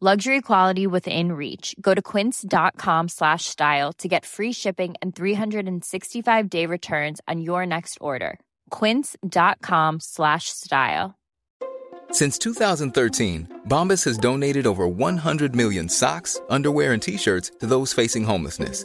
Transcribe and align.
Luxury 0.00 0.40
quality 0.42 0.86
within 0.86 1.32
reach. 1.32 1.74
Go 1.80 1.92
to 1.92 2.00
quince.com 2.00 3.08
slash 3.08 3.46
style 3.46 3.92
to 3.94 4.06
get 4.06 4.24
free 4.24 4.52
shipping 4.52 4.94
and 5.02 5.12
365 5.12 6.48
day 6.48 6.66
returns 6.66 7.20
on 7.26 7.40
your 7.40 7.66
next 7.66 7.98
order. 8.00 8.38
Quince.com 8.70 9.98
slash 9.98 10.50
style. 10.50 11.18
Since 12.12 12.38
2013, 12.38 13.62
Bombas 13.66 14.04
has 14.04 14.18
donated 14.18 14.68
over 14.68 14.86
100 14.86 15.56
million 15.56 15.88
socks, 15.88 16.40
underwear, 16.48 16.92
and 16.92 17.02
t 17.02 17.16
shirts 17.16 17.50
to 17.58 17.66
those 17.66 17.92
facing 17.92 18.22
homelessness. 18.22 18.84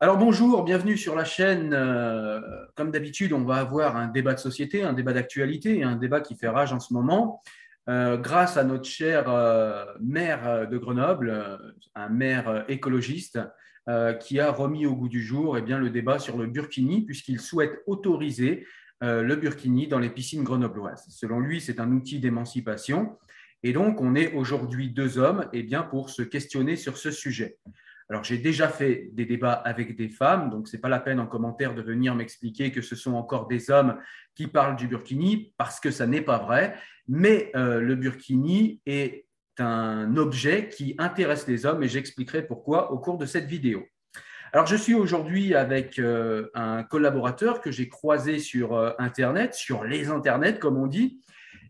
Alors 0.00 0.16
bonjour, 0.16 0.62
bienvenue 0.62 0.96
sur 0.96 1.16
la 1.16 1.24
chaîne. 1.24 1.74
Euh, 1.74 2.40
comme 2.76 2.92
d'habitude, 2.92 3.32
on 3.32 3.42
va 3.42 3.56
avoir 3.56 3.96
un 3.96 4.06
débat 4.06 4.32
de 4.32 4.38
société, 4.38 4.84
un 4.84 4.92
débat 4.92 5.12
d'actualité, 5.12 5.82
un 5.82 5.96
débat 5.96 6.20
qui 6.20 6.36
fait 6.36 6.46
rage 6.46 6.72
en 6.72 6.78
ce 6.78 6.94
moment. 6.94 7.42
Euh, 7.88 8.16
grâce 8.16 8.56
à 8.56 8.62
notre 8.62 8.84
cher 8.84 9.28
euh, 9.28 9.84
maire 10.00 10.68
de 10.68 10.78
Grenoble, 10.78 11.30
euh, 11.30 11.56
un 11.96 12.10
maire 12.10 12.64
écologiste, 12.68 13.40
euh, 13.88 14.12
qui 14.12 14.38
a 14.38 14.52
remis 14.52 14.86
au 14.86 14.94
goût 14.94 15.08
du 15.08 15.20
jour 15.20 15.58
eh 15.58 15.62
bien, 15.62 15.78
le 15.78 15.90
débat 15.90 16.20
sur 16.20 16.38
le 16.38 16.46
burkini, 16.46 17.04
puisqu'il 17.04 17.40
souhaite 17.40 17.82
autoriser 17.88 18.68
euh, 19.02 19.22
le 19.22 19.34
burkini 19.34 19.88
dans 19.88 19.98
les 19.98 20.10
piscines 20.10 20.44
grenobloises. 20.44 21.06
Selon 21.08 21.40
lui, 21.40 21.60
c'est 21.60 21.80
un 21.80 21.90
outil 21.90 22.20
d'émancipation. 22.20 23.18
Et 23.64 23.72
donc, 23.72 24.00
on 24.00 24.14
est 24.14 24.32
aujourd'hui 24.34 24.90
deux 24.90 25.18
hommes 25.18 25.48
eh 25.52 25.64
bien, 25.64 25.82
pour 25.82 26.10
se 26.10 26.22
questionner 26.22 26.76
sur 26.76 26.98
ce 26.98 27.10
sujet. 27.10 27.58
Alors, 28.10 28.24
j'ai 28.24 28.38
déjà 28.38 28.68
fait 28.68 29.10
des 29.12 29.26
débats 29.26 29.52
avec 29.52 29.94
des 29.94 30.08
femmes, 30.08 30.48
donc 30.48 30.66
ce 30.66 30.76
n'est 30.76 30.80
pas 30.80 30.88
la 30.88 31.00
peine 31.00 31.20
en 31.20 31.26
commentaire 31.26 31.74
de 31.74 31.82
venir 31.82 32.14
m'expliquer 32.14 32.72
que 32.72 32.80
ce 32.80 32.96
sont 32.96 33.14
encore 33.14 33.48
des 33.48 33.70
hommes 33.70 33.98
qui 34.34 34.46
parlent 34.46 34.76
du 34.76 34.88
burkini, 34.88 35.52
parce 35.58 35.78
que 35.78 35.90
ça 35.90 36.06
n'est 36.06 36.22
pas 36.22 36.38
vrai. 36.38 36.74
Mais 37.06 37.50
euh, 37.54 37.80
le 37.80 37.96
burkini 37.96 38.80
est 38.86 39.26
un 39.58 40.16
objet 40.16 40.68
qui 40.70 40.94
intéresse 40.98 41.46
les 41.48 41.66
hommes 41.66 41.82
et 41.82 41.88
j'expliquerai 41.88 42.46
pourquoi 42.46 42.92
au 42.92 42.98
cours 42.98 43.18
de 43.18 43.26
cette 43.26 43.46
vidéo. 43.46 43.84
Alors, 44.54 44.66
je 44.66 44.76
suis 44.76 44.94
aujourd'hui 44.94 45.54
avec 45.54 45.98
euh, 45.98 46.48
un 46.54 46.82
collaborateur 46.84 47.60
que 47.60 47.70
j'ai 47.70 47.90
croisé 47.90 48.38
sur 48.38 48.74
euh, 48.74 48.92
Internet, 48.98 49.52
sur 49.52 49.84
les 49.84 50.08
Internets, 50.08 50.58
comme 50.58 50.78
on 50.78 50.86
dit. 50.86 51.20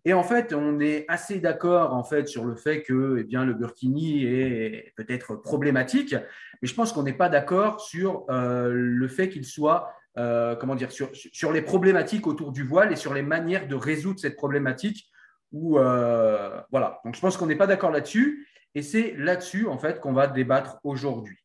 Et 0.08 0.14
en 0.14 0.22
fait, 0.22 0.54
on 0.54 0.80
est 0.80 1.04
assez 1.08 1.38
d'accord 1.38 1.92
en 1.92 2.02
fait 2.02 2.28
sur 2.28 2.46
le 2.46 2.56
fait 2.56 2.82
que 2.82 3.18
eh 3.20 3.24
bien, 3.24 3.44
le 3.44 3.52
burkini 3.52 4.24
est 4.24 4.94
peut-être 4.96 5.36
problématique, 5.36 6.14
mais 6.62 6.66
je 6.66 6.74
pense 6.74 6.94
qu'on 6.94 7.02
n'est 7.02 7.12
pas 7.12 7.28
d'accord 7.28 7.82
sur 7.82 8.24
euh, 8.30 8.70
le 8.72 9.06
fait 9.06 9.28
qu'il 9.28 9.44
soit, 9.44 9.92
euh, 10.16 10.56
comment 10.56 10.76
dire, 10.76 10.88
sur, 10.92 11.52
les 11.52 11.60
problématiques 11.60 12.26
autour 12.26 12.52
du 12.52 12.62
voile 12.62 12.90
et 12.90 12.96
sur 12.96 13.12
les 13.12 13.20
manières 13.20 13.68
de 13.68 13.74
résoudre 13.74 14.18
cette 14.18 14.36
problématique. 14.36 15.10
Euh, 15.54 16.58
voilà. 16.70 17.00
Donc, 17.04 17.14
je 17.14 17.20
pense 17.20 17.36
qu'on 17.36 17.44
n'est 17.44 17.54
pas 17.54 17.66
d'accord 17.66 17.90
là-dessus, 17.90 18.48
et 18.74 18.80
c'est 18.80 19.12
là-dessus 19.14 19.66
en 19.66 19.76
fait 19.76 20.00
qu'on 20.00 20.14
va 20.14 20.26
débattre 20.26 20.78
aujourd'hui. 20.84 21.36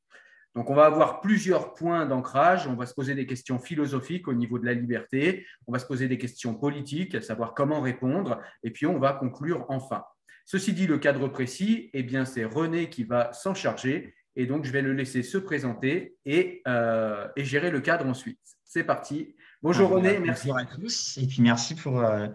Donc, 0.55 0.69
on 0.69 0.75
va 0.75 0.85
avoir 0.85 1.21
plusieurs 1.21 1.73
points 1.73 2.05
d'ancrage. 2.05 2.67
On 2.67 2.75
va 2.75 2.85
se 2.85 2.93
poser 2.93 3.15
des 3.15 3.25
questions 3.25 3.57
philosophiques 3.57 4.27
au 4.27 4.33
niveau 4.33 4.59
de 4.59 4.65
la 4.65 4.73
liberté. 4.73 5.45
On 5.67 5.71
va 5.71 5.79
se 5.79 5.85
poser 5.85 6.07
des 6.07 6.17
questions 6.17 6.53
politiques, 6.53 7.15
à 7.15 7.21
savoir 7.21 7.53
comment 7.53 7.81
répondre. 7.81 8.39
Et 8.63 8.71
puis, 8.71 8.85
on 8.85 8.99
va 8.99 9.13
conclure 9.13 9.65
enfin. 9.69 10.03
Ceci 10.45 10.73
dit, 10.73 10.87
le 10.87 10.99
cadre 10.99 11.27
précis, 11.27 11.89
eh 11.93 12.03
bien, 12.03 12.25
c'est 12.25 12.43
René 12.43 12.89
qui 12.89 13.03
va 13.03 13.33
s'en 13.33 13.55
charger. 13.55 14.13
Et 14.35 14.45
donc, 14.45 14.65
je 14.65 14.71
vais 14.71 14.81
le 14.81 14.93
laisser 14.93 15.23
se 15.23 15.37
présenter 15.37 16.17
et, 16.25 16.61
euh, 16.67 17.27
et 17.35 17.45
gérer 17.45 17.71
le 17.71 17.81
cadre 17.81 18.05
ensuite. 18.05 18.39
C'est 18.63 18.83
parti. 18.83 19.35
Bonjour 19.61 19.89
René, 19.89 20.17
bonjour 20.17 20.25
merci. 20.25 20.51
à 20.51 20.65
tous. 20.65 21.17
Et 21.21 21.27
puis, 21.27 21.41
merci 21.41 21.75
pour, 21.75 21.99
euh, 21.99 22.27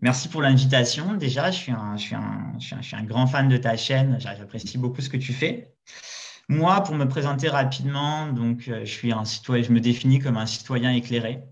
merci 0.00 0.28
pour 0.28 0.42
l'invitation. 0.42 1.14
Déjà, 1.14 1.50
je 1.50 1.58
suis, 1.58 1.72
un, 1.72 1.96
je, 1.96 2.02
suis 2.02 2.14
un, 2.14 2.52
je, 2.58 2.66
suis 2.66 2.74
un, 2.74 2.80
je 2.80 2.86
suis 2.86 2.96
un 2.96 3.02
grand 3.02 3.26
fan 3.26 3.48
de 3.48 3.56
ta 3.56 3.76
chaîne. 3.76 4.18
J'apprécie 4.20 4.78
beaucoup 4.78 5.00
ce 5.00 5.08
que 5.08 5.16
tu 5.16 5.32
fais. 5.32 5.74
Moi, 6.48 6.82
pour 6.82 6.94
me 6.94 7.06
présenter 7.06 7.48
rapidement, 7.48 8.32
donc, 8.32 8.68
euh, 8.68 8.80
je, 8.84 8.90
suis 8.90 9.12
un 9.12 9.24
citoyen, 9.24 9.62
je 9.62 9.72
me 9.72 9.80
définis 9.80 10.18
comme 10.18 10.38
un 10.38 10.46
citoyen 10.46 10.90
éclairé. 10.92 11.42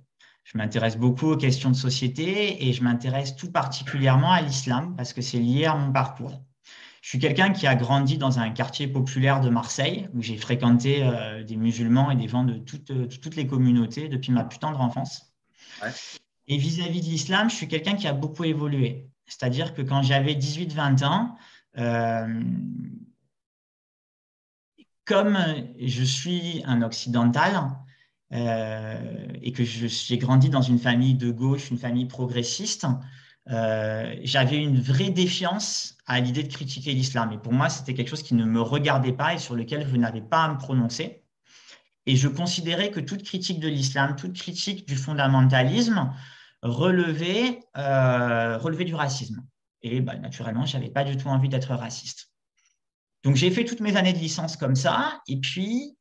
Je 0.44 0.56
m'intéresse 0.56 0.96
beaucoup 0.96 1.32
aux 1.32 1.36
questions 1.36 1.70
de 1.70 1.76
société 1.76 2.66
et 2.66 2.72
je 2.72 2.82
m'intéresse 2.82 3.36
tout 3.36 3.50
particulièrement 3.50 4.32
à 4.32 4.40
l'islam 4.40 4.94
parce 4.96 5.12
que 5.12 5.20
c'est 5.20 5.38
lié 5.38 5.66
à 5.66 5.74
mon 5.74 5.92
parcours. 5.92 6.40
Je 7.02 7.10
suis 7.10 7.18
quelqu'un 7.18 7.52
qui 7.52 7.66
a 7.66 7.74
grandi 7.74 8.16
dans 8.16 8.38
un 8.38 8.50
quartier 8.50 8.88
populaire 8.88 9.40
de 9.40 9.50
Marseille 9.50 10.08
où 10.14 10.22
j'ai 10.22 10.36
fréquenté 10.36 11.02
euh, 11.02 11.44
des 11.44 11.56
musulmans 11.56 12.10
et 12.10 12.16
des 12.16 12.28
gens 12.28 12.44
de 12.44 12.54
toutes, 12.54 12.90
de 12.90 13.16
toutes 13.16 13.36
les 13.36 13.46
communautés 13.46 14.08
depuis 14.08 14.32
ma 14.32 14.44
plus 14.44 14.58
tendre 14.58 14.80
enfance. 14.80 15.32
Ouais. 15.82 15.90
Et 16.48 16.56
vis-à-vis 16.56 17.00
de 17.00 17.06
l'islam, 17.06 17.50
je 17.50 17.56
suis 17.56 17.68
quelqu'un 17.68 17.94
qui 17.94 18.06
a 18.06 18.12
beaucoup 18.12 18.44
évolué. 18.44 19.08
C'est-à-dire 19.26 19.74
que 19.74 19.82
quand 19.82 20.02
j'avais 20.02 20.34
18-20 20.34 21.04
ans, 21.04 21.36
euh, 21.78 22.42
comme 25.06 25.38
je 25.80 26.04
suis 26.04 26.62
un 26.66 26.82
occidental 26.82 27.70
euh, 28.32 29.28
et 29.40 29.52
que 29.52 29.64
j'ai 29.64 30.18
grandi 30.18 30.50
dans 30.50 30.62
une 30.62 30.78
famille 30.78 31.14
de 31.14 31.30
gauche, 31.30 31.70
une 31.70 31.78
famille 31.78 32.06
progressiste, 32.06 32.86
euh, 33.48 34.16
j'avais 34.24 34.56
une 34.56 34.80
vraie 34.80 35.10
défiance 35.10 35.96
à 36.06 36.18
l'idée 36.18 36.42
de 36.42 36.52
critiquer 36.52 36.92
l'islam. 36.92 37.32
Et 37.32 37.38
pour 37.38 37.52
moi, 37.52 37.68
c'était 37.68 37.94
quelque 37.94 38.08
chose 38.08 38.24
qui 38.24 38.34
ne 38.34 38.44
me 38.44 38.60
regardait 38.60 39.12
pas 39.12 39.34
et 39.34 39.38
sur 39.38 39.54
lequel 39.54 39.86
je 39.88 39.96
n'avais 39.96 40.20
pas 40.20 40.44
à 40.44 40.52
me 40.52 40.58
prononcer. 40.58 41.22
Et 42.06 42.16
je 42.16 42.28
considérais 42.28 42.90
que 42.90 43.00
toute 43.00 43.22
critique 43.22 43.60
de 43.60 43.68
l'islam, 43.68 44.16
toute 44.16 44.32
critique 44.32 44.88
du 44.88 44.96
fondamentalisme 44.96 46.12
relevait, 46.62 47.60
euh, 47.76 48.84
du 48.84 48.94
racisme. 48.94 49.44
Et 49.82 50.00
bah, 50.00 50.16
naturellement, 50.16 50.66
je 50.66 50.76
n'avais 50.76 50.90
pas 50.90 51.04
du 51.04 51.16
tout 51.16 51.28
envie 51.28 51.48
d'être 51.48 51.74
raciste. 51.74 52.30
Donc, 53.24 53.36
j'ai 53.36 53.50
fait 53.50 53.64
toutes 53.64 53.80
mes 53.80 53.96
années 53.96 54.12
de 54.12 54.18
licence 54.18 54.56
comme 54.56 54.76
ça. 54.76 55.20
Et 55.28 55.38
puis, 55.38 55.96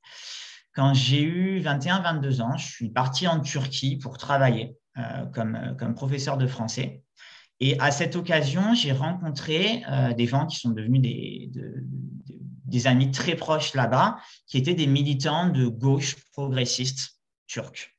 quand 0.73 0.94
j'ai 0.94 1.21
eu 1.21 1.62
21-22 1.62 2.41
ans, 2.41 2.57
je 2.57 2.67
suis 2.67 2.89
parti 2.89 3.27
en 3.27 3.39
Turquie 3.39 3.97
pour 3.97 4.17
travailler 4.17 4.75
euh, 4.97 5.25
comme, 5.33 5.75
comme 5.79 5.95
professeur 5.95 6.38
de 6.38 6.47
français. 6.47 7.01
Et 7.62 7.79
à 7.79 7.91
cette 7.91 8.15
occasion, 8.15 8.73
j'ai 8.73 8.91
rencontré 8.91 9.83
euh, 9.89 10.13
des 10.13 10.27
gens 10.27 10.45
qui 10.45 10.59
sont 10.59 10.71
devenus 10.71 11.01
des, 11.01 11.50
de, 11.53 11.62
de, 11.62 12.39
des 12.65 12.88
amis 12.88 13.12
très 13.12 13.35
proches 13.35 13.73
là-bas, 13.73 14.17
qui 14.47 14.57
étaient 14.57 14.73
des 14.73 14.88
militants 14.88 15.50
de 15.50 15.67
gauche 15.67 16.17
progressiste 16.33 17.21
turque. 17.47 17.94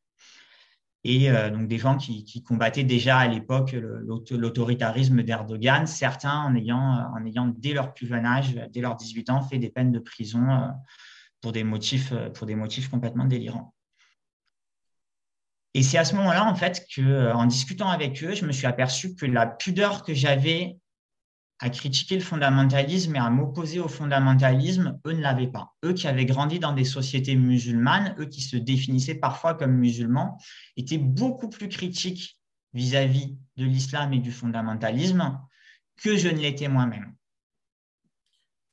Et 1.08 1.30
donc 1.50 1.68
des 1.68 1.78
gens 1.78 1.96
qui, 1.96 2.42
combattaient 2.42 2.82
déjà 2.82 3.18
à 3.18 3.28
l'époque 3.28 3.72
l'autoritarisme 3.72 5.22
d'Erdogan, 5.22 5.86
certains 5.86 6.40
en 6.40 6.54
ayant, 6.56 6.80
en 7.14 7.24
ayant 7.24 7.46
dès 7.46 7.72
leur 7.72 7.94
plus 7.94 8.08
jeune 8.08 8.26
âge, 8.26 8.54
dès 8.72 8.80
leurs 8.80 8.96
18 8.96 9.30
ans, 9.30 9.42
fait 9.42 9.58
des 9.58 9.70
peines 9.70 9.92
de 9.92 10.00
prison 10.00 10.72
pour 11.40 11.52
des 11.52 11.62
motifs, 11.62 12.12
pour 12.34 12.46
des 12.46 12.56
motifs 12.56 12.88
complètement 12.88 13.24
délirants. 13.24 13.72
Et 15.74 15.82
c'est 15.82 15.98
à 15.98 16.04
ce 16.04 16.16
moment-là, 16.16 16.44
en 16.44 16.54
fait, 16.54 16.86
que, 16.92 17.32
en 17.32 17.46
discutant 17.46 17.88
avec 17.88 18.24
eux, 18.24 18.34
je 18.34 18.44
me 18.44 18.50
suis 18.50 18.66
aperçu 18.66 19.14
que 19.14 19.26
la 19.26 19.46
pudeur 19.46 20.02
que 20.02 20.14
j'avais 20.14 20.78
à 21.58 21.70
critiquer 21.70 22.16
le 22.16 22.22
fondamentalisme 22.22 23.16
et 23.16 23.18
à 23.18 23.30
m'opposer 23.30 23.80
au 23.80 23.88
fondamentalisme, 23.88 25.00
eux 25.06 25.12
ne 25.12 25.22
l'avaient 25.22 25.50
pas. 25.50 25.74
Eux 25.84 25.94
qui 25.94 26.06
avaient 26.06 26.26
grandi 26.26 26.58
dans 26.58 26.72
des 26.72 26.84
sociétés 26.84 27.34
musulmanes, 27.34 28.14
eux 28.18 28.26
qui 28.26 28.42
se 28.42 28.56
définissaient 28.56 29.14
parfois 29.14 29.54
comme 29.54 29.72
musulmans, 29.72 30.38
étaient 30.76 30.98
beaucoup 30.98 31.48
plus 31.48 31.68
critiques 31.68 32.38
vis-à-vis 32.74 33.38
de 33.56 33.64
l'islam 33.64 34.12
et 34.12 34.18
du 34.18 34.32
fondamentalisme 34.32 35.40
que 35.96 36.16
je 36.16 36.28
ne 36.28 36.38
l'étais 36.38 36.68
moi-même. 36.68 37.14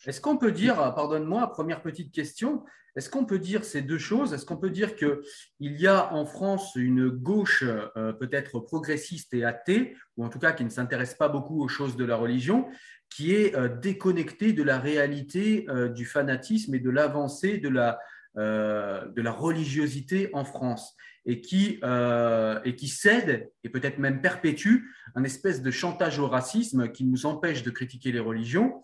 Est-ce 0.05 0.19
qu'on 0.19 0.37
peut 0.37 0.51
dire, 0.51 0.75
pardonne-moi, 0.93 1.53
première 1.53 1.81
petite 1.81 2.11
question, 2.11 2.65
est-ce 2.95 3.09
qu'on 3.09 3.25
peut 3.25 3.39
dire 3.39 3.65
ces 3.65 3.81
deux 3.81 3.97
choses? 3.97 4.33
Est-ce 4.33 4.45
qu'on 4.45 4.57
peut 4.57 4.69
dire 4.69 4.95
qu'il 4.95 5.17
y 5.59 5.87
a 5.87 6.13
en 6.13 6.25
France 6.25 6.75
une 6.75 7.09
gauche 7.09 7.63
euh, 7.63 8.13
peut-être 8.13 8.59
progressiste 8.59 9.33
et 9.33 9.43
athée, 9.43 9.95
ou 10.17 10.25
en 10.25 10.29
tout 10.29 10.39
cas 10.39 10.51
qui 10.51 10.63
ne 10.63 10.69
s'intéresse 10.69 11.15
pas 11.15 11.29
beaucoup 11.29 11.63
aux 11.63 11.67
choses 11.67 11.97
de 11.97 12.05
la 12.05 12.15
religion, 12.15 12.67
qui 13.09 13.33
est 13.33 13.55
euh, 13.55 13.67
déconnectée 13.67 14.53
de 14.53 14.63
la 14.63 14.79
réalité 14.79 15.65
euh, 15.69 15.89
du 15.89 16.05
fanatisme 16.05 16.75
et 16.75 16.79
de 16.79 16.89
l'avancée 16.89 17.57
de 17.57 17.69
la, 17.69 17.99
de 18.35 19.21
la 19.21 19.31
religiosité 19.31 20.29
en 20.33 20.45
France? 20.45 20.95
Et 21.25 21.39
qui, 21.39 21.79
et 22.65 22.75
qui 22.75 22.87
cède 22.89 23.49
et 23.63 23.69
peut-être 23.69 23.97
même 23.97 24.19
perpétue 24.19 24.89
un 25.15 25.23
espèce 25.23 25.61
de 25.61 25.71
chantage 25.71 26.19
au 26.19 26.27
racisme 26.27 26.91
qui 26.91 27.05
nous 27.05 27.25
empêche 27.25 27.63
de 27.63 27.69
critiquer 27.69 28.11
les 28.11 28.19
religions 28.19 28.83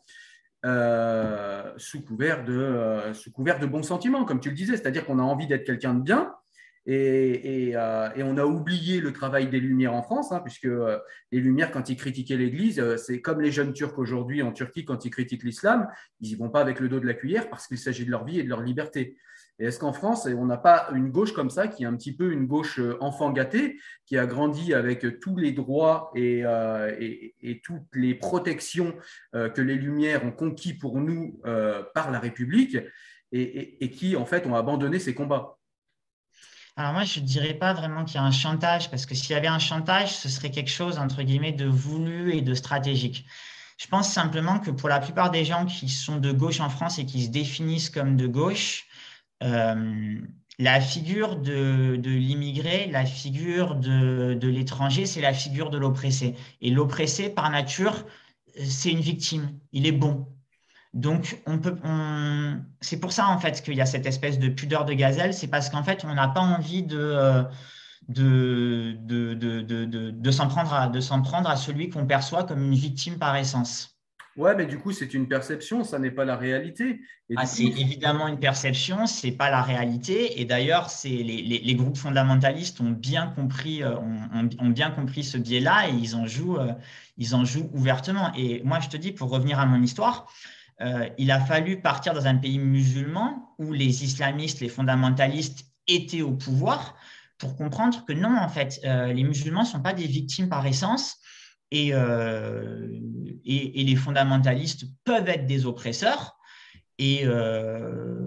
euh, 0.65 1.71
sous, 1.77 2.03
couvert 2.03 2.43
de, 2.43 2.53
euh, 2.53 3.13
sous 3.13 3.31
couvert 3.31 3.59
de 3.59 3.65
bons 3.65 3.83
sentiments, 3.83 4.25
comme 4.25 4.41
tu 4.41 4.49
le 4.49 4.55
disais, 4.55 4.75
c'est-à-dire 4.75 5.05
qu'on 5.05 5.19
a 5.19 5.23
envie 5.23 5.47
d'être 5.47 5.63
quelqu'un 5.63 5.93
de 5.93 6.01
bien. 6.01 6.33
Et, 6.85 7.73
euh, 7.75 8.09
et, 8.15 8.23
on 8.23 8.35
a 8.37 8.45
oublié 8.45 8.99
le 8.99 9.13
travail 9.13 9.47
des 9.47 9.59
Lumières 9.59 9.93
en 9.93 10.01
France, 10.01 10.31
hein, 10.31 10.41
puisque 10.43 10.67
les 11.31 11.39
Lumières, 11.39 11.71
quand 11.71 11.87
ils 11.89 11.95
critiquaient 11.95 12.37
l'Église, 12.37 12.95
c'est 12.95 13.21
comme 13.21 13.41
les 13.41 13.51
jeunes 13.51 13.73
Turcs 13.73 13.97
aujourd'hui 13.99 14.41
en 14.41 14.51
Turquie, 14.51 14.85
quand 14.85 15.05
ils 15.05 15.11
critiquent 15.11 15.43
l'islam, 15.43 15.87
ils 16.19 16.29
n'y 16.29 16.35
vont 16.35 16.49
pas 16.49 16.61
avec 16.61 16.79
le 16.79 16.89
dos 16.89 16.99
de 16.99 17.05
la 17.05 17.13
cuillère 17.13 17.49
parce 17.49 17.67
qu'il 17.67 17.77
s'agit 17.77 18.05
de 18.05 18.11
leur 18.11 18.25
vie 18.25 18.39
et 18.39 18.43
de 18.43 18.49
leur 18.49 18.61
liberté. 18.61 19.17
Et 19.59 19.65
est-ce 19.65 19.79
qu'en 19.79 19.91
France, 19.91 20.25
on 20.25 20.45
n'a 20.45 20.57
pas 20.57 20.87
une 20.93 21.09
gauche 21.09 21.33
comme 21.33 21.49
ça, 21.49 21.67
qui 21.67 21.83
est 21.83 21.85
un 21.85 21.95
petit 21.95 22.15
peu 22.15 22.31
une 22.31 22.47
gauche 22.47 22.79
euh, 22.79 22.97
enfant 23.01 23.29
gâtée, 23.31 23.77
qui 24.05 24.17
a 24.17 24.25
grandi 24.25 24.73
avec 24.73 25.19
tous 25.19 25.35
les 25.35 25.51
droits 25.51 26.11
et, 26.15 26.41
euh, 26.45 26.95
toutes 27.63 27.93
les 27.93 28.15
protections 28.15 28.95
euh, 29.35 29.49
que 29.49 29.61
les 29.61 29.75
Lumières 29.75 30.23
ont 30.23 30.31
conquis 30.31 30.73
pour 30.73 30.99
nous 31.01 31.41
par 31.93 32.11
la 32.11 32.19
République, 32.19 32.77
et, 33.31 33.91
qui, 33.91 34.15
en 34.15 34.25
fait, 34.25 34.47
ont 34.47 34.55
abandonné 34.55 34.97
ces 34.97 35.13
combats? 35.13 35.57
Alors 36.75 36.93
moi, 36.93 37.03
je 37.03 37.19
ne 37.19 37.25
dirais 37.25 37.53
pas 37.53 37.73
vraiment 37.73 38.05
qu'il 38.05 38.15
y 38.15 38.17
a 38.17 38.23
un 38.23 38.31
chantage, 38.31 38.89
parce 38.89 39.05
que 39.05 39.13
s'il 39.13 39.31
y 39.31 39.35
avait 39.35 39.47
un 39.47 39.59
chantage, 39.59 40.15
ce 40.15 40.29
serait 40.29 40.49
quelque 40.49 40.71
chose, 40.71 40.97
entre 40.97 41.21
guillemets, 41.21 41.51
de 41.51 41.67
voulu 41.67 42.33
et 42.33 42.41
de 42.41 42.53
stratégique. 42.55 43.25
Je 43.77 43.87
pense 43.87 44.11
simplement 44.11 44.59
que 44.59 44.71
pour 44.71 44.89
la 44.89 44.99
plupart 44.99 45.29
des 45.29 45.45
gens 45.45 45.65
qui 45.65 45.89
sont 45.89 46.17
de 46.17 46.31
gauche 46.31 46.59
en 46.59 46.69
France 46.69 46.97
et 46.97 47.05
qui 47.05 47.25
se 47.25 47.29
définissent 47.29 47.89
comme 47.89 48.17
de 48.17 48.25
gauche, 48.25 48.87
la 49.41 50.81
figure 50.81 51.37
de, 51.37 51.95
l'immigré, 52.03 52.87
la 52.87 53.05
figure 53.05 53.75
de, 53.75 54.47
l'étranger, 54.47 55.05
c'est 55.05 55.21
la 55.21 55.33
figure 55.33 55.69
de 55.69 55.77
l'oppressé. 55.77 56.35
Et 56.61 56.69
l'oppressé, 56.69 57.29
par 57.29 57.49
nature, 57.49 58.05
c'est 58.65 58.91
une 58.91 58.99
victime. 58.99 59.57
Il 59.71 59.87
est 59.87 59.93
bon. 59.93 60.27
Donc, 60.93 61.41
on 61.45 61.59
peut, 61.59 61.75
c'est 62.81 62.99
pour 62.99 63.11
ça 63.11 63.27
en 63.27 63.37
fait 63.37 63.61
qu'il 63.61 63.75
y 63.75 63.81
a 63.81 63.85
cette 63.85 64.07
espèce 64.07 64.39
de 64.39 64.49
pudeur 64.49 64.85
de 64.85 64.93
gazelle. 64.93 65.33
C'est 65.33 65.47
parce 65.47 65.69
qu'en 65.69 65.83
fait, 65.83 66.03
on 66.03 66.13
n'a 66.13 66.27
pas 66.27 66.41
envie 66.41 66.83
de, 66.83 66.97
euh, 66.97 67.43
de, 68.09 68.97
de, 70.11 70.31
s'en 70.31 70.47
prendre, 70.47 70.91
de 70.91 70.99
s'en 70.99 71.21
prendre 71.21 71.49
à 71.49 71.55
celui 71.55 71.89
qu'on 71.89 72.05
perçoit 72.05 72.43
comme 72.43 72.63
une 72.63 72.75
victime 72.75 73.17
par 73.17 73.35
essence. 73.35 73.98
Ouais, 74.39 74.55
mais 74.55 74.65
du 74.65 74.79
coup, 74.79 74.93
c'est 74.93 75.13
une 75.13 75.27
perception, 75.27 75.83
ça 75.83 75.99
n'est 75.99 76.11
pas 76.11 76.23
la 76.23 76.37
réalité. 76.37 77.01
Ah, 77.35 77.45
c'est 77.45 77.65
évidemment 77.65 78.25
une 78.29 78.39
perception, 78.39 79.05
c'est 79.05 79.33
pas 79.33 79.49
la 79.49 79.61
réalité. 79.61 80.39
Et 80.39 80.45
d'ailleurs, 80.45 80.89
c'est 80.89 81.09
les, 81.09 81.41
les, 81.41 81.75
groupes 81.75 81.97
fondamentalistes 81.97 82.79
ont 82.79 82.91
bien 82.91 83.27
compris, 83.27 83.83
euh, 83.83 83.97
ont, 83.97 84.69
bien 84.69 84.91
compris 84.91 85.25
ce 85.25 85.37
biais-là 85.37 85.89
et 85.89 85.91
ils 85.93 86.15
en 86.15 86.25
jouent, 86.25 86.57
euh, 86.57 86.71
ils 87.17 87.35
en 87.35 87.43
jouent 87.43 87.69
ouvertement. 87.73 88.31
Et 88.33 88.61
moi, 88.63 88.79
je 88.79 88.87
te 88.87 88.95
dis, 88.95 89.11
pour 89.11 89.29
revenir 89.29 89.59
à 89.59 89.65
mon 89.65 89.83
histoire, 89.83 90.31
euh, 90.79 91.09
il 91.17 91.31
a 91.31 91.41
fallu 91.41 91.81
partir 91.81 92.13
dans 92.13 92.25
un 92.25 92.37
pays 92.37 92.59
musulman 92.59 93.53
où 93.57 93.73
les 93.73 94.05
islamistes, 94.05 94.61
les 94.61 94.69
fondamentalistes 94.69 95.65
étaient 95.85 96.21
au 96.21 96.31
pouvoir 96.31 96.95
pour 97.39 97.57
comprendre 97.57 98.05
que 98.05 98.13
non, 98.13 98.37
en 98.37 98.47
fait, 98.47 98.79
les 98.83 99.23
musulmans 99.23 99.61
ne 99.61 99.67
sont 99.67 99.81
pas 99.81 99.93
des 99.93 100.07
victimes 100.07 100.47
par 100.49 100.65
essence 100.65 101.18
euh, 101.73 102.87
et, 103.45 103.83
les 103.83 103.95
fondamentalistes 103.95 104.85
peuvent 105.03 105.29
être 105.29 105.45
des 105.45 105.65
oppresseurs. 105.65 106.37
Et, 106.97 107.21
euh, 107.23 108.25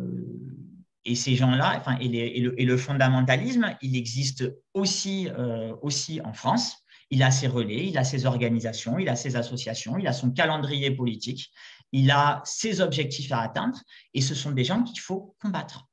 ces 1.14 1.34
gens-là, 1.34 1.74
enfin, 1.78 1.98
et, 2.00 2.40
le, 2.40 2.76
fondamentalisme, 2.76 3.76
il 3.82 3.96
existe 3.96 4.44
aussi, 4.72 5.28
euh, 5.36 5.74
aussi 5.82 6.20
en 6.22 6.32
France. 6.32 6.78
Il 7.10 7.22
a 7.22 7.30
ses 7.30 7.48
relais, 7.48 7.88
il 7.88 7.98
a 7.98 8.04
ses 8.04 8.24
organisations, 8.24 8.98
il 8.98 9.08
a 9.08 9.16
ses 9.16 9.36
associations, 9.36 9.98
il 9.98 10.06
a 10.06 10.12
son 10.12 10.30
calendrier 10.30 10.90
politique, 10.92 11.52
il 11.90 12.10
a 12.10 12.40
ses 12.44 12.80
objectifs 12.80 13.32
à 13.32 13.40
atteindre, 13.40 13.78
et 14.14 14.22
ce 14.22 14.34
sont 14.34 14.52
des 14.52 14.64
gens 14.64 14.82
qu'il 14.82 15.00
faut 15.00 15.36
combattre. 15.42 15.88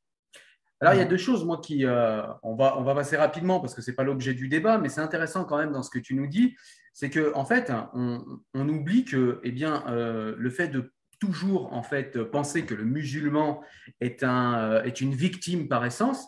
Alors, 0.79 0.93
il 0.93 0.99
y 0.99 1.01
a 1.01 1.05
deux 1.05 1.17
choses, 1.17 1.43
moi, 1.43 1.59
qui. 1.59 1.83
on, 1.85 2.55
va, 2.55 2.79
on 2.79 2.83
va 2.83 2.95
passer 2.95 3.17
rapidement 3.17 3.59
parce 3.59 3.73
que 3.73 3.81
ce 3.81 3.91
n'est 3.91 3.95
pas 3.95 4.03
l'objet 4.03 4.33
du 4.33 4.47
débat, 4.47 4.77
mais 4.77 4.87
c'est 4.87 5.01
intéressant 5.01 5.43
quand 5.43 5.57
même 5.57 5.73
dans 5.73 5.83
ce 5.83 5.89
que 5.89 5.99
tu 5.99 6.15
nous 6.15 6.27
dis 6.27 6.55
c'est 6.99 7.09
qu'en 7.09 7.39
en 7.39 7.45
fait, 7.45 7.71
on, 7.93 8.67
oublie 8.67 9.05
que 9.05 9.39
eh 9.45 9.53
bien, 9.53 9.85
euh, 9.87 10.35
le 10.37 10.49
fait 10.49 10.67
de 10.67 10.91
toujours 11.21 11.71
en 11.71 11.81
fait, 11.81 12.21
penser 12.23 12.65
que 12.65 12.73
le 12.73 12.83
musulman 12.83 13.61
euh, 14.03 14.83
est 14.83 14.99
une 14.99 15.13
victime 15.15 15.69
par 15.69 15.85
essence, 15.85 16.27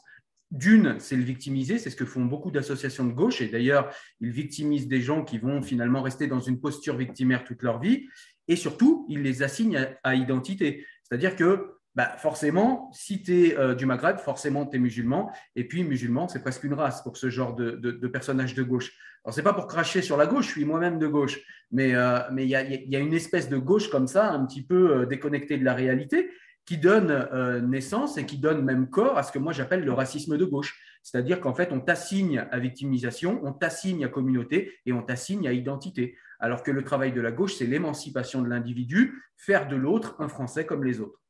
d'une, 0.50 0.98
c'est 0.98 1.18
le 1.18 1.24
victimiser, 1.24 1.78
c'est 1.78 1.90
ce 1.90 1.98
que 1.98 2.06
font 2.06 2.24
beaucoup 2.24 2.52
d'associations 2.52 3.06
de 3.06 3.12
gauche, 3.12 3.42
et 3.42 3.50
d'ailleurs, 3.50 3.94
ils 4.22 4.32
victimisent 4.32 4.88
des 4.88 5.02
gens 5.02 5.26
qui 5.26 5.40
vont 5.40 5.62
finalement 5.62 6.02
rester 6.02 6.28
dans 6.28 6.40
une 6.40 6.62
posture 6.62 6.96
victimaire 6.96 7.44
toute 7.44 7.64
leur 7.64 7.82
vie, 7.82 8.08
et 8.48 8.56
surtout, 8.56 9.06
ils 9.10 9.24
les 9.24 9.44
assignent 9.44 9.90
à, 10.04 10.16
identité. 10.16 10.86
C'est-à-dire 11.04 11.36
que 11.36 11.81
bah, 11.95 12.15
forcément, 12.17 12.89
si 12.93 13.21
tu 13.21 13.48
es 13.48 13.57
euh, 13.57 13.75
du 13.75 13.86
Maghreb, 13.86 14.17
forcément 14.17 14.65
tu 14.65 14.77
es 14.77 14.79
musulman, 14.79 15.31
et 15.55 15.67
puis 15.67 15.83
musulman, 15.83 16.27
c'est 16.27 16.41
presque 16.41 16.63
une 16.63 16.74
race 16.74 17.01
pour 17.03 17.17
ce 17.17 17.29
genre 17.29 17.53
de, 17.53 17.71
de, 17.71 17.91
de 17.91 18.07
personnages 18.07 18.55
de 18.55 18.63
gauche. 18.63 18.93
Alors, 19.25 19.36
n'est 19.36 19.43
pas 19.43 19.53
pour 19.53 19.67
cracher 19.67 20.01
sur 20.01 20.15
la 20.15 20.25
gauche, 20.25 20.48
je 20.48 20.51
suis 20.51 20.65
moi-même 20.65 21.00
de 21.00 21.07
gauche, 21.07 21.41
mais 21.71 21.93
euh, 21.93 22.19
il 22.38 22.48
y, 22.48 22.55
a, 22.55 23.00
une 23.00 23.13
espèce 23.13 23.50
de 23.50 23.57
gauche 23.57 23.89
comme 23.89 24.07
ça, 24.07 24.31
un 24.31 24.45
petit 24.45 24.63
peu 24.63 25.01
euh, 25.01 25.05
déconnectée 25.05 25.57
de 25.57 25.65
la 25.65 25.74
réalité, 25.74 26.31
qui 26.65 26.77
donne 26.77 27.27
naissance 27.67 28.17
et 28.17 28.25
qui 28.25 28.38
donne 28.38 28.63
même 28.63 28.88
corps 28.88 29.17
à 29.17 29.24
ce 29.24 29.31
que 29.31 29.39
moi 29.39 29.51
j'appelle 29.51 29.83
le 29.83 29.91
racisme 29.91 30.38
de 30.38 30.45
gauche. 30.45 30.79
C'est-à-dire 31.01 31.41
qu'en 31.41 31.55
fait, 31.55 31.71
on 31.71 31.79
t'assigne 31.79 32.45
à 32.51 32.60
victimisation, 32.60 33.41
on 33.43 33.51
t'assigne 33.51 34.05
à 34.05 34.07
communauté 34.07 34.79
et 34.86 34.93
on 34.93 35.01
t'assigne 35.01 35.48
à 35.48 35.53
identité. 35.53 36.15
Alors 36.39 36.62
que 36.63 36.71
le 36.71 36.83
travail 36.83 37.12
de 37.13 37.19
la 37.19 37.31
gauche, 37.31 37.55
c'est 37.55 37.65
l'émancipation 37.65 38.41
de 38.41 38.48
l'individu, 38.48 39.24
faire 39.36 39.67
de 39.67 39.75
l'autre 39.75 40.15
un 40.19 40.27
Français 40.27 40.65
comme 40.65 40.83
les 40.83 41.01
autres. 41.01 41.21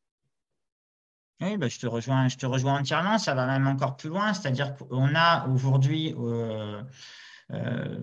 Oui, 1.42 1.58
bah, 1.58 1.68
je, 1.68 1.80
te 1.80 1.88
rejoins, 1.88 2.28
je 2.28 2.38
te 2.38 2.46
rejoins 2.46 2.80
entièrement. 2.80 3.18
Ça 3.18 3.34
va 3.34 3.48
même 3.48 3.68
encore 3.68 3.98
plus 3.98 4.10
loin. 4.10 4.34
C'est-à-dire 4.34 4.76
qu'on 4.76 5.16
a 5.16 5.48
aujourd'hui 5.48 6.14
euh, 7.54 7.98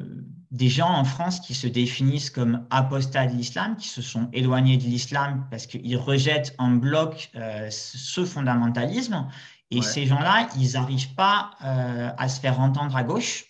des 0.51 0.69
gens 0.69 0.89
en 0.89 1.05
France 1.05 1.41
qui 1.41 1.55
se 1.55 1.67
définissent 1.67 2.31
comme 2.31 2.67
apostats 2.71 3.27
de 3.27 3.35
l'islam, 3.35 3.77
qui 3.77 3.89
se 3.89 4.03
sont 4.03 4.29
éloignés 4.33 4.77
de 4.77 4.83
l'islam 4.83 5.47
parce 5.51 5.67
qu'ils 5.67 5.97
rejettent 5.97 6.55
en 6.59 6.71
bloc 6.71 7.31
euh, 7.35 7.69
ce 7.71 8.25
fondamentalisme. 8.25 9.27
Et 9.71 9.83
ces 9.83 10.07
gens-là, 10.07 10.49
ils 10.59 10.73
n'arrivent 10.73 11.15
pas 11.15 11.51
euh, 11.63 12.11
à 12.17 12.29
se 12.29 12.41
faire 12.41 12.59
entendre 12.59 12.97
à 12.97 13.05
gauche 13.05 13.45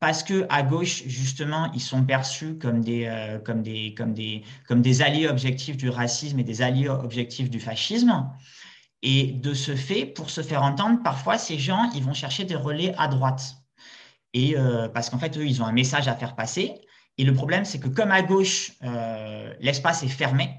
parce 0.00 0.24
que 0.24 0.44
à 0.48 0.62
gauche, 0.62 1.04
justement, 1.06 1.70
ils 1.72 1.80
sont 1.80 2.04
perçus 2.04 2.58
comme 2.58 2.82
des, 2.82 3.40
comme 3.44 3.62
des, 3.62 3.94
comme 3.94 4.12
des, 4.12 4.44
comme 4.66 4.82
des 4.82 5.02
alliés 5.02 5.28
objectifs 5.28 5.76
du 5.76 5.88
racisme 5.88 6.38
et 6.40 6.44
des 6.44 6.62
alliés 6.62 6.88
objectifs 6.88 7.48
du 7.48 7.60
fascisme. 7.60 8.28
Et 9.08 9.28
de 9.28 9.54
ce 9.54 9.76
fait, 9.76 10.04
pour 10.04 10.30
se 10.30 10.42
faire 10.42 10.64
entendre, 10.64 11.00
parfois, 11.00 11.38
ces 11.38 11.60
gens, 11.60 11.88
ils 11.94 12.02
vont 12.02 12.12
chercher 12.12 12.44
des 12.44 12.56
relais 12.56 12.92
à 12.98 13.06
droite. 13.06 13.54
Et 14.34 14.58
euh, 14.58 14.88
parce 14.88 15.10
qu'en 15.10 15.18
fait, 15.20 15.38
eux, 15.38 15.46
ils 15.46 15.62
ont 15.62 15.64
un 15.64 15.70
message 15.70 16.08
à 16.08 16.16
faire 16.16 16.34
passer. 16.34 16.74
Et 17.16 17.22
le 17.22 17.32
problème, 17.32 17.64
c'est 17.64 17.78
que 17.78 17.86
comme 17.86 18.10
à 18.10 18.22
gauche, 18.22 18.72
euh, 18.82 19.54
l'espace 19.60 20.02
est 20.02 20.08
fermé, 20.08 20.58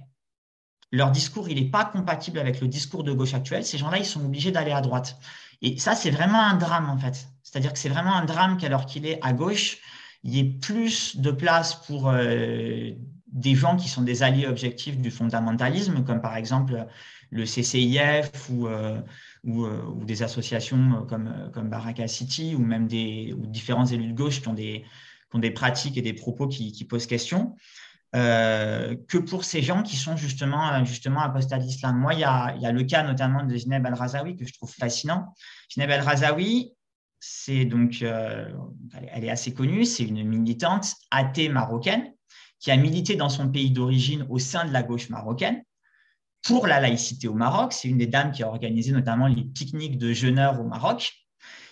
leur 0.93 1.11
discours, 1.11 1.49
il 1.49 1.61
n'est 1.61 1.69
pas 1.69 1.83
compatible 1.83 2.39
avec 2.39 2.61
le 2.61 2.69
discours 2.69 3.03
de 3.03 3.11
gauche 3.11 3.33
actuel. 3.33 3.65
Ces 3.65 3.77
gens-là, 3.77 3.97
ils 3.97 4.05
sont 4.05 4.23
obligés 4.23 4.51
d'aller 4.51 4.71
à 4.71 4.79
droite. 4.79 5.17
Et 5.61 5.77
ça, 5.77 5.93
c'est 5.93 6.09
vraiment 6.09 6.39
un 6.39 6.55
drame, 6.55 6.89
en 6.89 6.97
fait. 6.97 7.27
C'est-à-dire 7.43 7.73
que 7.73 7.79
c'est 7.79 7.89
vraiment 7.89 8.15
un 8.15 8.23
drame 8.23 8.55
qu'alors 8.55 8.85
qu'il 8.85 9.05
est 9.05 9.19
à 9.25 9.33
gauche, 9.33 9.79
il 10.23 10.33
y 10.33 10.39
ait 10.39 10.45
plus 10.45 11.17
de 11.17 11.31
place 11.31 11.75
pour 11.85 12.07
euh, 12.07 12.91
des 13.27 13.55
gens 13.55 13.75
qui 13.75 13.89
sont 13.89 14.03
des 14.03 14.23
alliés 14.23 14.47
objectifs 14.47 14.97
du 14.97 15.11
fondamentalisme, 15.11 16.05
comme 16.05 16.21
par 16.21 16.37
exemple 16.37 16.87
le 17.29 17.45
CCIF 17.45 18.49
ou, 18.49 18.67
euh, 18.67 19.01
euh, 19.47 19.83
ou, 19.85 20.05
des 20.05 20.23
associations 20.23 21.05
comme, 21.07 21.51
comme 21.53 21.69
Baraka 21.69 22.07
City 22.07 22.55
ou 22.55 22.59
même 22.59 22.87
des, 22.87 23.33
différents 23.37 23.85
élus 23.85 24.07
de 24.07 24.17
gauche 24.17 24.41
qui 24.41 24.47
ont 24.47 24.53
des, 24.53 25.51
pratiques 25.51 25.97
et 25.97 26.01
des 26.01 26.13
propos 26.13 26.47
qui, 26.47 26.85
posent 26.85 27.07
question. 27.07 27.55
Euh, 28.15 28.95
que 29.09 29.17
pour 29.17 29.43
ces 29.43 29.61
gens 29.61 29.83
qui 29.83 29.97
sont 29.97 30.15
justement, 30.15 30.83
justement 30.85 31.19
apostats. 31.19 31.59
Moi, 31.91 32.13
il 32.13 32.21
y, 32.21 32.23
a, 32.23 32.55
y, 32.55 32.65
a, 32.65 32.71
le 32.71 32.83
cas 32.83 33.03
notamment 33.03 33.43
de 33.43 33.55
Zineb 33.55 33.85
al-Razawi 33.85 34.37
que 34.37 34.45
je 34.45 34.53
trouve 34.53 34.73
fascinant. 34.73 35.33
Zineb 35.71 35.91
al-Razawi, 35.91 36.73
c'est 37.19 37.65
donc, 37.65 37.99
euh, 38.01 38.49
elle 39.11 39.25
est 39.25 39.29
assez 39.29 39.53
connue, 39.53 39.85
c'est 39.85 40.03
une 40.03 40.23
militante 40.23 40.95
athée 41.11 41.49
marocaine 41.49 42.13
qui 42.59 42.71
a 42.71 42.77
milité 42.77 43.15
dans 43.15 43.29
son 43.29 43.49
pays 43.49 43.71
d'origine 43.71 44.25
au 44.29 44.39
sein 44.39 44.65
de 44.65 44.71
la 44.71 44.83
gauche 44.83 45.09
marocaine 45.09 45.63
pour 46.43 46.67
la 46.67 46.79
laïcité 46.79 47.27
au 47.27 47.33
Maroc. 47.33 47.73
C'est 47.73 47.87
une 47.87 47.97
des 47.97 48.07
dames 48.07 48.31
qui 48.31 48.43
a 48.43 48.47
organisé 48.47 48.91
notamment 48.91 49.27
les 49.27 49.43
pique-niques 49.43 49.97
de 49.97 50.13
jeûneurs 50.13 50.59
au 50.59 50.63
Maroc. 50.63 51.13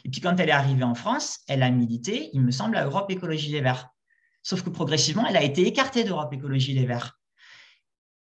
Et 0.03 0.10
puis 0.10 0.22
quand 0.22 0.39
elle 0.39 0.50
est 0.50 0.53
arrivée 0.53 0.84
en 0.84 0.95
France, 0.95 1.39
elle 1.48 1.63
a 1.63 1.72
milité, 1.72 2.29
il 2.34 2.41
me 2.41 2.51
semble, 2.51 2.77
à 2.77 2.86
Europe 2.86 3.10
Écologie 3.10 3.51
Les 3.51 3.62
Verts. 3.62 3.89
Sauf 4.43 4.62
que 4.62 4.69
progressivement, 4.69 5.25
elle 5.25 5.38
a 5.38 5.43
été 5.43 5.65
écartée 5.65 6.03
d'Europe 6.03 6.31
Écologie 6.34 6.74
Les 6.74 6.86
Verts. 6.86 7.19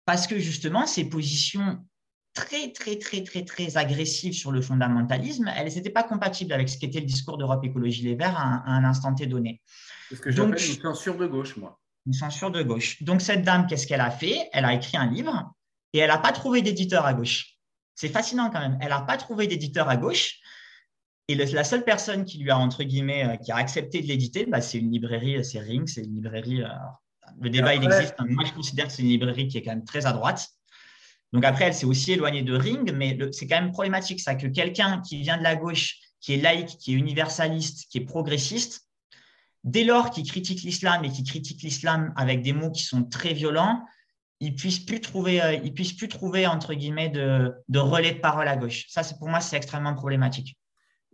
Parce 0.07 0.27
que 0.27 0.39
justement, 0.39 0.87
ses 0.87 1.09
positions 1.09 1.85
très, 2.35 2.73
très, 2.73 2.99
très, 2.99 3.23
très, 3.23 3.45
très 3.45 3.77
agressives 3.77 4.35
sur 4.35 4.51
le 4.51 4.61
fondamentalisme, 4.61 5.51
elles 5.57 5.73
n'étaient 5.75 5.91
pas 5.91 6.03
compatibles 6.03 6.53
avec 6.53 6.69
ce 6.69 6.79
qu'était 6.79 7.01
le 7.01 7.07
discours 7.07 7.39
d'Europe 7.39 7.65
Écologie 7.65 8.03
Les 8.03 8.15
Verts 8.15 8.37
à 8.37 8.71
un, 8.71 8.85
instant 8.85 9.15
T 9.15 9.27
donné. 9.27 9.63
C'est 10.09 10.17
ce 10.17 10.21
que 10.21 10.31
j'appelle 10.31 10.53
une 10.53 10.81
censure 10.83 11.17
de 11.17 11.27
gauche, 11.27 11.57
moi. 11.57 11.81
Une 12.07 12.13
censure 12.13 12.51
de 12.51 12.63
gauche. 12.63 13.03
Donc, 13.03 13.23
cette 13.23 13.43
dame, 13.43 13.67
qu'est-ce 13.67 13.87
qu'elle 13.87 14.03
a 14.03 14.11
fait? 14.11 14.49
Elle 14.53 14.65
a 14.65 14.75
écrit 14.75 14.97
un 14.97 15.11
livre 15.11 15.54
et 15.95 15.99
elle 15.99 16.09
n'a 16.09 16.19
pas 16.19 16.33
trouvé 16.33 16.61
d'éditeur 16.61 17.07
à 17.07 17.15
gauche. 17.15 17.57
C'est 17.95 18.09
fascinant 18.09 18.51
quand 18.51 18.59
même. 18.59 18.77
Elle 18.83 18.89
n'a 18.89 19.01
pas 19.01 19.17
trouvé 19.17 19.47
d'éditeur 19.47 19.89
à 19.89 19.97
gauche. 19.97 20.41
Et 21.29 21.37
la 21.37 21.65
seule 21.65 21.85
personne 21.85 22.25
qui 22.27 22.39
lui 22.39 22.51
a, 22.51 22.59
entre 22.59 22.83
guillemets, 22.83 23.25
euh, 23.25 23.37
qui 23.37 23.51
a 23.51 23.57
accepté 23.57 24.03
de 24.03 24.07
l'éditer, 24.07 24.45
bah, 24.45 24.61
c'est 24.61 24.79
une 24.79 24.91
librairie, 24.91 25.39
euh, 25.39 25.43
c'est 25.43 25.61
Ring, 25.61 25.89
c'est 25.89 26.03
une 26.03 26.17
librairie. 26.17 26.63
Euh, 26.63 26.69
le 27.41 27.49
débat, 27.49 27.75
il 27.75 27.85
existe. 27.85 28.15
Moi, 28.29 28.45
je 28.45 28.53
considère 28.53 28.89
que 28.89 28.93
c'est 28.93 29.03
une 29.03 29.09
librairie 29.09 29.49
qui 29.49 29.57
est 29.57 29.63
quand 29.63 29.71
même 29.71 29.85
très 29.85 30.05
à 30.05 30.13
droite. 30.13 30.49
Donc 31.33 31.45
après, 31.45 31.65
elle 31.65 31.75
s'est 31.75 31.87
aussi 31.87 32.13
éloignée 32.13 32.43
de 32.43 32.55
Ring, 32.55 32.93
mais 32.93 33.17
c'est 33.33 33.47
quand 33.47 33.61
même 33.61 33.73
problématique, 33.73 34.21
ça, 34.21 34.35
que 34.35 34.47
quelqu'un 34.49 35.01
qui 35.01 35.21
vient 35.23 35.39
de 35.39 35.43
la 35.43 35.57
gauche, 35.57 35.97
qui 36.21 36.35
est 36.35 36.37
laïque, 36.37 36.77
qui 36.79 36.93
est 36.93 36.97
universaliste, 36.97 37.89
qui 37.91 37.99
est 37.99 38.05
progressiste, 38.05 38.83
dès 39.63 39.85
lors 39.85 40.11
qu'il 40.11 40.27
critique 40.27 40.63
l'islam 40.63 41.05
et 41.05 41.11
qu'il 41.11 41.25
critique 41.25 41.63
l'islam 41.63 42.13
avec 42.17 42.43
des 42.43 42.53
mots 42.53 42.71
qui 42.71 42.83
sont 42.83 43.05
très 43.05 43.33
violents, 43.33 43.83
il 44.45 44.55
puisse 44.55 44.81
plus 44.81 45.01
trouver, 45.01 45.41
il 45.65 45.73
puisse 45.73 45.93
plus 45.93 46.09
trouver 46.09 46.47
entre 46.47 46.75
guillemets 46.75 47.09
de, 47.09 47.53
de 47.69 47.79
relais 47.79 48.13
de 48.13 48.21
parole 48.21 48.49
à 48.49 48.57
gauche. 48.57 48.87
Ça, 48.89 49.03
c'est 49.03 49.19
pour 49.19 49.29
moi, 49.29 49.41
c'est 49.41 49.57
extrêmement 49.57 49.95
problématique. 49.95 50.59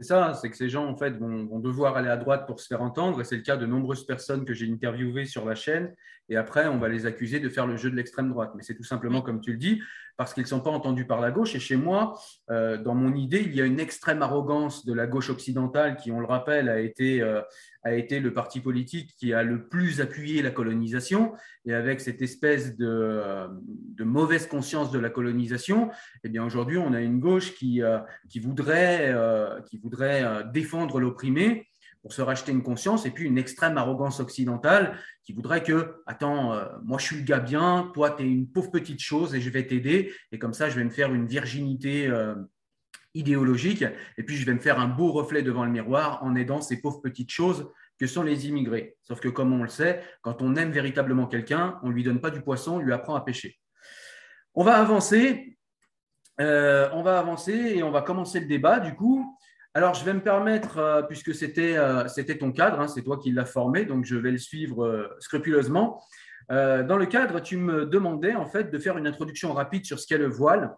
C'est 0.01 0.07
ça, 0.07 0.33
c'est 0.33 0.49
que 0.49 0.57
ces 0.57 0.71
gens 0.71 0.87
en 0.87 0.97
fait 0.97 1.11
vont, 1.11 1.59
devoir 1.59 1.97
aller 1.99 2.09
à 2.09 2.17
droite 2.17 2.47
pour 2.47 2.59
se 2.59 2.67
faire 2.67 2.81
entendre. 2.81 3.23
C'est 3.23 3.37
le 3.37 3.43
cas 3.43 3.59
de 3.59 3.67
nombreuses 3.67 4.07
personnes 4.07 4.47
que 4.47 4.55
j'ai 4.55 4.67
interviewées 4.71 5.27
sur 5.27 5.45
la 5.45 5.55
chaîne. 5.55 5.95
Et 6.31 6.37
après, 6.37 6.67
on 6.69 6.79
va 6.79 6.89
les 6.89 7.05
accuser 7.05 7.39
de 7.39 7.51
faire 7.51 7.67
le 7.67 7.77
jeu 7.77 7.91
de 7.91 7.97
l'extrême 7.97 8.31
droite. 8.31 8.53
Mais 8.57 8.63
c'est 8.63 8.75
tout 8.75 8.85
simplement 8.85 9.21
comme 9.21 9.43
tu 9.43 9.53
le 9.53 9.59
dis, 9.59 9.83
parce 10.17 10.33
qu'ils 10.33 10.45
ne 10.45 10.49
sont 10.49 10.61
pas 10.61 10.71
entendus 10.71 11.07
par 11.07 11.21
la 11.21 11.31
gauche. 11.31 11.55
Et 11.55 11.61
chez 11.61 11.77
moi, 11.77 12.19
euh, 12.51 12.79
dans 12.79 12.95
mon 12.95 13.15
idée, 13.15 13.43
il 13.43 13.55
y 13.55 13.61
a 13.61 13.67
une 13.67 13.79
extrême 13.79 14.23
arrogance 14.23 14.87
de 14.87 14.95
la 14.95 15.07
gauche 15.07 15.29
occidentale 15.29 15.97
qui, 15.97 16.11
on 16.11 16.21
le 16.21 16.27
rappelle, 16.27 16.71
a 16.71 16.81
été, 16.81 17.21
euh, 17.21 17.43
a 17.83 17.95
été 17.95 18.21
le 18.21 18.33
parti 18.33 18.61
politique 18.61 19.15
qui 19.17 19.33
a 19.33 19.43
le 19.43 19.67
plus 19.69 20.01
appuyé 20.01 20.43
la 20.43 20.51
colonisation. 20.51 21.33
Et 21.65 21.73
avec 21.73 22.01
cette 22.01 22.23
espèce 22.23 22.77
de, 22.77 22.87
euh, 22.87 23.49
mauvaise 24.01 24.47
conscience 24.47 24.91
de 24.91 24.99
la 24.99 25.11
colonisation, 25.11 25.91
eh 26.25 26.29
bien 26.29 26.45
aujourd'hui, 26.45 26.79
on 26.79 26.93
a 26.93 27.01
une 27.01 27.21
gauche 27.21 27.55
qui, 27.55 27.83
euh, 27.83 27.99
qui 28.29 28.41
voudrait, 28.41 29.11
euh, 29.13 29.61
qui 29.63 29.79
voudrait 29.79 30.45
défendre 30.53 31.01
l'opprimé 31.01 31.67
pour 32.03 32.15
se 32.15 32.23
racheter 32.23 32.51
une 32.51 32.63
conscience, 32.63 33.05
et 33.05 33.11
puis 33.11 33.27
une 33.27 33.37
extrême 33.37 33.77
arrogance 33.77 34.21
occidentale 34.21 34.97
qui 35.23 35.35
voudrait 35.35 35.63
que, 35.63 36.03
attends, 36.07 36.59
moi 36.83 36.99
je 36.99 37.05
suis 37.05 37.17
le 37.17 37.25
gars 37.25 37.41
bien, 37.41 37.91
toi 37.93 38.13
tu 38.13 38.23
es 38.23 38.27
une 38.27 38.49
pauvre 38.49 38.71
petite 38.71 39.01
chose 39.01 39.35
et 39.35 39.41
je 39.43 39.51
vais 39.51 39.67
t'aider, 39.67 40.11
et 40.33 40.39
comme 40.39 40.55
ça 40.55 40.71
je 40.71 40.77
vais 40.77 40.85
me 40.85 40.91
faire 40.91 41.13
une 41.13 41.27
virginité 41.27 42.11
idéologique, 43.15 43.85
et 44.17 44.23
puis 44.23 44.37
je 44.37 44.47
vais 44.47 44.55
me 44.55 44.61
faire 44.61 44.79
un 44.79 44.87
beau 44.87 45.13
reflet 45.13 45.43
devant 45.43 45.65
le 45.65 45.71
miroir 45.71 46.23
en 46.23 46.35
aidant 46.37 46.61
ces 46.61 46.81
pauvres 46.81 47.01
petites 47.01 47.31
choses 47.31 47.71
que 47.99 48.07
sont 48.07 48.23
les 48.23 48.49
immigrés. 48.49 48.97
Sauf 49.03 49.21
que 49.21 49.29
comme 49.29 49.53
on 49.53 49.63
le 49.63 49.69
sait, 49.69 50.03
quand 50.23 50.41
on 50.43 50.57
aime 50.57 50.71
véritablement 50.71 51.27
quelqu'un, 51.27 51.79
on 51.83 51.89
ne 51.89 51.93
lui 51.93 52.03
donne 52.03 52.21
pas 52.21 52.31
du 52.31 52.41
poisson, 52.41 52.77
on 52.77 52.79
lui 52.79 52.93
apprend 52.93 53.15
à 53.15 53.21
pêcher. 53.21 53.59
On 54.55 54.65
va 54.65 54.79
avancer, 54.79 55.59
euh, 56.41 56.89
on 56.93 57.03
va 57.03 57.19
avancer 57.19 57.53
et 57.53 57.83
on 57.83 57.91
va 57.91 58.03
commencer 58.03 58.41
le 58.41 58.47
débat 58.47 58.81
du 58.81 58.95
coup. 58.95 59.37
Alors, 59.75 59.95
je 59.95 60.05
vais 60.05 60.15
me 60.15 60.23
permettre, 60.23 60.79
euh, 60.79 61.03
puisque 61.03 61.33
c'était 61.33 61.77
euh, 61.77 62.05
ton 62.41 62.51
cadre, 62.51 62.81
hein, 62.81 62.89
c'est 62.89 63.03
toi 63.03 63.19
qui 63.19 63.31
l'as 63.31 63.45
formé, 63.45 63.85
donc 63.85 64.05
je 64.05 64.17
vais 64.17 64.33
le 64.33 64.39
suivre 64.39 65.17
scrupuleusement. 65.21 66.03
dans 66.49 66.97
le 66.97 67.07
cadre, 67.07 67.41
tu 67.41 67.57
me 67.57 67.87
demandais 67.87 68.35
en 68.35 68.47
fait 68.47 68.73
de 68.73 68.79
faire 68.79 68.97
une 68.99 69.07
introduction 69.07 69.53
rapide 69.53 69.85
sur 69.85 70.01
ce 70.01 70.07
qu'est 70.07 70.19
le 70.19 70.27
voile 70.27 70.75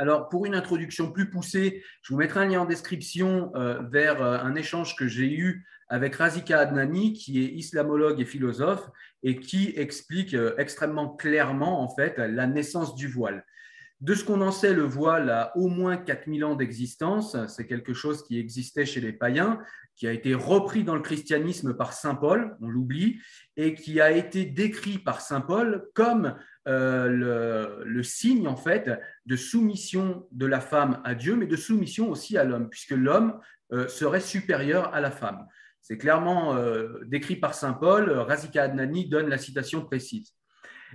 alors, 0.00 0.30
pour 0.30 0.46
une 0.46 0.54
introduction 0.54 1.12
plus 1.12 1.28
poussée, 1.28 1.84
je 2.00 2.14
vous 2.14 2.18
mettrai 2.18 2.40
un 2.40 2.46
lien 2.46 2.62
en 2.62 2.64
description 2.64 3.52
euh, 3.54 3.82
vers 3.90 4.22
euh, 4.22 4.38
un 4.38 4.54
échange 4.54 4.96
que 4.96 5.06
j'ai 5.06 5.30
eu 5.30 5.66
avec 5.88 6.14
Razika 6.14 6.58
Adnani, 6.58 7.12
qui 7.12 7.44
est 7.44 7.48
islamologue 7.48 8.18
et 8.18 8.24
philosophe, 8.24 8.88
et 9.22 9.36
qui 9.36 9.74
explique 9.76 10.32
euh, 10.32 10.54
extrêmement 10.56 11.10
clairement, 11.10 11.82
en 11.82 11.94
fait, 11.94 12.16
la 12.16 12.46
naissance 12.46 12.94
du 12.94 13.08
voile. 13.08 13.44
De 14.00 14.14
ce 14.14 14.24
qu'on 14.24 14.40
en 14.40 14.52
sait, 14.52 14.72
le 14.72 14.84
voile 14.84 15.28
a 15.28 15.54
au 15.58 15.68
moins 15.68 15.98
4000 15.98 16.46
ans 16.46 16.54
d'existence. 16.54 17.36
C'est 17.48 17.66
quelque 17.66 17.92
chose 17.92 18.22
qui 18.22 18.38
existait 18.38 18.86
chez 18.86 19.02
les 19.02 19.12
païens, 19.12 19.60
qui 19.96 20.06
a 20.06 20.12
été 20.12 20.32
repris 20.32 20.82
dans 20.82 20.94
le 20.94 21.02
christianisme 21.02 21.74
par 21.74 21.92
Saint 21.92 22.14
Paul, 22.14 22.56
on 22.62 22.68
l'oublie, 22.68 23.20
et 23.58 23.74
qui 23.74 24.00
a 24.00 24.10
été 24.10 24.46
décrit 24.46 24.96
par 24.96 25.20
Saint 25.20 25.42
Paul 25.42 25.90
comme 25.92 26.36
euh, 26.68 27.82
le, 27.86 28.02
signe 28.02 28.46
en 28.46 28.56
fait 28.56 28.90
de 29.24 29.36
soumission 29.36 30.26
de 30.30 30.44
la 30.44 30.60
femme 30.60 31.00
à 31.04 31.14
Dieu, 31.14 31.34
mais 31.34 31.46
de 31.46 31.56
soumission 31.56 32.10
aussi 32.10 32.36
à 32.36 32.44
l'homme, 32.44 32.68
puisque 32.68 32.90
l'homme 32.90 33.40
euh, 33.72 33.88
serait 33.88 34.20
supérieur 34.20 34.92
à 34.92 35.00
la 35.00 35.10
femme. 35.10 35.46
C'est 35.80 35.96
clairement 35.96 36.54
euh, 36.54 37.00
décrit 37.06 37.36
par 37.36 37.54
Saint 37.54 37.72
Paul. 37.72 38.10
Razika 38.10 38.64
Adnani 38.64 39.08
donne 39.08 39.28
la 39.28 39.38
citation 39.38 39.84
précise. 39.84 40.34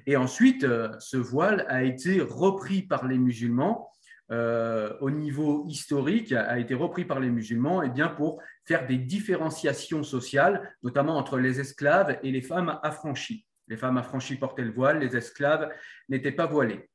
Et 0.05 0.17
ensuite, 0.17 0.67
ce 0.99 1.17
voile 1.17 1.65
a 1.69 1.83
été 1.83 2.21
repris 2.21 2.83
par 2.83 3.07
les 3.07 3.17
musulmans 3.17 3.89
au 4.29 5.09
niveau 5.09 5.65
historique, 5.67 6.33
a 6.33 6.59
été 6.59 6.73
repris 6.73 7.05
par 7.05 7.21
les 7.21 7.29
musulmans 7.29 7.81
et 7.81 7.87
eh 7.87 7.89
bien, 7.89 8.09
pour 8.09 8.41
faire 8.65 8.87
des 8.87 8.97
différenciations 8.97 10.03
sociales, 10.03 10.75
notamment 10.83 11.15
entre 11.15 11.37
les 11.37 11.61
esclaves 11.61 12.19
et 12.23 12.31
les 12.31 12.41
femmes 12.41 12.77
affranchies. 12.83 13.44
Les 13.67 13.77
femmes 13.77 13.97
affranchies 13.97 14.37
portaient 14.37 14.63
le 14.63 14.71
voile, 14.71 14.99
les 14.99 15.15
esclaves 15.15 15.69
n'étaient 16.09 16.31
pas 16.31 16.45
voilés. 16.45 16.89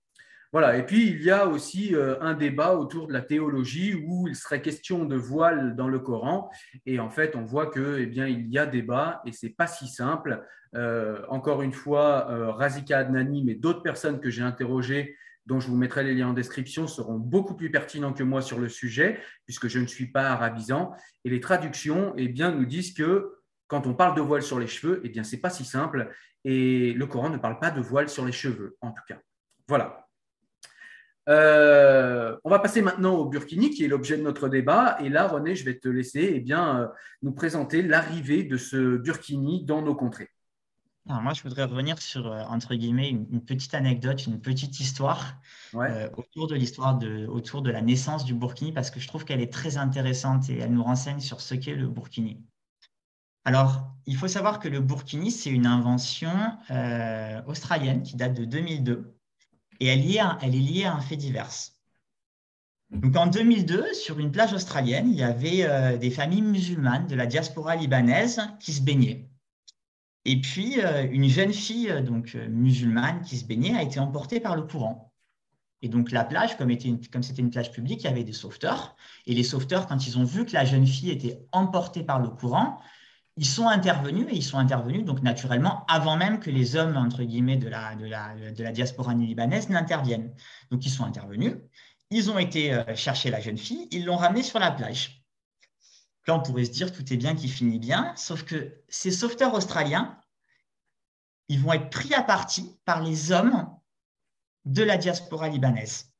Voilà. 0.52 0.76
Et 0.76 0.84
puis, 0.84 1.08
il 1.08 1.22
y 1.22 1.30
a 1.30 1.46
aussi 1.46 1.94
euh, 1.94 2.16
un 2.20 2.34
débat 2.34 2.74
autour 2.74 3.06
de 3.06 3.12
la 3.12 3.22
théologie 3.22 3.94
où 3.94 4.26
il 4.26 4.34
serait 4.34 4.60
question 4.60 5.04
de 5.04 5.14
voile 5.14 5.76
dans 5.76 5.86
le 5.86 6.00
Coran. 6.00 6.50
Et 6.86 6.98
en 6.98 7.08
fait, 7.08 7.36
on 7.36 7.44
voit 7.44 7.66
que, 7.66 7.98
eh 8.00 8.06
bien, 8.06 8.26
il 8.26 8.48
y 8.48 8.58
a 8.58 8.66
débat 8.66 9.22
et 9.24 9.32
c'est 9.32 9.50
pas 9.50 9.68
si 9.68 9.86
simple. 9.86 10.44
Euh, 10.74 11.22
encore 11.28 11.62
une 11.62 11.72
fois, 11.72 12.28
euh, 12.30 12.50
Razika 12.50 12.98
Adnani, 12.98 13.44
mais 13.44 13.54
d'autres 13.54 13.82
personnes 13.82 14.20
que 14.20 14.28
j'ai 14.28 14.42
interrogées, 14.42 15.16
dont 15.46 15.60
je 15.60 15.68
vous 15.68 15.76
mettrai 15.76 16.02
les 16.02 16.14
liens 16.14 16.28
en 16.28 16.32
description, 16.32 16.88
seront 16.88 17.16
beaucoup 17.16 17.54
plus 17.54 17.70
pertinents 17.70 18.12
que 18.12 18.24
moi 18.24 18.42
sur 18.42 18.58
le 18.58 18.68
sujet, 18.68 19.20
puisque 19.46 19.68
je 19.68 19.78
ne 19.78 19.86
suis 19.86 20.06
pas 20.06 20.30
arabisant. 20.30 20.92
Et 21.24 21.30
les 21.30 21.40
traductions, 21.40 22.12
eh 22.16 22.28
bien, 22.28 22.50
nous 22.50 22.66
disent 22.66 22.92
que 22.92 23.36
quand 23.68 23.86
on 23.86 23.94
parle 23.94 24.16
de 24.16 24.20
voile 24.20 24.42
sur 24.42 24.58
les 24.58 24.66
cheveux, 24.66 25.00
eh 25.04 25.08
bien, 25.08 25.22
c'est 25.22 25.40
pas 25.40 25.50
si 25.50 25.64
simple. 25.64 26.10
Et 26.44 26.92
le 26.92 27.06
Coran 27.06 27.30
ne 27.30 27.36
parle 27.36 27.58
pas 27.58 27.70
de 27.70 27.80
voile 27.80 28.08
sur 28.08 28.24
les 28.24 28.32
cheveux, 28.32 28.76
en 28.80 28.92
tout 28.92 29.02
cas. 29.06 29.18
Voilà. 29.68 30.08
Euh, 31.28 32.36
on 32.44 32.50
va 32.50 32.58
passer 32.58 32.82
maintenant 32.82 33.14
au 33.14 33.26
burkini, 33.26 33.70
qui 33.70 33.84
est 33.84 33.88
l'objet 33.88 34.16
de 34.16 34.22
notre 34.22 34.48
débat. 34.48 34.96
Et 35.00 35.08
là, 35.08 35.28
René, 35.28 35.54
je 35.54 35.64
vais 35.64 35.78
te 35.78 35.88
laisser 35.88 36.32
eh 36.34 36.40
bien, 36.40 36.80
euh, 36.80 36.88
nous 37.22 37.32
présenter 37.32 37.82
l'arrivée 37.82 38.42
de 38.42 38.56
ce 38.56 38.96
burkini 38.96 39.64
dans 39.64 39.82
nos 39.82 39.94
contrées. 39.94 40.30
Alors 41.08 41.22
moi, 41.22 41.32
je 41.32 41.42
voudrais 41.42 41.64
revenir 41.64 42.00
sur, 42.00 42.26
euh, 42.26 42.42
entre 42.48 42.74
guillemets, 42.74 43.10
une, 43.10 43.44
petite 43.44 43.74
anecdote, 43.74 44.26
une 44.26 44.40
petite 44.40 44.80
histoire 44.80 45.34
autour 46.16 46.46
de 46.46 46.54
l'histoire 46.54 46.98
de, 46.98 47.26
autour 47.26 47.62
de 47.62 47.70
la 47.70 47.80
naissance 47.80 48.24
du 48.24 48.34
burkini, 48.34 48.72
parce 48.72 48.90
que 48.90 49.00
je 49.00 49.06
trouve 49.06 49.24
qu'elle 49.24 49.40
est 49.40 49.52
très 49.52 49.76
intéressante 49.76 50.50
et 50.50 50.58
elle 50.58 50.72
nous 50.72 50.84
renseigne 50.84 51.20
sur 51.20 51.40
ce 51.40 51.54
qu'est 51.54 51.74
le 51.74 51.86
burkini. 51.86 52.42
Alors, 53.44 53.90
il 54.06 54.16
faut 54.16 54.28
savoir 54.28 54.58
que 54.58 54.68
le 54.68 54.80
burkini, 54.80 55.30
c'est 55.30 55.50
une 55.50 55.66
invention 55.66 56.32
euh, 56.70 57.40
australienne 57.46 58.02
qui 58.02 58.16
date 58.16 58.34
de 58.34 58.44
2002. 58.44 59.16
et 59.80 59.86
elle, 59.86 60.00
est 60.00 60.48
liée 60.48 60.84
à 60.84 60.94
un 60.94 61.00
fait 61.00 61.16
divers. 61.16 61.50
Donc 62.90 63.16
en 63.16 63.28
2002, 63.28 63.94
sur 63.94 64.18
une 64.18 64.32
plage 64.32 64.52
australienne, 64.52 65.08
il 65.10 65.16
y 65.16 65.22
avait 65.22 65.62
euh, 65.62 65.96
des 65.96 66.10
familles 66.10 66.42
musulmanes 66.42 67.06
de 67.06 67.14
la 67.14 67.26
diaspora 67.26 67.76
libanaise 67.76 68.40
qui 68.58 68.72
se 68.72 68.82
baignaient. 68.82 69.30
Et 70.24 70.40
puis, 70.40 70.80
euh, 70.80 71.06
une 71.10 71.28
jeune 71.28 71.52
fille 71.52 71.92
donc 72.02 72.34
musulmane 72.34 73.22
qui 73.22 73.38
se 73.38 73.44
baignait 73.44 73.76
a 73.76 73.82
été 73.82 74.00
emportée 74.00 74.40
par 74.40 74.56
le 74.56 74.62
courant. 74.62 75.12
Et 75.82 75.88
donc 75.88 76.10
la 76.10 76.24
plage, 76.24 76.58
comme, 76.58 76.70
comme 77.10 77.22
c'était 77.22 77.42
une 77.42 77.50
plage 77.50 77.72
publique, 77.72 78.02
il 78.02 78.04
y 78.04 78.08
avait 78.08 78.24
des 78.24 78.32
sauveteurs. 78.32 78.96
Et 79.26 79.34
les 79.34 79.44
sauveteurs, 79.44 79.86
quand 79.86 80.06
ils 80.06 80.18
ont 80.18 80.24
vu 80.24 80.44
que 80.44 80.52
la 80.52 80.64
jeune 80.64 80.86
fille 80.86 81.10
était 81.10 81.40
emportée 81.52 82.02
par 82.02 82.18
le 82.18 82.28
courant, 82.28 82.80
ils 83.40 83.46
sont 83.46 83.66
intervenus 83.66 84.28
et 84.30 84.36
ils 84.36 84.44
sont 84.44 84.58
intervenus 84.58 85.04
donc 85.04 85.22
naturellement 85.22 85.84
avant 85.88 86.16
même 86.16 86.38
que 86.38 86.50
les 86.50 86.76
hommes 86.76 86.96
entre 86.96 87.24
guillemets 87.24 87.56
de 87.56 87.68
la, 87.68 87.96
de 87.96 88.06
la, 88.06 88.34
de 88.52 88.62
la 88.62 88.70
diaspora 88.70 89.14
libanaise 89.14 89.68
n'interviennent. 89.68 90.32
Donc 90.70 90.86
ils 90.86 90.90
sont 90.90 91.04
intervenus 91.04 91.56
ils 92.10 92.30
ont 92.30 92.38
été 92.38 92.72
euh, 92.72 92.94
chercher 92.94 93.30
la 93.30 93.40
jeune 93.40 93.58
fille, 93.58 93.88
ils 93.90 94.04
l'ont 94.04 94.16
ramenée 94.16 94.42
sur 94.42 94.58
la 94.58 94.70
plage. 94.70 95.24
Là, 96.26 96.34
on 96.34 96.40
pourrait 96.40 96.64
se 96.64 96.70
dire 96.70 96.92
tout 96.92 97.12
est 97.12 97.16
bien 97.16 97.34
qui 97.34 97.48
finit 97.48 97.78
bien, 97.78 98.14
sauf 98.16 98.44
que 98.44 98.82
ces 98.88 99.10
sauveteurs 99.10 99.54
australiens, 99.54 100.18
ils 101.48 101.60
vont 101.60 101.72
être 101.72 101.90
pris 101.90 102.12
à 102.14 102.22
partie 102.22 102.78
par 102.84 103.02
les 103.02 103.32
hommes 103.32 103.68
de 104.64 104.82
la 104.82 104.96
diaspora 104.96 105.48
libanaise. 105.48 106.12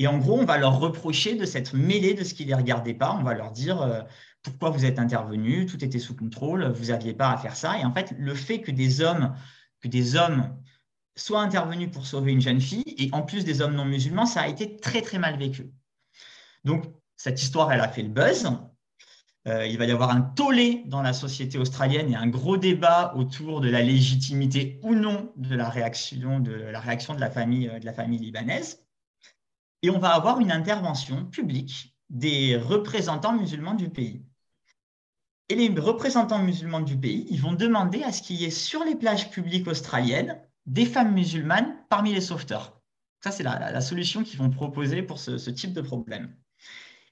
Et 0.00 0.08
en 0.08 0.18
gros, 0.18 0.40
on 0.40 0.44
va 0.44 0.58
leur 0.58 0.80
reprocher 0.80 1.36
de 1.36 1.46
s'être 1.46 1.76
mêlés 1.76 2.14
de 2.14 2.24
ce 2.24 2.34
qui 2.34 2.44
ne 2.44 2.48
les 2.48 2.54
regardait 2.54 2.94
pas. 2.94 3.12
On 3.12 3.22
va 3.22 3.34
leur 3.34 3.52
dire 3.52 3.80
euh, 3.80 4.02
pourquoi 4.44 4.70
vous 4.70 4.84
êtes 4.84 4.98
intervenus, 4.98 5.70
tout 5.70 5.82
était 5.82 5.98
sous 5.98 6.14
contrôle, 6.14 6.70
vous 6.72 6.86
n'aviez 6.86 7.14
pas 7.14 7.30
à 7.30 7.38
faire 7.38 7.56
ça. 7.56 7.78
Et 7.78 7.84
en 7.84 7.92
fait, 7.92 8.14
le 8.16 8.34
fait 8.34 8.60
que 8.60 8.70
des 8.70 9.00
hommes, 9.00 9.34
que 9.80 9.88
des 9.88 10.14
hommes 10.16 10.56
soit 11.16 11.40
intervenu 11.40 11.90
pour 11.90 12.06
sauver 12.06 12.32
une 12.32 12.40
jeune 12.40 12.60
fille, 12.60 12.94
et 12.98 13.08
en 13.12 13.22
plus 13.22 13.44
des 13.44 13.62
hommes 13.62 13.74
non 13.74 13.86
musulmans, 13.86 14.26
ça 14.26 14.42
a 14.42 14.48
été 14.48 14.76
très 14.76 15.00
très 15.00 15.18
mal 15.18 15.38
vécu. 15.38 15.70
Donc, 16.64 16.84
cette 17.16 17.42
histoire, 17.42 17.72
elle 17.72 17.80
a 17.80 17.88
fait 17.88 18.02
le 18.02 18.08
buzz. 18.08 18.46
Euh, 19.46 19.66
il 19.66 19.76
va 19.78 19.84
y 19.84 19.90
avoir 19.90 20.10
un 20.10 20.22
tollé 20.22 20.84
dans 20.86 21.02
la 21.02 21.12
société 21.12 21.58
australienne 21.58 22.10
et 22.10 22.16
un 22.16 22.26
gros 22.26 22.56
débat 22.56 23.14
autour 23.14 23.60
de 23.60 23.68
la 23.68 23.82
légitimité 23.82 24.80
ou 24.82 24.94
non 24.94 25.32
de 25.36 25.54
la 25.54 25.68
réaction 25.68 26.40
de 26.40 26.52
la, 26.52 26.80
euh, 26.80 27.78
de 27.78 27.84
la 27.84 27.92
famille 27.92 28.18
libanaise. 28.18 28.86
Et 29.82 29.90
on 29.90 29.98
va 29.98 30.14
avoir 30.14 30.40
une 30.40 30.50
intervention 30.50 31.26
publique 31.26 31.94
des 32.08 32.56
représentants 32.56 33.38
musulmans 33.38 33.74
du 33.74 33.90
pays. 33.90 34.24
Et 35.50 35.56
les 35.56 35.68
représentants 35.78 36.38
musulmans 36.38 36.80
du 36.80 36.96
pays, 36.96 37.26
ils 37.28 37.40
vont 37.40 37.52
demander 37.52 38.02
à 38.02 38.12
ce 38.12 38.22
qu'il 38.22 38.36
y 38.36 38.44
ait 38.44 38.50
sur 38.50 38.82
les 38.82 38.94
plages 38.94 39.30
publiques 39.30 39.68
australiennes 39.68 40.40
des 40.64 40.86
femmes 40.86 41.12
musulmanes 41.12 41.76
parmi 41.90 42.14
les 42.14 42.22
sauveteurs. 42.22 42.80
Ça, 43.22 43.30
c'est 43.30 43.42
la, 43.42 43.80
solution 43.80 44.22
qu'ils 44.22 44.38
vont 44.38 44.50
proposer 44.50 45.02
pour 45.02 45.18
ce, 45.18 45.50
type 45.50 45.74
de 45.74 45.82
problème. 45.82 46.34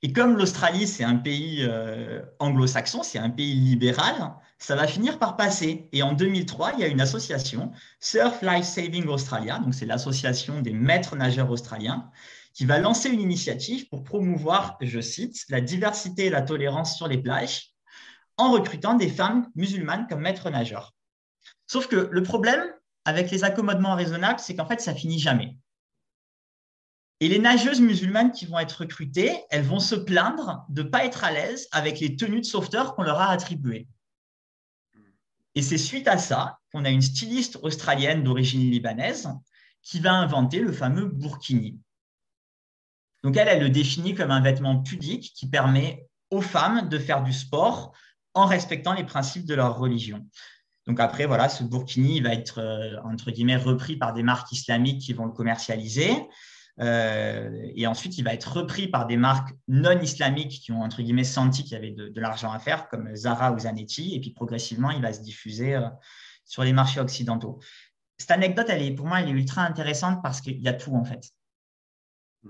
Et 0.03 0.13
comme 0.13 0.37
l'Australie, 0.37 0.87
c'est 0.87 1.05
un 1.05 1.17
pays 1.17 1.59
euh, 1.63 2.23
anglo-saxon, 2.39 3.03
c'est 3.03 3.19
un 3.19 3.31
pays 3.31 3.55
libéral, 3.55 4.35
ça 4.59 4.77
va 4.77 4.87
finir 4.87 5.19
par 5.19 5.37
passer. 5.37 5.89
Et 5.93 6.03
en 6.03 6.13
2003, 6.13 6.73
il 6.75 6.81
y 6.81 6.85
a 6.85 6.89
une 6.89 7.01
association, 7.01 7.71
Surf 8.01 8.43
Life 8.43 8.65
Saving 8.65 9.07
Australia, 9.09 9.59
donc 9.59 9.75
c'est 9.75 9.87
l'association 9.87 10.61
des 10.61 10.73
maîtres 10.73 11.17
nageurs 11.17 11.51
australiens, 11.51 12.11
qui 12.55 12.65
va 12.65 12.79
lancer 12.79 13.09
une 13.09 13.21
initiative 13.21 13.89
pour 13.89 14.05
promouvoir, 14.05 14.77
je 14.81 15.01
cite, 15.01 15.45
la 15.49 15.61
diversité 15.61 16.27
et 16.27 16.31
la 16.31 16.43
tolérance 16.43 16.97
sur 16.97 17.09
les 17.09 17.19
plages 17.19 17.72
en 18.37 18.53
recrutant 18.53 18.95
des 18.95 19.09
femmes 19.09 19.49
musulmanes 19.55 20.07
comme 20.09 20.21
maîtres 20.21 20.51
nageurs. 20.51 20.95
Sauf 21.67 21.87
que 21.87 22.09
le 22.11 22.23
problème, 22.23 22.63
avec 23.05 23.31
les 23.31 23.45
accommodements 23.45 23.95
raisonnables, 23.95 24.41
c'est 24.41 24.55
qu'en 24.55 24.67
fait, 24.67 24.81
ça 24.81 24.95
finit 24.95 25.19
jamais. 25.19 25.57
Et 27.21 27.29
les 27.29 27.39
nageuses 27.39 27.81
musulmanes 27.81 28.33
qui 28.33 28.47
vont 28.47 28.59
être 28.59 28.81
recrutées, 28.81 29.45
elles 29.51 29.63
vont 29.63 29.79
se 29.79 29.95
plaindre 29.95 30.65
de 30.69 30.83
ne 30.83 30.89
pas 30.89 31.05
être 31.05 31.23
à 31.25 31.31
l'aise 31.31 31.69
avec 31.71 32.01
les 32.01 32.17
tenues 32.17 32.41
de 32.41 32.47
sauveteur 32.47 32.95
qu'on 32.95 33.05
leur 33.05 33.21
a 33.21 33.31
attribuées. 33.31 33.87
Et 35.55 35.63
c'est 35.63 35.79
suite 35.79 36.09
à 36.09 36.19
ça 36.19 36.59
qu'on 36.73 36.85
a 36.85 36.91
une 36.91 37.03
styliste 37.03 37.59
australienne 37.63 38.25
d'origine 38.25 38.69
libanaise 38.71 39.29
qui 39.83 40.01
va 40.01 40.13
inventer 40.13 40.61
le 40.61 40.73
fameux 40.73 41.07
burkini. 41.07 41.79
Donc 43.23 43.37
elle, 43.37 43.49
elle 43.49 43.63
le 43.63 43.71
définit 43.71 44.15
comme 44.15 44.31
un 44.31 44.41
vêtement 44.41 44.83
pudique 44.83 45.33
qui 45.35 45.49
permet 45.49 46.09
aux 46.31 46.41
femmes 46.41 46.89
de 46.89 46.99
faire 46.99 47.23
du 47.23 47.33
sport 47.33 47.93
en 48.35 48.47
respectant 48.47 48.93
les 48.93 49.05
principes 49.05 49.47
de 49.47 49.55
leur 49.55 49.79
religion. 49.79 50.27
Donc 50.87 50.99
après, 50.99 51.27
voilà, 51.27 51.49
ce 51.49 51.63
burkini 51.63 52.21
va 52.21 52.33
être, 52.33 52.59
euh, 52.59 52.97
entre 53.05 53.31
guillemets, 53.31 53.57
repris 53.57 53.97
par 53.97 54.13
des 54.13 54.23
marques 54.23 54.51
islamiques 54.53 55.01
qui 55.01 55.13
vont 55.13 55.27
le 55.27 55.33
commercialiser. 55.33 56.11
Euh, 56.81 57.71
et 57.77 57.87
ensuite, 57.87 58.19
il 58.19 58.25
va 58.25 58.33
être 58.35 58.51
repris 58.53 58.89
par 58.89 59.07
des 59.07 59.17
marques 59.17 59.55
non 59.69 60.01
islamiques 60.01 60.61
qui 60.63 60.73
ont, 60.73 60.83
entre 60.83 61.03
guillemets, 61.03 61.25
senti 61.25 61.63
qu'il 61.63 61.73
y 61.73 61.77
avait 61.77 61.93
de, 61.93 62.21
l'argent 62.21 62.51
à 62.51 62.59
faire, 62.59 62.89
comme 62.89 63.15
Zara 63.15 63.53
ou 63.53 63.59
Zanetti. 63.61 64.15
Et 64.15 64.21
puis, 64.21 64.31
progressivement, 64.31 64.91
il 64.91 65.03
va 65.03 65.13
se 65.13 65.21
diffuser 65.21 65.77
euh, 65.77 65.89
sur 66.45 66.65
les 66.65 66.73
marchés 66.73 67.01
occidentaux. 67.01 67.61
Cette 68.19 68.33
anecdote, 68.33 68.67
elle 68.69 68.83
est, 68.83 68.93
pour 68.93 69.07
moi, 69.07 69.21
elle 69.21 69.29
est 69.29 69.33
ultra 69.33 69.63
intéressante 69.63 70.21
parce 70.23 70.41
qu'il 70.41 70.61
y 70.61 70.69
a 70.69 70.73
tout, 70.73 70.95
en 70.95 71.05
fait. 71.05 71.31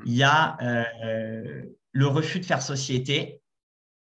Il 0.07 0.15
y 0.15 0.23
a 0.23 0.57
le 1.93 2.07
refus 2.07 2.41
de 2.41 2.47
faire 2.47 2.63
société, 2.63 3.43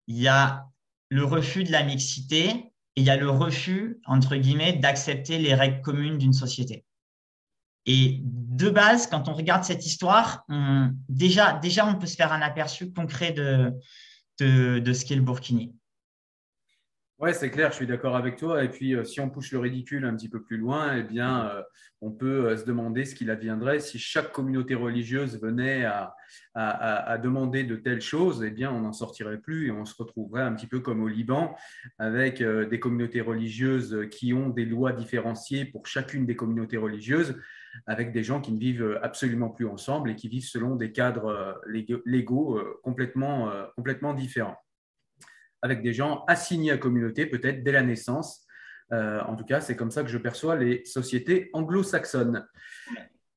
il 0.06 0.16
y 0.16 0.28
a 0.28 0.71
le 1.12 1.24
refus 1.24 1.62
de 1.62 1.70
la 1.70 1.82
mixité, 1.82 2.48
et 2.48 3.00
il 3.00 3.04
y 3.04 3.10
a 3.10 3.18
le 3.18 3.28
refus, 3.28 4.00
entre 4.06 4.34
guillemets, 4.36 4.72
d'accepter 4.72 5.38
les 5.38 5.54
règles 5.54 5.82
communes 5.82 6.16
d'une 6.16 6.32
société. 6.32 6.86
Et 7.84 8.20
de 8.22 8.70
base, 8.70 9.08
quand 9.08 9.28
on 9.28 9.34
regarde 9.34 9.62
cette 9.62 9.84
histoire, 9.84 10.46
déjà, 11.10 11.52
déjà, 11.58 11.86
on 11.86 11.96
peut 11.96 12.06
se 12.06 12.16
faire 12.16 12.32
un 12.32 12.40
aperçu 12.40 12.92
concret 12.92 13.32
de, 13.32 13.72
de, 14.40 14.78
de 14.78 14.92
ce 14.94 15.04
qu'est 15.04 15.16
le 15.16 15.20
Burkini. 15.22 15.74
Ouais, 17.22 17.32
c'est 17.32 17.50
clair, 17.50 17.70
je 17.70 17.76
suis 17.76 17.86
d'accord 17.86 18.16
avec 18.16 18.34
toi. 18.34 18.64
Et 18.64 18.68
puis, 18.68 18.96
euh, 18.96 19.04
si 19.04 19.20
on 19.20 19.30
pousse 19.30 19.52
le 19.52 19.60
ridicule 19.60 20.04
un 20.06 20.16
petit 20.16 20.28
peu 20.28 20.42
plus 20.42 20.56
loin, 20.56 20.96
eh 20.96 21.04
bien, 21.04 21.46
euh, 21.46 21.62
on 22.00 22.10
peut 22.10 22.46
euh, 22.46 22.56
se 22.56 22.64
demander 22.64 23.04
ce 23.04 23.14
qu'il 23.14 23.30
adviendrait 23.30 23.78
si 23.78 24.00
chaque 24.00 24.32
communauté 24.32 24.74
religieuse 24.74 25.40
venait 25.40 25.84
à, 25.84 26.16
demander 27.22 27.62
de 27.62 27.76
telles 27.76 28.00
choses. 28.00 28.42
Eh 28.42 28.50
bien, 28.50 28.72
on 28.72 28.80
n'en 28.80 28.92
sortirait 28.92 29.38
plus 29.38 29.68
et 29.68 29.70
on 29.70 29.84
se 29.84 29.94
retrouverait 29.94 30.42
un 30.42 30.52
petit 30.52 30.66
peu 30.66 30.80
comme 30.80 31.00
au 31.00 31.06
Liban, 31.06 31.54
avec 31.98 32.42
des 32.42 32.80
communautés 32.80 33.20
religieuses 33.20 34.08
qui 34.10 34.34
ont 34.34 34.48
des 34.48 34.64
lois 34.64 34.92
différenciées 34.92 35.64
pour 35.64 35.86
chacune 35.86 36.26
des 36.26 36.34
communautés 36.34 36.78
religieuses, 36.78 37.40
avec 37.86 38.12
des 38.12 38.24
gens 38.24 38.40
qui 38.40 38.50
ne 38.52 38.58
vivent 38.58 38.98
absolument 39.02 39.50
plus 39.50 39.66
ensemble 39.66 40.10
et 40.10 40.16
qui 40.16 40.28
vivent 40.28 40.48
selon 40.48 40.74
des 40.74 40.90
cadres 40.90 41.60
légaux 42.04 42.60
complètement 42.82 44.14
différents 44.14 44.58
avec 45.62 45.82
des 45.82 45.92
gens 45.92 46.24
assignés 46.26 46.72
à 46.72 46.76
communauté, 46.76 47.26
peut-être 47.26 47.62
dès 47.62 47.72
la 47.72 47.82
naissance. 47.82 48.46
Euh, 48.92 49.20
en 49.22 49.36
tout 49.36 49.44
cas, 49.44 49.60
c'est 49.60 49.76
comme 49.76 49.90
ça 49.90 50.02
que 50.02 50.10
je 50.10 50.18
perçois 50.18 50.56
les 50.56 50.84
sociétés 50.84 51.50
anglo-saxonnes. 51.52 52.46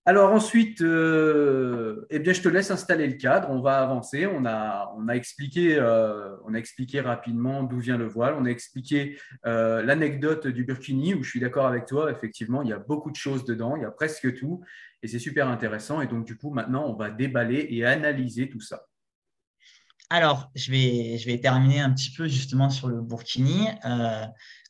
Alors 0.08 0.32
ensuite, 0.32 0.82
euh, 0.82 2.06
eh 2.12 2.20
bien, 2.20 2.34
je 2.34 2.42
te 2.42 2.50
laisse 2.50 2.70
installer 2.70 3.08
le 3.08 3.14
cadre. 3.14 3.50
On 3.50 3.62
va 3.62 3.82
avancer. 3.82 4.28
On 4.28 4.46
a, 4.46 4.94
euh, 4.94 6.38
on 6.46 6.54
a 6.54 6.58
expliqué 6.60 7.02
rapidement 7.02 7.64
d'où 7.64 7.80
vient 7.80 7.98
le 7.98 8.06
voile. 8.06 8.36
On 8.38 8.46
a 8.46 8.50
expliqué 8.50 9.18
l'anecdote 9.44 10.48
du 10.48 10.64
burkini 10.64 11.16
où 11.16 11.24
je 11.24 11.30
suis 11.30 11.40
d'accord 11.40 11.66
avec 11.66 11.86
toi. 11.86 12.12
Effectivement, 12.12 12.62
il 12.62 12.70
y 12.70 12.74
a 12.74 12.80
beaucoup 12.80 13.10
de 13.10 13.16
choses 13.16 13.46
dedans. 13.46 13.76
Il 13.78 13.82
y 13.82 13.86
a 13.86 13.92
presque 13.92 14.36
tout. 14.36 14.62
Et 15.02 15.08
c'est 15.08 15.20
super 15.20 15.48
intéressant. 15.48 16.02
Et 16.02 16.08
donc, 16.08 16.26
du 16.26 16.38
coup, 16.38 16.52
maintenant, 16.52 16.86
on 16.88 16.96
va 16.96 17.10
déballer 17.10 17.66
et 17.70 17.86
analyser 17.86 18.50
tout 18.50 18.62
ça. 18.62 18.86
Alors, 20.10 20.52
je 20.56 20.72
vais, 20.72 21.40
terminer 21.40 21.82
un 21.82 21.92
petit 21.92 22.12
peu 22.12 22.28
justement 22.28 22.70
sur 22.70 22.88
le 22.88 23.02
Burkini. 23.02 23.68
Euh, 23.86 24.26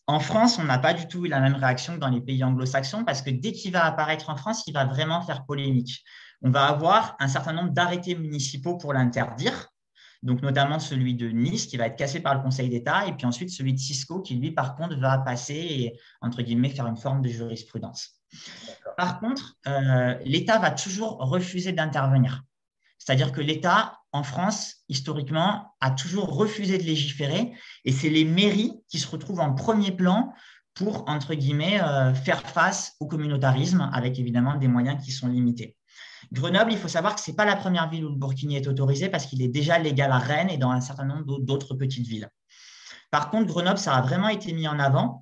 en 0.08 0.20
France, 0.20 0.60
on 0.60 0.64
n'a 0.64 0.78
pas 0.78 0.94
du 0.94 1.08
tout 1.08 1.26
la 1.26 1.40
même 1.40 1.56
réaction 1.56 1.96
que 1.96 2.00
dans 2.00 2.10
les 2.10 2.22
pays 2.22 2.44
anglo-saxons 2.44 3.04
parce 3.04 3.22
que 3.22 3.32
dès 3.32 3.52
qu'il 3.52 3.72
va 3.72 3.86
apparaître 3.86 4.30
en 4.30 4.36
France, 4.36 4.64
il 4.68 4.74
va 4.74 4.86
vraiment 4.86 5.22
faire 5.22 5.46
polémique. 5.46 6.04
On 6.42 6.52
va 6.52 6.68
avoir 6.68 7.16
un 7.20 7.28
certain 7.28 7.54
nombre 7.54 7.72
d'arrêtés 7.72 8.16
municipaux 8.16 8.78
pour 8.78 8.94
l'interdire, 8.94 9.70
donc 10.22 10.42
notamment 10.42 10.80
celui 10.80 11.16
de 11.16 11.30
Nice 11.30 11.66
qui 11.66 11.78
va 11.78 11.88
être 11.88 11.96
cassé 11.96 12.20
par 12.20 12.36
le 12.36 12.42
Conseil 12.42 12.70
d'État 12.70 13.08
et 13.08 13.14
puis 13.14 13.26
ensuite 13.26 13.50
celui 13.50 13.74
de 13.74 13.80
Cisco 13.80 14.22
qui, 14.22 14.36
lui, 14.36 14.52
par 14.52 14.76
contre, 14.76 14.96
va 14.98 15.18
passer 15.18 15.56
et, 15.56 16.00
entre 16.22 16.44
guillemets, 16.44 16.70
faire 16.70 16.88
une 16.88 16.98
forme 16.98 17.22
de 17.22 17.30
jurisprudence. 17.30 18.22
Par 18.98 19.20
contre, 19.20 19.56
euh, 19.68 20.16
l'État 20.24 20.60
va 20.60 20.72
toujours 20.72 21.18
refuser 21.18 21.72
d'intervenir. 21.72 22.44
C'est-à-dire 22.98 23.32
que 23.32 23.42
l'État, 23.42 24.00
en 24.16 24.24
France, 24.24 24.78
historiquement, 24.88 25.76
a 25.82 25.92
toujours 25.92 26.34
refusé 26.34 26.78
de 26.78 26.84
légiférer 26.84 27.52
et 27.84 27.92
c'est 27.92 28.10
les 28.10 28.24
mairies 28.24 28.72
qui 28.88 28.98
se 28.98 29.08
retrouvent 29.10 29.42
en 29.42 29.54
premier 29.54 29.92
plan 29.92 30.34
pour, 30.74 31.04
entre 31.10 31.34
guillemets, 31.34 31.82
euh, 31.82 32.14
faire 32.14 32.42
face 32.42 32.94
au 33.02 33.08
communautarisme 33.08 33.90
avec 33.92 34.18
évidemment 34.18 34.56
des 34.56 34.70
moyens 34.70 35.04
qui 35.04 35.12
sont 35.12 35.28
limités. 35.28 35.76
Grenoble, 36.32 36.72
il 36.72 36.78
faut 36.78 36.88
savoir 36.88 37.16
que 37.16 37.22
ce 37.22 37.30
n'est 37.30 37.36
pas 37.36 37.44
la 37.44 37.58
première 37.58 37.90
ville 37.90 38.06
où 38.06 38.10
le 38.10 38.16
burkini 38.16 38.56
est 38.56 38.68
autorisé 38.68 39.10
parce 39.10 39.26
qu'il 39.26 39.42
est 39.42 39.50
déjà 39.50 39.80
légal 39.80 40.14
à 40.14 40.18
Rennes 40.18 40.50
et 40.50 40.58
dans 40.58 40.72
un 40.72 40.82
certain 40.82 41.06
nombre 41.06 41.42
d'autres 41.42 41.76
petites 41.76 42.08
villes. 42.08 42.30
Par 43.12 43.30
contre, 43.30 43.48
Grenoble, 43.48 43.78
ça 43.78 43.96
a 43.96 44.02
vraiment 44.02 44.30
été 44.30 44.54
mis 44.54 44.68
en 44.68 44.80
avant 44.80 45.22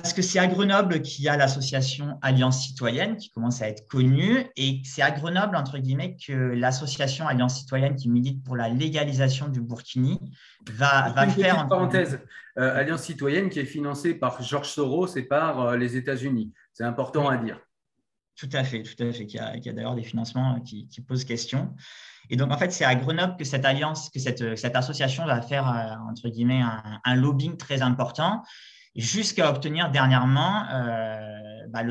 parce 0.00 0.14
que 0.14 0.22
c'est 0.22 0.38
à 0.38 0.46
Grenoble 0.46 1.02
qu'il 1.02 1.24
y 1.26 1.28
a 1.28 1.36
l'association 1.36 2.18
Alliance 2.22 2.62
Citoyenne 2.62 3.16
qui 3.16 3.30
commence 3.30 3.60
à 3.60 3.68
être 3.68 3.86
connue 3.88 4.46
et 4.56 4.80
c'est 4.84 5.02
à 5.02 5.10
Grenoble, 5.10 5.54
entre 5.54 5.76
guillemets, 5.76 6.16
que 6.16 6.32
l'association 6.32 7.28
Alliance 7.28 7.58
Citoyenne 7.58 7.94
qui 7.94 8.08
milite 8.08 8.42
pour 8.42 8.56
la 8.56 8.70
légalisation 8.70 9.48
du 9.48 9.60
burkini 9.60 10.18
va, 10.70 11.10
va 11.10 11.26
faire… 11.28 11.68
Parenthèse, 11.68 12.20
euh, 12.58 12.74
Alliance 12.74 13.02
Citoyenne 13.02 13.50
qui 13.50 13.58
est 13.58 13.66
financée 13.66 14.14
par 14.14 14.42
Georges 14.42 14.70
Soros 14.70 15.08
et 15.16 15.24
par 15.24 15.60
euh, 15.60 15.76
les 15.76 15.94
États-Unis. 15.94 16.52
C'est 16.72 16.84
important 16.84 17.28
à 17.28 17.36
dire. 17.36 17.60
Tout 18.34 18.48
à 18.54 18.64
fait, 18.64 18.82
tout 18.82 19.02
à 19.02 19.12
fait, 19.12 19.26
qui 19.26 19.38
a, 19.38 19.48
a 19.48 19.58
d'ailleurs 19.58 19.94
des 19.94 20.04
financements 20.04 20.58
qui, 20.60 20.88
qui, 20.88 21.02
posent 21.02 21.26
question. 21.26 21.74
Et 22.30 22.36
donc, 22.36 22.50
en 22.50 22.56
fait, 22.56 22.72
c'est 22.72 22.86
à 22.86 22.94
Grenoble 22.94 23.36
que 23.36 23.44
cette 23.44 23.66
alliance, 23.66 24.08
que 24.08 24.18
cette, 24.18 24.56
cette 24.56 24.74
association 24.74 25.26
va 25.26 25.42
faire, 25.42 25.68
euh, 25.68 26.10
entre 26.10 26.30
guillemets, 26.30 26.62
un, 26.62 27.00
un 27.04 27.14
lobbying 27.14 27.58
très 27.58 27.82
important 27.82 28.42
jusqu'à 28.94 29.50
obtenir 29.50 29.90
dernièrement 29.90 30.64
euh, 30.70 31.66
bah, 31.68 31.82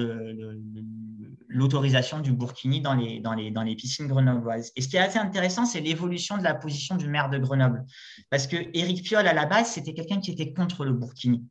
l'autorisation 1.47 2.19
du 2.19 2.31
burkini 2.31 2.81
dans 2.81 2.93
les, 2.93 3.75
piscines 3.75 4.07
grenobloises. 4.07 4.71
Et 4.75 4.81
ce 4.81 4.87
qui 4.87 4.97
est 4.97 4.99
assez 4.99 5.19
intéressant, 5.19 5.65
c'est 5.65 5.81
l'évolution 5.81 6.37
de 6.37 6.43
la 6.43 6.53
position 6.53 6.95
du 6.95 7.07
maire 7.07 7.29
de 7.29 7.37
Grenoble. 7.37 7.83
Parce 8.29 8.47
que 8.47 8.57
Éric 8.73 9.03
Piolle, 9.03 9.27
à 9.27 9.33
la 9.33 9.45
base, 9.45 9.71
c'était 9.71 9.93
quelqu'un 9.93 10.19
qui 10.19 10.31
était 10.31 10.53
contre 10.53 10.85
le 10.85 10.93
burkini. 10.93 11.45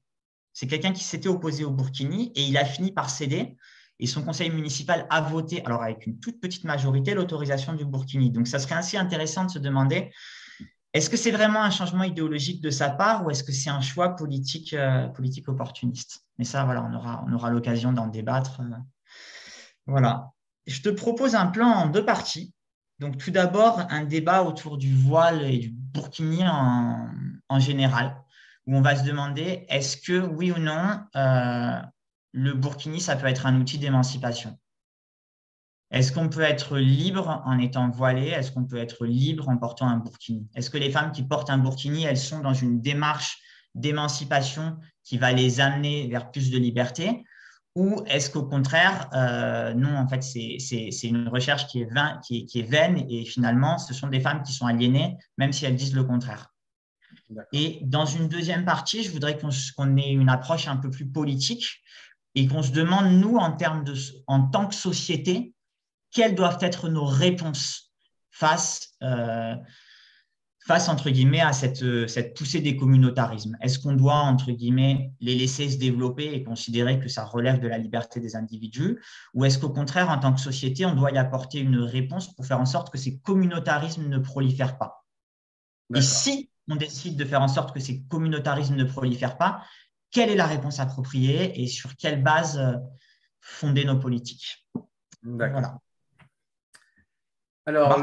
C'est 0.53 0.67
quelqu'un 0.67 0.93
qui 0.93 1.05
s'était 1.05 1.29
opposé 1.29 1.65
au 1.65 1.71
burkini 1.71 2.33
et 2.35 2.43
il 2.43 2.57
a 2.57 2.65
fini 2.65 2.93
par 2.93 3.11
céder. 3.11 3.57
Et 4.03 4.07
son 4.07 4.23
conseil 4.23 4.49
municipal 4.49 5.07
a 5.11 5.21
voté, 5.21 5.63
alors 5.67 5.83
avec 5.83 6.07
une 6.07 6.19
toute 6.21 6.41
petite 6.41 6.65
majorité, 6.65 7.13
l'autorisation 7.13 7.75
du 7.75 7.85
burkini. 7.85 8.31
Donc, 8.31 8.49
ça 8.49 8.59
serait 8.59 8.77
assez 8.77 8.97
intéressant 8.97 9.45
de 9.45 9.51
se 9.51 9.59
demander 9.59 10.11
est-ce 10.93 11.09
que 11.09 11.17
c'est 11.17 11.31
vraiment 11.31 11.63
un 11.63 11.71
changement 11.71 12.03
idéologique 12.03 12.61
de 12.61 12.71
sa 12.71 12.91
part 12.91 13.25
ou 13.25 13.31
est-ce 13.31 13.45
que 13.45 13.53
c'est 13.53 13.71
un 13.71 13.81
choix 13.81 14.17
politique, 14.17 14.75
euh, 14.75 15.07
politique 15.09 15.49
opportuniste? 15.49 16.25
Mais 16.39 16.45
ça, 16.45 16.65
voilà, 16.65 16.83
on 16.83 16.95
aura, 16.95 17.25
on 17.29 17.33
aura 17.33 17.51
l'occasion 17.51 17.93
d'en 17.93 18.09
débattre. 18.09 18.61
Euh. 18.61 18.77
Voilà. 19.87 20.31
Je 20.67 20.81
te 20.83 20.89
propose 20.89 21.35
un 21.35 21.47
plan 21.47 21.69
en 21.69 21.87
deux 21.87 22.05
parties. 22.05 22.53
Donc, 22.99 23.19
tout 23.19 23.31
d'abord, 23.31 23.81
un 23.89 24.05
débat 24.05 24.43
autour 24.43 24.77
du 24.77 24.95
voile 24.95 25.43
et 25.43 25.59
du 25.59 25.71
burkini 25.71 26.47
en, 26.47 27.09
en 27.49 27.59
général, 27.61 28.17
où 28.67 28.77
on 28.77 28.83
va 28.83 28.97
se 28.97 29.05
demander 29.05 29.65
est-ce 29.69 29.97
que, 29.97 30.21
oui 30.21 30.51
ou 30.51 30.59
non, 30.59 31.01
euh, 31.17 31.81
le 32.33 32.53
burkini, 32.53 33.01
ça 33.01 33.17
peut 33.17 33.27
être 33.27 33.47
un 33.47 33.59
outil 33.59 33.79
d'émancipation? 33.79 34.59
Est-ce 35.91 36.13
qu'on 36.13 36.29
peut 36.29 36.43
être 36.43 36.79
libre 36.79 37.43
en 37.45 37.59
étant 37.59 37.91
voilé? 37.91 38.29
Est-ce 38.29 38.53
qu'on 38.53 38.65
peut 38.65 38.77
être 38.77 39.07
libre 39.07 39.49
en 39.49 39.57
portant 39.57 39.89
un 39.89 39.97
burkini? 39.97 40.49
Est-ce 40.55 40.71
que 40.71 40.79
les 40.79 40.91
femmes 40.91 41.11
qui 41.11 41.25
portent 41.25 41.51
un 41.51 41.59
burkini, 41.59 42.05
elles 42.05 42.17
sont 42.17 42.41
dans 42.41 42.55
une 42.55 42.81
démarche 42.81 43.39
d'émancipation 43.75 44.77
qui 45.03 45.19
va 45.19 45.33
les 45.33 45.61
amener 45.61 46.07
vers 46.09 46.31
plus 46.31 46.51
de 46.51 46.59
liberté? 46.59 47.25
Ou 47.75 48.03
est-ce 48.07 48.31
qu'au 48.31 48.45
contraire, 48.45 49.09
euh, 49.15 49.75
non, 49.75 49.97
en 49.97 50.09
fait, 50.09 50.23
c'est 50.23 51.09
une 51.09 51.29
recherche 51.29 51.67
qui 51.67 51.83
est, 51.83 51.89
qui, 52.23 52.61
est, 52.61 52.71
vaine 52.71 53.05
et 53.09 53.25
finalement, 53.25 53.79
ce 53.79 53.95
sont 53.95 54.09
des 54.09 54.21
femmes 54.21 54.43
qui 54.43 54.53
sont 54.53 54.67
aliénées, 54.67 55.17
même 55.39 55.53
si 55.53 55.65
elles 55.65 55.77
disent 55.77 55.95
le 55.95 56.05
contraire. 56.05 56.53
Et 57.53 57.81
dans 57.83 58.07
une 58.07 58.29
deuxième 58.29 58.65
partie, 58.65 59.03
je 59.03 59.11
voudrais 59.11 59.39
qu'on 59.39 59.97
ait 59.97 60.11
une 60.11 60.29
approche 60.29 60.69
un 60.69 60.77
peu 60.77 60.91
plus 60.91 61.07
politique 61.07 61.65
et 62.35 62.47
qu'on 62.47 62.63
se 62.63 62.73
demande, 62.73 63.13
nous, 63.13 63.37
en, 63.37 63.53
termes 63.53 63.85
de, 63.85 63.95
en 64.27 64.49
tant 64.49 64.67
que 64.67 64.75
société, 64.75 65.55
quelles 66.13 66.35
doivent 66.35 66.59
être 66.61 66.89
nos 66.89 67.05
réponses 67.05 67.93
face, 68.31 68.95
euh, 69.03 69.55
face 70.67 70.89
entre 70.89 71.11
guillemets, 71.11 71.41
à 71.41 71.53
cette, 71.53 72.09
cette 72.09 72.37
poussée 72.37 72.61
des 72.61 72.77
communautarismes? 72.77 73.57
Est-ce 73.61 73.79
qu'on 73.79 73.95
doit, 73.95 74.21
entre 74.21 74.53
guillemets, 74.53 75.13
les 75.21 75.35
laisser 75.35 75.69
se 75.69 75.79
développer 75.79 76.33
et 76.35 76.43
considérer 76.43 76.99
que 77.01 77.09
ça 77.09 77.25
relève 77.25 77.61
de 77.61 77.69
la 77.69 77.79
liberté 77.79 78.21
des 78.21 78.37
individus? 78.37 79.01
Ou 79.35 79.45
est-ce 79.45 79.59
qu'au 79.59 79.71
contraire, 79.71 80.11
en 80.11 80.19
tant 80.19 80.33
que 80.33 80.41
société, 80.41 80.87
on 80.87 80.95
doit 80.95 81.13
y 81.13 81.19
apporter 81.19 81.61
une 81.61 81.81
réponse 81.81 82.35
pour 82.35 82.47
faire 82.47 82.61
en 82.61 82.67
sorte 82.67 82.91
que 82.91 82.99
ces 82.99 83.19
communautarismes 83.19 84.09
ne 84.09 84.19
prolifèrent 84.19 84.79
pas? 84.79 85.05
Et 85.95 86.03
si 86.03 86.51
on 86.69 86.77
décide 86.77 87.17
de 87.17 87.25
faire 87.25 87.43
en 87.43 87.49
sorte 87.49 87.75
que 87.75 87.81
ces 87.81 88.03
communautarismes 88.05 88.77
ne 88.77 88.85
prolifèrent 88.85 89.37
pas, 89.37 89.65
quelle 90.11 90.31
est 90.31 90.37
la 90.37 90.47
réponse 90.47 90.81
appropriée 90.81 91.61
et 91.61 91.67
sur 91.67 91.97
quelle 91.97 92.23
base 92.23 92.59
euh, 92.59 92.75
fonder 93.41 93.85
nos 93.85 93.99
politiques? 93.99 94.67
Voilà. 95.23 95.79
Alors, 97.67 98.01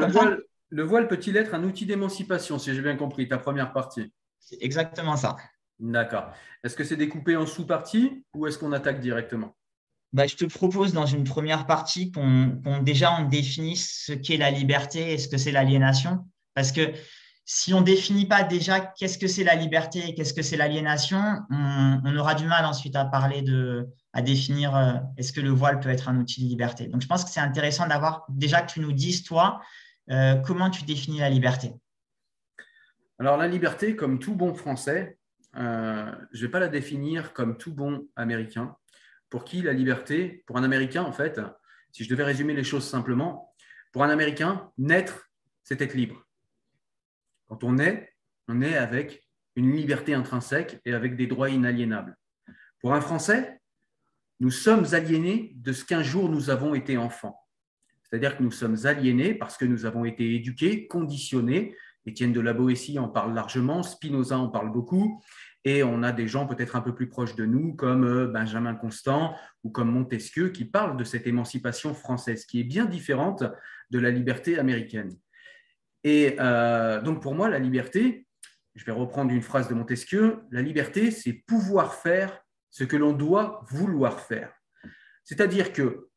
le 0.69 0.83
voile, 0.83 1.07
peut-il 1.07 1.37
être 1.37 1.53
un 1.53 1.63
outil 1.63 1.85
d'émancipation, 1.85 2.59
si 2.59 2.73
j'ai 2.73 2.81
bien 2.81 2.95
compris, 2.95 3.27
ta 3.27 3.37
première 3.37 3.71
partie? 3.71 4.13
C'est 4.39 4.57
exactement 4.61 5.15
ça. 5.15 5.37
D'accord. 5.79 6.31
Est-ce 6.63 6.75
que 6.75 6.83
c'est 6.83 6.95
découpé 6.95 7.35
en 7.35 7.45
sous-parties 7.45 8.23
ou 8.33 8.47
est-ce 8.47 8.57
qu'on 8.57 8.71
attaque 8.71 8.99
directement? 8.99 9.55
Bah, 10.13 10.25
je 10.25 10.35
te 10.35 10.45
propose 10.45 10.93
dans 10.93 11.05
une 11.05 11.23
première 11.23 11.67
partie 11.67 12.11
qu'on 12.11 12.81
déjà 12.81 13.13
on 13.19 13.25
définisse 13.25 14.05
ce 14.05 14.13
qu'est 14.13 14.37
la 14.37 14.51
liberté 14.51 15.13
et 15.13 15.17
ce 15.17 15.27
que 15.27 15.37
c'est 15.37 15.51
l'aliénation. 15.51 16.25
Parce 16.53 16.71
que 16.71 16.93
si 17.45 17.73
on 17.73 17.81
ne 17.81 17.85
définit 17.85 18.25
pas 18.25 18.43
déjà 18.43 18.79
qu'est-ce 18.79 19.17
que 19.17 19.27
c'est 19.27 19.43
la 19.43 19.55
liberté 19.55 20.09
et 20.09 20.15
qu'est-ce 20.15 20.33
que 20.33 20.41
c'est 20.41 20.57
l'aliénation, 20.57 21.21
on, 21.49 22.17
aura 22.17 22.35
du 22.35 22.45
mal 22.45 22.65
ensuite 22.65 22.95
à 22.95 23.05
parler 23.05 23.41
de, 23.41 23.87
à 24.13 24.21
définir 24.21 24.75
euh, 24.75 24.93
est-ce 25.17 25.33
que 25.33 25.41
le 25.41 25.49
voile 25.49 25.79
peut 25.79 25.89
être 25.89 26.09
un 26.09 26.17
outil 26.17 26.43
de 26.43 26.49
liberté. 26.49 26.87
Donc, 26.87 27.01
je 27.01 27.07
pense 27.07 27.23
que 27.23 27.29
c'est 27.29 27.39
intéressant 27.39 27.87
d'avoir 27.87 28.25
déjà 28.29 28.61
que 28.61 28.71
tu 28.71 28.79
nous 28.79 28.91
dises, 28.91 29.23
toi, 29.23 29.61
euh, 30.09 30.35
comment 30.35 30.69
tu 30.69 30.83
définis 30.85 31.19
la 31.19 31.29
liberté. 31.29 31.73
Alors, 33.19 33.37
la 33.37 33.47
liberté, 33.47 33.95
comme 33.95 34.19
tout 34.19 34.35
bon 34.35 34.53
français, 34.53 35.17
euh, 35.55 36.11
je 36.31 36.41
ne 36.41 36.45
vais 36.47 36.51
pas 36.51 36.59
la 36.59 36.67
définir 36.67 37.33
comme 37.33 37.57
tout 37.57 37.73
bon 37.73 38.07
américain. 38.15 38.75
Pour 39.29 39.43
qui 39.43 39.61
la 39.61 39.73
liberté, 39.73 40.43
pour 40.47 40.57
un 40.57 40.63
américain, 40.63 41.03
en 41.03 41.11
fait, 41.11 41.41
si 41.91 42.03
je 42.03 42.09
devais 42.09 42.23
résumer 42.23 42.53
les 42.53 42.63
choses 42.63 42.87
simplement, 42.87 43.53
pour 43.91 44.03
un 44.03 44.09
américain, 44.09 44.71
naître, 44.77 45.29
c'est 45.63 45.81
être 45.81 45.95
libre. 45.95 46.25
Quand 47.47 47.63
on 47.63 47.73
naît, 47.73 48.13
on 48.47 48.61
est 48.61 48.77
avec 48.77 49.27
une 49.55 49.75
liberté 49.75 50.13
intrinsèque 50.13 50.79
et 50.85 50.93
avec 50.93 51.15
des 51.15 51.27
droits 51.27 51.49
inaliénables. 51.49 52.15
Pour 52.79 52.93
un 52.93 53.01
Français, 53.01 53.56
nous 54.39 54.51
sommes 54.51 54.85
aliénés 54.93 55.53
de 55.55 55.73
ce 55.73 55.83
qu'un 55.83 56.03
jour 56.03 56.29
nous 56.29 56.49
avons 56.49 56.75
été 56.75 56.97
enfants. 56.97 57.39
C'est-à-dire 58.03 58.37
que 58.37 58.43
nous 58.43 58.51
sommes 58.51 58.77
aliénés 58.85 59.33
parce 59.33 59.57
que 59.57 59.65
nous 59.65 59.85
avons 59.85 60.05
été 60.05 60.35
éduqués, 60.35 60.87
conditionnés. 60.87 61.75
Étienne 62.05 62.31
de 62.31 62.39
la 62.39 62.53
Boétie 62.53 62.99
en 62.99 63.09
parle 63.09 63.33
largement, 63.33 63.83
Spinoza 63.83 64.39
en 64.39 64.47
parle 64.47 64.71
beaucoup, 64.71 65.21
et 65.65 65.83
on 65.83 66.03
a 66.03 66.13
des 66.13 66.25
gens 66.25 66.47
peut-être 66.47 66.77
un 66.77 66.81
peu 66.81 66.95
plus 66.95 67.09
proches 67.09 67.35
de 67.35 67.45
nous, 67.45 67.73
comme 67.73 68.05
euh, 68.05 68.27
Benjamin 68.27 68.75
Constant 68.75 69.35
ou 69.65 69.69
comme 69.69 69.91
Montesquieu, 69.91 70.49
qui 70.49 70.63
parlent 70.63 70.95
de 70.95 71.03
cette 71.03 71.27
émancipation 71.27 71.93
française, 71.93 72.45
qui 72.45 72.61
est 72.61 72.63
bien 72.63 72.85
différente 72.85 73.43
de 73.89 73.99
la 73.99 74.09
liberté 74.09 74.57
américaine. 74.57 75.17
Et 76.05 76.37
euh, 76.39 77.01
donc 77.01 77.21
pour 77.21 77.35
moi, 77.35 77.49
la 77.49 77.59
liberté, 77.59 78.25
je 78.75 78.85
vais 78.85 78.93
reprendre 78.93 79.31
une 79.31 79.41
phrase 79.41 79.67
de 79.67 79.73
Montesquieu, 79.73 80.43
la 80.51 80.61
liberté, 80.61 81.11
c'est 81.11 81.33
pouvoir 81.33 81.95
faire 81.95 82.41
ce 82.69 82.83
que 82.83 82.97
l'on 82.97 83.13
doit 83.13 83.63
vouloir 83.69 84.19
faire. 84.19 84.51
C'est-à-dire 85.23 85.73
que, 85.73 86.09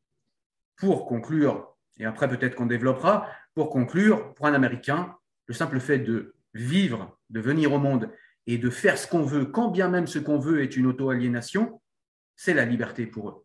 pour 0.76 1.06
conclure, 1.06 1.76
et 1.98 2.04
après 2.04 2.28
peut-être 2.28 2.54
qu'on 2.54 2.66
développera, 2.66 3.28
pour 3.54 3.70
conclure, 3.70 4.34
pour 4.34 4.46
un 4.46 4.54
Américain, 4.54 5.16
le 5.46 5.54
simple 5.54 5.80
fait 5.80 5.98
de 5.98 6.34
vivre, 6.54 7.18
de 7.28 7.40
venir 7.40 7.72
au 7.72 7.78
monde 7.78 8.10
et 8.46 8.58
de 8.58 8.70
faire 8.70 8.96
ce 8.96 9.06
qu'on 9.06 9.22
veut, 9.22 9.46
quand 9.46 9.68
bien 9.68 9.88
même 9.88 10.06
ce 10.06 10.18
qu'on 10.18 10.38
veut 10.38 10.62
est 10.62 10.76
une 10.76 10.86
auto-aliénation, 10.86 11.80
c'est 12.36 12.54
la 12.54 12.64
liberté 12.64 13.06
pour 13.06 13.28
eux. 13.28 13.44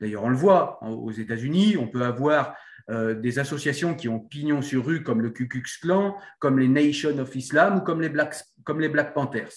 D'ailleurs, 0.00 0.24
on 0.24 0.28
le 0.28 0.36
voit 0.36 0.82
aux 0.82 1.12
États-Unis, 1.12 1.76
on 1.78 1.88
peut 1.88 2.04
avoir 2.04 2.56
euh, 2.90 3.14
des 3.14 3.38
associations 3.38 3.94
qui 3.94 4.08
ont 4.08 4.20
pignon 4.20 4.60
sur 4.60 4.84
rue 4.84 5.02
comme 5.02 5.22
le 5.22 5.30
Ku 5.30 5.48
Klux 5.48 5.62
Klan, 5.80 6.18
comme 6.38 6.58
les 6.58 6.68
Nation 6.68 7.16
of 7.18 7.34
Islam 7.34 7.78
ou 7.78 7.80
comme 7.80 8.02
les 8.02 8.10
Black, 8.10 8.34
comme 8.64 8.80
les 8.80 8.90
Black 8.90 9.14
Panthers. 9.14 9.52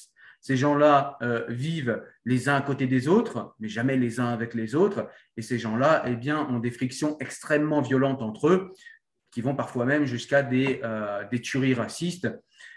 Ces 0.47 0.55
gens-là 0.55 1.17
euh, 1.21 1.43
vivent 1.49 2.01
les 2.23 2.47
uns 2.47 2.55
à 2.55 2.61
côté 2.61 2.87
des 2.87 3.09
autres, 3.09 3.53
mais 3.59 3.67
jamais 3.67 3.97
les 3.97 4.21
uns 4.21 4.29
avec 4.29 4.53
les 4.53 4.75
autres. 4.75 5.09
Et 5.35 5.41
ces 5.41 5.59
gens-là 5.59 6.03
eh 6.07 6.15
bien, 6.15 6.47
ont 6.47 6.59
des 6.59 6.71
frictions 6.71 7.17
extrêmement 7.19 7.81
violentes 7.81 8.21
entre 8.21 8.47
eux, 8.47 8.69
qui 9.29 9.41
vont 9.41 9.57
parfois 9.57 9.83
même 9.83 10.05
jusqu'à 10.05 10.43
des, 10.43 10.79
euh, 10.85 11.27
des 11.29 11.41
tueries 11.41 11.73
racistes, 11.73 12.29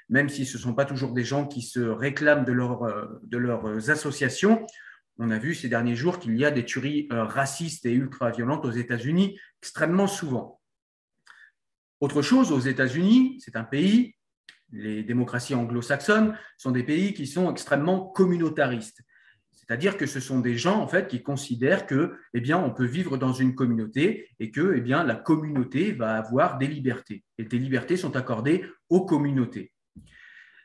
même 0.09 0.29
si 0.29 0.47
ce 0.47 0.57
ne 0.57 0.63
sont 0.63 0.75
pas 0.75 0.85
toujours 0.85 1.13
des 1.13 1.23
gens 1.23 1.47
qui 1.47 1.63
se 1.63 1.79
réclament 1.79 2.45
de, 2.45 2.51
leur, 2.51 2.81
de 3.23 3.39
leurs 3.39 3.89
associations. 3.89 4.67
On 5.19 5.31
a 5.31 5.39
vu 5.39 5.55
ces 5.55 5.69
derniers 5.69 5.95
jours 5.95 6.19
qu'il 6.19 6.37
y 6.37 6.45
a 6.45 6.51
des 6.51 6.65
tueries 6.65 7.07
racistes 7.13 7.87
et 7.87 7.93
ultra-violentes 7.93 8.65
aux 8.65 8.73
États-Unis 8.73 9.39
extrêmement 9.63 10.09
souvent. 10.09 10.61
Autre 12.01 12.21
chose, 12.21 12.51
aux 12.51 12.59
États-Unis, 12.59 13.39
c'est 13.39 13.55
un 13.55 13.63
pays 13.63 14.17
les 14.73 15.03
démocraties 15.03 15.55
anglo-saxonnes 15.55 16.37
sont 16.59 16.71
des 16.71 16.83
pays 16.83 17.15
qui 17.15 17.27
sont 17.27 17.51
extrêmement 17.51 18.07
communautaristes. 18.07 19.03
C'est-à-dire 19.71 19.97
que 19.97 20.07
ce 20.07 20.19
sont 20.19 20.41
des 20.41 20.57
gens 20.57 20.81
en 20.81 20.89
fait 20.89 21.07
qui 21.07 21.23
considèrent 21.23 21.87
que 21.87 22.17
eh 22.35 22.55
on 22.55 22.73
peut 22.73 22.87
vivre 22.87 23.17
dans 23.17 23.33
une 23.33 23.55
communauté 23.55 24.29
et 24.41 24.51
que 24.51 24.75
eh 24.77 24.81
la 24.81 25.15
communauté 25.15 25.93
va 25.93 26.17
avoir 26.17 26.59
des 26.59 26.67
libertés 26.67 27.23
et 27.39 27.45
des 27.45 27.59
libertés 27.59 27.97
sont 27.97 28.17
accordées 28.17 28.65
aux 28.89 29.07
communautés. 29.07 29.73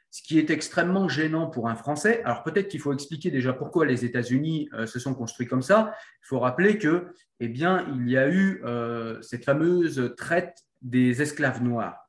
ce 0.10 0.24
qui 0.24 0.40
est 0.40 0.50
extrêmement 0.50 1.10
gênant 1.10 1.48
pour 1.48 1.68
un 1.68 1.76
Français. 1.76 2.24
Alors 2.24 2.42
peut-être 2.42 2.70
qu'il 2.70 2.80
faut 2.80 2.94
expliquer 2.94 3.30
déjà 3.30 3.54
pourquoi 3.54 3.86
les 3.86 4.06
États-Unis 4.06 4.70
euh, 4.74 4.88
se 4.88 4.98
sont 4.98 5.14
construits 5.14 5.46
comme 5.46 5.62
ça. 5.62 5.94
Il 6.24 6.28
faut 6.28 6.40
rappeler 6.40 6.78
que, 6.80 7.08
eh 7.42 7.46
il 7.46 8.10
y 8.10 8.18
a 8.18 8.30
eu 8.30 8.62
euh, 8.64 9.22
cette 9.22 9.44
fameuse 9.44 10.14
traite 10.16 10.64
des 10.82 11.22
esclaves 11.22 11.62
noirs. 11.62 12.05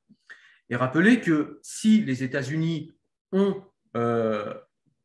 Et 0.71 0.77
rappeler 0.77 1.21
que 1.21 1.61
si 1.63 2.03
les 2.03 2.23
États-Unis 2.23 2.93
ont 3.33 3.63
euh, 3.97 4.55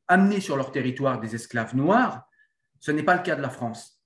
amené 0.08 0.40
sur 0.40 0.58
leur 0.58 0.72
territoire 0.72 1.20
des 1.20 1.36
esclaves 1.36 1.76
noirs, 1.76 2.28
ce 2.80 2.92
n'est 2.92 3.04
pas 3.04 3.16
le 3.16 3.24
cas 3.24 3.36
de 3.36 3.42
la 3.42 3.50
France. 3.50 4.02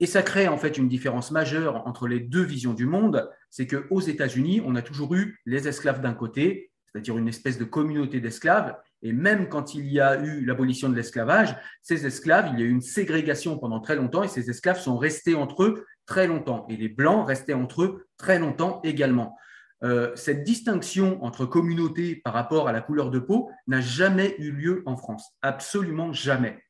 Et 0.00 0.06
ça 0.06 0.22
crée 0.22 0.48
en 0.48 0.58
fait 0.58 0.76
une 0.76 0.88
différence 0.88 1.30
majeure 1.30 1.86
entre 1.86 2.06
les 2.08 2.20
deux 2.20 2.42
visions 2.42 2.74
du 2.74 2.86
monde, 2.86 3.30
c'est 3.50 3.66
qu'aux 3.66 4.00
États-Unis, 4.00 4.60
on 4.64 4.74
a 4.74 4.82
toujours 4.82 5.14
eu 5.14 5.40
les 5.46 5.68
esclaves 5.68 6.00
d'un 6.00 6.14
côté 6.14 6.72
c'est-à-dire 6.94 7.18
une 7.18 7.26
espèce 7.26 7.58
de 7.58 7.64
communauté 7.64 8.20
d'esclaves. 8.20 8.76
Et 9.02 9.12
même 9.12 9.48
quand 9.48 9.74
il 9.74 9.86
y 9.88 10.00
a 10.00 10.22
eu 10.22 10.44
l'abolition 10.44 10.88
de 10.88 10.94
l'esclavage, 10.94 11.56
ces 11.82 12.06
esclaves, 12.06 12.50
il 12.52 12.60
y 12.60 12.62
a 12.62 12.66
eu 12.66 12.70
une 12.70 12.80
ségrégation 12.80 13.58
pendant 13.58 13.80
très 13.80 13.96
longtemps 13.96 14.22
et 14.22 14.28
ces 14.28 14.48
esclaves 14.48 14.78
sont 14.78 14.96
restés 14.96 15.34
entre 15.34 15.64
eux 15.64 15.86
très 16.06 16.28
longtemps. 16.28 16.66
Et 16.68 16.76
les 16.76 16.88
Blancs 16.88 17.26
restaient 17.26 17.52
entre 17.52 17.82
eux 17.82 18.06
très 18.16 18.38
longtemps 18.38 18.80
également. 18.84 19.36
Euh, 19.84 20.12
cette 20.16 20.44
distinction 20.44 21.22
entre 21.22 21.44
communautés 21.44 22.16
par 22.16 22.32
rapport 22.32 22.68
à 22.68 22.72
la 22.72 22.80
couleur 22.80 23.10
de 23.10 23.18
peau 23.18 23.50
n'a 23.66 23.82
jamais 23.82 24.34
eu 24.38 24.50
lieu 24.50 24.82
en 24.86 24.96
France, 24.96 25.32
absolument 25.42 26.12
jamais. 26.12 26.64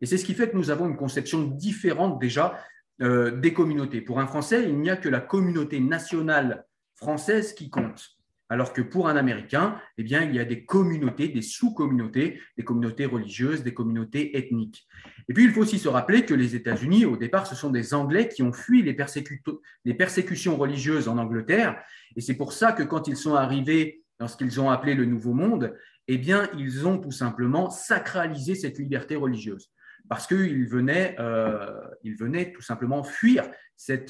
Et 0.00 0.06
c'est 0.06 0.16
ce 0.16 0.24
qui 0.24 0.34
fait 0.34 0.50
que 0.50 0.56
nous 0.56 0.70
avons 0.70 0.86
une 0.86 0.96
conception 0.96 1.42
différente 1.42 2.20
déjà 2.20 2.58
euh, 3.02 3.32
des 3.32 3.52
communautés. 3.52 4.00
Pour 4.00 4.20
un 4.20 4.26
Français, 4.26 4.62
il 4.68 4.78
n'y 4.78 4.90
a 4.90 4.96
que 4.96 5.08
la 5.08 5.20
communauté 5.20 5.80
nationale 5.80 6.64
française 6.94 7.54
qui 7.54 7.70
compte. 7.70 8.19
Alors 8.50 8.72
que 8.72 8.82
pour 8.82 9.08
un 9.08 9.14
Américain, 9.14 9.80
eh 9.96 10.02
bien, 10.02 10.22
il 10.24 10.34
y 10.34 10.40
a 10.40 10.44
des 10.44 10.64
communautés, 10.64 11.28
des 11.28 11.40
sous-communautés, 11.40 12.40
des 12.58 12.64
communautés 12.64 13.06
religieuses, 13.06 13.62
des 13.62 13.72
communautés 13.72 14.36
ethniques. 14.36 14.88
Et 15.28 15.32
puis, 15.32 15.44
il 15.44 15.52
faut 15.52 15.60
aussi 15.60 15.78
se 15.78 15.88
rappeler 15.88 16.26
que 16.26 16.34
les 16.34 16.56
États-Unis, 16.56 17.04
au 17.06 17.16
départ, 17.16 17.46
ce 17.46 17.54
sont 17.54 17.70
des 17.70 17.94
Anglais 17.94 18.28
qui 18.28 18.42
ont 18.42 18.52
fui 18.52 18.82
les, 18.82 19.94
persécutions 19.94 20.56
religieuses 20.56 21.06
en 21.06 21.16
Angleterre. 21.16 21.80
Et 22.16 22.20
c'est 22.20 22.34
pour 22.34 22.52
ça 22.52 22.72
que 22.72 22.82
quand 22.82 23.06
ils 23.06 23.16
sont 23.16 23.36
arrivés 23.36 24.02
dans 24.18 24.26
ce 24.26 24.36
qu'ils 24.36 24.60
ont 24.60 24.68
appelé 24.68 24.94
le 24.94 25.04
Nouveau 25.04 25.32
Monde, 25.32 25.72
eh 26.08 26.18
bien, 26.18 26.50
ils 26.58 26.88
ont 26.88 26.98
tout 26.98 27.12
simplement 27.12 27.70
sacralisé 27.70 28.56
cette 28.56 28.78
liberté 28.78 29.14
religieuse 29.14 29.70
parce 30.08 30.26
qu'ils 30.26 30.66
venaient, 30.66 31.14
euh, 31.20 31.70
venaient 32.18 32.50
tout 32.50 32.62
simplement 32.62 33.04
fuir 33.04 33.48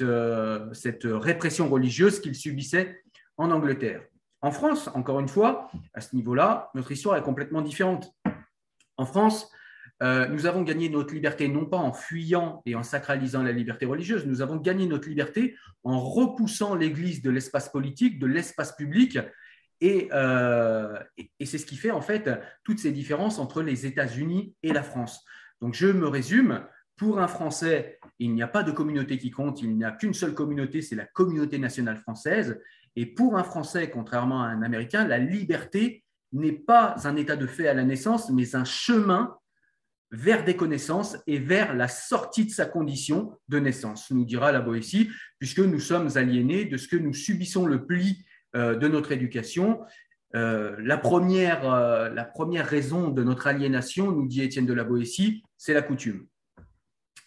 euh, 0.00 0.72
cette 0.72 1.04
répression 1.04 1.68
religieuse 1.68 2.20
qu'ils 2.20 2.34
subissaient 2.34 3.02
en 3.36 3.50
Angleterre. 3.50 4.00
En 4.42 4.50
France, 4.50 4.88
encore 4.94 5.20
une 5.20 5.28
fois, 5.28 5.70
à 5.94 6.00
ce 6.00 6.16
niveau-là, 6.16 6.70
notre 6.74 6.92
histoire 6.92 7.16
est 7.16 7.22
complètement 7.22 7.62
différente. 7.62 8.14
En 8.96 9.04
France, 9.04 9.50
euh, 10.02 10.28
nous 10.28 10.46
avons 10.46 10.62
gagné 10.62 10.88
notre 10.88 11.12
liberté 11.12 11.46
non 11.48 11.66
pas 11.66 11.76
en 11.76 11.92
fuyant 11.92 12.62
et 12.64 12.74
en 12.74 12.82
sacralisant 12.82 13.42
la 13.42 13.52
liberté 13.52 13.84
religieuse, 13.84 14.24
nous 14.26 14.40
avons 14.40 14.56
gagné 14.56 14.86
notre 14.86 15.08
liberté 15.08 15.56
en 15.84 16.00
repoussant 16.00 16.74
l'Église 16.74 17.20
de 17.20 17.30
l'espace 17.30 17.68
politique, 17.68 18.18
de 18.18 18.26
l'espace 18.26 18.74
public. 18.76 19.18
Euh, 19.82 20.98
et, 21.16 21.30
et 21.38 21.46
c'est 21.46 21.58
ce 21.58 21.66
qui 21.66 21.76
fait 21.76 21.90
en 21.90 22.02
fait 22.02 22.30
toutes 22.64 22.78
ces 22.78 22.92
différences 22.92 23.38
entre 23.38 23.62
les 23.62 23.86
États-Unis 23.86 24.54
et 24.62 24.72
la 24.72 24.82
France. 24.82 25.24
Donc 25.60 25.74
je 25.74 25.86
me 25.86 26.08
résume, 26.08 26.66
pour 26.96 27.18
un 27.18 27.28
Français, 27.28 27.98
il 28.18 28.34
n'y 28.34 28.42
a 28.42 28.48
pas 28.48 28.62
de 28.62 28.72
communauté 28.72 29.16
qui 29.16 29.30
compte, 29.30 29.62
il 29.62 29.76
n'y 29.76 29.84
a 29.84 29.90
qu'une 29.90 30.14
seule 30.14 30.34
communauté, 30.34 30.82
c'est 30.82 30.96
la 30.96 31.06
communauté 31.06 31.58
nationale 31.58 31.96
française. 31.96 32.60
Et 32.96 33.06
pour 33.06 33.36
un 33.36 33.44
Français, 33.44 33.90
contrairement 33.90 34.42
à 34.42 34.48
un 34.48 34.62
Américain, 34.62 35.06
la 35.06 35.18
liberté 35.18 36.04
n'est 36.32 36.52
pas 36.52 36.94
un 37.04 37.16
état 37.16 37.36
de 37.36 37.46
fait 37.46 37.68
à 37.68 37.74
la 37.74 37.84
naissance, 37.84 38.30
mais 38.30 38.54
un 38.54 38.64
chemin 38.64 39.36
vers 40.12 40.44
des 40.44 40.56
connaissances 40.56 41.16
et 41.26 41.38
vers 41.38 41.74
la 41.74 41.88
sortie 41.88 42.44
de 42.44 42.50
sa 42.50 42.66
condition 42.66 43.38
de 43.48 43.58
naissance, 43.58 44.10
nous 44.10 44.24
dira 44.24 44.50
la 44.50 44.60
Boétie, 44.60 45.08
puisque 45.38 45.60
nous 45.60 45.78
sommes 45.78 46.16
aliénés 46.16 46.64
de 46.64 46.76
ce 46.76 46.88
que 46.88 46.96
nous 46.96 47.14
subissons 47.14 47.66
le 47.66 47.86
pli 47.86 48.24
euh, 48.56 48.74
de 48.74 48.88
notre 48.88 49.12
éducation. 49.12 49.80
Euh, 50.34 50.76
la, 50.80 50.96
première, 50.96 51.72
euh, 51.72 52.08
la 52.08 52.24
première 52.24 52.66
raison 52.66 53.08
de 53.08 53.22
notre 53.22 53.46
aliénation, 53.46 54.10
nous 54.10 54.26
dit 54.26 54.42
Étienne 54.42 54.66
de 54.66 54.72
la 54.72 54.84
Boétie, 54.84 55.44
c'est 55.56 55.74
la 55.74 55.82
coutume. 55.82 56.26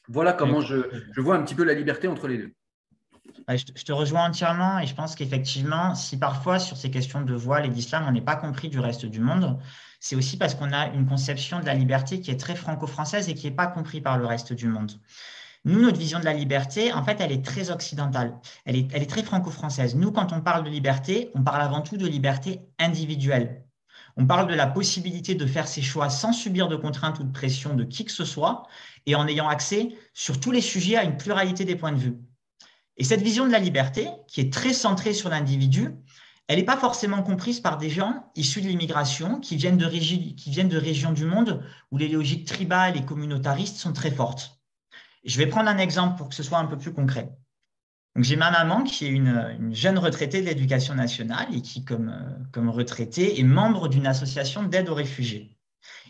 Voilà 0.09 0.33
comment 0.33 0.59
je, 0.59 0.77
je 1.13 1.21
vois 1.21 1.35
un 1.35 1.43
petit 1.43 1.55
peu 1.55 1.63
la 1.63 1.73
liberté 1.73 2.09
entre 2.09 2.27
les 2.27 2.37
deux. 2.37 2.53
Je 3.47 3.83
te 3.83 3.91
rejoins 3.91 4.25
entièrement 4.29 4.79
et 4.79 4.87
je 4.87 4.95
pense 4.95 5.15
qu'effectivement, 5.15 5.95
si 5.95 6.17
parfois 6.17 6.59
sur 6.59 6.77
ces 6.77 6.91
questions 6.91 7.21
de 7.21 7.33
voile 7.33 7.65
et 7.65 7.69
d'islam, 7.69 8.05
on 8.07 8.11
n'est 8.11 8.21
pas 8.21 8.35
compris 8.35 8.69
du 8.69 8.79
reste 8.79 9.05
du 9.05 9.19
monde, 9.19 9.59
c'est 9.99 10.15
aussi 10.15 10.37
parce 10.37 10.55
qu'on 10.55 10.73
a 10.73 10.87
une 10.87 11.05
conception 11.05 11.59
de 11.59 11.65
la 11.65 11.73
liberté 11.73 12.19
qui 12.19 12.31
est 12.31 12.39
très 12.39 12.55
franco-française 12.55 13.29
et 13.29 13.33
qui 13.33 13.47
n'est 13.47 13.55
pas 13.55 13.67
compris 13.67 14.01
par 14.01 14.17
le 14.17 14.25
reste 14.25 14.51
du 14.53 14.67
monde. 14.67 14.99
Nous, 15.65 15.81
notre 15.81 15.97
vision 15.97 16.19
de 16.19 16.25
la 16.25 16.33
liberté, 16.33 16.91
en 16.91 17.03
fait, 17.03 17.21
elle 17.21 17.31
est 17.31 17.45
très 17.45 17.71
occidentale, 17.71 18.37
elle 18.65 18.75
est, 18.75 18.93
elle 18.93 19.01
est 19.01 19.09
très 19.09 19.23
franco-française. 19.23 19.95
Nous, 19.95 20.11
quand 20.11 20.33
on 20.33 20.41
parle 20.41 20.65
de 20.65 20.69
liberté, 20.69 21.31
on 21.35 21.43
parle 21.43 21.61
avant 21.61 21.81
tout 21.81 21.95
de 21.95 22.05
liberté 22.05 22.59
individuelle. 22.79 23.63
On 24.17 24.27
parle 24.27 24.47
de 24.47 24.53
la 24.53 24.67
possibilité 24.67 25.35
de 25.35 25.45
faire 25.45 25.69
ses 25.69 25.81
choix 25.81 26.09
sans 26.09 26.33
subir 26.33 26.67
de 26.67 26.75
contraintes 26.75 27.19
ou 27.19 27.23
de 27.23 27.31
pression 27.31 27.75
de 27.75 27.85
qui 27.85 28.03
que 28.03 28.11
ce 28.11 28.25
soit 28.25 28.63
et 29.05 29.15
en 29.15 29.27
ayant 29.27 29.47
accès 29.47 29.95
sur 30.13 30.39
tous 30.39 30.51
les 30.51 30.61
sujets 30.61 30.97
à 30.97 31.03
une 31.05 31.17
pluralité 31.17 31.63
des 31.63 31.77
points 31.77 31.93
de 31.93 31.97
vue. 31.97 32.17
Et 32.97 33.03
cette 33.03 33.21
vision 33.21 33.47
de 33.47 33.51
la 33.51 33.59
liberté, 33.59 34.07
qui 34.27 34.41
est 34.41 34.53
très 34.53 34.73
centrée 34.73 35.13
sur 35.13 35.29
l'individu, 35.29 35.89
elle 36.47 36.59
n'est 36.59 36.65
pas 36.65 36.77
forcément 36.77 37.23
comprise 37.23 37.59
par 37.59 37.77
des 37.77 37.89
gens 37.89 38.31
issus 38.35 38.61
de 38.61 38.67
l'immigration 38.67 39.39
qui 39.39 39.55
viennent 39.55 39.77
de, 39.77 39.85
régions 40.77 41.13
du 41.13 41.25
monde 41.25 41.63
où 41.91 41.97
les 41.97 42.09
logiques 42.09 42.45
tribales 42.45 42.97
et 42.97 43.05
communautaristes 43.05 43.77
sont 43.77 43.93
très 43.93 44.11
fortes. 44.11 44.59
Je 45.23 45.37
vais 45.37 45.47
prendre 45.47 45.69
un 45.69 45.77
exemple 45.77 46.17
pour 46.17 46.29
que 46.29 46.35
ce 46.35 46.43
soit 46.43 46.57
un 46.57 46.65
peu 46.65 46.77
plus 46.77 46.93
concret. 46.93 47.31
J'ai 48.17 48.35
ma 48.35 48.51
maman 48.51 48.83
qui 48.83 49.05
est 49.05 49.09
une, 49.09 49.73
jeune 49.73 49.97
retraitée 49.97 50.41
de 50.41 50.45
l'éducation 50.45 50.93
nationale 50.93 51.47
et 51.51 51.61
qui, 51.61 51.83
comme, 51.83 52.13
comme 52.51 52.69
retraitée, 52.69 53.39
est 53.39 53.43
membre 53.43 53.87
d'une 53.87 54.05
association 54.05 54.63
d'aide 54.63 54.89
aux 54.89 54.93
réfugiés. 54.93 55.57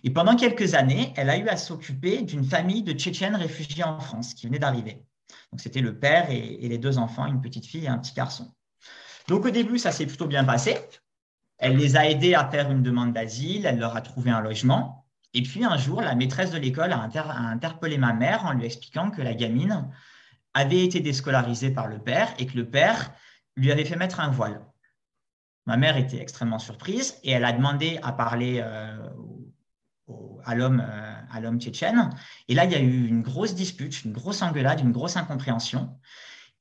Et 0.03 0.09
pendant 0.09 0.35
quelques 0.35 0.73
années, 0.73 1.13
elle 1.15 1.29
a 1.29 1.37
eu 1.37 1.47
à 1.47 1.55
s'occuper 1.55 2.23
d'une 2.23 2.43
famille 2.43 2.83
de 2.83 2.91
Tchétchènes 2.91 3.35
réfugiés 3.35 3.85
en 3.85 3.99
France 3.99 4.33
qui 4.33 4.47
venaient 4.47 4.59
d'arriver. 4.59 5.05
Donc, 5.51 5.61
c'était 5.61 5.81
le 5.81 5.97
père 5.97 6.29
et, 6.29 6.67
les 6.67 6.77
deux 6.77 6.97
enfants, 6.97 7.25
une 7.25 7.41
petite 7.41 7.65
fille 7.65 7.85
et 7.85 7.89
un 7.89 7.97
petit 7.97 8.13
garçon. 8.13 8.53
Donc, 9.27 9.45
au 9.45 9.49
début, 9.49 9.79
ça 9.79 9.91
s'est 9.91 10.05
plutôt 10.05 10.27
bien 10.27 10.43
passé. 10.43 10.77
Elle 11.57 11.77
les 11.77 11.95
a 11.95 12.09
aidés 12.09 12.33
à 12.33 12.49
faire 12.49 12.71
une 12.71 12.83
demande 12.83 13.13
d'asile, 13.13 13.65
elle 13.65 13.79
leur 13.79 13.95
a 13.95 14.01
trouvé 14.01 14.31
un 14.31 14.41
logement. 14.41 15.05
Et 15.33 15.41
puis, 15.41 15.63
un 15.63 15.77
jour, 15.77 16.01
la 16.01 16.15
maîtresse 16.15 16.51
de 16.51 16.57
l'école 16.57 16.91
a, 16.91 17.01
interpellé 17.01 17.97
ma 17.97 18.13
mère 18.13 18.45
en 18.45 18.53
lui 18.53 18.65
expliquant 18.65 19.11
que 19.11 19.21
la 19.21 19.33
gamine 19.33 19.89
avait 20.53 20.83
été 20.83 20.99
déscolarisée 20.99 21.71
par 21.71 21.87
le 21.87 21.99
père 21.99 22.33
et 22.37 22.45
que 22.45 22.55
le 22.55 22.69
père 22.69 23.11
lui 23.55 23.71
avait 23.71 23.85
fait 23.85 23.95
mettre 23.95 24.19
un 24.19 24.29
voile. 24.29 24.61
Ma 25.65 25.77
mère 25.77 25.97
était 25.97 26.19
extrêmement 26.19 26.59
surprise 26.59 27.17
et 27.23 27.31
elle 27.31 27.45
a 27.45 27.53
demandé 27.53 27.99
à 28.03 28.11
parler 28.11 28.61
euh, 28.63 29.09
à 30.45 30.55
l'homme 30.55 30.83
euh, 30.85 31.02
à 31.33 31.39
l'homme 31.39 31.59
tchétchène. 31.59 32.09
Et 32.47 32.55
là, 32.55 32.65
il 32.65 32.71
y 32.71 32.75
a 32.75 32.79
eu 32.79 33.07
une 33.07 33.21
grosse 33.21 33.55
dispute, 33.55 34.03
une 34.03 34.13
grosse 34.13 34.41
engueulade, 34.41 34.79
une 34.79 34.91
grosse 34.91 35.17
incompréhension. 35.17 35.97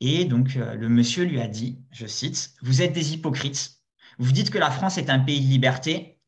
Et 0.00 0.24
donc, 0.24 0.56
euh, 0.56 0.74
le 0.74 0.88
monsieur 0.88 1.24
lui 1.24 1.40
a 1.40 1.48
dit, 1.48 1.80
je 1.92 2.06
cite, 2.06 2.54
Vous 2.62 2.82
êtes 2.82 2.92
des 2.92 3.14
hypocrites. 3.14 3.76
Vous 4.18 4.32
dites 4.32 4.50
que 4.50 4.58
la 4.58 4.70
France 4.70 4.98
est 4.98 5.10
un 5.10 5.18
pays 5.18 5.40
de 5.40 5.50
liberté, 5.50 6.18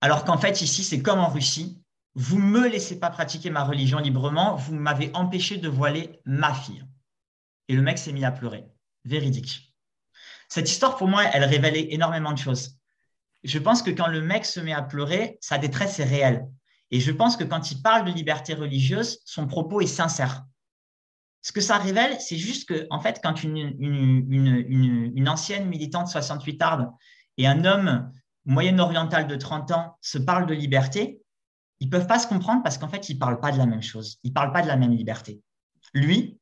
alors 0.00 0.24
qu'en 0.24 0.38
fait, 0.38 0.62
ici, 0.62 0.82
c'est 0.82 1.02
comme 1.02 1.20
en 1.20 1.28
Russie. 1.28 1.80
Vous 2.14 2.38
ne 2.38 2.46
me 2.46 2.68
laissez 2.68 2.98
pas 2.98 3.08
pratiquer 3.08 3.50
ma 3.50 3.64
religion 3.64 3.98
librement, 3.98 4.56
vous 4.56 4.74
m'avez 4.74 5.10
empêché 5.14 5.58
de 5.58 5.68
voiler 5.68 6.20
ma 6.24 6.52
fille. 6.52 6.84
Et 7.68 7.74
le 7.74 7.82
mec 7.82 7.98
s'est 7.98 8.12
mis 8.12 8.24
à 8.24 8.32
pleurer. 8.32 8.64
Véridique. 9.04 9.74
Cette 10.48 10.68
histoire, 10.68 10.96
pour 10.96 11.08
moi, 11.08 11.24
elle 11.32 11.44
révélait 11.44 11.92
énormément 11.92 12.32
de 12.32 12.38
choses 12.38 12.76
je 13.44 13.58
pense 13.58 13.82
que 13.82 13.90
quand 13.90 14.08
le 14.08 14.20
mec 14.20 14.44
se 14.44 14.60
met 14.60 14.72
à 14.72 14.82
pleurer, 14.82 15.38
sa 15.40 15.58
détresse 15.58 15.98
est 16.00 16.04
réelle. 16.04 16.46
Et 16.92 17.00
je 17.00 17.10
pense 17.10 17.38
que 17.38 17.44
quand 17.44 17.72
il 17.72 17.80
parle 17.80 18.04
de 18.04 18.12
liberté 18.12 18.52
religieuse, 18.52 19.20
son 19.24 19.46
propos 19.46 19.80
est 19.80 19.86
sincère. 19.86 20.44
Ce 21.40 21.50
que 21.50 21.62
ça 21.62 21.78
révèle, 21.78 22.20
c'est 22.20 22.36
juste 22.36 22.68
que, 22.68 22.86
en 22.90 23.00
fait, 23.00 23.18
quand 23.22 23.42
une, 23.42 25.24
ancienne 25.26 25.68
militante 25.68 26.08
68 26.08 26.62
arde 26.62 26.90
et 27.38 27.48
un 27.48 27.64
homme 27.64 28.12
moyen-oriental 28.44 29.26
de 29.26 29.36
30 29.36 29.72
ans 29.72 29.96
se 30.02 30.18
parlent 30.18 30.46
de 30.46 30.54
liberté, 30.54 31.20
ils 31.80 31.86
ne 31.86 31.90
peuvent 31.90 32.06
pas 32.06 32.18
se 32.18 32.28
comprendre 32.28 32.62
parce 32.62 32.76
qu'en 32.76 32.88
fait, 32.88 33.08
ils 33.08 33.14
ne 33.14 33.18
parlent 33.18 33.40
pas 33.40 33.52
de 33.52 33.58
la 33.58 33.66
même 33.66 33.82
chose. 33.82 34.18
Ils 34.22 34.28
ne 34.28 34.34
parlent 34.34 34.52
pas 34.52 34.62
de 34.62 34.68
la 34.68 34.76
même 34.76 34.92
liberté. 34.92 35.40
Lui, 35.94 36.38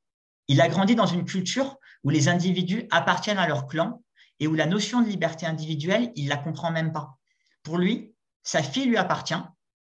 il 0.49 0.61
a 0.61 0.69
grandi 0.69 0.97
dans 0.97 1.07
une 1.07 1.25
culture 1.25 1.79
où 2.03 2.11
les 2.11 2.29
individus 2.29 2.89
appartiennent 2.91 3.39
à 3.39 3.47
leur 3.47 3.69
clan 3.69 4.03
et 4.41 4.49
où 4.49 4.55
la 4.55 4.67
notion 4.67 5.01
de 5.01 5.07
liberté 5.07 5.47
individuelle, 5.47 6.11
il 6.17 6.25
ne 6.25 6.31
la 6.31 6.37
comprend 6.37 6.73
même 6.73 6.93
pas. 6.93 7.17
Pour 7.63 7.79
lui, 7.79 8.13
sa 8.43 8.63
fille 8.63 8.87
lui 8.87 8.97
appartient 8.97 9.35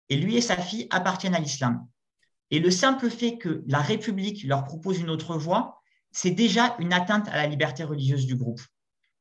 et 0.10 0.18
lui 0.18 0.36
et 0.36 0.42
sa 0.42 0.58
fille 0.58 0.88
appartiennent 0.90 1.36
à 1.36 1.40
l'islam. 1.40 1.88
Et 2.52 2.60
le 2.60 2.72
simple 2.72 3.10
fait 3.10 3.38
que 3.38 3.64
la 3.68 3.80
République 3.80 4.44
leur 4.44 4.64
propose 4.64 5.00
une 5.00 5.10
autre 5.10 5.38
voie, 5.38 5.82
c'est 6.12 6.32
déjà 6.32 6.76
une 6.80 6.94
atteinte 6.94 7.28
à 7.30 7.38
la 7.38 7.48
liberté 7.48 7.84
religieuse 7.84 8.28
du 8.28 8.36
groupe. 8.36 8.62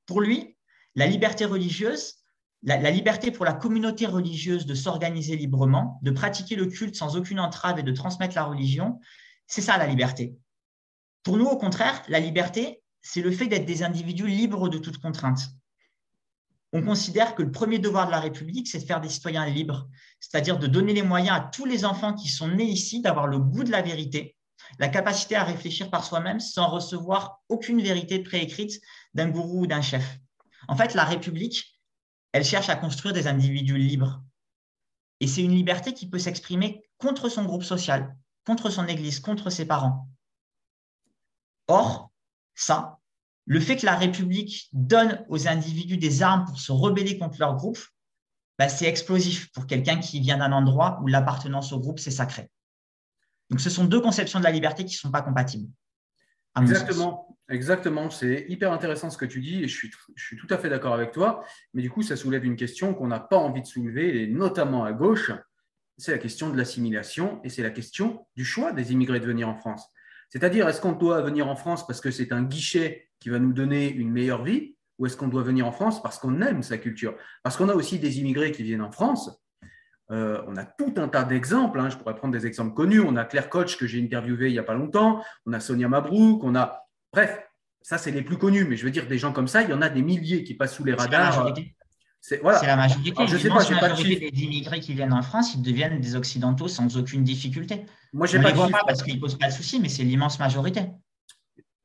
Pour 0.06 0.20
lui, 0.20 0.56
la 0.94 1.06
liberté 1.06 1.44
religieuse, 1.44 2.16
la, 2.62 2.90
liberté 2.90 3.30
pour 3.30 3.44
la 3.44 3.54
communauté 3.54 4.06
religieuse 4.06 4.66
de 4.66 4.74
s'organiser 4.74 5.36
librement, 5.36 5.98
de 6.02 6.10
pratiquer 6.10 6.54
le 6.54 6.66
culte 6.66 6.94
sans 6.94 7.16
aucune 7.16 7.40
entrave 7.40 7.78
et 7.78 7.82
de 7.82 7.92
transmettre 7.92 8.36
la 8.36 8.44
religion, 8.44 9.00
c'est 9.46 9.62
ça 9.62 9.78
la 9.78 9.86
liberté. 9.86 10.36
Pour 11.22 11.36
nous, 11.36 11.46
au 11.46 11.56
contraire, 11.56 12.02
la 12.08 12.20
liberté, 12.20 12.82
c'est 13.00 13.22
le 13.22 13.32
fait 13.32 13.46
d'être 13.46 13.64
des 13.64 13.82
individus 13.82 14.26
libres 14.26 14.68
de 14.68 14.78
toute 14.78 14.98
contrainte. 14.98 15.40
On 16.72 16.82
considère 16.82 17.34
que 17.34 17.42
le 17.42 17.50
premier 17.50 17.78
devoir 17.78 18.06
de 18.06 18.12
la 18.12 18.20
République, 18.20 18.66
c'est 18.66 18.78
de 18.78 18.84
faire 18.84 19.00
des 19.00 19.10
citoyens 19.10 19.44
libres, 19.46 19.88
c'est-à-dire 20.20 20.58
de 20.58 20.66
donner 20.66 20.94
les 20.94 21.02
moyens 21.02 21.36
à 21.36 21.40
tous 21.40 21.66
les 21.66 21.84
enfants 21.84 22.14
qui 22.14 22.28
sont 22.28 22.48
nés 22.48 22.64
ici 22.64 23.02
d'avoir 23.02 23.26
le 23.26 23.38
goût 23.38 23.62
de 23.62 23.70
la 23.70 23.82
vérité, 23.82 24.36
la 24.78 24.88
capacité 24.88 25.36
à 25.36 25.44
réfléchir 25.44 25.90
par 25.90 26.04
soi-même 26.04 26.40
sans 26.40 26.68
recevoir 26.68 27.42
aucune 27.48 27.82
vérité 27.82 28.20
préécrite 28.20 28.80
d'un 29.12 29.28
gourou 29.28 29.62
ou 29.62 29.66
d'un 29.66 29.82
chef. 29.82 30.18
En 30.66 30.76
fait, 30.76 30.94
la 30.94 31.04
République, 31.04 31.78
elle 32.32 32.44
cherche 32.44 32.70
à 32.70 32.76
construire 32.76 33.12
des 33.12 33.26
individus 33.26 33.76
libres. 33.76 34.22
Et 35.20 35.26
c'est 35.26 35.42
une 35.42 35.54
liberté 35.54 35.92
qui 35.92 36.08
peut 36.08 36.18
s'exprimer 36.18 36.82
contre 36.96 37.28
son 37.28 37.44
groupe 37.44 37.64
social, 37.64 38.16
contre 38.46 38.70
son 38.70 38.86
église, 38.86 39.20
contre 39.20 39.50
ses 39.50 39.66
parents. 39.66 40.08
Or, 41.68 42.10
ça, 42.54 42.98
le 43.46 43.60
fait 43.60 43.76
que 43.76 43.86
la 43.86 43.96
République 43.96 44.68
donne 44.72 45.24
aux 45.28 45.48
individus 45.48 45.96
des 45.96 46.22
armes 46.22 46.44
pour 46.44 46.58
se 46.58 46.72
rebeller 46.72 47.18
contre 47.18 47.38
leur 47.40 47.56
groupe, 47.56 47.78
bah, 48.58 48.68
c'est 48.68 48.86
explosif 48.86 49.50
pour 49.52 49.66
quelqu'un 49.66 49.98
qui 49.98 50.20
vient 50.20 50.38
d'un 50.38 50.52
endroit 50.52 51.00
où 51.02 51.08
l'appartenance 51.08 51.72
au 51.72 51.80
groupe, 51.80 51.98
c'est 51.98 52.10
sacré. 52.10 52.50
Donc, 53.50 53.60
ce 53.60 53.70
sont 53.70 53.84
deux 53.84 54.00
conceptions 54.00 54.38
de 54.38 54.44
la 54.44 54.50
liberté 54.50 54.84
qui 54.84 54.94
ne 54.94 54.98
sont 54.98 55.10
pas 55.10 55.22
compatibles. 55.22 55.68
Exactement, 56.60 57.36
exactement. 57.48 58.10
C'est 58.10 58.46
hyper 58.48 58.72
intéressant 58.72 59.10
ce 59.10 59.16
que 59.16 59.24
tu 59.24 59.40
dis 59.40 59.62
et 59.64 59.68
je 59.68 59.74
suis, 59.74 59.90
je 60.14 60.24
suis 60.24 60.36
tout 60.36 60.46
à 60.50 60.58
fait 60.58 60.68
d'accord 60.68 60.94
avec 60.94 61.12
toi. 61.12 61.44
Mais 61.74 61.82
du 61.82 61.90
coup, 61.90 62.02
ça 62.02 62.16
soulève 62.16 62.44
une 62.44 62.56
question 62.56 62.94
qu'on 62.94 63.08
n'a 63.08 63.20
pas 63.20 63.38
envie 63.38 63.62
de 63.62 63.66
soulever, 63.66 64.22
et 64.22 64.26
notamment 64.26 64.84
à 64.84 64.92
gauche. 64.92 65.32
C'est 65.98 66.12
la 66.12 66.18
question 66.18 66.48
de 66.50 66.56
l'assimilation 66.56 67.40
et 67.44 67.48
c'est 67.48 67.62
la 67.62 67.70
question 67.70 68.26
du 68.34 68.44
choix 68.44 68.72
des 68.72 68.92
immigrés 68.92 69.20
de 69.20 69.26
venir 69.26 69.48
en 69.48 69.54
France. 69.54 69.86
C'est-à-dire, 70.30 70.66
est-ce 70.68 70.80
qu'on 70.80 70.92
doit 70.92 71.20
venir 71.20 71.48
en 71.48 71.56
France 71.56 71.86
parce 71.86 72.00
que 72.00 72.10
c'est 72.10 72.32
un 72.32 72.42
guichet 72.42 73.10
qui 73.22 73.30
va 73.30 73.38
nous 73.38 73.52
donner 73.52 73.90
une 73.90 74.10
meilleure 74.10 74.42
vie 74.42 74.74
ou 74.98 75.06
est-ce 75.06 75.16
qu'on 75.16 75.28
doit 75.28 75.42
venir 75.42 75.66
en 75.66 75.72
France 75.72 76.02
parce 76.02 76.18
qu'on 76.18 76.40
aime 76.42 76.62
sa 76.62 76.78
culture? 76.78 77.14
Parce 77.42 77.56
qu'on 77.56 77.68
a 77.68 77.74
aussi 77.74 77.98
des 77.98 78.20
immigrés 78.20 78.52
qui 78.52 78.62
viennent 78.62 78.82
en 78.82 78.92
France. 78.92 79.30
Euh, 80.10 80.42
on 80.46 80.56
a 80.56 80.64
tout 80.64 80.92
un 80.96 81.08
tas 81.08 81.24
d'exemples. 81.24 81.80
Hein. 81.80 81.88
Je 81.88 81.96
pourrais 81.96 82.14
prendre 82.14 82.34
des 82.34 82.46
exemples 82.46 82.74
connus. 82.74 83.00
On 83.00 83.16
a 83.16 83.24
Claire 83.24 83.48
Koch 83.48 83.78
que 83.78 83.86
j'ai 83.86 84.02
interviewé 84.02 84.48
il 84.48 84.52
n'y 84.52 84.58
a 84.58 84.64
pas 84.64 84.74
longtemps. 84.74 85.22
On 85.46 85.52
a 85.52 85.60
Sonia 85.60 85.88
Mabrouk. 85.88 86.44
On 86.44 86.54
a. 86.54 86.84
Bref, 87.12 87.40
ça, 87.80 87.96
c'est 87.98 88.10
les 88.10 88.22
plus 88.22 88.36
connus. 88.36 88.64
Mais 88.64 88.76
je 88.76 88.84
veux 88.84 88.90
dire, 88.90 89.06
des 89.06 89.18
gens 89.18 89.32
comme 89.32 89.48
ça, 89.48 89.62
il 89.62 89.70
y 89.70 89.72
en 89.72 89.82
a 89.82 89.88
des 89.88 90.02
milliers 90.02 90.44
qui 90.44 90.54
passent 90.54 90.74
sous 90.74 90.84
les 90.84 90.94
radars. 90.94 91.54
C'est 92.20 92.40
la 92.40 92.76
majorité. 92.76 93.12
je 93.26 93.36
sais 93.36 93.48
pas, 93.48 93.68
la 93.68 93.80
majorité 93.80 94.30
des 94.30 94.42
immigrés 94.42 94.78
qui 94.78 94.94
viennent 94.94 95.12
en 95.12 95.22
France, 95.22 95.54
ils 95.54 95.62
deviennent 95.62 96.00
des 96.00 96.14
Occidentaux 96.14 96.68
sans 96.68 96.96
aucune 96.96 97.24
difficulté. 97.24 97.84
Moi, 98.12 98.28
j'ai 98.28 98.38
pas 98.40 98.50
les 98.50 98.54
vois 98.54 98.68
pas 98.68 98.82
parce 98.86 99.02
qu'ils 99.02 99.16
ne 99.16 99.20
posent 99.20 99.38
pas 99.38 99.48
de 99.48 99.52
soucis, 99.52 99.80
mais 99.80 99.88
c'est 99.88 100.04
l'immense 100.04 100.38
majorité. 100.38 100.82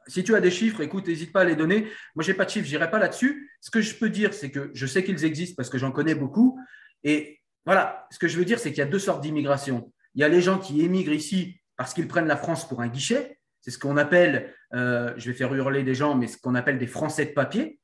Si 0.08 0.24
tu 0.24 0.36
as 0.36 0.41
des 0.41 0.52
chiffres, 0.52 0.82
écoute, 0.82 1.08
n'hésite 1.08 1.32
pas 1.32 1.41
à 1.41 1.43
les 1.43 1.56
donner. 1.56 1.88
Moi, 2.15 2.24
j'ai 2.24 2.34
pas 2.34 2.46
de 2.46 2.50
chiffres, 2.50 2.67
j'irai 2.67 2.89
pas 2.89 3.00
là-dessus. 3.00 3.52
Ce 3.62 3.70
que 3.70 3.82
je 3.82 3.96
peux 3.96 4.10
dire, 4.10 4.34
c'est 4.34 4.52
que 4.52 4.72
je 4.74 4.86
sais 4.86 5.04
qu'ils 5.04 5.26
existent 5.26 5.56
parce 5.58 5.70
que 5.70 5.78
j'en 5.78 5.91
connais 5.91 6.15
beaucoup. 6.15 6.60
Et 7.04 7.41
voilà, 7.65 8.08
ce 8.12 8.20
que 8.20 8.28
je 8.28 8.38
veux 8.38 8.46
dire, 8.46 8.60
c'est 8.60 8.70
qu'il 8.70 8.80
y 8.80 8.82
a 8.82 8.89
deux 8.89 9.00
sortes 9.00 9.22
d'immigration. 9.22 9.91
Il 10.15 10.22
y 10.22 10.24
a 10.24 10.30
les 10.30 10.41
gens 10.41 10.58
qui 10.58 10.82
émigrent 10.82 11.13
ici 11.13 11.60
parce 11.76 11.93
qu'ils 11.93 12.08
prennent 12.08 12.28
la 12.28 12.38
France 12.38 12.67
pour 12.67 12.82
un 12.82 12.88
guichet. 12.88 13.39
C'est 13.62 13.72
ce 13.72 13.78
qu'on 13.78 13.98
appelle, 13.98 14.54
euh, 14.74 15.13
je 15.17 15.30
vais 15.30 15.38
faire 15.38 15.54
hurler 15.54 15.84
des 15.84 15.93
gens, 15.96 16.15
mais 16.15 16.28
ce 16.28 16.38
qu'on 16.38 16.56
appelle 16.56 16.80
des 16.80 16.88
Français 16.88 17.26
de 17.26 17.32
papier. 17.32 17.80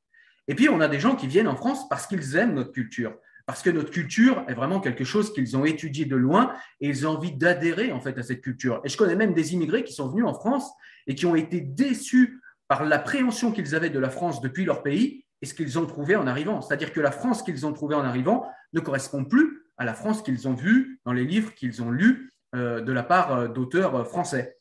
Et 0.48 0.54
puis, 0.54 0.68
on 0.68 0.80
a 0.80 0.88
des 0.88 1.00
gens 1.00 1.16
qui 1.16 1.26
viennent 1.26 1.48
en 1.48 1.56
France 1.56 1.88
parce 1.88 2.06
qu'ils 2.06 2.36
aiment 2.36 2.54
notre 2.54 2.72
culture, 2.72 3.14
parce 3.46 3.62
que 3.62 3.70
notre 3.70 3.90
culture 3.90 4.44
est 4.48 4.54
vraiment 4.54 4.80
quelque 4.80 5.04
chose 5.04 5.32
qu'ils 5.32 5.56
ont 5.56 5.64
étudié 5.64 6.06
de 6.06 6.16
loin 6.16 6.54
et 6.80 6.88
ils 6.88 7.06
ont 7.06 7.10
envie 7.10 7.32
d'adhérer 7.32 7.92
en 7.92 8.00
fait 8.00 8.16
à 8.18 8.22
cette 8.22 8.40
culture. 8.40 8.80
Et 8.84 8.88
je 8.88 8.96
connais 8.96 9.16
même 9.16 9.34
des 9.34 9.52
immigrés 9.52 9.84
qui 9.84 9.92
sont 9.92 10.08
venus 10.08 10.24
en 10.24 10.34
France 10.34 10.70
et 11.06 11.14
qui 11.14 11.26
ont 11.26 11.36
été 11.36 11.60
déçus 11.60 12.40
par 12.68 12.84
l'appréhension 12.84 13.52
qu'ils 13.52 13.74
avaient 13.74 13.90
de 13.90 13.98
la 13.98 14.10
France 14.10 14.40
depuis 14.40 14.64
leur 14.64 14.82
pays 14.82 15.24
et 15.42 15.46
ce 15.46 15.54
qu'ils 15.54 15.78
ont 15.78 15.86
trouvé 15.86 16.16
en 16.16 16.26
arrivant. 16.26 16.62
C'est-à-dire 16.62 16.92
que 16.92 17.00
la 17.00 17.10
France 17.10 17.42
qu'ils 17.42 17.66
ont 17.66 17.72
trouvée 17.72 17.94
en 17.94 18.04
arrivant 18.04 18.46
ne 18.72 18.80
correspond 18.80 19.24
plus 19.24 19.62
à 19.76 19.84
la 19.84 19.94
France 19.94 20.22
qu'ils 20.22 20.48
ont 20.48 20.54
vue 20.54 21.00
dans 21.04 21.12
les 21.12 21.24
livres 21.24 21.54
qu'ils 21.54 21.82
ont 21.82 21.90
lus 21.90 22.32
euh, 22.54 22.80
de 22.80 22.92
la 22.92 23.02
part 23.02 23.32
euh, 23.32 23.48
d'auteurs 23.48 23.94
euh, 23.96 24.04
français. 24.04 24.56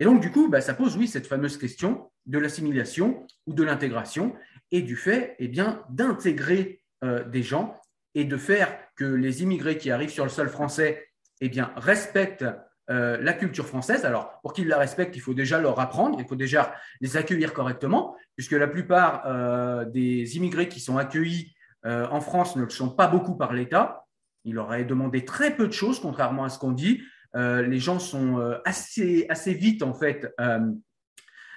Et 0.00 0.04
donc, 0.04 0.20
du 0.20 0.30
coup, 0.30 0.48
bah, 0.48 0.60
ça 0.60 0.74
pose, 0.74 0.96
oui, 0.96 1.06
cette 1.06 1.26
fameuse 1.26 1.58
question 1.58 2.10
de 2.26 2.38
l'assimilation 2.38 3.26
ou 3.46 3.52
de 3.52 3.62
l'intégration 3.62 4.34
et 4.70 4.82
du 4.82 4.96
fait 4.96 5.36
eh 5.38 5.48
bien, 5.48 5.84
d'intégrer 5.90 6.82
des 7.28 7.42
gens 7.42 7.78
et 8.14 8.24
de 8.24 8.36
faire 8.36 8.76
que 8.96 9.04
les 9.04 9.42
immigrés 9.42 9.78
qui 9.78 9.90
arrivent 9.90 10.10
sur 10.10 10.24
le 10.24 10.30
sol 10.30 10.48
français 10.48 11.08
eh 11.40 11.48
bien, 11.48 11.72
respectent 11.76 12.46
la 12.88 13.32
culture 13.32 13.66
française. 13.66 14.04
Alors, 14.04 14.40
pour 14.42 14.52
qu'ils 14.52 14.68
la 14.68 14.78
respectent, 14.78 15.16
il 15.16 15.20
faut 15.20 15.34
déjà 15.34 15.60
leur 15.60 15.80
apprendre, 15.80 16.18
il 16.20 16.26
faut 16.26 16.36
déjà 16.36 16.74
les 17.00 17.16
accueillir 17.16 17.52
correctement, 17.52 18.16
puisque 18.36 18.52
la 18.52 18.68
plupart 18.68 19.86
des 19.86 20.36
immigrés 20.36 20.68
qui 20.68 20.80
sont 20.80 20.96
accueillis 20.96 21.54
en 21.84 22.20
France 22.20 22.56
ne 22.56 22.62
le 22.62 22.70
sont 22.70 22.90
pas 22.90 23.08
beaucoup 23.08 23.36
par 23.36 23.52
l'État. 23.52 24.04
Il 24.44 24.54
leur 24.54 24.70
a 24.70 24.82
demandé 24.82 25.24
très 25.24 25.56
peu 25.56 25.66
de 25.66 25.72
choses, 25.72 26.00
contrairement 26.00 26.44
à 26.44 26.48
ce 26.48 26.58
qu'on 26.58 26.72
dit. 26.72 27.02
les 27.34 27.78
gens 27.78 27.98
sont 27.98 28.58
assez, 28.64 29.26
assez 29.28 29.54
vite, 29.54 29.82
en 29.82 29.94
fait, 29.94 30.32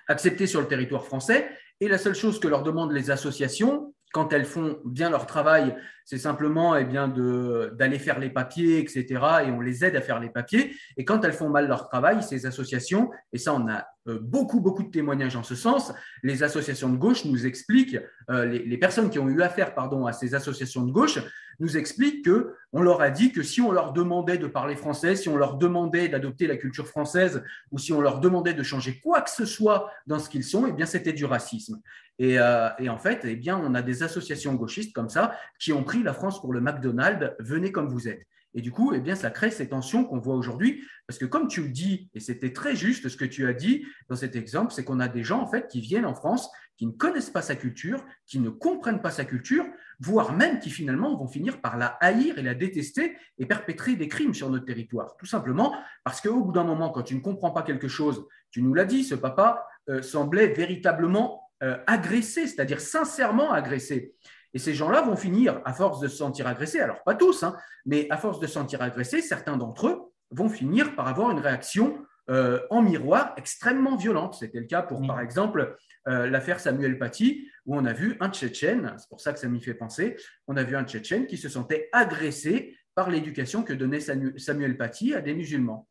acceptés 0.08 0.48
sur 0.48 0.62
le 0.62 0.68
territoire 0.68 1.06
français. 1.06 1.50
Et 1.80 1.88
la 1.88 1.98
seule 1.98 2.16
chose 2.16 2.40
que 2.40 2.48
leur 2.48 2.64
demandent 2.64 2.92
les 2.92 3.12
associations, 3.12 3.94
quand 4.12 4.34
elles 4.34 4.46
font 4.46 4.80
bien 4.86 5.10
leur 5.10 5.26
travail, 5.26 5.76
c'est 6.10 6.18
simplement 6.18 6.76
eh 6.76 6.86
bien, 6.86 7.08
d'aller 7.08 8.00
faire 8.00 8.18
les 8.18 8.32
papiers, 8.32 8.80
etc. 8.80 9.06
Et 9.46 9.52
on 9.52 9.62
les 9.62 9.86
aide 9.86 9.96
à 9.96 10.02
faire 10.02 10.20
les 10.20 10.30
papiers. 10.30 10.76
Et 10.98 11.06
quand 11.06 11.24
elles 11.24 11.34
font 11.34 11.50
mal 11.50 11.68
leur 11.68 11.88
travail, 11.88 12.24
ces 12.24 12.48
associations, 12.48 13.12
et 13.32 13.38
ça 13.38 13.54
on 13.54 13.68
a 13.68 13.86
euh, 14.08 14.18
beaucoup, 14.20 14.60
beaucoup 14.60 14.82
de 14.82 14.90
témoignages 14.90 15.36
en 15.36 15.44
ce 15.44 15.54
sens, 15.54 15.94
les 16.24 16.42
associations 16.42 16.90
de 16.90 16.98
gauche 16.98 17.26
nous 17.26 17.46
expliquent, 17.46 18.00
euh, 18.32 18.46
les, 18.46 18.78
personnes 18.80 19.12
qui 19.12 19.20
ont 19.20 19.30
eu 19.30 19.44
affaire 19.44 19.76
pardon, 19.76 20.08
à 20.08 20.14
ces 20.14 20.34
associations 20.34 20.84
de 20.84 20.92
gauche 20.92 21.20
nous 21.60 21.78
expliquent 21.78 22.26
que 22.26 22.56
on 22.74 22.82
leur 22.82 23.02
a 23.02 23.12
dit 23.12 23.32
que 23.32 23.44
si 23.44 23.62
on 23.62 23.72
leur 23.72 23.94
demandait 23.94 24.40
de 24.40 24.48
parler 24.48 24.76
français, 24.76 25.16
si 25.16 25.30
on 25.30 25.38
leur 25.38 25.58
demandait 25.58 26.08
d'adopter 26.08 26.48
la 26.48 26.58
culture 26.58 26.88
française, 26.88 27.44
ou 27.72 27.78
si 27.78 27.94
on 27.94 28.02
leur 28.02 28.20
demandait 28.20 28.56
de 28.56 28.64
changer 28.64 29.00
quoi 29.00 29.22
que 29.22 29.30
ce 29.30 29.46
soit 29.46 29.92
dans 30.08 30.18
ce 30.18 30.28
qu'ils 30.28 30.44
sont, 30.44 30.66
eh 30.66 30.72
bien 30.72 30.88
c'était 30.88 31.14
du 31.14 31.26
racisme. 31.26 31.80
Euh, 32.22 32.70
et, 32.80 32.90
en 32.90 32.98
fait, 32.98 33.22
eh 33.24 33.36
bien, 33.36 33.58
on 33.58 33.74
a 33.76 33.82
des 33.82 34.04
associations 34.04 34.54
gauchistes 34.54 34.94
comme 34.94 35.10
ça 35.10 35.36
qui 35.58 35.72
ont 35.72 35.84
pris 35.84 35.99
la 36.04 36.14
France 36.14 36.42
pour 36.42 36.54
le 36.54 36.62
McDonald's, 36.62 37.34
venez 37.40 37.72
comme 37.72 37.88
vous 37.88 38.08
êtes. 38.08 38.26
Et 38.56 38.62
du 38.62 38.72
coup, 38.72 38.94
eh 38.94 39.00
bien, 39.00 39.16
ça 39.16 39.30
crée 39.30 39.52
ces 39.52 39.70
tensions 39.70 40.04
qu'on 40.06 40.20
voit 40.20 40.36
aujourd'hui. 40.36 40.84
Parce 41.08 41.20
que 41.20 41.26
comme 41.26 41.48
tu 41.48 41.62
le 41.62 41.70
dis, 41.70 42.10
et 42.14 42.20
c'était 42.20 42.52
très 42.52 42.76
juste 42.76 43.08
ce 43.08 43.18
que 43.18 43.26
tu 43.26 43.48
as 43.48 43.54
dit 43.54 43.86
dans 44.10 44.16
cet 44.16 44.36
exemple, 44.36 44.74
c'est 44.74 44.84
qu'on 44.84 45.00
a 45.00 45.08
des 45.08 45.24
gens 45.24 45.42
en 45.42 45.48
fait 45.48 45.68
qui 45.68 45.82
viennent 45.82 46.06
en 46.06 46.16
France, 46.16 46.50
qui 46.78 46.88
ne 46.88 46.92
connaissent 46.92 47.30
pas 47.30 47.42
sa 47.42 47.56
culture, 47.56 48.04
qui 48.26 48.40
ne 48.40 48.50
comprennent 48.50 49.02
pas 49.02 49.12
sa 49.12 49.26
culture, 49.26 49.66
voire 50.00 50.34
même 50.34 50.60
qui 50.60 50.70
finalement 50.70 51.16
vont 51.18 51.28
finir 51.28 51.62
par 51.62 51.78
la 51.78 51.88
haïr 52.00 52.40
et 52.40 52.42
la 52.42 52.56
détester 52.56 53.18
et 53.38 53.46
perpétrer 53.46 53.96
des 53.96 54.08
crimes 54.08 54.34
sur 54.34 54.50
notre 54.50 54.66
territoire. 54.66 55.16
Tout 55.18 55.26
simplement 55.26 55.76
parce 56.04 56.22
qu'au 56.22 56.44
bout 56.44 56.54
d'un 56.54 56.64
moment, 56.64 56.90
quand 56.90 57.04
tu 57.04 57.16
ne 57.16 57.20
comprends 57.20 57.52
pas 57.52 57.64
quelque 57.64 57.88
chose, 57.88 58.26
tu 58.50 58.62
nous 58.62 58.74
l'as 58.74 58.86
dit, 58.86 59.04
ce 59.04 59.16
papa 59.16 59.68
euh, 59.90 60.02
semblait 60.02 60.54
véritablement 60.54 61.44
euh, 61.62 61.78
agressés, 61.86 62.48
c'est-à-dire 62.48 62.80
sincèrement 62.80 63.52
agressés. 63.52 64.16
Et 64.54 64.60
ces 64.60 64.74
gens-là 64.74 65.02
vont 65.02 65.16
finir, 65.16 65.62
à 65.66 65.74
force 65.74 66.00
de 66.00 66.08
se 66.08 66.18
sentir 66.18 66.48
agressés, 66.48 66.80
alors 66.80 67.04
pas 67.04 67.16
tous, 67.16 67.44
hein, 67.44 67.56
mais 67.86 68.08
à 68.10 68.18
force 68.18 68.40
de 68.40 68.48
se 68.48 68.54
sentir 68.54 68.82
agressés, 68.82 69.22
certains 69.22 69.58
d'entre 69.58 69.88
eux 69.88 70.02
vont 70.32 70.50
finir 70.50 70.96
par 70.96 71.08
avoir 71.08 71.32
une 71.32 71.40
réaction 71.40 72.06
euh, 72.30 72.60
en 72.70 72.82
miroir 72.82 73.34
extrêmement 73.38 73.96
violente. 73.96 74.36
C'était 74.36 74.60
le 74.60 74.68
cas 74.68 74.84
pour, 74.84 75.06
par 75.06 75.20
exemple, 75.20 75.76
euh, 76.08 76.30
l'affaire 76.30 76.60
Samuel 76.60 77.00
Paty, 77.00 77.50
où 77.66 77.76
on 77.76 77.86
a 77.86 77.94
vu 77.94 78.18
un 78.20 78.30
Tchétchène, 78.30 78.94
c'est 78.98 79.10
pour 79.10 79.22
ça 79.22 79.34
que 79.34 79.40
ça 79.40 79.48
m'y 79.48 79.62
fait 79.62 79.74
penser, 79.74 80.16
on 80.48 80.56
a 80.58 80.64
vu 80.64 80.76
un 80.76 80.84
Tchétchène 80.84 81.26
qui 81.26 81.38
se 81.38 81.50
sentait 81.50 81.90
agressé 81.92 82.78
par 82.94 83.10
l'éducation 83.10 83.64
que 83.64 83.74
donnait 83.74 84.00
Samuel 84.00 84.78
Paty 84.78 85.14
à 85.14 85.22
des 85.22 85.34
musulmans. 85.34 85.88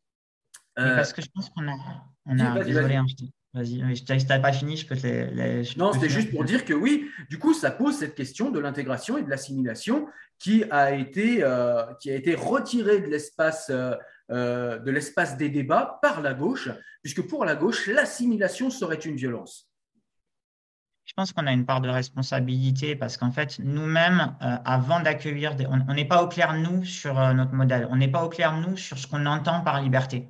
parce 0.76 1.12
que 1.12 1.22
je 1.22 1.28
pense 1.34 1.50
qu'on 1.50 1.66
a... 1.68 1.74
On 2.26 2.38
a 2.38 2.62
désolé, 2.62 2.96
hein, 2.96 3.06
Vas-y, 3.54 3.96
si 3.96 4.04
tu 4.04 4.12
n'as 4.12 4.38
pas 4.40 4.52
fini, 4.52 4.76
je 4.76 4.86
peux 4.86 4.96
te 4.96 5.06
les. 5.06 5.62
non, 5.76 5.92
c'était 5.92 6.10
juste 6.10 6.30
pour 6.30 6.44
dire 6.44 6.66
que 6.66 6.74
oui, 6.74 7.08
du 7.30 7.38
coup, 7.38 7.54
ça 7.54 7.70
pose 7.70 7.96
cette 7.96 8.14
question 8.14 8.50
de 8.50 8.58
l'intégration 8.58 9.16
et 9.16 9.22
de 9.22 9.30
l'assimilation 9.30 10.06
qui, 10.38 10.64
a 10.70 10.92
été, 10.92 11.42
euh, 11.42 11.82
qui 11.94 12.10
a 12.10 12.14
été 12.14 12.34
retirée 12.34 13.00
de 13.00 13.06
l'espace 13.06 13.70
euh, 13.70 13.94
euh, 14.30 14.78
de 14.78 14.90
l'espace 14.90 15.38
des 15.38 15.48
débats 15.48 15.98
par 16.02 16.20
la 16.20 16.34
gauche, 16.34 16.68
puisque 17.02 17.26
pour 17.26 17.46
la 17.46 17.56
gauche, 17.56 17.86
l'assimilation 17.86 18.68
serait 18.68 18.96
une 18.96 19.16
violence. 19.16 19.66
Je 21.06 21.14
pense 21.14 21.32
qu'on 21.32 21.46
a 21.46 21.52
une 21.52 21.64
part 21.64 21.80
de 21.80 21.88
responsabilité 21.88 22.94
parce 22.96 23.16
qu'en 23.16 23.30
fait, 23.30 23.58
nous-mêmes, 23.60 24.36
avant 24.40 25.00
d'accueillir, 25.00 25.56
on 25.70 25.94
n'est 25.94 26.04
pas 26.04 26.22
au 26.22 26.28
clair, 26.28 26.52
nous, 26.52 26.84
sur 26.84 27.14
notre 27.32 27.54
modèle. 27.54 27.88
On 27.90 27.96
n'est 27.96 28.10
pas 28.10 28.22
au 28.22 28.28
clair, 28.28 28.60
nous, 28.60 28.76
sur 28.76 28.98
ce 28.98 29.06
qu'on 29.06 29.24
entend 29.24 29.62
par 29.62 29.80
liberté. 29.80 30.28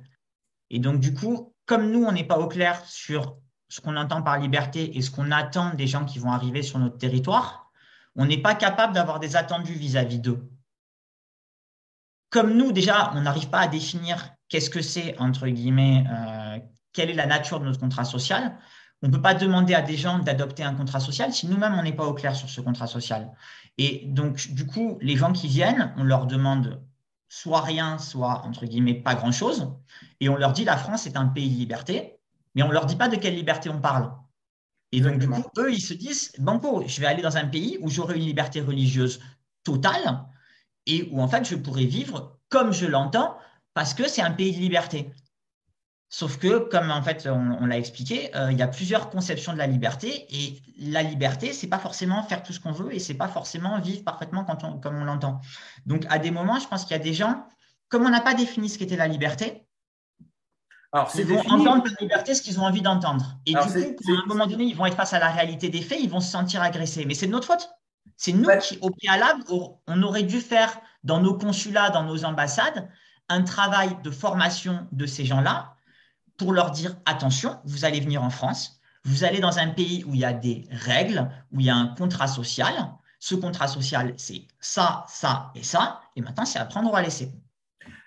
Et 0.69 0.79
donc, 0.79 1.01
du 1.01 1.13
coup, 1.13 1.53
comme 1.69 1.91
nous, 1.91 2.03
on 2.03 2.11
n'est 2.11 2.23
pas 2.23 2.39
au 2.39 2.47
clair 2.47 2.83
sur 2.85 3.37
ce 3.67 3.79
qu'on 3.79 3.95
entend 3.95 4.23
par 4.23 4.39
liberté 4.39 4.97
et 4.97 5.03
ce 5.03 5.11
qu'on 5.11 5.29
attend 5.29 5.75
des 5.75 5.85
gens 5.85 6.03
qui 6.03 6.17
vont 6.17 6.31
arriver 6.31 6.63
sur 6.63 6.79
notre 6.79 6.97
territoire, 6.97 7.69
on 8.15 8.25
n'est 8.25 8.41
pas 8.41 8.55
capable 8.55 8.93
d'avoir 8.93 9.19
des 9.19 9.35
attendus 9.35 9.73
vis-à-vis 9.73 10.17
d'eux. 10.17 10.49
Comme 12.31 12.55
nous, 12.57 12.71
déjà, 12.71 13.11
on 13.13 13.21
n'arrive 13.21 13.51
pas 13.51 13.59
à 13.59 13.67
définir 13.67 14.31
qu'est-ce 14.47 14.71
que 14.71 14.81
c'est, 14.81 15.15
entre 15.19 15.47
guillemets, 15.47 16.05
euh, 16.11 16.57
quelle 16.91 17.11
est 17.11 17.13
la 17.13 17.27
nature 17.27 17.59
de 17.59 17.65
notre 17.65 17.79
contrat 17.79 18.03
social. 18.03 18.57
On 19.03 19.07
ne 19.07 19.11
peut 19.11 19.21
pas 19.21 19.35
demander 19.35 19.75
à 19.75 19.83
des 19.83 19.95
gens 19.95 20.17
d'adopter 20.17 20.63
un 20.63 20.73
contrat 20.73 20.99
social 20.99 21.31
si 21.31 21.45
nous-mêmes, 21.45 21.75
on 21.75 21.83
n'est 21.83 21.95
pas 21.95 22.07
au 22.07 22.15
clair 22.15 22.35
sur 22.35 22.49
ce 22.49 22.61
contrat 22.61 22.87
social. 22.87 23.31
Et 23.77 24.05
donc, 24.07 24.53
du 24.53 24.65
coup, 24.65 24.97
les 25.01 25.17
gens 25.17 25.33
qui 25.33 25.47
viennent, 25.47 25.93
on 25.97 26.03
leur 26.03 26.25
demande 26.25 26.81
soit 27.29 27.61
rien, 27.61 27.97
soit, 27.99 28.43
entre 28.45 28.65
guillemets, 28.65 28.95
pas 28.95 29.15
grand-chose. 29.15 29.71
Et 30.19 30.27
on 30.27 30.35
leur 30.35 30.51
dit, 30.51 30.65
la 30.65 30.77
France 30.77 31.05
est 31.05 31.15
un 31.15 31.27
pays 31.27 31.49
de 31.49 31.55
liberté, 31.55 32.19
mais 32.55 32.63
on 32.63 32.67
ne 32.67 32.73
leur 32.73 32.87
dit 32.87 32.95
pas 32.95 33.07
de 33.07 33.15
quelle 33.15 33.35
liberté 33.35 33.69
on 33.69 33.79
parle. 33.79 34.11
Et 34.91 35.01
donc, 35.01 35.19
du 35.19 35.29
coup, 35.29 35.43
eux, 35.59 35.71
ils 35.71 35.81
se 35.81 35.93
disent, 35.93 36.31
banco, 36.39 36.83
je 36.87 36.99
vais 36.99 37.05
aller 37.05 37.21
dans 37.21 37.37
un 37.37 37.45
pays 37.45 37.77
où 37.81 37.89
j'aurai 37.89 38.15
une 38.17 38.25
liberté 38.25 38.59
religieuse 38.59 39.19
totale 39.63 40.25
et 40.87 41.07
où, 41.11 41.21
en 41.21 41.27
fait, 41.27 41.47
je 41.47 41.55
pourrai 41.55 41.85
vivre 41.85 42.39
comme 42.49 42.73
je 42.73 42.87
l'entends 42.87 43.37
parce 43.75 43.93
que 43.93 44.09
c'est 44.09 44.23
un 44.23 44.31
pays 44.31 44.51
de 44.51 44.59
liberté. 44.59 45.13
Sauf 46.11 46.39
que, 46.39 46.57
comme 46.69 46.89
en 46.89 47.03
fait 47.03 47.27
on, 47.27 47.67
l'a 47.67 47.77
expliqué, 47.77 48.35
euh, 48.35 48.51
il 48.51 48.57
y 48.57 48.63
a 48.63 48.67
plusieurs 48.67 49.11
conceptions 49.11 49.53
de 49.53 49.59
la 49.59 49.67
liberté 49.67 50.25
et 50.29 50.59
la 50.79 51.03
liberté, 51.03 51.53
c'est 51.53 51.67
pas 51.67 51.77
forcément 51.77 52.23
faire 52.23 52.41
tout 52.41 52.51
ce 52.51 52.59
qu'on 52.59 52.71
veut 52.71 52.93
et 52.93 52.97
c'est 52.97 53.13
pas 53.13 53.27
forcément 53.27 53.79
vivre 53.79 54.03
parfaitement 54.03 54.43
comme 54.43 54.95
on 54.95 55.03
l'entend. 55.03 55.39
Donc, 55.85 56.07
à 56.09 56.17
des 56.17 56.31
moments, 56.31 56.59
je 56.59 56.67
pense 56.67 56.83
qu'il 56.83 56.97
y 56.97 56.99
a 56.99 57.03
des 57.03 57.13
gens, 57.13 57.45
comme 57.89 58.07
on 58.07 58.09
n'a 58.09 58.21
pas 58.21 58.33
défini 58.33 58.69
ce 58.69 58.79
qu'était 58.79 58.97
la 58.97 59.07
liberté, 59.07 59.67
alors, 60.91 61.11
ils 61.13 61.23
vont 61.23 61.39
entendre 61.41 61.83
la 61.85 62.01
liberté 62.01 62.33
ce 62.33 62.41
qu'ils 62.41 62.59
ont 62.59 62.63
envie 62.63 62.81
d'entendre. 62.81 63.37
Et 63.45 63.53
du 63.53 63.59
coup, 63.59 64.11
à 64.11 64.23
un 64.23 64.25
moment 64.25 64.47
donné, 64.47 64.63
ils 64.63 64.75
vont 64.75 64.87
être 64.87 64.97
face 64.97 65.13
à 65.13 65.19
la 65.19 65.29
réalité 65.29 65.69
des 65.69 65.81
faits, 65.81 65.99
ils 66.01 66.09
vont 66.09 66.19
se 66.19 66.31
sentir 66.31 66.63
agressés. 66.63 67.05
Mais 67.05 67.13
c'est 67.13 67.27
de 67.27 67.31
notre 67.31 67.45
faute. 67.45 67.69
C'est 68.17 68.31
nous 68.31 68.49
qui, 68.59 68.79
au 68.81 68.89
préalable, 68.89 69.43
on 69.49 70.01
aurait 70.01 70.23
dû 70.23 70.41
faire 70.41 70.81
dans 71.03 71.21
nos 71.21 71.37
consulats, 71.37 71.91
dans 71.91 72.03
nos 72.03 72.25
ambassades, 72.25 72.89
un 73.29 73.43
travail 73.43 73.95
de 74.01 74.09
formation 74.09 74.87
de 74.91 75.05
ces 75.05 75.25
gens-là 75.25 75.75
pour 76.39 76.53
leur 76.53 76.71
dire 76.71 76.95
attention, 77.05 77.59
vous 77.65 77.85
allez 77.85 77.99
venir 77.99 78.23
en 78.23 78.31
France, 78.31 78.81
vous 79.03 79.23
allez 79.23 79.39
dans 79.39 79.59
un 79.59 79.69
pays 79.69 80.03
où 80.07 80.15
il 80.15 80.21
y 80.21 80.25
a 80.25 80.33
des 80.33 80.65
règles, 80.71 81.29
où 81.51 81.59
il 81.59 81.67
y 81.67 81.69
a 81.69 81.75
un 81.75 81.87
contrat 81.87 82.27
social. 82.27 82.73
Ce 83.19 83.35
contrat 83.35 83.67
social, 83.67 84.13
c'est 84.17 84.47
ça, 84.59 85.05
ça 85.07 85.51
et 85.53 85.63
ça. 85.63 86.01
Et 86.15 86.21
maintenant, 86.21 86.45
c'est 86.45 86.59
à 86.59 86.65
prendre 86.65 86.91
ou 86.91 86.95
à 86.95 87.01
laisser. 87.01 87.29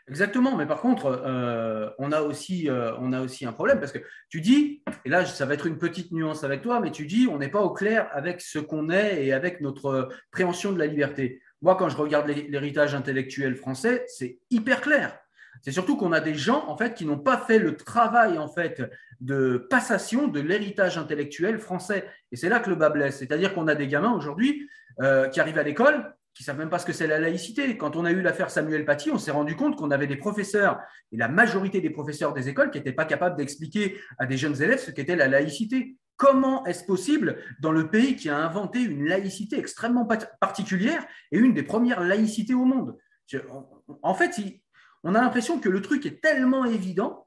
Exactement, 0.09 0.57
mais 0.57 0.67
par 0.67 0.81
contre, 0.81 1.07
euh, 1.07 1.91
on, 1.99 2.11
a 2.11 2.23
aussi, 2.23 2.69
euh, 2.69 2.97
on 2.99 3.13
a 3.13 3.21
aussi 3.21 3.47
un 3.47 3.53
problème 3.53 3.79
parce 3.79 3.93
que 3.93 4.01
tu 4.29 4.41
dis, 4.41 4.83
et 5.05 5.09
là 5.09 5.25
ça 5.25 5.47
va 5.47 5.55
être 5.55 5.67
une 5.67 5.79
petite 5.79 6.11
nuance 6.11 6.43
avec 6.43 6.61
toi, 6.61 6.81
mais 6.81 6.91
tu 6.91 7.07
dis 7.07 7.29
on 7.31 7.39
n'est 7.39 7.49
pas 7.49 7.63
au 7.63 7.71
clair 7.71 8.09
avec 8.13 8.41
ce 8.41 8.59
qu'on 8.59 8.91
est 8.91 9.25
et 9.25 9.33
avec 9.33 9.61
notre 9.61 10.09
préhension 10.33 10.73
de 10.73 10.79
la 10.79 10.87
liberté. 10.87 11.41
Moi, 11.63 11.77
quand 11.77 11.89
je 11.89 11.97
regarde 11.97 12.27
l'héritage 12.27 12.95
intellectuel 12.95 13.55
français, 13.55 14.05
c'est 14.09 14.41
hyper 14.51 14.81
clair. 14.81 15.17
C'est 15.63 15.73
surtout 15.73 15.97
qu'on 15.97 16.13
a 16.13 16.21
des 16.21 16.35
gens 16.35 16.65
en 16.69 16.77
fait 16.77 16.95
qui 16.95 17.07
n'ont 17.07 17.19
pas 17.19 17.39
fait 17.39 17.59
le 17.59 17.77
travail 17.77 18.37
en 18.39 18.49
fait 18.49 18.83
de 19.21 19.67
passation 19.71 20.29
de 20.29 20.41
l'héritage 20.41 20.99
intellectuel 20.99 21.59
français. 21.59 22.07
Et 22.33 22.37
c'est 22.37 22.49
là 22.49 22.61
que 22.61 22.69
le 22.69 22.77
bas 22.77 22.91
blesse. 22.91 23.19
C'est-à-dire 23.19 23.55
qu'on 23.55 23.69
a 23.69 23.75
des 23.75 23.87
gamins 23.87 24.13
aujourd'hui 24.13 24.69
euh, 25.01 25.29
qui 25.29 25.41
arrivent 25.41 25.59
à 25.59 25.63
l'école 25.63 26.13
qui 26.35 26.45
savent 26.45 26.59
même 26.59 26.71
pas 26.71 26.79
ce 26.79 26.87
que 26.87 26.93
c'est 26.93 27.07
la 27.07 27.19
laïcité. 27.19 27.77
Quand 27.77 27.97
on 27.97 28.05
a 28.05 28.11
eu 28.11 28.23
l'affaire 28.23 28.51
Samuel 28.51 28.85
Paty, 28.85 29.11
on 29.11 29.19
s'est 29.19 29.31
rendu 29.31 29.55
compte 29.55 29.77
qu'on 29.77 29.91
avait 29.91 30.07
des 30.07 30.17
professeurs, 30.17 30.81
et 31.11 31.17
la 31.17 31.29
majorité 31.29 31.81
des 31.81 31.91
professeurs 31.91 32.33
des 32.33 32.49
écoles, 32.49 32.71
qui 32.71 32.79
n'étaient 32.79 32.93
pas 32.93 33.05
capables 33.05 33.37
d'expliquer 33.37 33.99
à 34.19 34.27
des 34.27 34.37
jeunes 34.37 34.61
élèves 34.63 34.81
ce 34.81 34.91
qu'était 34.91 35.17
la 35.17 35.29
laïcité. 35.29 35.97
Comment 36.17 36.65
est-ce 36.67 36.85
possible 36.85 37.39
dans 37.61 37.73
le 37.73 37.91
pays 37.91 38.17
qui 38.17 38.29
a 38.29 38.39
inventé 38.39 38.81
une 38.81 39.07
laïcité 39.07 39.59
extrêmement 39.59 40.07
particulière 40.41 41.05
et 41.33 41.39
une 41.39 41.53
des 41.53 41.63
premières 41.63 42.01
laïcités 42.01 42.55
au 42.55 42.65
monde? 42.65 42.97
En 44.03 44.15
fait, 44.15 44.39
on 45.05 45.15
a 45.15 45.21
l'impression 45.21 45.59
que 45.59 45.69
le 45.69 45.83
truc 45.83 46.07
est 46.07 46.21
tellement 46.21 46.65
évident 46.65 47.27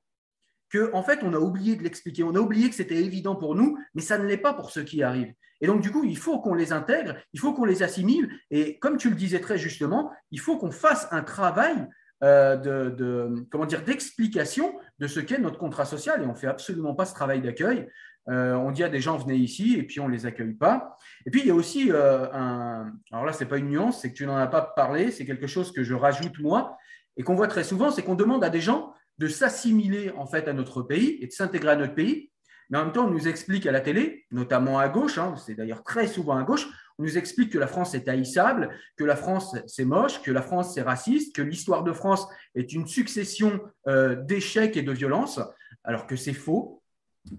qu'en 0.71 0.99
en 0.99 1.03
fait, 1.03 1.19
on 1.23 1.33
a 1.33 1.39
oublié 1.39 1.75
de 1.75 1.83
l'expliquer. 1.83 2.23
On 2.23 2.35
a 2.35 2.39
oublié 2.39 2.69
que 2.69 2.75
c'était 2.75 3.03
évident 3.03 3.35
pour 3.35 3.55
nous, 3.55 3.77
mais 3.93 4.01
ça 4.01 4.17
ne 4.17 4.25
l'est 4.25 4.37
pas 4.37 4.53
pour 4.53 4.71
ceux 4.71 4.83
qui 4.83 5.03
arrivent. 5.03 5.33
Et 5.61 5.67
donc, 5.67 5.81
du 5.81 5.91
coup, 5.91 6.03
il 6.03 6.17
faut 6.17 6.39
qu'on 6.39 6.53
les 6.53 6.73
intègre, 6.73 7.15
il 7.33 7.39
faut 7.39 7.53
qu'on 7.53 7.65
les 7.65 7.83
assimile. 7.83 8.29
Et 8.51 8.77
comme 8.79 8.97
tu 8.97 9.09
le 9.09 9.15
disais 9.15 9.39
très 9.39 9.57
justement, 9.57 10.11
il 10.31 10.39
faut 10.39 10.57
qu'on 10.57 10.71
fasse 10.71 11.07
un 11.11 11.23
travail 11.23 11.87
euh, 12.23 12.55
de, 12.55 13.45
comment 13.51 13.65
dire 13.65 13.83
d'explication 13.83 14.73
de 14.99 15.07
ce 15.07 15.19
qu'est 15.19 15.37
notre 15.37 15.57
contrat 15.57 15.85
social. 15.85 16.21
Et 16.21 16.25
on 16.25 16.35
fait 16.35 16.47
absolument 16.47 16.93
pas 16.93 17.05
ce 17.05 17.13
travail 17.13 17.41
d'accueil. 17.41 17.87
Euh, 18.27 18.55
on 18.55 18.71
dit 18.71 18.83
à 18.83 18.89
des 18.89 19.01
gens 19.01 19.17
venez 19.17 19.35
ici 19.35 19.75
et 19.77 19.83
puis 19.83 19.99
on 19.99 20.07
les 20.07 20.25
accueille 20.25 20.55
pas. 20.55 20.97
Et 21.27 21.31
puis 21.31 21.41
il 21.41 21.47
y 21.47 21.51
a 21.51 21.55
aussi 21.55 21.91
euh, 21.91 22.27
un. 22.33 22.91
Alors 23.11 23.25
là, 23.25 23.33
ce 23.33 23.43
n'est 23.43 23.49
pas 23.49 23.57
une 23.57 23.69
nuance, 23.69 24.01
c'est 24.01 24.11
que 24.11 24.17
tu 24.17 24.25
n'en 24.25 24.37
as 24.37 24.47
pas 24.47 24.61
parlé, 24.61 25.11
c'est 25.11 25.25
quelque 25.25 25.45
chose 25.45 25.71
que 25.71 25.83
je 25.83 25.93
rajoute 25.93 26.39
moi 26.39 26.77
et 27.17 27.23
qu'on 27.23 27.35
voit 27.35 27.47
très 27.47 27.63
souvent, 27.63 27.91
c'est 27.91 28.03
qu'on 28.03 28.15
demande 28.15 28.43
à 28.43 28.49
des 28.49 28.61
gens 28.61 28.93
de 29.17 29.27
s'assimiler 29.27 30.11
en 30.17 30.25
fait 30.25 30.47
à 30.47 30.53
notre 30.53 30.81
pays 30.81 31.17
et 31.21 31.27
de 31.27 31.31
s'intégrer 31.31 31.71
à 31.71 31.75
notre 31.75 31.95
pays. 31.95 32.31
Mais 32.69 32.77
en 32.77 32.85
même 32.85 32.93
temps, 32.93 33.05
on 33.05 33.11
nous 33.11 33.27
explique 33.27 33.67
à 33.67 33.71
la 33.71 33.79
télé, 33.79 34.25
notamment 34.31 34.79
à 34.79 34.89
gauche, 34.89 35.17
hein, 35.17 35.35
c'est 35.37 35.53
d'ailleurs 35.53 35.83
très 35.83 36.07
souvent 36.07 36.35
à 36.35 36.43
gauche, 36.43 36.67
on 36.97 37.03
nous 37.03 37.17
explique 37.17 37.51
que 37.51 37.57
la 37.57 37.67
France 37.67 37.93
est 37.93 38.07
haïssable, 38.07 38.69
que 38.97 39.03
la 39.03 39.15
France 39.15 39.55
c'est 39.67 39.85
moche, 39.85 40.21
que 40.21 40.31
la 40.31 40.41
France 40.41 40.73
c'est 40.73 40.81
raciste, 40.81 41.35
que 41.35 41.41
l'histoire 41.41 41.83
de 41.83 41.91
France 41.91 42.27
est 42.55 42.73
une 42.73 42.87
succession 42.87 43.61
euh, 43.87 44.15
d'échecs 44.15 44.77
et 44.77 44.81
de 44.81 44.91
violences, 44.91 45.39
alors 45.83 46.07
que 46.07 46.15
c'est 46.15 46.33
faux. 46.33 46.81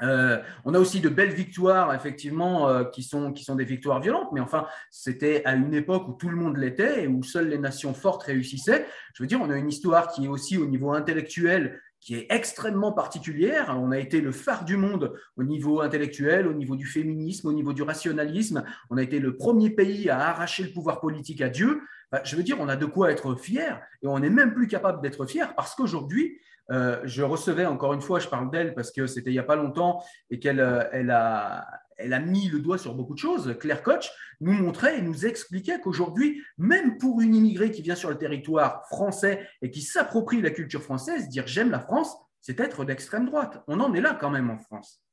Euh, 0.02 0.38
on 0.64 0.74
a 0.74 0.78
aussi 0.78 1.00
de 1.00 1.08
belles 1.08 1.32
victoires, 1.32 1.94
effectivement, 1.94 2.68
euh, 2.68 2.84
qui, 2.84 3.02
sont, 3.02 3.32
qui 3.32 3.44
sont 3.44 3.54
des 3.54 3.64
victoires 3.64 4.00
violentes, 4.00 4.28
mais 4.32 4.40
enfin, 4.40 4.66
c'était 4.90 5.44
à 5.44 5.54
une 5.54 5.74
époque 5.74 6.08
où 6.08 6.12
tout 6.12 6.28
le 6.28 6.36
monde 6.36 6.56
l'était 6.56 7.04
et 7.04 7.06
où 7.06 7.22
seules 7.22 7.48
les 7.48 7.58
nations 7.58 7.94
fortes 7.94 8.24
réussissaient. 8.24 8.86
Je 9.14 9.22
veux 9.22 9.26
dire, 9.26 9.40
on 9.40 9.50
a 9.50 9.56
une 9.56 9.68
histoire 9.68 10.08
qui 10.08 10.24
est 10.24 10.28
aussi 10.28 10.58
au 10.58 10.66
niveau 10.66 10.92
intellectuel 10.92 11.80
qui 12.00 12.14
est 12.14 12.26
extrêmement 12.30 12.92
particulière. 12.92 13.76
On 13.80 13.90
a 13.90 13.98
été 13.98 14.20
le 14.20 14.30
phare 14.30 14.64
du 14.64 14.76
monde 14.76 15.14
au 15.36 15.42
niveau 15.42 15.80
intellectuel, 15.80 16.46
au 16.46 16.52
niveau 16.52 16.76
du 16.76 16.86
féminisme, 16.86 17.48
au 17.48 17.52
niveau 17.52 17.72
du 17.72 17.82
rationalisme. 17.82 18.62
On 18.90 18.96
a 18.96 19.02
été 19.02 19.18
le 19.18 19.36
premier 19.36 19.70
pays 19.70 20.08
à 20.08 20.28
arracher 20.28 20.62
le 20.62 20.70
pouvoir 20.70 21.00
politique 21.00 21.40
à 21.40 21.48
Dieu. 21.48 21.80
je 22.22 22.36
veux 22.36 22.44
dire, 22.44 22.58
on 22.60 22.68
a 22.68 22.76
de 22.76 22.86
quoi 22.86 23.10
être 23.10 23.34
fier 23.34 23.80
et 24.02 24.06
on 24.06 24.20
n'est 24.20 24.30
même 24.30 24.54
plus 24.54 24.68
capable 24.68 25.02
d'être 25.02 25.26
fier 25.26 25.52
parce 25.56 25.74
qu'aujourd'hui, 25.74 26.38
euh, 26.70 27.00
je 27.04 27.22
recevais 27.22 27.66
encore 27.66 27.92
une 27.92 28.00
fois, 28.00 28.18
je 28.18 28.28
parle 28.28 28.50
d'elle 28.50 28.74
parce 28.74 28.90
que 28.90 29.06
c'était 29.06 29.30
il 29.30 29.34
n'y 29.34 29.38
a 29.38 29.44
pas 29.44 29.56
longtemps 29.56 30.02
et 30.30 30.38
qu'elle 30.38 30.60
euh, 30.60 31.12
a, 31.12 31.66
a 31.98 32.20
mis 32.20 32.48
le 32.48 32.60
doigt 32.60 32.78
sur 32.78 32.94
beaucoup 32.94 33.14
de 33.14 33.18
choses. 33.18 33.56
Claire 33.60 33.82
Koch 33.82 34.10
nous 34.40 34.52
montrait 34.52 34.98
et 34.98 35.02
nous 35.02 35.26
expliquait 35.26 35.80
qu'aujourd'hui, 35.80 36.42
même 36.58 36.98
pour 36.98 37.20
une 37.20 37.34
immigrée 37.34 37.70
qui 37.70 37.82
vient 37.82 37.94
sur 37.94 38.10
le 38.10 38.18
territoire 38.18 38.86
français 38.88 39.48
et 39.62 39.70
qui 39.70 39.82
s'approprie 39.82 40.40
la 40.40 40.50
culture 40.50 40.82
française, 40.82 41.28
dire 41.28 41.46
j'aime 41.46 41.70
la 41.70 41.80
France, 41.80 42.16
c'est 42.40 42.60
être 42.60 42.84
d'extrême 42.84 43.26
droite. 43.26 43.62
On 43.66 43.80
en 43.80 43.94
est 43.94 44.00
là 44.00 44.16
quand 44.20 44.30
même 44.30 44.50
en 44.50 44.58
France. 44.58 45.05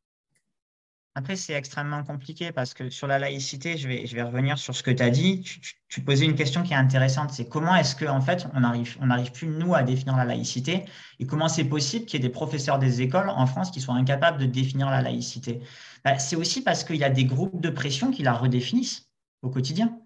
Après, 1.16 1.36
c'est 1.36 1.54
extrêmement 1.54 2.04
compliqué 2.04 2.52
parce 2.52 2.74
que 2.74 2.90
sur 2.90 3.06
la 3.06 3.20
laïcité, 3.20 3.78
je 3.78 3.88
vais, 3.88 4.08
je 4.08 4.16
vais 4.16 4.24
revenir 4.24 4.58
sur 4.58 4.76
ce 4.76 4.82
que 4.82 4.90
tu 4.90 5.04
as 5.04 5.12
dit. 5.12 5.44
Tu, 5.88 6.02
posais 6.02 6.26
une 6.26 6.34
question 6.34 6.64
qui 6.64 6.74
est 6.74 6.78
intéressante, 6.78 7.30
c'est 7.32 7.48
comment 7.48 7.76
est-ce 7.76 7.96
qu'en 7.96 8.18
en 8.18 8.22
fait, 8.22 8.48
on 8.56 8.62
n'arrive 8.62 8.98
on 9.00 9.12
arrive 9.12 9.32
plus, 9.32 9.46
nous, 9.46 9.76
à 9.76 9.84
définir 9.84 10.18
la 10.18 10.26
laïcité 10.26 10.86
et 11.20 11.28
comment 11.28 11.48
c'est 11.48 11.66
possible 11.66 12.06
qu'il 12.06 12.20
y 12.20 12.26
ait 12.26 12.28
des 12.28 12.34
professeurs 12.34 12.80
des 12.80 13.04
écoles 13.04 13.30
en 13.30 13.46
France 13.46 13.70
qui 13.70 13.80
soient 13.80 13.94
incapables 13.94 14.40
de 14.40 14.48
définir 14.48 14.90
la 14.90 15.04
laïcité? 15.04 15.62
Bah, 16.04 16.18
C'est 16.18 16.36
aussi 16.36 16.64
parce 16.64 16.84
qu'il 16.84 16.98
y 16.98 17.04
a 17.04 17.12
des 17.12 17.26
groupes 17.26 17.62
de 17.62 17.70
pression 17.70 18.10
qui 18.10 18.24
la 18.24 18.34
redéfinissent 18.34 19.08
au 19.44 19.52
quotidien. 19.52 20.00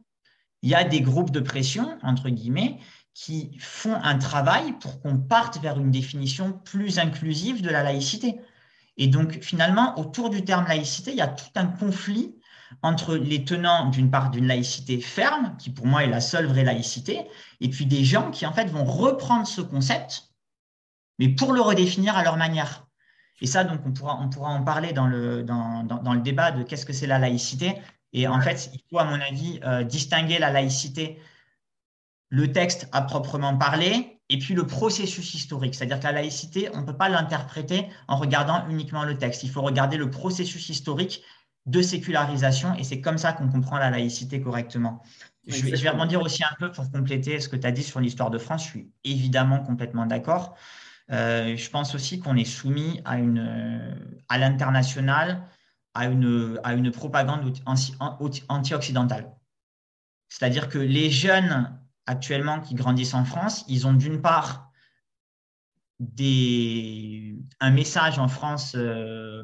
Il 0.62 0.70
y 0.70 0.76
a 0.76 0.84
des 0.84 1.00
groupes 1.00 1.32
de 1.32 1.40
pression, 1.40 1.98
entre 2.04 2.30
guillemets, 2.30 2.80
qui 3.14 3.52
font 3.60 3.96
un 3.96 4.18
travail 4.18 4.74
pour 4.74 5.00
qu'on 5.00 5.18
parte 5.18 5.60
vers 5.62 5.80
une 5.80 5.92
définition 5.92 6.52
plus 6.52 7.00
inclusive 7.00 7.62
de 7.62 7.70
la 7.70 7.82
laïcité. 7.82 8.42
Et 8.98 9.08
donc, 9.08 9.40
finalement, 9.42 9.98
autour 10.00 10.30
du 10.30 10.44
terme 10.44 10.68
laïcité, 10.68 11.12
il 11.12 11.18
y 11.18 11.22
a 11.22 11.28
tout 11.28 11.46
un 11.56 11.68
conflit 11.68 12.36
entre 12.82 13.16
les 13.16 13.46
tenants, 13.46 13.90
d'une 13.90 14.10
part, 14.10 14.30
d'une 14.30 14.48
laïcité 14.48 15.00
ferme, 15.00 15.56
qui 15.58 15.70
pour 15.70 15.86
moi 15.86 16.04
est 16.04 16.10
la 16.10 16.20
seule 16.20 16.48
vraie 16.48 16.64
laïcité, 16.64 17.26
et 17.62 17.70
puis 17.70 17.86
des 17.86 18.04
gens 18.04 18.32
qui, 18.32 18.46
en 18.46 18.54
fait, 18.54 18.66
vont 18.66 18.84
reprendre 18.84 19.48
ce 19.48 19.62
concept, 19.62 20.30
mais 21.20 21.30
pour 21.30 21.54
le 21.54 21.62
redéfinir 21.62 22.18
à 22.18 22.24
leur 22.24 22.38
manière. 22.38 22.88
Et 23.40 23.48
ça, 23.48 23.64
donc, 23.64 23.82
on 23.86 23.92
pourra, 23.92 24.16
en 24.16 24.64
parler 24.64 24.94
dans 24.94 25.08
le, 25.08 25.44
dans, 25.44 25.84
dans, 25.84 26.14
le 26.14 26.22
débat 26.22 26.52
de 26.52 26.64
qu'est-ce 26.64 26.86
que 26.86 26.94
c'est 26.94 27.08
la 27.08 27.20
laïcité. 27.20 27.76
Et 28.14 28.28
en 28.28 28.42
fait, 28.42 28.72
il 28.74 28.82
faut, 28.90 28.98
à 28.98 29.06
mon 29.06 29.20
avis, 29.22 29.60
euh, 29.64 29.84
distinguer 29.84 30.40
la 30.40 30.52
laïcité, 30.52 31.22
le 32.30 32.52
texte 32.52 32.90
à 32.92 33.04
proprement 33.04 33.56
parler, 33.58 34.17
et 34.30 34.38
puis 34.40 34.54
le 34.54 34.68
processus 34.68 35.34
historique. 35.34 35.76
C'est-à-dire 35.76 36.00
que 36.00 36.06
la 36.06 36.12
laïcité, 36.12 36.70
on 36.74 36.82
ne 36.82 36.86
peut 36.86 36.98
pas 36.98 37.10
l'interpréter 37.10 37.88
en 38.08 38.18
regardant 38.18 38.68
uniquement 38.70 39.04
le 39.04 39.18
texte. 39.18 39.44
Il 39.44 39.50
faut 39.50 39.62
regarder 39.62 39.98
le 39.98 40.10
processus 40.10 40.70
historique 40.70 41.24
de 41.66 41.82
sécularisation 41.82 42.76
et 42.76 42.84
c'est 42.84 43.02
comme 43.02 43.18
ça 43.18 43.34
qu'on 43.34 43.50
comprend 43.50 43.78
la 43.78 43.90
laïcité 43.90 44.42
correctement. 44.42 45.04
Je 45.48 45.64
vais, 45.64 45.76
je 45.76 45.84
vais, 45.84 45.90
rebondir 45.90 46.22
aussi 46.22 46.44
un 46.44 46.56
peu 46.60 46.72
pour 46.72 46.92
compléter 46.92 47.40
ce 47.40 47.48
que 47.48 47.56
tu 47.56 47.66
as 47.66 47.72
dit 47.72 47.84
sur 47.84 48.02
l'histoire 48.02 48.30
de 48.30 48.38
France. 48.38 48.66
Je 48.66 48.70
suis 48.70 48.92
évidemment 49.06 49.60
complètement 49.60 50.06
d'accord. 50.06 50.56
Euh, 51.12 51.56
je 51.56 51.70
pense 51.70 51.96
aussi 51.96 52.20
qu'on 52.20 52.36
est 52.36 52.46
soumis 52.46 53.02
à, 53.06 53.18
une, 53.18 53.96
à 54.28 54.38
l'international, 54.38 55.42
à 55.94 56.06
une, 56.06 56.60
à 56.64 56.74
une 56.74 56.92
propagande 56.92 57.54
anti-occidentale. 58.50 59.32
C'est-à-dire 60.28 60.68
que 60.68 60.78
les 60.78 61.10
jeunes 61.10 61.80
actuellement 62.08 62.62
qui 62.62 62.74
grandissent 62.74 63.14
en 63.14 63.26
France, 63.26 63.64
ils 63.68 63.86
ont 63.86 63.94
d'une 63.94 64.22
part 64.22 64.68
un 67.60 67.72
message 67.72 68.20
en 68.20 68.28
France 68.28 68.74
euh, 68.76 69.44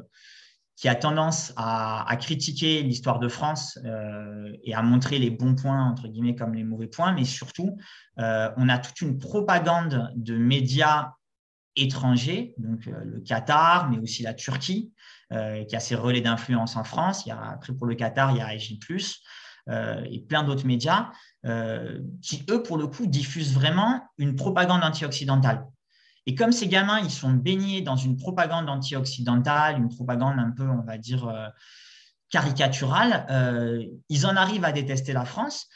qui 0.76 0.88
a 0.88 0.94
tendance 0.94 1.52
à, 1.56 2.16
critiquer 2.20 2.82
l'histoire 2.82 3.18
de 3.18 3.28
France 3.28 3.78
euh, 3.84 4.52
et 4.64 4.74
à 4.74 4.82
montrer 4.82 5.18
les 5.18 5.30
bons 5.30 5.54
points, 5.54 5.84
entre 5.84 6.08
guillemets, 6.08 6.34
comme 6.34 6.54
les 6.54 6.64
mauvais 6.64 6.88
points, 6.88 7.12
mais 7.12 7.24
surtout, 7.24 7.76
euh, 8.18 8.50
on 8.56 8.68
a 8.68 8.78
toute 8.78 9.00
une 9.00 9.18
propagande 9.18 10.10
de 10.16 10.36
médias 10.36 11.12
étrangers, 11.76 12.54
donc 12.58 12.86
le 12.86 13.20
Qatar, 13.20 13.90
mais 13.90 13.98
aussi 13.98 14.22
la 14.22 14.34
Turquie, 14.34 14.92
qui 15.30 15.74
a 15.74 15.80
ses 15.80 15.96
relais 15.96 16.20
d'influence 16.20 16.76
en 16.76 16.84
France. 16.84 17.26
Il 17.26 17.30
y 17.30 17.32
a, 17.32 17.50
après, 17.50 17.72
pour 17.72 17.88
le 17.88 17.96
Qatar, 17.96 18.30
il 18.30 18.38
y 18.38 18.40
a 18.40 18.46
AJ+, 18.46 18.78
et 20.08 20.20
plein 20.20 20.44
d'autres 20.44 20.66
médias 20.66 21.10
qui, 22.22 22.44
eux, 22.50 22.62
pour 22.62 22.78
le 22.78 22.86
coup, 22.86 23.06
diffusent 23.06 23.52
vraiment 23.52 24.02
une 24.18 24.34
propagande 24.34 24.82
anti-occidentale. 24.82 25.66
Et 26.26 26.34
comme 26.34 26.52
ces 26.52 26.68
gamins, 26.68 27.00
ils 27.00 27.10
sont 27.10 27.32
baignés 27.32 27.82
dans 27.82 27.96
une 27.96 28.16
propagande 28.16 28.68
anti-occidentale, 28.68 29.76
une 29.78 29.88
propagande 29.88 30.38
un 30.38 30.50
peu, 30.50 30.66
on 30.66 30.82
va 30.82 30.96
dire, 30.96 31.28
euh, 31.28 31.48
caricaturale, 32.30 33.26
euh, 33.30 33.84
ils 34.08 34.26
en 34.26 34.36
arrivent 34.36 34.64
à 34.64 34.72
détester 34.72 35.12
la 35.12 35.24
France 35.24 35.68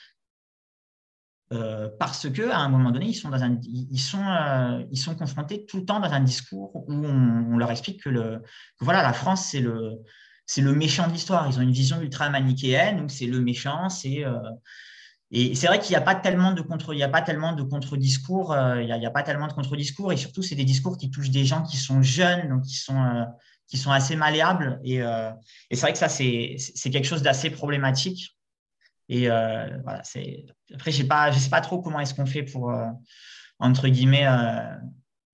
euh, 1.52 1.88
parce 1.98 2.28
que 2.30 2.50
à 2.50 2.58
un 2.58 2.68
moment 2.68 2.90
donné, 2.90 3.06
ils 3.06 3.14
sont, 3.14 3.30
confrontés 5.18 5.66
tout 5.66 5.78
le 5.78 5.84
temps 5.84 6.00
dans 6.00 6.10
un 6.10 6.20
discours 6.20 6.74
où 6.74 6.92
on, 6.92 7.56
leur 7.58 7.70
explique 7.70 8.02
que, 8.02 8.42
voilà, 8.80 9.02
la 9.02 9.12
France, 9.12 9.46
c'est 9.46 9.60
le, 9.60 9.96
c'est 10.46 10.62
le 10.62 10.72
méchant 10.72 11.06
de 11.08 11.12
l'histoire. 11.12 11.46
Ils 11.48 11.58
ont 11.58 11.62
une 11.62 11.72
vision 11.72 12.00
ultra 12.00 12.30
manichéenne 12.30 13.02
où 13.02 13.08
c'est 13.08 13.26
le 13.26 13.40
méchant, 13.40 13.88
c'est 13.90 14.24
et 15.30 15.54
c'est 15.54 15.66
vrai 15.66 15.78
qu'il 15.78 15.90
n'y 15.90 15.96
a 15.96 16.00
pas 16.00 16.14
tellement 16.14 16.52
de 16.52 16.62
contre, 16.62 16.94
il 16.94 16.98
y 16.98 17.02
a 17.02 17.08
pas 17.08 17.20
tellement 17.20 17.52
de 17.52 17.62
contre-discours, 17.62 18.52
euh, 18.52 18.80
il 18.80 18.86
n'y 18.86 19.06
a, 19.06 19.10
pas 19.10 19.22
tellement 19.22 19.46
de 19.46 19.52
contre-discours, 19.52 20.12
et 20.12 20.16
surtout 20.16 20.42
c'est 20.42 20.54
des 20.54 20.64
discours 20.64 20.96
qui 20.96 21.10
touchent 21.10 21.30
des 21.30 21.44
gens 21.44 21.62
qui 21.62 21.76
sont 21.76 22.02
jeunes, 22.02 22.48
donc 22.48 22.62
qui 22.62 22.76
sont 22.76 22.98
euh, 22.98 23.24
qui 23.66 23.76
sont 23.76 23.90
assez 23.90 24.16
malléables. 24.16 24.80
Et, 24.82 25.02
euh, 25.02 25.30
et 25.68 25.76
c'est 25.76 25.82
vrai 25.82 25.92
que 25.92 25.98
ça 25.98 26.08
c'est 26.08 26.56
quelque 26.90 27.04
chose 27.04 27.20
d'assez 27.20 27.50
problématique. 27.50 28.34
Et 29.10 29.28
voilà, 29.28 30.02
c'est 30.04 30.46
après 30.74 30.90
j'ai 30.92 31.04
pas, 31.04 31.30
je 31.30 31.38
sais 31.38 31.50
pas 31.50 31.60
trop 31.60 31.80
comment 31.80 32.00
est-ce 32.00 32.14
qu'on 32.14 32.26
fait 32.26 32.42
pour 32.42 32.72
entre 33.58 33.88
guillemets 33.88 34.26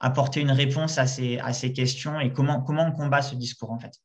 apporter 0.01 0.41
une 0.41 0.53
réponse 0.53 0.99
à 0.99 1.07
ces 1.07 1.39
à 1.39 1.53
ces 1.53 1.73
questions 1.73 2.21
et 2.21 2.33
comment 2.33 2.63
comment 2.63 2.87
on 2.87 2.93
combat 2.93 3.23
ce 3.23 3.35
discours 3.35 3.73
en 3.73 3.79
fait 3.79 4.01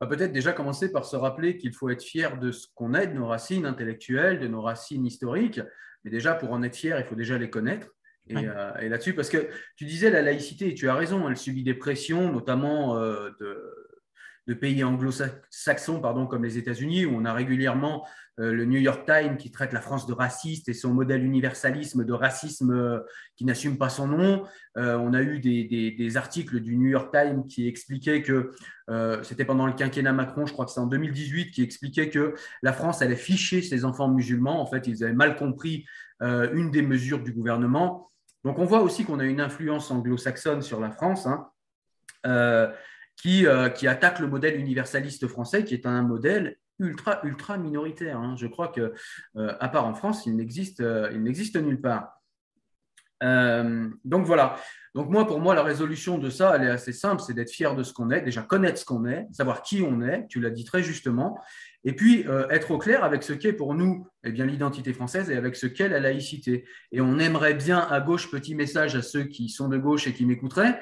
va 0.00 0.06
peut-être 0.06 0.32
déjà 0.32 0.52
commencer 0.52 0.92
par 0.92 1.04
se 1.04 1.16
rappeler 1.16 1.56
qu'il 1.56 1.74
faut 1.74 1.90
être 1.90 2.02
fier 2.02 2.38
de 2.38 2.52
ce 2.52 2.66
qu'on 2.74 2.94
est, 2.94 3.08
de 3.08 3.14
nos 3.14 3.26
racines 3.26 3.66
intellectuelles, 3.66 4.38
de 4.38 4.46
nos 4.46 4.62
racines 4.62 5.04
historiques. 5.04 5.60
Mais 6.04 6.10
déjà, 6.10 6.34
pour 6.34 6.52
en 6.52 6.62
être 6.62 6.76
fier, 6.76 6.98
il 6.98 7.04
faut 7.04 7.16
déjà 7.16 7.38
les 7.38 7.50
connaître. 7.50 7.88
Et, 8.28 8.36
euh, 8.36 8.88
là-dessus, 8.88 9.14
parce 9.14 9.30
que 9.30 9.48
tu 9.76 9.86
disais 9.86 10.10
la 10.10 10.22
laïcité, 10.22 10.68
et 10.68 10.74
tu 10.74 10.88
as 10.88 10.94
raison, 10.94 11.28
elle 11.28 11.36
subit 11.36 11.62
des 11.62 11.74
pressions, 11.74 12.30
notamment 12.30 12.98
euh, 12.98 13.30
de, 13.40 13.58
de 14.46 14.54
pays 14.54 14.84
anglo-saxons 14.84 16.00
pardon, 16.00 16.26
comme 16.26 16.44
les 16.44 16.58
États-Unis, 16.58 17.06
où 17.06 17.14
on 17.14 17.24
a 17.24 17.32
régulièrement 17.32 18.06
le 18.38 18.64
New 18.64 18.78
York 18.78 19.04
Times 19.06 19.36
qui 19.36 19.50
traite 19.50 19.72
la 19.72 19.80
France 19.80 20.06
de 20.06 20.12
raciste 20.12 20.68
et 20.68 20.74
son 20.74 20.94
modèle 20.94 21.24
universalisme 21.24 22.04
de 22.04 22.12
racisme 22.12 22.70
euh, 22.70 23.00
qui 23.36 23.44
n'assume 23.44 23.78
pas 23.78 23.88
son 23.88 24.08
nom. 24.08 24.44
Euh, 24.76 24.96
on 24.96 25.12
a 25.12 25.22
eu 25.22 25.40
des, 25.40 26.16
articles 26.16 26.60
du 26.60 26.76
New 26.76 26.88
York 26.88 27.12
Times 27.12 27.46
qui 27.46 27.68
expliquaient 27.68 28.22
que 28.22 28.52
c'était 29.22 29.44
pendant 29.44 29.66
le 29.66 29.74
quinquennat 29.74 30.14
Macron, 30.14 30.46
je 30.46 30.52
crois 30.54 30.64
que 30.64 30.70
c'est 30.70 30.80
en 30.80 30.86
2018, 30.86 31.50
qui 31.50 31.62
expliquait 31.62 32.08
que 32.08 32.34
la 32.62 32.72
France 32.72 33.02
allait 33.02 33.16
ficher 33.16 33.60
ses 33.60 33.84
enfants 33.84 34.08
musulmans. 34.08 34.62
En 34.62 34.66
fait, 34.66 34.86
ils 34.86 35.04
avaient 35.04 35.12
mal 35.12 35.36
compris 35.36 35.84
une 36.20 36.70
des 36.70 36.80
mesures 36.80 37.22
du 37.22 37.32
gouvernement. 37.32 38.10
Donc 38.44 38.58
on 38.58 38.64
voit 38.64 38.80
aussi 38.80 39.04
qu'on 39.04 39.18
a 39.18 39.24
une 39.24 39.42
influence 39.42 39.90
anglo-saxonne 39.90 40.62
sur 40.62 40.80
la 40.80 40.90
France. 40.90 41.26
Hein. 41.26 41.50
Euh, 42.26 43.68
qui, 43.70 43.88
attaque 43.88 44.20
le 44.20 44.28
modèle 44.28 44.60
universaliste 44.60 45.26
français, 45.26 45.64
qui 45.64 45.74
est 45.74 45.86
un 45.86 46.02
modèle 46.02 46.56
ultra, 46.78 47.20
ultra 47.24 47.58
minoritaire. 47.58 48.18
Hein. 48.18 48.36
Je 48.38 48.46
crois 48.46 48.68
que, 48.68 48.92
euh, 49.36 49.54
à 49.60 49.68
part 49.68 49.86
en 49.86 49.94
France, 49.94 50.26
il 50.26 50.36
n'existe, 50.36 50.80
euh, 50.80 51.10
il 51.12 51.22
n'existe 51.22 51.56
nulle 51.56 51.80
part. 51.80 52.14
donc 53.20 54.24
voilà. 54.26 54.56
Donc 54.94 55.10
moi, 55.10 55.26
pour 55.26 55.38
moi, 55.40 55.54
la 55.54 55.62
résolution 55.62 56.18
de 56.18 56.30
ça, 56.30 56.54
elle 56.56 56.64
est 56.64 56.70
assez 56.70 56.92
simple, 56.92 57.22
c'est 57.22 57.34
d'être 57.34 57.50
fier 57.50 57.74
de 57.74 57.82
ce 57.82 57.92
qu'on 57.92 58.10
est, 58.10 58.22
déjà 58.22 58.42
connaître 58.42 58.78
ce 58.78 58.84
qu'on 58.84 59.04
est, 59.06 59.26
savoir 59.32 59.62
qui 59.62 59.82
on 59.82 60.00
est, 60.02 60.26
tu 60.28 60.40
l'as 60.40 60.50
dit 60.50 60.64
très 60.64 60.82
justement, 60.82 61.38
et 61.84 61.94
puis 61.94 62.24
être 62.50 62.70
au 62.70 62.78
clair 62.78 63.04
avec 63.04 63.22
ce 63.22 63.32
qu'est 63.32 63.52
pour 63.52 63.74
nous 63.74 64.08
eh 64.24 64.32
bien 64.32 64.46
l'identité 64.46 64.92
française 64.92 65.30
et 65.30 65.36
avec 65.36 65.56
ce 65.56 65.66
qu'est 65.66 65.88
la 65.88 66.00
laïcité. 66.00 66.64
Et 66.90 67.00
on 67.00 67.18
aimerait 67.18 67.54
bien 67.54 67.78
à 67.78 68.00
gauche, 68.00 68.30
petit 68.30 68.54
message 68.54 68.96
à 68.96 69.02
ceux 69.02 69.24
qui 69.24 69.48
sont 69.48 69.68
de 69.68 69.78
gauche 69.78 70.06
et 70.06 70.14
qui 70.14 70.24
m'écouteraient, 70.24 70.80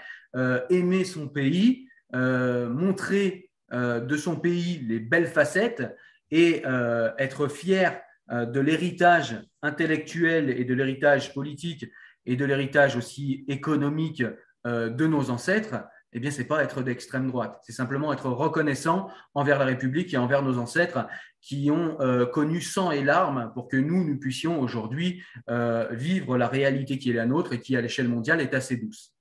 aimer 0.71 1.05
son 1.05 1.29
pays, 1.29 1.87
euh, 2.15 2.69
montrer 2.69 3.43
euh, 3.43 3.46
de 3.73 4.17
son 4.17 4.37
pays 4.37 4.79
les 4.87 5.01
belles 5.01 5.27
facettes 5.27 5.83
et 6.31 6.63
euh, 6.67 7.11
être 7.19 7.49
fier 7.49 8.01
de 8.31 8.59
l'héritage 8.59 9.41
intellectuel 9.63 10.51
et 10.51 10.65
de 10.65 10.75
l'héritage 10.75 11.33
politique 11.33 11.87
et 12.25 12.35
de 12.35 12.45
l'héritage 12.45 12.97
aussi 12.97 13.45
économique 13.47 14.25
de 14.65 15.07
nos 15.07 15.31
ancêtres, 15.31 15.77
eh 16.13 16.19
bien, 16.19 16.33
ce 16.33 16.39
n'est 16.39 16.49
pas 16.49 16.65
être 16.65 16.83
d'extrême 16.83 17.29
droite. 17.29 17.61
C'est 17.63 17.73
simplement 17.73 18.13
être 18.13 18.29
reconnaissant 18.29 19.09
envers 19.35 19.61
la 19.61 19.67
République 19.67 20.13
et 20.13 20.17
envers 20.17 20.43
nos 20.43 20.59
ancêtres 20.59 21.07
qui 21.41 21.71
ont 21.71 21.97
connu 22.33 22.61
sang 22.61 22.91
et 22.91 23.05
larmes 23.05 23.53
pour 23.55 23.69
que 23.69 23.77
nous, 23.77 24.03
nous 24.03 24.19
puissions 24.19 24.61
aujourd'hui 24.61 25.23
vivre 25.93 26.37
la 26.37 26.49
réalité 26.49 26.99
qui 26.99 27.11
est 27.11 27.15
la 27.15 27.27
nôtre 27.27 27.53
et 27.53 27.61
qui, 27.61 27.77
à 27.77 27.81
l'échelle 27.81 28.09
mondiale, 28.09 28.41
est 28.41 28.55
assez 28.55 28.77
douce. 28.77 29.16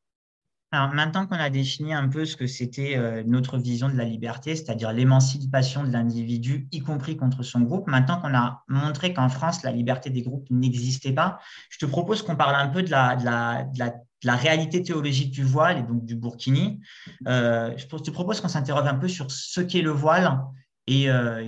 Alors 0.71 0.93
maintenant 0.93 1.25
qu'on 1.25 1.35
a 1.35 1.49
défini 1.49 1.93
un 1.93 2.07
peu 2.07 2.25
ce 2.25 2.35
que 2.35 2.47
c'était 2.47 2.97
euh, 2.97 3.23
notre 3.25 3.57
vision 3.57 3.87
de 3.87 3.95
la 3.95 4.03
liberté, 4.03 4.55
c'est-à-dire 4.55 4.91
l'émancipation 4.91 5.83
de 5.83 5.91
l'individu, 5.91 6.67
y 6.71 6.81
compris 6.81 7.15
contre 7.15 7.43
son 7.43 7.61
groupe, 7.61 7.87
maintenant 7.87 8.19
qu'on 8.19 8.35
a 8.35 8.63
montré 8.67 9.13
qu'en 9.13 9.29
France, 9.29 9.63
la 9.63 9.71
liberté 9.71 10.09
des 10.09 10.21
groupes 10.21 10.47
n'existait 10.49 11.13
pas, 11.13 11.39
je 11.69 11.77
te 11.77 11.85
propose 11.85 12.23
qu'on 12.23 12.35
parle 12.35 12.55
un 12.55 12.67
peu 12.67 12.83
de 12.83 12.91
la, 12.91 13.15
de 13.15 13.79
la, 13.79 14.35
réalité 14.35 14.81
théologique 14.81 15.31
du 15.31 15.43
voile 15.43 15.77
et 15.77 15.83
donc 15.83 16.03
du 16.03 16.15
burkini. 16.15 16.81
Euh, 17.27 17.71
je 17.77 17.85
te 17.85 18.11
propose 18.11 18.41
qu'on 18.41 18.47
s'interroge 18.47 18.87
un 18.87 18.95
peu 18.95 19.07
sur 19.07 19.29
ce 19.29 19.61
qu'est 19.61 19.83
le 19.83 19.91
voile 19.91 20.41
et 20.87 21.09
euh, 21.09 21.47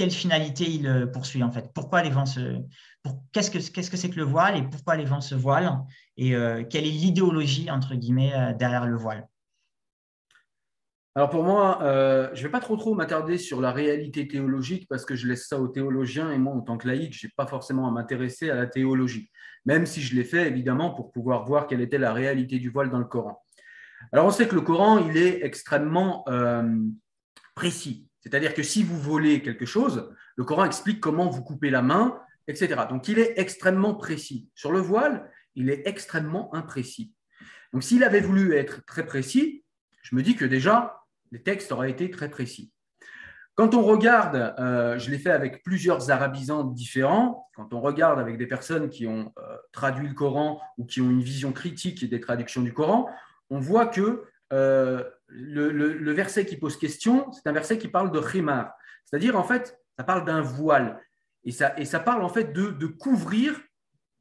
quelle 0.00 0.10
finalité 0.10 0.64
il 0.64 1.10
poursuit 1.12 1.42
en 1.42 1.52
fait. 1.52 1.74
Pourquoi 1.74 2.02
les 2.02 2.08
vents 2.08 2.24
se, 2.24 2.62
qu'est-ce 3.32 3.50
que 3.50 3.58
qu'est-ce 3.58 3.90
que 3.90 3.98
c'est 3.98 4.08
que 4.08 4.16
le 4.16 4.24
voile 4.24 4.56
et 4.56 4.62
pourquoi 4.62 4.96
les 4.96 5.04
vents 5.04 5.20
se 5.20 5.34
voilent 5.34 5.76
et 6.16 6.34
euh, 6.34 6.64
quelle 6.64 6.86
est 6.86 6.90
l'idéologie 6.90 7.70
entre 7.70 7.94
guillemets 7.94 8.32
euh, 8.34 8.54
derrière 8.54 8.86
le 8.86 8.96
voile? 8.96 9.28
Alors 11.14 11.28
pour 11.28 11.44
moi, 11.44 11.82
euh, 11.82 12.30
je 12.32 12.40
ne 12.40 12.46
vais 12.46 12.50
pas 12.50 12.60
trop 12.60 12.78
trop 12.78 12.94
m'attarder 12.94 13.36
sur 13.36 13.60
la 13.60 13.72
réalité 13.72 14.26
théologique 14.26 14.86
parce 14.88 15.04
que 15.04 15.14
je 15.14 15.26
laisse 15.26 15.46
ça 15.46 15.60
aux 15.60 15.68
théologiens 15.68 16.32
et 16.32 16.38
moi 16.38 16.54
en 16.54 16.62
tant 16.62 16.78
que 16.78 16.88
laïc, 16.88 17.12
je 17.12 17.26
n'ai 17.26 17.32
pas 17.36 17.46
forcément 17.46 17.86
à 17.86 17.90
m'intéresser 17.90 18.48
à 18.48 18.54
la 18.54 18.66
théologie, 18.66 19.30
même 19.66 19.84
si 19.84 20.00
je 20.00 20.14
l'ai 20.14 20.24
fait 20.24 20.48
évidemment 20.48 20.94
pour 20.94 21.12
pouvoir 21.12 21.44
voir 21.44 21.66
quelle 21.66 21.82
était 21.82 21.98
la 21.98 22.14
réalité 22.14 22.58
du 22.58 22.70
voile 22.70 22.88
dans 22.88 23.00
le 23.00 23.04
Coran. 23.04 23.38
Alors 24.12 24.24
on 24.24 24.30
sait 24.30 24.48
que 24.48 24.54
le 24.54 24.62
Coran, 24.62 24.96
il 24.96 25.18
est 25.18 25.44
extrêmement 25.44 26.24
précis, 27.54 28.08
c'est-à-dire 28.20 28.54
que 28.54 28.62
si 28.62 28.82
vous 28.82 28.98
volez 28.98 29.42
quelque 29.42 29.66
chose, 29.66 30.12
le 30.36 30.44
Coran 30.44 30.64
explique 30.64 31.00
comment 31.00 31.28
vous 31.28 31.42
coupez 31.42 31.70
la 31.70 31.82
main, 31.82 32.20
etc. 32.48 32.82
Donc 32.88 33.08
il 33.08 33.18
est 33.18 33.34
extrêmement 33.38 33.94
précis. 33.94 34.48
Sur 34.54 34.72
le 34.72 34.80
voile, 34.80 35.30
il 35.54 35.70
est 35.70 35.86
extrêmement 35.86 36.54
imprécis. 36.54 37.14
Donc 37.72 37.82
s'il 37.82 38.04
avait 38.04 38.20
voulu 38.20 38.54
être 38.54 38.84
très 38.84 39.06
précis, 39.06 39.64
je 40.02 40.14
me 40.14 40.22
dis 40.22 40.36
que 40.36 40.44
déjà, 40.44 41.04
les 41.32 41.42
textes 41.42 41.72
auraient 41.72 41.90
été 41.90 42.10
très 42.10 42.28
précis. 42.28 42.72
Quand 43.54 43.74
on 43.74 43.82
regarde, 43.82 44.54
euh, 44.58 44.98
je 44.98 45.10
l'ai 45.10 45.18
fait 45.18 45.30
avec 45.30 45.62
plusieurs 45.62 46.10
arabisants 46.10 46.64
différents, 46.64 47.48
quand 47.54 47.74
on 47.74 47.80
regarde 47.80 48.18
avec 48.18 48.38
des 48.38 48.46
personnes 48.46 48.88
qui 48.88 49.06
ont 49.06 49.32
euh, 49.38 49.56
traduit 49.72 50.08
le 50.08 50.14
Coran 50.14 50.60
ou 50.78 50.86
qui 50.86 51.00
ont 51.00 51.10
une 51.10 51.20
vision 51.20 51.52
critique 51.52 52.08
des 52.08 52.20
traductions 52.20 52.62
du 52.62 52.72
Coran, 52.72 53.08
on 53.50 53.58
voit 53.58 53.86
que 53.86 54.24
euh, 54.52 55.04
le, 55.30 56.12
verset 56.12 56.44
qui 56.44 56.56
pose 56.56 56.78
question, 56.78 57.30
c'est 57.32 57.48
un 57.48 57.52
verset 57.52 57.78
qui 57.78 57.88
parle 57.88 58.10
de 58.10 58.20
khimar, 58.20 58.72
c'est-à-dire 59.04 59.36
en 59.36 59.44
fait, 59.44 59.78
ça 59.96 60.04
parle 60.04 60.24
d'un 60.24 60.40
voile. 60.40 61.00
Et 61.44 61.52
ça, 61.52 61.74
et 61.78 61.84
ça 61.84 62.00
parle 62.00 62.22
en 62.22 62.28
fait 62.28 62.52
de, 62.52 62.86
couvrir 62.86 63.58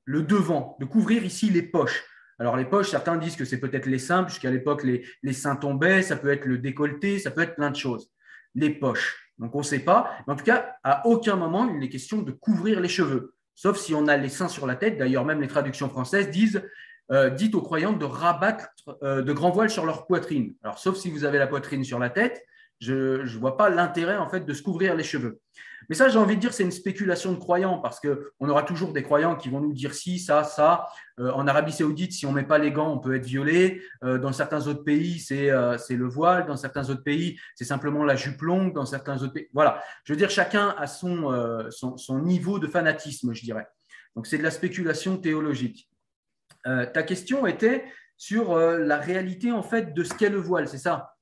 le 0.05 0.23
devant, 0.23 0.77
de 0.79 0.85
couvrir 0.85 1.23
ici 1.25 1.49
les 1.49 1.61
poches. 1.61 2.03
Alors 2.39 2.55
les 2.55 2.65
poches, 2.65 2.89
certains 2.89 3.17
disent 3.17 3.35
que 3.35 3.43
c'est 3.43 3.59
peut-être 3.59 3.85
les 3.85 3.99
seins, 3.99 4.23
puisqu'à 4.23 4.49
l'époque 4.49 4.83
les, 4.83 5.05
les, 5.23 5.33
seins 5.33 5.57
tombaient, 5.57 6.01
ça 6.01 6.15
peut 6.15 6.29
être 6.29 6.45
le 6.45 6.57
décolleté, 6.57 7.19
ça 7.19 7.31
peut 7.31 7.41
être 7.41 7.55
plein 7.55 7.71
de 7.71 7.75
choses. 7.75 8.09
Les 8.55 8.69
poches. 8.69 9.33
Donc 9.37 9.55
on 9.55 9.59
ne 9.59 9.63
sait 9.63 9.79
pas. 9.79 10.11
En 10.27 10.35
tout 10.35 10.45
cas, 10.45 10.75
à 10.83 11.05
aucun 11.05 11.35
moment 11.35 11.69
il 11.69 11.79
n'est 11.79 11.89
question 11.89 12.21
de 12.21 12.31
couvrir 12.31 12.79
les 12.79 12.87
cheveux, 12.87 13.33
sauf 13.55 13.77
si 13.77 13.93
on 13.93 14.07
a 14.07 14.15
les 14.15 14.29
seins 14.29 14.47
sur 14.47 14.65
la 14.65 14.75
tête. 14.75 14.97
D'ailleurs, 14.97 15.25
même 15.25 15.41
les 15.41 15.47
traductions 15.47 15.89
françaises 15.89 16.29
disent 16.29 16.63
euh, 17.11 17.29
dites 17.29 17.55
aux 17.55 17.61
croyants 17.61 17.93
de 17.93 18.05
rabattre 18.05 18.67
euh, 19.03 19.21
de 19.21 19.33
grands 19.33 19.51
voiles 19.51 19.69
sur 19.69 19.85
leur 19.85 20.05
poitrine. 20.05 20.53
Alors, 20.63 20.79
sauf 20.79 20.97
si 20.97 21.09
vous 21.09 21.23
avez 21.23 21.37
la 21.37 21.47
poitrine 21.47 21.83
sur 21.83 21.99
la 21.99 22.09
tête, 22.09 22.43
je 22.79 23.21
ne 23.21 23.39
vois 23.39 23.57
pas 23.57 23.69
l'intérêt 23.69 24.17
en 24.17 24.29
fait 24.29 24.45
de 24.45 24.53
se 24.53 24.61
couvrir 24.61 24.95
les 24.95 25.03
cheveux. 25.03 25.41
Mais 25.89 25.95
ça, 25.95 26.07
j'ai 26.07 26.19
envie 26.19 26.35
de 26.35 26.41
dire, 26.41 26.53
c'est 26.53 26.63
une 26.63 26.71
spéculation 26.71 27.31
de 27.33 27.39
croyants 27.39 27.79
parce 27.79 27.99
qu'on 27.99 28.49
aura 28.49 28.63
toujours 28.63 28.93
des 28.93 29.01
croyants 29.01 29.35
qui 29.35 29.49
vont 29.49 29.59
nous 29.59 29.73
dire 29.73 29.93
si, 29.93 30.19
ça, 30.19 30.43
ça. 30.43 30.87
Euh, 31.19 31.31
en 31.31 31.47
Arabie 31.47 31.71
Saoudite, 31.71 32.13
si 32.13 32.25
on 32.25 32.31
met 32.31 32.43
pas 32.43 32.59
les 32.59 32.71
gants, 32.71 32.93
on 32.93 32.99
peut 32.99 33.15
être 33.15 33.25
violé. 33.25 33.81
Euh, 34.03 34.19
dans 34.19 34.31
certains 34.31 34.67
autres 34.67 34.83
pays, 34.83 35.25
euh, 35.31 35.77
c'est 35.77 35.95
le 35.95 36.07
voile. 36.07 36.45
Dans 36.45 36.57
certains 36.57 36.89
autres 36.89 37.03
pays, 37.03 37.39
c'est 37.55 37.65
simplement 37.65 38.03
la 38.03 38.15
jupe 38.15 38.41
longue. 38.41 38.73
Dans 38.73 38.85
certains 38.85 39.21
autres 39.23 39.33
pays, 39.33 39.49
voilà. 39.51 39.81
Je 40.03 40.13
veux 40.13 40.17
dire, 40.17 40.29
chacun 40.29 40.75
a 40.77 40.85
son, 40.85 41.69
son, 41.71 42.19
niveau 42.19 42.59
de 42.59 42.67
fanatisme, 42.67 43.33
je 43.33 43.41
dirais. 43.43 43.67
Donc, 44.15 44.27
c'est 44.27 44.37
de 44.37 44.43
la 44.43 44.51
spéculation 44.51 45.17
théologique. 45.17 45.88
Ta 46.65 47.03
question 47.03 47.47
était 47.47 47.85
sur 48.17 48.55
la 48.57 48.97
réalité 48.97 49.51
en 49.51 49.63
fait 49.63 49.93
de 49.93 50.03
ce 50.03 50.13
qu'est 50.13 50.29
le 50.29 50.39
voile, 50.39 50.67
c'est 50.67 50.77
ça? 50.77 51.15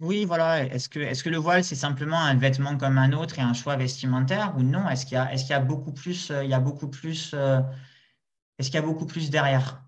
Oui, 0.00 0.24
voilà. 0.24 0.64
Est-ce 0.64 0.88
que, 0.88 1.00
est 1.00 1.20
que 1.20 1.28
le 1.28 1.38
voile, 1.38 1.64
c'est 1.64 1.74
simplement 1.74 2.20
un 2.20 2.36
vêtement 2.36 2.76
comme 2.76 2.98
un 2.98 3.12
autre 3.12 3.38
et 3.38 3.42
un 3.42 3.52
choix 3.52 3.76
vestimentaire 3.76 4.54
ou 4.56 4.62
non? 4.62 4.88
Est-ce 4.88 5.04
qu'il 5.04 5.16
y, 5.16 5.18
a, 5.18 5.32
est 5.32 5.38
qu'il 5.38 5.50
y 5.50 5.54
a 5.54 5.60
beaucoup 5.60 5.92
plus, 5.92 6.30
euh, 6.30 6.44
il 6.44 6.50
y 6.50 6.54
a 6.54 6.60
beaucoup 6.60 6.88
plus, 6.88 7.32
euh, 7.34 7.58
est-ce 8.58 8.68
qu'il 8.70 8.78
y 8.78 8.82
a 8.82 8.86
beaucoup 8.86 9.06
plus 9.06 9.28
derrière? 9.30 9.82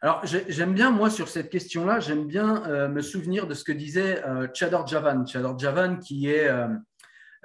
Alors, 0.00 0.22
j'aime 0.24 0.74
bien, 0.74 0.92
moi, 0.92 1.10
sur 1.10 1.28
cette 1.28 1.50
question-là, 1.50 1.98
j'aime 1.98 2.26
bien 2.26 2.64
euh, 2.66 2.86
me 2.86 3.00
souvenir 3.02 3.48
de 3.48 3.54
ce 3.54 3.64
que 3.64 3.72
disait 3.72 4.22
Chador 4.54 4.86
Javan. 4.86 5.26
Chador 5.26 5.58
Javan, 5.58 5.96
qui 5.98 6.28
est 6.28 6.48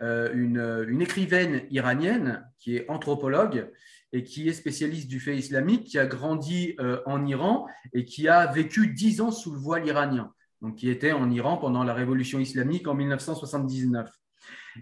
une, 0.02 0.86
une, 0.88 1.02
écrivaine 1.02 1.64
iranienne, 1.72 2.46
qui 2.60 2.76
est 2.76 2.90
anthropologue 2.90 3.72
et 4.14 4.24
qui 4.24 4.50
est 4.50 4.54
spécialiste 4.54 5.08
du 5.08 5.20
fait 5.20 5.38
islamique, 5.38 5.86
qui 5.86 6.00
a 6.00 6.06
grandi 6.06 6.76
en 7.06 7.26
Iran 7.26 7.68
et 7.94 8.04
qui 8.04 8.28
a 8.28 8.46
vécu 8.48 8.88
dix 8.88 9.22
ans 9.22 9.32
sous 9.32 9.52
le 9.52 9.58
voile 9.58 9.88
iranien 9.88 10.34
donc 10.62 10.76
qui 10.76 10.90
était 10.90 11.12
en 11.12 11.30
Iran 11.32 11.58
pendant 11.58 11.84
la 11.84 11.94
révolution 11.94 12.40
islamique 12.40 12.88
en 12.88 12.94
1979. 12.94 14.10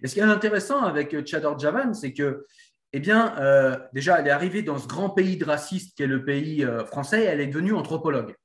Et 0.03 0.07
ce 0.07 0.13
qui 0.13 0.19
est 0.19 0.23
intéressant 0.23 0.81
avec 0.81 1.25
Chador 1.25 1.57
Javan, 1.57 1.93
c'est 1.93 2.13
que, 2.13 2.45
eh 2.93 2.99
bien, 2.99 3.37
euh, 3.39 3.77
déjà, 3.93 4.19
elle 4.19 4.27
est 4.27 4.31
arrivée 4.31 4.61
dans 4.61 4.77
ce 4.77 4.87
grand 4.87 5.09
pays 5.09 5.37
de 5.37 5.45
racistes 5.45 5.95
qui 5.95 6.03
est 6.03 6.07
le 6.07 6.25
pays 6.25 6.63
euh, 6.63 6.85
français, 6.85 7.23
et 7.23 7.25
elle 7.25 7.39
est 7.39 7.47
devenue 7.47 7.73
anthropologue, 7.73 8.35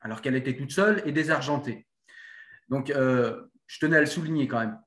alors 0.00 0.22
qu'elle 0.22 0.36
était 0.36 0.56
toute 0.56 0.70
seule 0.70 1.02
et 1.04 1.12
désargentée. 1.12 1.86
Donc, 2.68 2.90
euh, 2.90 3.42
je 3.66 3.78
tenais 3.80 3.96
à 3.96 4.00
le 4.00 4.06
souligner 4.06 4.46
quand 4.46 4.60
même. 4.60 4.78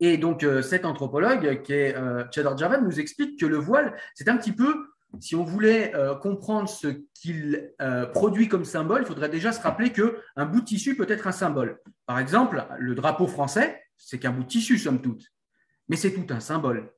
Et 0.00 0.16
donc, 0.16 0.46
cet 0.62 0.84
anthropologue, 0.86 1.62
qui 1.62 1.74
est 1.74 1.94
Chador 2.32 2.56
Javan, 2.56 2.80
nous 2.80 2.98
explique 2.98 3.38
que 3.38 3.46
le 3.46 3.58
voile, 3.58 3.94
c'est 4.14 4.28
un 4.28 4.36
petit 4.36 4.52
peu 4.52 4.74
si 5.18 5.34
on 5.34 5.44
voulait 5.44 5.94
euh, 5.94 6.14
comprendre 6.14 6.68
ce 6.68 6.88
qu'il 7.14 7.72
euh, 7.82 8.06
produit 8.06 8.48
comme 8.48 8.64
symbole, 8.64 9.02
il 9.02 9.06
faudrait 9.06 9.28
déjà 9.28 9.52
se 9.52 9.60
rappeler 9.60 9.92
qu'un 9.92 10.46
bout 10.46 10.60
de 10.60 10.66
tissu 10.66 10.94
peut 10.94 11.06
être 11.08 11.26
un 11.26 11.32
symbole. 11.32 11.80
Par 12.06 12.18
exemple, 12.18 12.64
le 12.78 12.94
drapeau 12.94 13.26
français, 13.26 13.82
c'est 13.96 14.18
qu'un 14.18 14.30
bout 14.30 14.44
de 14.44 14.48
tissu, 14.48 14.78
somme 14.78 15.02
toute. 15.02 15.24
Mais 15.88 15.96
c'est 15.96 16.12
tout 16.12 16.26
un 16.32 16.40
symbole. 16.40 16.92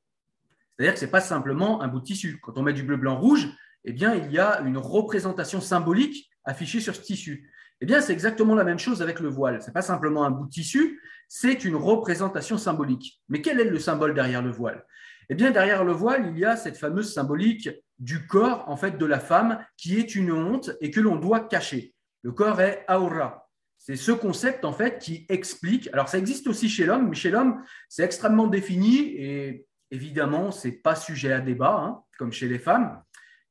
C'est-à-dire 0.77 0.93
que 0.93 0.99
ce 0.99 1.05
n'est 1.05 1.11
pas 1.11 1.21
simplement 1.21 1.81
un 1.81 1.87
bout 1.87 1.99
de 1.99 2.05
tissu. 2.05 2.39
Quand 2.41 2.57
on 2.57 2.61
met 2.61 2.73
du 2.73 2.83
bleu, 2.83 2.97
blanc, 2.97 3.19
rouge, 3.19 3.49
eh 3.85 3.91
il 3.91 4.31
y 4.31 4.39
a 4.39 4.61
une 4.61 4.77
représentation 4.77 5.59
symbolique 5.59 6.29
affichée 6.45 6.79
sur 6.79 6.95
ce 6.95 7.01
tissu. 7.01 7.51
Eh 7.83 7.85
bien, 7.85 7.99
c'est 7.99 8.13
exactement 8.13 8.55
la 8.55 8.63
même 8.63 8.79
chose 8.79 9.01
avec 9.01 9.19
le 9.19 9.27
voile. 9.27 9.61
Ce 9.61 9.67
n'est 9.67 9.73
pas 9.73 9.81
simplement 9.81 10.23
un 10.23 10.31
bout 10.31 10.45
de 10.45 10.49
tissu, 10.49 11.01
c'est 11.27 11.65
une 11.65 11.75
représentation 11.75 12.57
symbolique. 12.57 13.21
Mais 13.27 13.41
quel 13.41 13.59
est 13.59 13.65
le 13.65 13.77
symbole 13.77 14.13
derrière 14.13 14.41
le 14.41 14.51
voile? 14.51 14.85
Eh 15.27 15.35
bien, 15.35 15.51
derrière 15.51 15.83
le 15.83 15.91
voile, 15.91 16.31
il 16.33 16.39
y 16.39 16.45
a 16.45 16.55
cette 16.55 16.77
fameuse 16.77 17.13
symbolique 17.13 17.69
du 17.99 18.25
corps 18.25 18.63
en 18.69 18.77
fait 18.77 18.97
de 18.97 19.05
la 19.05 19.19
femme 19.19 19.65
qui 19.75 19.99
est 19.99 20.15
une 20.15 20.31
honte 20.31 20.71
et 20.79 20.91
que 20.91 21.01
l'on 21.01 21.17
doit 21.17 21.41
cacher. 21.41 21.93
Le 22.21 22.31
corps 22.31 22.61
est 22.61 22.85
aura. 22.87 23.49
C'est 23.77 23.97
ce 23.97 24.13
concept 24.13 24.63
en 24.63 24.71
fait 24.71 24.99
qui 24.99 25.25
explique. 25.27 25.89
Alors 25.91 26.07
ça 26.07 26.19
existe 26.19 26.47
aussi 26.47 26.69
chez 26.69 26.85
l'homme, 26.85 27.09
mais 27.09 27.15
chez 27.15 27.31
l'homme 27.31 27.63
c'est 27.89 28.03
extrêmement 28.03 28.47
défini 28.47 29.09
et 29.17 29.67
évidemment 29.91 30.51
c'est 30.51 30.71
pas 30.71 30.95
sujet 30.95 31.33
à 31.33 31.41
débat 31.41 31.75
hein, 31.81 32.01
comme 32.17 32.31
chez 32.31 32.47
les 32.47 32.59
femmes. 32.59 33.03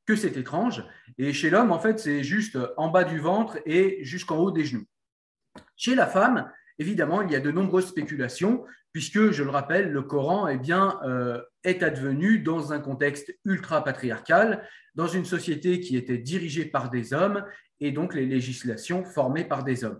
Que 0.05 0.15
c'est 0.15 0.37
étrange. 0.37 0.83
Et 1.17 1.33
chez 1.33 1.49
l'homme 1.49 1.71
en 1.71 1.79
fait 1.79 1.99
c'est 1.99 2.23
juste 2.23 2.57
en 2.77 2.89
bas 2.89 3.03
du 3.03 3.19
ventre 3.19 3.59
et 3.65 4.03
jusqu'en 4.03 4.37
haut 4.37 4.51
des 4.51 4.65
genoux. 4.65 4.85
Chez 5.75 5.95
la 5.95 6.07
femme, 6.07 6.51
évidemment, 6.79 7.21
il 7.21 7.31
y 7.31 7.35
a 7.35 7.39
de 7.39 7.51
nombreuses 7.51 7.87
spéculations, 7.87 8.63
puisque, 8.91 9.31
je 9.31 9.43
le 9.43 9.49
rappelle, 9.49 9.91
le 9.91 10.01
Coran 10.01 10.47
eh 10.47 10.57
bien, 10.57 10.99
euh, 11.03 11.41
est 11.63 11.83
advenu 11.83 12.39
dans 12.39 12.73
un 12.73 12.79
contexte 12.79 13.33
ultra-patriarcal, 13.45 14.67
dans 14.95 15.07
une 15.07 15.25
société 15.25 15.79
qui 15.79 15.97
était 15.97 16.17
dirigée 16.17 16.65
par 16.65 16.89
des 16.89 17.13
hommes, 17.13 17.43
et 17.79 17.91
donc 17.91 18.13
les 18.13 18.25
législations 18.25 19.03
formées 19.03 19.45
par 19.45 19.63
des 19.63 19.83
hommes. 19.83 19.99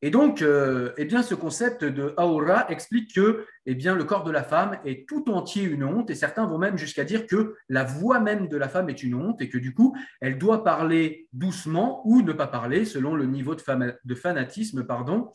Et 0.00 0.10
donc, 0.10 0.42
euh, 0.42 0.92
eh 0.96 1.08
ce 1.22 1.34
concept 1.34 1.84
de 1.84 2.14
aura 2.18 2.70
explique 2.70 3.14
que 3.14 3.44
eh 3.66 3.74
le 3.74 4.04
corps 4.04 4.22
de 4.22 4.30
la 4.30 4.44
femme 4.44 4.78
est 4.84 5.08
tout 5.08 5.28
entier 5.28 5.64
une 5.64 5.82
honte, 5.82 6.08
et 6.10 6.14
certains 6.14 6.46
vont 6.46 6.58
même 6.58 6.78
jusqu'à 6.78 7.02
dire 7.04 7.26
que 7.26 7.56
la 7.68 7.82
voix 7.82 8.20
même 8.20 8.46
de 8.46 8.56
la 8.56 8.68
femme 8.68 8.88
est 8.90 9.02
une 9.02 9.16
honte, 9.16 9.42
et 9.42 9.48
que 9.48 9.58
du 9.58 9.74
coup, 9.74 9.96
elle 10.20 10.38
doit 10.38 10.62
parler 10.62 11.26
doucement 11.32 12.02
ou 12.04 12.22
ne 12.22 12.32
pas 12.32 12.46
parler 12.46 12.84
selon 12.84 13.16
le 13.16 13.26
niveau 13.26 13.56
de, 13.56 13.62
de 14.04 14.14
fanatisme 14.14 14.84
pardon, 14.84 15.32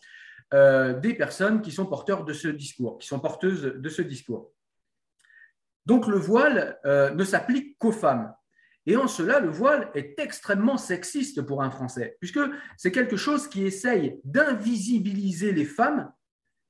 euh, 0.53 0.99
des 0.99 1.13
personnes 1.13 1.61
qui 1.61 1.71
sont 1.71 1.85
porteurs 1.85 2.23
de 2.23 2.33
ce 2.33 2.47
discours, 2.47 2.99
qui 2.99 3.07
sont 3.07 3.19
porteuses 3.19 3.63
de 3.63 3.89
ce 3.89 4.01
discours. 4.01 4.53
Donc 5.85 6.07
le 6.07 6.17
voile 6.17 6.79
euh, 6.85 7.13
ne 7.13 7.23
s'applique 7.23 7.77
qu'aux 7.79 7.91
femmes. 7.91 8.33
Et 8.85 8.97
en 8.97 9.07
cela, 9.07 9.39
le 9.39 9.49
voile 9.49 9.89
est 9.93 10.19
extrêmement 10.19 10.77
sexiste 10.77 11.41
pour 11.41 11.63
un 11.63 11.71
Français, 11.71 12.17
puisque 12.19 12.39
c'est 12.77 12.91
quelque 12.91 13.15
chose 13.15 13.47
qui 13.47 13.65
essaye 13.65 14.19
d'invisibiliser 14.23 15.53
les 15.53 15.65
femmes 15.65 16.11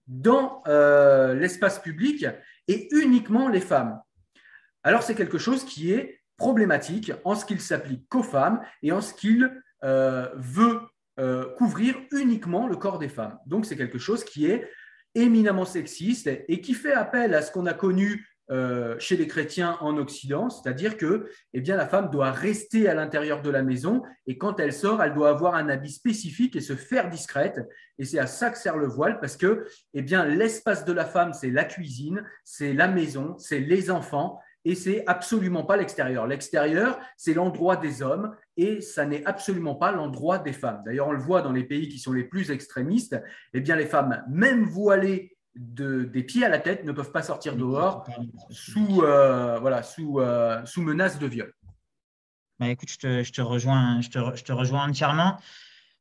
dans 0.07 0.61
euh, 0.67 1.33
l'espace 1.33 1.79
public 1.79 2.25
et 2.67 2.87
uniquement 2.95 3.47
les 3.47 3.61
femmes. 3.61 3.99
Alors 4.83 5.01
c'est 5.01 5.15
quelque 5.15 5.37
chose 5.37 5.63
qui 5.63 5.91
est 5.91 6.19
problématique 6.37 7.11
en 7.23 7.35
ce 7.35 7.45
qu'il 7.45 7.61
s'applique 7.61 8.07
qu'aux 8.09 8.23
femmes 8.23 8.61
et 8.81 8.91
en 8.91 9.01
ce 9.01 9.13
qu'il 9.13 9.51
veut 9.81 10.79
euh, 11.19 11.53
couvrir 11.57 11.95
uniquement 12.11 12.67
le 12.67 12.75
corps 12.75 12.97
des 12.97 13.07
femmes. 13.07 13.37
Donc 13.45 13.67
c'est 13.67 13.75
quelque 13.75 13.99
chose 13.99 14.23
qui 14.23 14.47
est 14.47 14.67
éminemment 15.13 15.63
sexiste 15.63 16.27
et 16.47 16.59
qui 16.59 16.73
fait 16.73 16.93
appel 16.93 17.35
à 17.35 17.43
ce 17.43 17.51
qu'on 17.51 17.67
a 17.67 17.73
connu 17.75 18.27
euh, 18.51 18.95
chez 18.99 19.15
les 19.15 19.27
chrétiens 19.27 19.77
en 19.79 19.97
Occident, 19.97 20.49
c'est-à-dire 20.49 20.97
que 20.97 21.29
eh 21.53 21.61
bien, 21.61 21.77
la 21.77 21.87
femme 21.87 22.09
doit 22.09 22.31
rester 22.31 22.89
à 22.89 22.93
l'intérieur 22.93 23.41
de 23.41 23.49
la 23.49 23.63
maison 23.63 24.03
et 24.27 24.37
quand 24.37 24.59
elle 24.59 24.73
sort, 24.73 25.01
elle 25.01 25.13
doit 25.13 25.29
avoir 25.29 25.55
un 25.55 25.69
habit 25.69 25.91
spécifique 25.91 26.55
et 26.57 26.61
se 26.61 26.75
faire 26.75 27.09
discrète. 27.09 27.61
Et 27.99 28.05
c'est 28.05 28.19
à 28.19 28.27
ça 28.27 28.49
que 28.49 28.57
sert 28.57 28.77
le 28.77 28.87
voile 28.87 29.19
parce 29.21 29.37
que 29.37 29.65
eh 29.93 30.01
bien, 30.01 30.25
l'espace 30.25 30.83
de 30.83 30.91
la 30.91 31.05
femme, 31.05 31.31
c'est 31.31 31.51
la 31.51 31.63
cuisine, 31.63 32.23
c'est 32.43 32.73
la 32.73 32.89
maison, 32.89 33.37
c'est 33.37 33.59
les 33.59 33.89
enfants 33.89 34.39
et 34.65 34.75
c'est 34.75 35.03
absolument 35.07 35.63
pas 35.63 35.77
l'extérieur. 35.77 36.27
L'extérieur, 36.27 36.99
c'est 37.17 37.33
l'endroit 37.33 37.75
des 37.75 38.01
hommes 38.01 38.35
et 38.57 38.81
ça 38.81 39.05
n'est 39.05 39.25
absolument 39.25 39.75
pas 39.75 39.91
l'endroit 39.91 40.39
des 40.39 40.53
femmes. 40.53 40.81
D'ailleurs, 40.85 41.07
on 41.07 41.13
le 41.13 41.19
voit 41.19 41.41
dans 41.41 41.51
les 41.51 41.63
pays 41.63 41.89
qui 41.89 41.99
sont 41.99 42.13
les 42.13 42.23
plus 42.23 42.51
extrémistes, 42.51 43.21
eh 43.53 43.61
bien 43.61 43.75
les 43.75 43.85
femmes, 43.85 44.23
même 44.29 44.65
voilées 44.65 45.32
de, 45.55 46.03
des 46.03 46.23
pieds 46.23 46.45
à 46.45 46.49
la 46.49 46.59
tête, 46.59 46.83
ne 46.83 46.91
peuvent 46.91 47.11
pas 47.11 47.21
sortir 47.21 47.55
dehors 47.55 48.05
sous, 48.49 49.03
euh, 49.03 49.59
voilà, 49.59 49.83
sous, 49.83 50.19
euh, 50.19 50.65
sous 50.65 50.81
menace 50.81 51.19
de 51.19 51.27
viol. 51.27 51.53
Bah, 52.59 52.69
écoute, 52.69 52.89
je 52.91 52.97
te, 52.97 53.23
je 53.23 53.31
te 53.31 53.41
rejoins, 53.41 54.01
je 54.01 54.09
te, 54.09 54.19
je 54.35 54.43
te 54.43 54.51
rejoins 54.51 54.87
entièrement. 54.87 55.37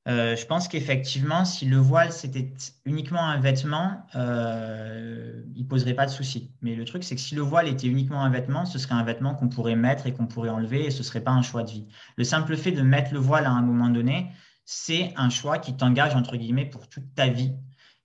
Euh, 0.08 0.34
je 0.34 0.46
pense 0.46 0.66
qu'effectivement, 0.66 1.44
si 1.44 1.64
le 1.64 1.76
voile 1.76 2.12
c'était 2.12 2.52
uniquement 2.84 3.24
un 3.24 3.38
vêtement, 3.38 4.04
il 4.14 5.66
poserait 5.68 5.94
pas 5.94 6.06
de 6.06 6.10
souci. 6.10 6.50
Mais 6.60 6.74
le 6.74 6.84
truc, 6.84 7.04
c'est 7.04 7.14
que 7.14 7.20
si 7.20 7.34
le 7.34 7.42
voile 7.42 7.68
était 7.68 7.86
uniquement 7.86 8.22
un 8.22 8.30
vêtement, 8.30 8.64
ce 8.64 8.78
serait 8.78 8.94
un 8.94 9.04
vêtement 9.04 9.34
qu'on 9.34 9.48
pourrait 9.48 9.76
mettre 9.76 10.06
et 10.06 10.12
qu'on 10.12 10.26
pourrait 10.26 10.50
enlever 10.50 10.86
et 10.86 10.90
ce 10.90 10.98
ne 10.98 11.04
serait 11.04 11.20
pas 11.20 11.30
un 11.30 11.42
choix 11.42 11.62
de 11.62 11.70
vie. 11.70 11.86
Le 12.16 12.24
simple 12.24 12.56
fait 12.56 12.72
de 12.72 12.82
mettre 12.82 13.12
le 13.12 13.20
voile 13.20 13.46
à 13.46 13.50
un 13.50 13.62
moment 13.62 13.90
donné, 13.90 14.32
c'est 14.64 15.12
un 15.16 15.30
choix 15.30 15.58
qui 15.58 15.76
t'engage, 15.76 16.14
entre 16.14 16.36
guillemets, 16.36 16.66
pour 16.66 16.88
toute 16.88 17.14
ta 17.14 17.28
vie. 17.28 17.52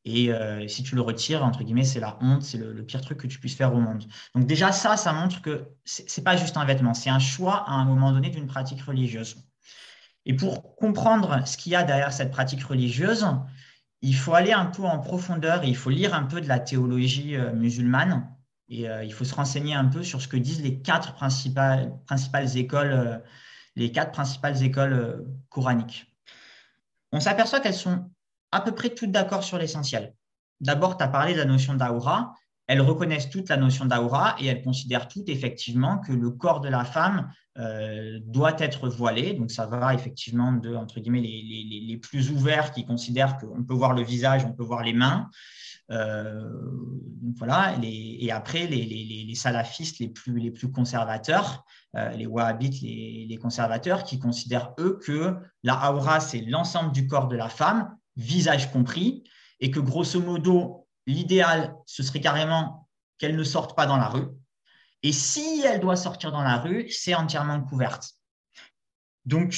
Et 0.05 0.31
euh, 0.31 0.67
si 0.67 0.83
tu 0.83 0.95
le 0.95 1.01
retires, 1.01 1.43
entre 1.43 1.63
guillemets, 1.63 1.83
c'est 1.83 1.99
la 1.99 2.17
honte, 2.21 2.41
c'est 2.41 2.57
le, 2.57 2.85
pire 2.85 3.01
truc 3.01 3.17
que 3.17 3.27
tu 3.27 3.39
puisses 3.39 3.55
faire 3.55 3.73
au 3.73 3.79
monde. 3.79 4.05
Donc 4.35 4.45
déjà, 4.45 4.71
ça, 4.71 4.95
ça 4.95 5.11
montre 5.11 5.41
que 5.41 5.67
ce 5.83 6.01
n'est 6.01 6.23
pas 6.23 6.37
juste 6.37 6.55
un 6.55 6.65
vêtement, 6.65 6.93
c'est 6.93 7.09
un 7.09 7.19
choix 7.19 7.65
à 7.67 7.73
un 7.73 7.85
moment 7.85 8.11
donné 8.11 8.29
d'une 8.29 8.47
pratique 8.47 8.81
religieuse. 8.81 9.35
Et 10.25 10.33
pour 10.33 10.75
comprendre 10.75 11.45
ce 11.45 11.57
qu'il 11.57 11.73
y 11.73 11.75
a 11.75 11.83
derrière 11.83 12.13
cette 12.13 12.31
pratique 12.31 12.63
religieuse, 12.63 13.27
il 14.01 14.15
faut 14.15 14.33
aller 14.33 14.53
un 14.53 14.65
peu 14.65 14.83
en 14.83 14.99
profondeur 14.99 15.63
et 15.63 15.67
il 15.67 15.75
faut 15.75 15.89
lire 15.89 16.13
un 16.13 16.23
peu 16.23 16.39
de 16.39 16.47
la 16.47 16.59
théologie 16.59 17.35
euh, 17.35 17.51
musulmane 17.53 18.33
et 18.69 18.89
euh, 18.89 19.03
il 19.03 19.13
faut 19.13 19.25
se 19.25 19.35
renseigner 19.35 19.73
un 19.73 19.85
peu 19.85 20.03
sur 20.03 20.21
ce 20.21 20.27
que 20.27 20.37
disent 20.37 20.61
les 20.61 20.81
quatre 20.81 21.15
principales, 21.15 21.91
écoles, 22.55 23.23
les 23.75 23.91
quatre 23.91 24.11
principales 24.11 24.63
écoles 24.63 25.25
coraniques. 25.49 26.13
On 27.11 27.19
s'aperçoit 27.19 27.59
qu'elles 27.59 27.73
sont 27.73 28.09
à 28.51 28.61
peu 28.61 28.71
près 28.71 28.89
toutes 28.89 29.11
d'accord 29.11 29.43
sur 29.43 29.57
l'essentiel. 29.57 30.13
D'abord, 30.61 30.97
tu 30.97 31.03
as 31.03 31.07
parlé 31.07 31.33
de 31.33 31.39
la 31.39 31.45
notion 31.45 31.73
d'aura. 31.75 32.33
Elles 32.67 32.81
reconnaissent 32.81 33.29
toute 33.29 33.49
la 33.49 33.57
notion 33.57 33.85
d'aura 33.85 34.35
et 34.39 34.47
elles 34.47 34.61
considèrent 34.61 35.07
toutes 35.07 35.29
effectivement 35.29 35.99
que 35.99 36.11
le 36.11 36.31
corps 36.31 36.59
de 36.59 36.67
la 36.67 36.83
femme 36.83 37.31
euh, 37.57 38.19
doit 38.23 38.55
être 38.59 38.89
voilée. 38.89 39.33
Donc, 39.33 39.51
ça 39.51 39.65
va 39.65 39.93
effectivement 39.93 40.51
de, 40.51 40.75
entre 40.75 40.99
guillemets, 40.99 41.21
les, 41.21 41.81
les, 41.87 41.97
plus 41.97 42.29
ouverts 42.31 42.71
qui 42.71 42.85
considèrent 42.85 43.37
qu'on 43.37 43.63
peut 43.63 43.73
voir 43.73 43.93
le 43.93 44.03
visage, 44.03 44.43
on 44.45 44.51
peut 44.51 44.63
voir 44.63 44.83
les 44.83 44.93
mains. 44.93 45.29
Euh, 45.89 46.51
voilà, 47.37 47.75
et 47.81 48.31
après, 48.31 48.67
les, 48.67 49.33
salafistes 49.35 49.99
les 49.99 50.09
plus, 50.09 50.39
les 50.39 50.51
plus 50.51 50.71
conservateurs, 50.71 51.63
euh, 51.95 52.09
les 52.11 52.25
wahhabites, 52.25 52.81
les, 52.81 53.39
conservateurs, 53.41 54.03
qui 54.03 54.19
considèrent, 54.19 54.73
eux, 54.79 54.99
que 55.03 55.35
la 55.63 55.93
aura, 55.93 56.19
c'est 56.19 56.41
l'ensemble 56.41 56.91
du 56.91 57.07
corps 57.07 57.27
de 57.27 57.37
la 57.37 57.49
femme, 57.49 57.96
visage 58.17 58.71
compris, 58.71 59.23
et 59.59 59.71
que 59.71 59.79
grosso 59.79 60.19
modo, 60.19 60.87
l'idéal, 61.05 61.75
ce 61.85 62.03
serait 62.03 62.21
carrément 62.21 62.89
qu'elle 63.17 63.35
ne 63.35 63.43
sorte 63.43 63.75
pas 63.75 63.85
dans 63.85 63.97
la 63.97 64.09
rue, 64.09 64.27
et 65.03 65.11
si 65.11 65.63
elle 65.65 65.79
doit 65.79 65.95
sortir 65.95 66.31
dans 66.31 66.43
la 66.43 66.57
rue, 66.57 66.89
c'est 66.89 67.15
entièrement 67.15 67.61
couverte. 67.61 68.13
Donc, 69.25 69.55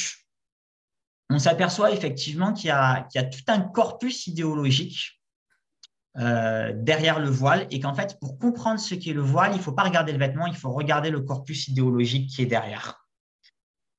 on 1.29 1.39
s'aperçoit 1.39 1.91
effectivement 1.91 2.53
qu'il 2.53 2.67
y, 2.67 2.71
a 2.71 3.23
tout 3.23 3.43
un 3.47 3.61
corpus 3.61 4.27
idéologique 4.27 5.21
euh, 6.17 6.73
derrière 6.75 7.19
le 7.19 7.29
voile 7.29 7.67
et 7.69 7.79
qu'en 7.79 7.93
fait, 7.93 8.17
pour 8.19 8.39
comprendre 8.39 8.79
ce 8.79 8.95
qu'est 8.95 9.13
le 9.13 9.21
voile, 9.21 9.51
il 9.53 9.57
ne 9.57 9.61
faut 9.61 9.71
pas 9.73 9.83
regarder 9.83 10.11
le 10.11 10.17
vêtement, 10.17 10.47
il 10.47 10.55
faut 10.55 10.71
regarder 10.71 11.11
le 11.11 11.21
corpus 11.21 11.67
idéologique 11.67 12.29
qui 12.31 12.41
est 12.41 12.47
derrière. 12.47 13.07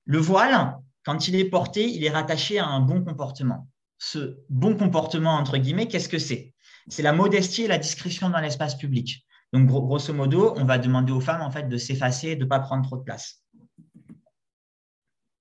Le 0.04 0.18
voile, 0.18 0.76
quand 1.04 1.28
il 1.28 1.36
est 1.36 1.48
porté, 1.48 1.88
il 1.88 2.04
est 2.04 2.10
rattaché 2.10 2.58
à 2.58 2.66
un 2.66 2.80
bon 2.80 3.04
comportement. 3.04 3.68
Ce 4.00 4.38
bon 4.48 4.76
comportement, 4.76 5.34
entre 5.34 5.58
guillemets, 5.58 5.86
qu'est-ce 5.86 6.08
que 6.08 6.18
c'est? 6.18 6.54
C'est 6.88 7.02
la 7.02 7.12
modestie 7.12 7.64
et 7.64 7.68
la 7.68 7.76
discrétion 7.76 8.30
dans 8.30 8.40
l'espace 8.40 8.76
public. 8.76 9.26
Donc, 9.52 9.66
grosso 9.66 10.12
modo, 10.14 10.54
on 10.56 10.64
va 10.64 10.78
demander 10.78 11.12
aux 11.12 11.20
femmes 11.20 11.42
en 11.42 11.50
fait, 11.50 11.68
de 11.68 11.76
s'effacer 11.76 12.34
de 12.34 12.44
ne 12.44 12.48
pas 12.48 12.60
prendre 12.60 12.82
trop 12.82 12.96
de 12.96 13.02
place. 13.02 13.44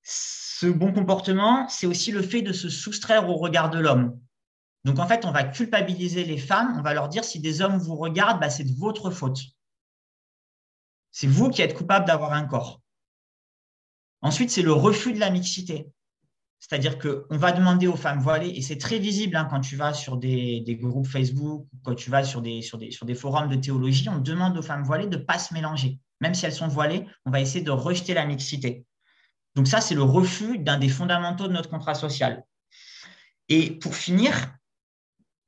Ce 0.03 0.65
bon 0.65 0.91
comportement, 0.91 1.69
c'est 1.69 1.87
aussi 1.87 2.11
le 2.11 2.21
fait 2.21 2.41
de 2.41 2.51
se 2.51 2.67
soustraire 2.67 3.29
au 3.29 3.37
regard 3.37 3.69
de 3.69 3.79
l'homme. 3.79 4.19
Donc, 4.83 4.99
en 4.99 5.07
fait, 5.07 5.23
on 5.23 5.31
va 5.31 5.45
culpabiliser 5.45 6.25
les 6.25 6.37
femmes, 6.37 6.75
on 6.77 6.81
va 6.81 6.93
leur 6.93 7.07
dire 7.07 7.23
si 7.23 7.39
des 7.39 7.61
hommes 7.61 7.77
vous 7.77 7.95
regardent, 7.95 8.41
bah, 8.41 8.49
c'est 8.49 8.65
de 8.65 8.77
votre 8.77 9.09
faute. 9.09 9.39
C'est 11.11 11.27
vous 11.27 11.49
qui 11.49 11.61
êtes 11.61 11.75
coupable 11.75 12.05
d'avoir 12.05 12.33
un 12.33 12.45
corps. 12.45 12.81
Ensuite, 14.21 14.51
c'est 14.51 14.61
le 14.63 14.73
refus 14.73 15.13
de 15.13 15.19
la 15.19 15.29
mixité. 15.29 15.89
C'est-à-dire 16.59 16.99
qu'on 16.99 17.37
va 17.37 17.53
demander 17.53 17.87
aux 17.87 17.95
femmes 17.95 18.19
voilées, 18.19 18.49
et 18.49 18.61
c'est 18.61 18.77
très 18.77 18.99
visible 18.99 19.37
hein, 19.37 19.47
quand 19.49 19.61
tu 19.61 19.77
vas 19.77 19.93
sur 19.93 20.17
des, 20.17 20.63
groupes 20.81 21.07
Facebook, 21.07 21.65
quand 21.83 21.95
tu 21.95 22.09
vas 22.09 22.23
sur 22.23 22.41
des, 22.41 22.61
sur, 22.61 22.77
des, 22.77 23.15
forums 23.15 23.49
de 23.49 23.55
théologie, 23.55 24.09
on 24.09 24.19
demande 24.19 24.57
aux 24.57 24.61
femmes 24.61 24.83
voilées 24.83 25.07
de 25.07 25.17
ne 25.17 25.23
pas 25.23 25.39
se 25.39 25.53
mélanger. 25.53 25.99
Même 26.19 26.33
si 26.33 26.45
elles 26.45 26.53
sont 26.53 26.67
voilées, 26.67 27.05
on 27.25 27.31
va 27.31 27.39
essayer 27.39 27.63
de 27.63 27.71
rejeter 27.71 28.13
la 28.13 28.25
mixité. 28.25 28.85
Donc 29.55 29.67
ça, 29.67 29.79
c'est 29.79 29.95
le 29.95 30.03
refus 30.03 30.59
d'un 30.59 30.77
des 30.77 30.89
fondamentaux 30.89 31.47
de 31.47 31.53
notre 31.53 31.69
contrat 31.69 31.95
social. 31.95 32.43
Et 33.47 33.71
pour 33.71 33.95
finir, 33.95 34.53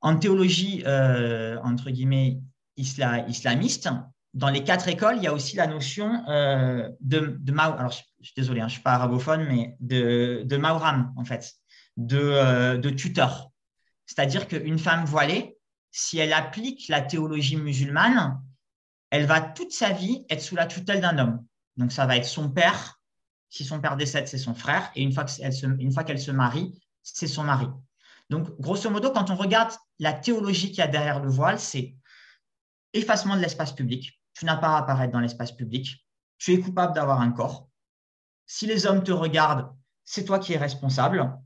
en 0.00 0.16
théologie, 0.16 0.82
euh, 0.86 1.58
entre 1.62 1.90
guillemets, 1.90 2.40
islamiste, 2.76 3.88
dans 4.34 4.48
les 4.48 4.64
quatre 4.64 4.88
écoles, 4.88 5.16
il 5.18 5.22
y 5.22 5.26
a 5.26 5.32
aussi 5.32 5.56
la 5.56 5.66
notion 5.66 6.26
euh, 6.28 6.88
de, 7.00 7.36
de 7.38 7.58
alors 7.58 7.90
je, 7.90 8.02
suis 8.22 8.34
désolé, 8.36 8.60
hein, 8.60 8.68
je 8.68 8.72
ne 8.72 8.76
suis 8.76 8.82
pas 8.82 8.92
arabophone, 8.92 9.44
mais 9.44 9.76
de, 9.80 10.42
de 10.44 10.56
Mauram, 10.56 11.12
en 11.16 11.24
fait, 11.24 11.52
de, 11.96 12.18
euh, 12.18 12.78
de 12.78 12.90
tuteur. 12.90 13.50
C'est-à-dire 14.06 14.48
qu'une 14.48 14.78
femme 14.78 15.04
voilée, 15.04 15.58
si 15.90 16.18
elle 16.18 16.32
applique 16.32 16.88
la 16.88 17.02
théologie 17.02 17.56
musulmane, 17.56 18.40
elle 19.10 19.26
va 19.26 19.42
toute 19.42 19.72
sa 19.72 19.90
vie 19.90 20.24
être 20.30 20.40
sous 20.40 20.56
la 20.56 20.66
tutelle 20.66 21.02
d'un 21.02 21.18
homme. 21.18 21.44
Donc 21.76 21.92
ça 21.92 22.06
va 22.06 22.16
être 22.16 22.24
son 22.24 22.50
père, 22.50 23.00
si 23.50 23.64
son 23.64 23.80
père 23.80 23.96
décède, 23.96 24.28
c'est 24.28 24.38
son 24.38 24.54
frère, 24.54 24.90
et 24.94 25.02
une 25.02 25.12
fois 25.12 25.24
qu'elle 25.24 26.18
se, 26.18 26.24
se 26.24 26.30
marie, 26.30 26.80
c'est 27.02 27.26
son 27.26 27.44
mari. 27.44 27.66
Donc, 28.30 28.48
grosso 28.58 28.88
modo, 28.88 29.10
quand 29.10 29.30
on 29.30 29.36
regarde 29.36 29.72
la 29.98 30.14
théologie 30.14 30.68
qu'il 30.68 30.78
y 30.78 30.82
a 30.82 30.86
derrière 30.86 31.20
le 31.20 31.28
voile, 31.28 31.58
c'est 31.58 31.94
effacement 32.94 33.36
de 33.36 33.42
l'espace 33.42 33.72
public, 33.72 34.21
tu 34.34 34.44
n'as 34.44 34.56
pas 34.56 34.76
à 34.76 34.78
apparaître 34.78 35.12
dans 35.12 35.20
l'espace 35.20 35.52
public, 35.52 36.06
tu 36.38 36.52
es 36.52 36.60
coupable 36.60 36.94
d'avoir 36.94 37.20
un 37.20 37.30
corps. 37.30 37.68
Si 38.46 38.66
les 38.66 38.86
hommes 38.86 39.04
te 39.04 39.12
regardent, 39.12 39.74
c'est 40.04 40.24
toi 40.24 40.38
qui 40.38 40.52
es 40.52 40.58
responsable. 40.58 41.38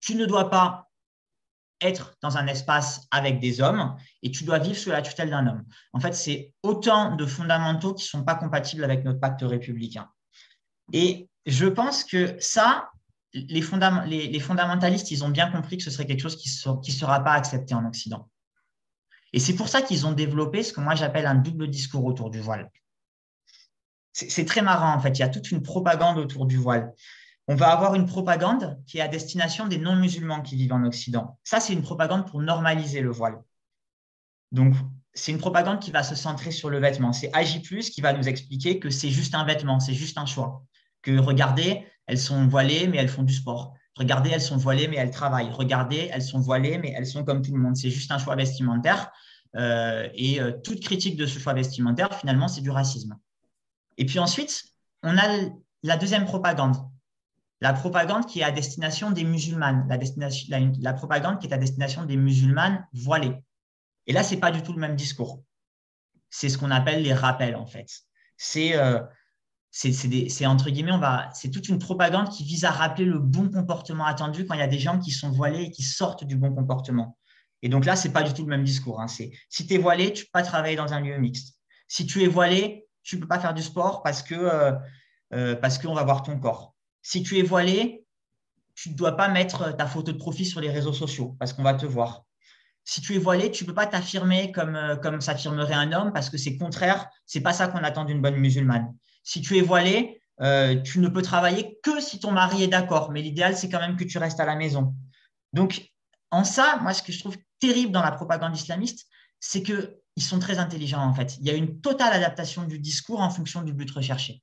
Tu 0.00 0.14
ne 0.14 0.26
dois 0.26 0.50
pas 0.50 0.90
être 1.80 2.16
dans 2.22 2.36
un 2.36 2.46
espace 2.46 3.06
avec 3.10 3.40
des 3.40 3.60
hommes 3.60 3.96
et 4.22 4.30
tu 4.30 4.44
dois 4.44 4.58
vivre 4.58 4.76
sous 4.76 4.90
la 4.90 5.02
tutelle 5.02 5.30
d'un 5.30 5.46
homme. 5.46 5.64
En 5.92 6.00
fait, 6.00 6.12
c'est 6.12 6.54
autant 6.62 7.16
de 7.16 7.26
fondamentaux 7.26 7.94
qui 7.94 8.04
ne 8.04 8.08
sont 8.08 8.24
pas 8.24 8.36
compatibles 8.36 8.84
avec 8.84 9.04
notre 9.04 9.20
pacte 9.20 9.42
républicain. 9.42 10.08
Et 10.92 11.28
je 11.46 11.66
pense 11.66 12.04
que 12.04 12.36
ça, 12.38 12.90
les, 13.32 13.62
fondamentalistes, 13.62 15.10
ils 15.10 15.24
ont 15.24 15.30
bien 15.30 15.50
compris 15.50 15.76
que 15.78 15.82
ce 15.82 15.90
serait 15.90 16.06
quelque 16.06 16.20
chose 16.20 16.36
qui 16.36 16.48
ne 16.48 16.96
sera 16.96 17.24
pas 17.24 17.32
accepté 17.32 17.74
en 17.74 17.84
Occident. 17.86 18.28
Et 19.32 19.38
c'est 19.38 19.54
pour 19.54 19.68
ça 19.68 19.82
qu'ils 19.82 20.06
ont 20.06 20.12
développé 20.12 20.62
ce 20.62 20.72
que 20.72 20.80
moi 20.80 20.94
j'appelle 20.94 21.26
un 21.26 21.34
double 21.34 21.68
discours 21.68 22.04
autour 22.04 22.30
du 22.30 22.40
voile. 22.40 22.70
C'est 24.12 24.44
très 24.44 24.60
marrant 24.60 24.94
en 24.94 25.00
fait, 25.00 25.18
il 25.18 25.20
y 25.20 25.24
a 25.24 25.28
toute 25.28 25.50
une 25.50 25.62
propagande 25.62 26.18
autour 26.18 26.46
du 26.46 26.58
voile. 26.58 26.92
On 27.48 27.54
va 27.54 27.72
avoir 27.72 27.94
une 27.94 28.06
propagande 28.06 28.78
qui 28.86 28.98
est 28.98 29.00
à 29.00 29.08
destination 29.08 29.66
des 29.66 29.78
non-musulmans 29.78 30.42
qui 30.42 30.54
vivent 30.56 30.74
en 30.74 30.84
Occident. 30.84 31.38
Ça, 31.42 31.60
c'est 31.60 31.72
une 31.72 31.82
propagande 31.82 32.26
pour 32.26 32.40
normaliser 32.40 33.00
le 33.00 33.10
voile. 33.10 33.42
Donc, 34.52 34.74
c'est 35.14 35.32
une 35.32 35.38
propagande 35.38 35.80
qui 35.80 35.90
va 35.90 36.02
se 36.02 36.14
centrer 36.14 36.50
sur 36.50 36.70
le 36.70 36.78
vêtement. 36.78 37.12
C'est 37.12 37.30
AJ, 37.34 37.62
qui 37.62 38.00
va 38.00 38.12
nous 38.12 38.28
expliquer 38.28 38.78
que 38.78 38.90
c'est 38.90 39.10
juste 39.10 39.34
un 39.34 39.44
vêtement, 39.44 39.80
c'est 39.80 39.94
juste 39.94 40.18
un 40.18 40.26
choix. 40.26 40.62
Que 41.02 41.18
regardez, 41.18 41.84
elles 42.06 42.18
sont 42.18 42.46
voilées, 42.46 42.86
mais 42.86 42.98
elles 42.98 43.08
font 43.08 43.22
du 43.24 43.34
sport. 43.34 43.74
Regardez, 43.96 44.30
elles 44.30 44.40
sont 44.40 44.56
voilées, 44.56 44.88
mais 44.88 44.96
elles 44.96 45.10
travaillent. 45.10 45.50
Regardez, 45.50 46.08
elles 46.12 46.22
sont 46.22 46.40
voilées, 46.40 46.78
mais 46.78 46.94
elles 46.96 47.06
sont 47.06 47.24
comme 47.24 47.42
tout 47.42 47.52
le 47.52 47.60
monde. 47.60 47.76
C'est 47.76 47.90
juste 47.90 48.10
un 48.10 48.18
choix 48.18 48.36
vestimentaire. 48.36 49.10
Euh, 49.56 50.08
et 50.14 50.40
euh, 50.40 50.52
toute 50.52 50.80
critique 50.80 51.16
de 51.16 51.26
ce 51.26 51.38
choix 51.38 51.52
vestimentaire, 51.52 52.14
finalement, 52.18 52.48
c'est 52.48 52.60
du 52.60 52.70
racisme. 52.70 53.18
Et 53.98 54.06
puis 54.06 54.18
ensuite, 54.18 54.64
on 55.02 55.16
a 55.18 55.50
la 55.82 55.96
deuxième 55.96 56.24
propagande. 56.24 56.76
La 57.60 57.72
propagande 57.72 58.26
qui 58.26 58.40
est 58.40 58.44
à 58.44 58.50
destination 58.50 59.10
des 59.10 59.24
musulmanes, 59.24 59.86
la, 60.80 60.92
propagande 60.94 61.38
qui 61.38 61.46
est 61.46 61.52
à 61.52 61.58
destination 61.58 62.04
des 62.04 62.16
musulmanes 62.16 62.86
voilées. 62.92 63.36
Et 64.06 64.12
là, 64.12 64.24
ce 64.24 64.34
n'est 64.34 64.40
pas 64.40 64.50
du 64.50 64.62
tout 64.62 64.72
le 64.72 64.80
même 64.80 64.96
discours. 64.96 65.42
C'est 66.28 66.48
ce 66.48 66.58
qu'on 66.58 66.70
appelle 66.70 67.02
les 67.02 67.14
rappels, 67.14 67.54
en 67.54 67.66
fait. 67.66 67.88
Euh, 68.56 69.00
c'est 69.70 70.46
entre 70.46 70.70
guillemets, 70.70 70.92
on 70.92 70.98
va, 70.98 71.30
c'est 71.34 71.50
toute 71.50 71.68
une 71.68 71.78
propagande 71.78 72.30
qui 72.30 72.42
vise 72.42 72.64
à 72.64 72.70
rappeler 72.70 73.04
le 73.04 73.18
bon 73.18 73.48
comportement 73.48 74.06
attendu 74.06 74.44
quand 74.44 74.54
il 74.54 74.60
y 74.60 74.62
a 74.62 74.66
des 74.66 74.78
gens 74.78 74.98
qui 74.98 75.10
sont 75.12 75.30
voilés 75.30 75.64
et 75.64 75.70
qui 75.70 75.82
sortent 75.82 76.24
du 76.24 76.36
bon 76.36 76.52
comportement. 76.54 77.16
Et 77.62 77.68
donc 77.68 77.84
là, 77.84 77.96
c'est 77.96 78.12
pas 78.12 78.22
du 78.22 78.34
tout 78.34 78.42
le 78.42 78.48
même 78.48 78.64
discours. 78.64 79.00
Hein. 79.00 79.08
C'est 79.08 79.30
si 79.48 79.66
tu 79.66 79.74
es 79.74 79.78
voilé, 79.78 80.12
tu 80.12 80.24
peux 80.24 80.30
pas 80.32 80.42
travailler 80.42 80.76
dans 80.76 80.92
un 80.92 81.00
lieu 81.00 81.16
mixte. 81.16 81.56
Si 81.86 82.06
tu 82.06 82.22
es 82.22 82.26
voilé, 82.26 82.88
tu 83.02 83.18
peux 83.18 83.28
pas 83.28 83.38
faire 83.38 83.54
du 83.54 83.62
sport 83.62 84.02
parce 84.02 84.22
que 84.22 84.34
euh, 84.34 84.72
euh, 85.32 85.56
qu'on 85.82 85.94
va 85.94 86.04
voir 86.04 86.22
ton 86.22 86.38
corps. 86.38 86.74
Si 87.02 87.22
tu 87.22 87.38
es 87.38 87.42
voilé, 87.42 88.04
tu 88.74 88.90
ne 88.90 88.94
dois 88.94 89.16
pas 89.16 89.28
mettre 89.28 89.76
ta 89.76 89.86
photo 89.86 90.12
de 90.12 90.18
profil 90.18 90.46
sur 90.46 90.60
les 90.60 90.70
réseaux 90.70 90.92
sociaux 90.92 91.36
parce 91.38 91.52
qu'on 91.52 91.62
va 91.62 91.74
te 91.74 91.86
voir. 91.86 92.24
Si 92.84 93.00
tu 93.00 93.14
es 93.14 93.18
voilé, 93.18 93.52
tu 93.52 93.64
peux 93.64 93.74
pas 93.74 93.86
t'affirmer 93.86 94.50
comme 94.50 94.74
euh, 94.74 94.96
comme 94.96 95.20
s'affirmerait 95.20 95.74
un 95.74 95.92
homme 95.92 96.12
parce 96.12 96.30
que 96.30 96.38
c'est 96.38 96.56
contraire. 96.56 97.08
C'est 97.26 97.42
pas 97.42 97.52
ça 97.52 97.68
qu'on 97.68 97.84
attend 97.84 98.04
d'une 98.04 98.20
bonne 98.20 98.36
musulmane. 98.36 98.92
Si 99.22 99.40
tu 99.40 99.56
es 99.56 99.60
voilé, 99.60 100.20
tu 100.84 100.98
ne 100.98 101.06
peux 101.06 101.22
travailler 101.22 101.78
que 101.84 102.00
si 102.00 102.18
ton 102.18 102.32
mari 102.32 102.64
est 102.64 102.68
d'accord. 102.68 103.12
Mais 103.12 103.22
l'idéal, 103.22 103.56
c'est 103.56 103.68
quand 103.68 103.78
même 103.78 103.96
que 103.96 104.02
tu 104.02 104.18
restes 104.18 104.40
à 104.40 104.44
la 104.44 104.56
maison. 104.56 104.96
Donc, 105.52 105.91
en 106.32 106.44
ça, 106.44 106.78
moi, 106.82 106.94
ce 106.94 107.02
que 107.02 107.12
je 107.12 107.20
trouve 107.20 107.36
terrible 107.60 107.92
dans 107.92 108.02
la 108.02 108.10
propagande 108.10 108.56
islamiste, 108.56 109.06
c'est 109.38 109.62
qu'ils 109.62 110.22
sont 110.22 110.38
très 110.38 110.58
intelligents, 110.58 111.04
en 111.04 111.14
fait. 111.14 111.36
Il 111.40 111.46
y 111.46 111.50
a 111.50 111.54
une 111.54 111.80
totale 111.80 112.12
adaptation 112.14 112.64
du 112.64 112.78
discours 112.78 113.20
en 113.20 113.30
fonction 113.30 113.62
du 113.62 113.72
but 113.72 113.90
recherché. 113.90 114.42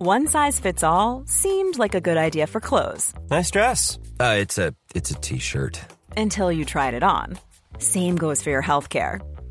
One 0.00 0.26
size 0.26 0.60
fits 0.60 0.82
all 0.82 1.22
seemed 1.26 1.78
like 1.78 1.94
a 1.94 2.00
good 2.00 2.16
idea 2.16 2.46
for 2.46 2.60
clothes. 2.60 3.12
Nice 3.30 3.50
dress. 3.50 3.98
Uh, 4.20 4.36
it's 4.38 4.58
a 4.58 4.72
t-shirt. 5.20 5.80
Until 6.16 6.52
you 6.52 6.64
tried 6.64 6.94
it 6.94 7.02
on. 7.02 7.38
Same 7.78 8.16
goes 8.16 8.42
for 8.42 8.50
your 8.50 8.62
healthcare. 8.62 9.20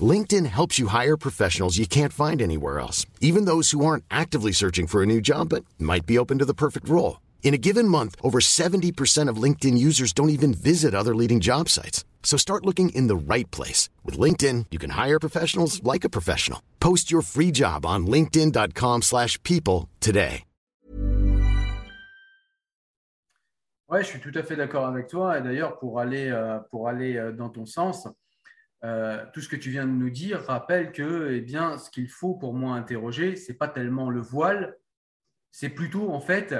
LinkedIn 0.00 0.46
helps 0.46 0.78
you 0.78 0.86
hire 0.86 1.16
professionals 1.16 1.76
you 1.76 1.88
can't 1.88 2.12
find 2.12 2.40
anywhere 2.40 2.78
else, 2.78 3.04
even 3.20 3.46
those 3.46 3.72
who 3.72 3.84
aren't 3.84 4.04
actively 4.08 4.52
searching 4.52 4.86
for 4.86 5.02
a 5.02 5.06
new 5.06 5.20
job 5.20 5.48
but 5.48 5.64
might 5.76 6.06
be 6.06 6.16
open 6.16 6.38
to 6.38 6.44
the 6.44 6.54
perfect 6.54 6.88
role. 6.88 7.20
In 7.42 7.52
a 7.52 7.58
given 7.58 7.88
month, 7.88 8.14
over 8.22 8.38
70% 8.38 9.28
of 9.28 9.42
LinkedIn 9.42 9.76
users 9.76 10.12
don't 10.12 10.30
even 10.30 10.54
visit 10.54 10.94
other 10.94 11.16
leading 11.16 11.40
job 11.40 11.68
sites. 11.68 12.04
So 12.22 12.36
start 12.36 12.64
looking 12.64 12.90
in 12.90 13.08
the 13.08 13.34
right 13.34 13.50
place. 13.50 13.88
With 14.04 14.16
LinkedIn, 14.16 14.66
you 14.70 14.78
can 14.78 14.90
hire 14.90 15.18
professionals 15.18 15.82
like 15.82 16.04
a 16.04 16.08
professional. 16.08 16.62
Post 16.78 17.10
your 17.10 17.22
free 17.22 17.50
job 17.50 17.84
on 17.84 18.06
linkedin.com 18.06 19.02
slash 19.02 19.42
people 19.42 19.88
today. 19.98 20.44
Ouais, 23.90 24.04
je 24.04 24.06
suis 24.06 24.20
tout 24.20 24.30
à 24.36 24.44
fait 24.44 24.54
d'accord 24.54 24.86
avec 24.86 25.08
toi. 25.08 25.38
Et 25.38 25.42
d'ailleurs, 25.42 25.76
pour 25.80 25.98
aller, 25.98 26.28
euh, 26.28 26.60
pour 26.70 26.86
aller 26.86 27.16
euh, 27.16 27.32
dans 27.32 27.48
ton 27.48 27.66
sens, 27.66 28.06
euh, 28.84 29.24
tout 29.32 29.40
ce 29.40 29.48
que 29.48 29.56
tu 29.56 29.70
viens 29.70 29.86
de 29.86 29.92
nous 29.92 30.10
dire 30.10 30.42
rappelle 30.42 30.92
que 30.92 31.32
eh 31.32 31.40
bien, 31.40 31.76
ce 31.78 31.90
qu'il 31.90 32.08
faut 32.08 32.34
pour 32.34 32.54
moi 32.54 32.76
interroger, 32.76 33.36
ce 33.36 33.52
n'est 33.52 33.58
pas 33.58 33.68
tellement 33.68 34.10
le 34.10 34.20
voile, 34.20 34.76
c'est 35.50 35.68
plutôt 35.68 36.10
en 36.10 36.20
fait 36.20 36.54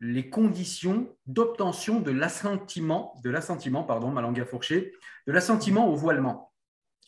les 0.00 0.28
conditions 0.28 1.16
d'obtention 1.26 2.00
de 2.00 2.10
l'assentiment, 2.10 3.14
de 3.22 3.30
l'assentiment, 3.30 3.82
pardon, 3.82 4.10
ma 4.10 4.20
langue 4.20 4.44
fourché, 4.44 4.92
de 5.26 5.32
l'assentiment 5.32 5.88
au 5.88 5.94
voilement. 5.94 6.52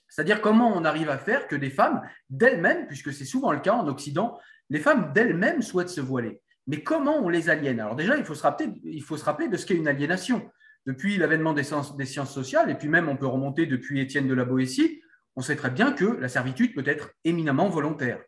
C'est-à-dire 0.08 0.40
comment 0.40 0.74
on 0.74 0.84
arrive 0.84 1.10
à 1.10 1.18
faire 1.18 1.48
que 1.48 1.56
des 1.56 1.70
femmes 1.70 2.02
d'elles-mêmes, 2.30 2.86
puisque 2.86 3.12
c'est 3.12 3.26
souvent 3.26 3.52
le 3.52 3.60
cas 3.60 3.74
en 3.74 3.88
Occident, 3.88 4.38
les 4.70 4.80
femmes 4.80 5.12
d'elles-mêmes 5.12 5.62
souhaitent 5.62 5.90
se 5.90 6.00
voiler. 6.00 6.40
Mais 6.66 6.82
comment 6.82 7.18
on 7.18 7.28
les 7.28 7.50
aliène? 7.50 7.80
Alors 7.80 7.96
déjà, 7.96 8.16
il 8.16 8.24
faut, 8.24 8.34
se 8.34 8.42
rappeler, 8.42 8.72
il 8.84 9.02
faut 9.02 9.16
se 9.16 9.24
rappeler 9.24 9.48
de 9.48 9.56
ce 9.56 9.66
qu'est 9.66 9.74
une 9.74 9.88
aliénation. 9.88 10.50
Depuis 10.86 11.18
l'avènement 11.18 11.52
des, 11.52 11.64
sciences 11.64 12.32
sociales, 12.32 12.70
et 12.70 12.74
puis 12.74 12.88
même 12.88 13.08
on 13.08 13.16
peut 13.16 13.26
remonter 13.26 13.66
depuis 13.66 14.00
Étienne 14.00 14.28
de 14.28 14.34
la 14.34 14.44
Boétie, 14.44 15.02
on 15.36 15.42
sait 15.42 15.56
très 15.56 15.70
bien 15.70 15.92
que 15.92 16.04
la 16.04 16.28
servitude 16.28 16.74
peut 16.74 16.82
être 16.86 17.10
éminemment 17.24 17.68
volontaire. 17.68 18.20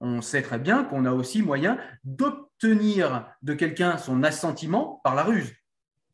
On 0.00 0.20
sait 0.20 0.42
très 0.42 0.58
bien 0.58 0.84
qu'on 0.84 1.04
a 1.04 1.12
aussi 1.12 1.42
moyen 1.42 1.78
d'obtenir 2.02 3.26
de 3.42 3.54
quelqu'un 3.54 3.96
son 3.96 4.22
assentiment 4.22 5.00
par 5.04 5.14
la 5.14 5.22
ruse. 5.22 5.54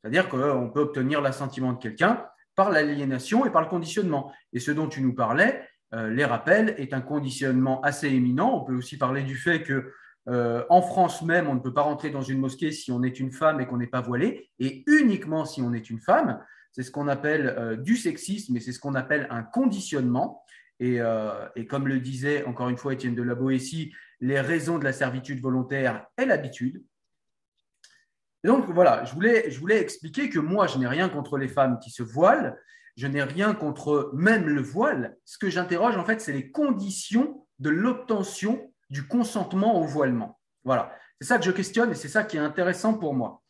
C'est-à-dire 0.01 0.29
qu'on 0.29 0.71
peut 0.73 0.81
obtenir 0.81 1.21
l'assentiment 1.21 1.73
de 1.73 1.79
quelqu'un 1.79 2.25
par 2.55 2.71
l'aliénation 2.71 3.47
et 3.47 3.51
par 3.51 3.62
le 3.62 3.68
conditionnement. 3.68 4.33
Et 4.53 4.61
ce 4.61 4.71
dont 4.71 4.89
tu 4.89 5.01
nous 5.01 5.14
parlais, 5.14 5.66
euh, 5.95 6.11
les 6.11 6.25
rappels, 6.25 6.75
est 6.79 6.93
un 6.93 7.01
conditionnement 7.01 7.81
assez 7.81 8.09
éminent. 8.09 8.55
On 8.55 8.64
peut 8.64 8.75
aussi 8.75 8.99
parler 8.99 9.23
du 9.23 9.37
fait 9.37 9.62
que 9.62 9.93
euh, 10.31 10.64
en 10.70 10.81
France 10.81 11.22
même, 11.22 11.49
on 11.49 11.55
ne 11.55 11.61
peut 11.61 11.74
pas 11.74 11.83
rentrer 11.83 12.11
dans 12.11 12.22
une 12.22 12.39
mosquée 12.39 12.70
si 12.70 12.93
on 12.93 13.03
est 13.03 13.18
une 13.18 13.33
femme 13.33 13.61
et 13.61 13.66
qu'on 13.66 13.78
n'est 13.78 13.89
pas 13.89 14.01
voilé, 14.01 14.51
et 14.61 14.85
uniquement 14.87 15.45
si 15.45 15.61
on 15.61 15.72
est 15.72 15.91
une 15.91 16.01
femme. 16.01 16.41
C'est 16.72 16.85
ce 16.85 16.93
qu'on 16.93 17.09
appelle 17.09 17.49
euh, 17.59 17.76
du 17.76 17.97
sexisme 17.97 18.57
et 18.57 18.61
c'est 18.61 18.72
ce 18.72 18.78
qu'on 18.78 18.95
appelle 18.95 19.26
un 19.31 19.43
conditionnement. 19.43 20.45
Euh, 20.83 21.49
et, 21.57 21.66
comme 21.66 21.89
le 21.89 22.01
disait 22.01 22.45
encore 22.45 22.70
une 22.70 22.78
fois 22.78 22.95
Étienne 22.95 23.14
de 23.14 23.22
la 23.22 23.35
Boétie, 23.35 23.93
les 24.20 24.41
raisons 24.41 24.78
de 24.78 24.85
la 24.85 24.93
servitude 24.93 25.41
volontaire 25.41 26.07
est 26.16 26.24
l'habitude. 26.24 26.83
Donc 28.45 28.66
voilà, 28.70 29.05
je 29.05 29.12
voulais, 29.12 29.51
je 29.51 29.59
voulais 29.61 29.78
expliquer 29.81 30.31
que 30.31 30.39
moi, 30.39 30.66
je 30.66 30.78
n'ai 30.78 30.87
rien 30.87 31.11
contre 31.11 31.37
les 31.37 31.49
femmes 31.49 31.78
qui 31.81 31.91
se 31.91 32.03
voilent, 32.03 32.59
je 32.97 33.07
n'ai 33.07 33.22
rien 33.22 33.53
contre 33.53 34.11
même 34.14 34.49
le 34.49 34.62
voile. 34.62 35.18
Ce 35.26 35.37
que 35.37 35.51
j'interroge, 35.51 35.97
en 35.99 36.05
fait, 36.05 36.20
c'est 36.22 36.33
les 36.33 36.51
conditions 36.51 37.47
de 37.59 37.68
l'obtention 37.68 38.70
du 38.91 39.07
consentement 39.07 39.80
au 39.80 39.84
voilement. 39.84 40.38
Voilà, 40.64 40.95
c'est 41.20 41.28
ça 41.28 41.38
que 41.38 41.45
je 41.45 41.51
questionne 41.51 41.93
et 41.93 41.95
c'est 41.95 42.09
ça 42.09 42.24
qui 42.24 42.36
est 42.36 42.41
intéressant 42.41 42.95
pour 42.95 43.14
moi. 43.14 43.43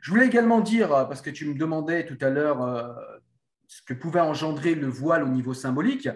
Je 0.00 0.10
voulais 0.10 0.26
également 0.26 0.60
dire, 0.60 0.92
euh, 0.92 1.04
parce 1.04 1.22
que 1.22 1.30
tu 1.30 1.46
me 1.46 1.54
demandais 1.54 2.04
tout 2.04 2.18
à 2.20 2.30
l'heure 2.30 2.62
euh, 2.62 2.92
ce 3.66 3.82
que 3.82 3.94
pouvait 3.94 4.20
engendrer 4.20 4.74
le 4.74 4.88
voile 4.88 5.22
au 5.22 5.28
niveau 5.28 5.54
symbolique, 5.54 6.08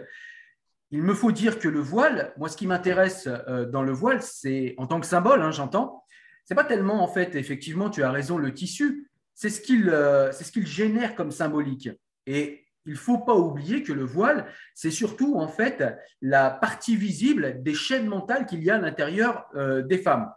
il 0.91 1.03
me 1.03 1.15
faut 1.15 1.33
dire 1.33 1.59
que 1.59 1.69
le 1.69 1.81
voile, 1.81 2.35
moi 2.37 2.49
ce 2.49 2.57
qui 2.57 2.67
m'intéresse 2.67 3.27
euh, 3.27 3.65
dans 3.67 3.83
le 3.83 3.93
voile, 3.93 4.23
c'est 4.23 4.75
en 4.77 4.87
tant 4.87 5.01
que 5.01 5.07
symbole, 5.07 5.41
hein, 5.41 5.51
j'entends, 5.51 6.05
c'est 6.45 6.55
pas 6.55 6.65
tellement 6.65 7.03
en 7.03 7.09
fait, 7.09 7.35
effectivement, 7.35 7.89
tu 7.89 8.03
as 8.03 8.11
raison, 8.11 8.37
le 8.37 8.53
tissu, 8.53 9.11
c'est 9.35 9.49
ce 9.49 9.61
qu'il 9.61 9.85
ce 9.87 10.53
qu'il 10.53 10.67
génère 10.67 11.15
comme 11.15 11.31
symbolique. 11.31 11.89
Et 12.27 12.62
il 12.87 12.93
ne 12.93 12.99
faut 12.99 13.19
pas 13.19 13.35
oublier 13.35 13.83
que 13.83 13.93
le 13.93 14.05
voile, 14.05 14.47
c'est 14.75 14.91
surtout 14.91 15.37
en 15.37 15.49
fait 15.49 15.85
la 16.21 16.51
partie 16.51 16.97
visible 16.97 17.63
des 17.63 17.75
chaînes 17.75 18.07
mentales 18.07 18.47
qu'il 18.47 18.63
y 18.63 18.71
a 18.71 18.77
à 18.77 18.79
l'intérieur 18.79 19.47
euh, 19.55 19.83
des 19.83 19.99
femmes. 19.99 20.31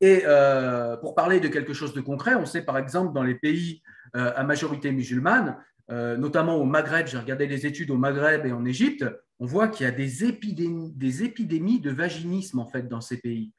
Et 0.00 0.22
euh, 0.26 0.96
pour 0.96 1.14
parler 1.14 1.40
de 1.40 1.48
quelque 1.48 1.72
chose 1.72 1.94
de 1.94 2.00
concret, 2.00 2.34
on 2.34 2.44
sait 2.44 2.62
par 2.62 2.76
exemple 2.76 3.14
dans 3.14 3.22
les 3.22 3.36
pays 3.36 3.82
euh, 4.16 4.32
à 4.34 4.42
majorité 4.44 4.90
musulmane, 4.92 5.56
notamment 5.90 6.56
au 6.56 6.64
Maghreb, 6.64 7.06
j'ai 7.06 7.18
regardé 7.18 7.46
les 7.46 7.66
études 7.66 7.90
au 7.90 7.98
Maghreb 7.98 8.46
et 8.46 8.52
en 8.52 8.64
Égypte, 8.64 9.04
on 9.38 9.44
voit 9.44 9.68
qu'il 9.68 9.84
y 9.84 9.88
a 9.88 9.92
des 9.92 10.24
épidémies, 10.24 10.90
des 10.94 11.22
épidémies 11.22 11.80
de 11.80 11.90
vaginisme 11.90 12.60
en 12.60 12.66
fait 12.66 12.88
dans 12.88 13.02
ces 13.02 13.18
pays. 13.18 13.52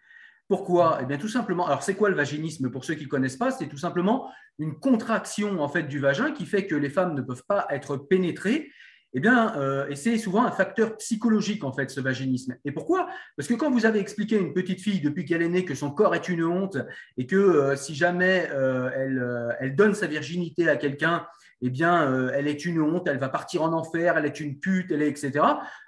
Pourquoi? 0.48 1.00
Eh 1.02 1.06
bien, 1.06 1.18
tout 1.18 1.28
simplement. 1.28 1.66
Alors, 1.66 1.84
c'est 1.84 1.96
quoi 1.96 2.10
le 2.10 2.16
vaginisme? 2.16 2.70
Pour 2.70 2.86
ceux 2.86 2.96
qui 2.96 3.06
ne 3.06 3.10
connaissent 3.10 3.38
pas, 3.38 3.52
c'est 3.52 3.68
tout 3.68 3.78
simplement 3.78 4.30
une 4.60 4.78
contraction 4.78 5.60
en 5.62 5.70
fait 5.70 5.84
du 5.84 6.00
vagin 6.00 6.32
qui 6.32 6.46
fait 6.46 6.68
que 6.68 6.76
les 6.76 6.89
femmes 6.89 7.16
ne 7.16 7.22
peuvent 7.22 7.46
pas 7.48 7.66
être 7.70 7.98
pénétrées. 7.98 8.70
Eh 9.16 9.20
bien, 9.20 9.56
euh, 9.58 9.88
et 9.89 9.96
c'est 9.96 10.18
souvent 10.18 10.44
un 10.44 10.52
facteur 10.52 10.98
psychologique 10.98 11.64
en 11.64 11.72
fait 11.72 11.91
ce 11.91 12.02
vaginisme. 12.02 12.56
Et 12.66 12.72
pourquoi? 12.72 13.08
Parce 13.38 13.48
que 13.48 13.54
quand 13.54 13.70
vous 13.70 13.86
avez 13.86 14.00
expliqué 14.00 14.38
à 14.38 14.39
une 14.39 14.54
petite 14.54 14.82
fille 14.82 15.02
depuis 15.02 15.24
qu'elle 15.24 15.44
est 15.44 15.50
née 15.50 15.66
que 15.66 15.76
son 15.76 15.91
corps 15.91 16.16
est 16.16 16.30
une 16.30 16.44
honte 16.44 16.78
et 17.18 17.28
que 17.28 17.36
euh, 17.36 17.76
si 17.76 17.94
jamais 17.94 18.50
euh, 18.52 18.89
elle, 18.96 19.56
elle, 19.60 19.76
donne 19.76 19.94
sa 19.94 20.08
virginité 20.08 20.68
à 20.68 20.78
quelqu'un, 20.78 21.28
eh 21.62 21.70
bien, 21.70 22.30
elle 22.34 22.50
est 22.50 22.66
une 22.66 22.82
honte, 22.82 23.08
elle 23.08 23.20
va 23.20 23.30
partir 23.30 23.62
en 23.62 23.72
enfer, 23.72 24.18
elle 24.18 24.26
est 24.26 24.41
une 24.41 24.60
pute, 24.60 24.91
elle 24.91 25.02
est 25.02 25.08
etc. 25.08 25.46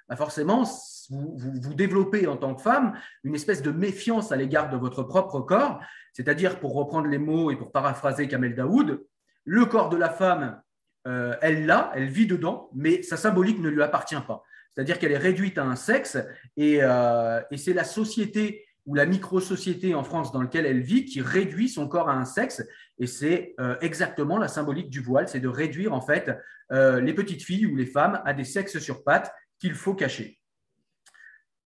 Bah 0.08 0.16
forcément, 0.16 0.62
vous, 1.10 1.36
vous, 1.36 1.74
développez 1.74 2.26
en 2.26 2.36
tant 2.36 2.54
que 2.54 2.62
femme 2.62 2.94
une 3.24 3.34
espèce 3.34 3.62
de 3.62 3.72
méfiance 3.72 4.30
à 4.30 4.36
l'égard 4.36 4.70
de 4.70 4.76
votre 4.76 5.02
propre 5.02 5.40
corps, 5.40 5.80
c'est-à-dire, 6.12 6.60
pour 6.60 6.74
reprendre 6.74 7.08
les 7.08 7.18
mots 7.18 7.50
et 7.50 7.56
pour 7.56 7.72
paraphraser 7.72 8.28
Kamel 8.28 8.54
Daoud, 8.54 9.04
le 9.44 9.66
corps 9.66 9.88
de 9.88 9.96
la 9.96 10.08
femme, 10.08 10.60
euh, 11.06 11.34
elle 11.40 11.66
l'a, 11.66 11.92
elle 11.94 12.08
vit 12.08 12.26
dedans, 12.26 12.70
mais 12.74 13.02
sa 13.02 13.16
symbolique 13.16 13.60
ne 13.60 13.68
lui 13.68 13.82
appartient 13.82 14.20
pas. 14.26 14.42
C'est-à-dire 14.74 14.98
qu'elle 14.98 15.12
est 15.12 15.18
réduite 15.18 15.58
à 15.58 15.64
un 15.64 15.76
sexe 15.76 16.18
et, 16.56 16.82
euh, 16.82 17.40
c'est 17.56 17.72
la 17.72 17.84
société 17.84 18.64
ou 18.84 18.94
la 18.94 19.06
micro-société 19.06 19.94
en 19.94 20.04
France 20.04 20.32
dans 20.32 20.42
laquelle 20.42 20.66
elle 20.66 20.80
vit 20.80 21.04
qui 21.04 21.20
réduit 21.20 21.68
son 21.68 21.88
corps 21.88 22.08
à 22.08 22.14
un 22.14 22.24
sexe. 22.24 22.64
Et 22.98 23.06
c'est 23.06 23.54
euh, 23.60 23.76
exactement 23.80 24.38
la 24.38 24.48
symbolique 24.48 24.90
du 24.90 25.00
voile, 25.00 25.28
c'est 25.28 25.40
de 25.40 25.48
réduire 25.48 25.92
en 25.92 26.00
fait 26.00 26.30
les 26.70 27.14
petites 27.14 27.44
filles 27.44 27.66
ou 27.66 27.76
les 27.76 27.86
femmes 27.86 28.20
à 28.24 28.32
des 28.32 28.42
sexes 28.42 28.80
sur 28.80 29.04
pattes 29.04 29.32
qu'il 29.58 29.74
faut 29.74 29.94
cacher. 29.94 30.38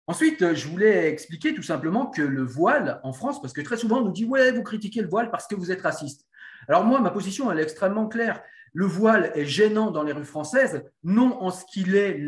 Ensuite, 0.05 0.41
euh, 0.41 0.53
je 0.53 0.67
voulais 0.67 1.09
expliquer 1.09 1.53
tout 1.53 1.63
simplement 1.63 2.07
que 2.07 2.21
le 2.21 2.43
voile 2.43 2.99
en 3.03 3.13
France, 3.13 3.41
parce 3.41 3.53
que 3.53 3.61
très 3.61 3.77
souvent 3.77 3.99
on 3.99 4.05
nous 4.05 4.11
dit 4.11 4.25
ouais, 4.25 4.51
vous 4.51 4.63
critiquez 4.63 5.01
le 5.01 5.07
voile 5.07 5.31
parce 5.31 5.47
que 5.47 5.55
vous 5.55 5.71
êtes 5.71 5.81
raciste. 5.81 6.27
Alors 6.67 6.83
moi, 6.83 6.99
ma 6.99 7.11
position, 7.11 7.51
elle 7.51 7.59
est 7.59 7.63
extrêmement 7.63 8.07
claire. 8.07 8.41
Le 8.75 8.85
voile 8.85 9.31
est 9.35 9.45
gênant 9.45 9.91
dans 9.91 10.01
les 10.01 10.13
rues 10.13 10.25
françaises, 10.25 10.83
non 11.03 11.39
en 11.41 11.51
ce 11.51 11.63
qu'il 11.71 11.95
est 11.95 12.19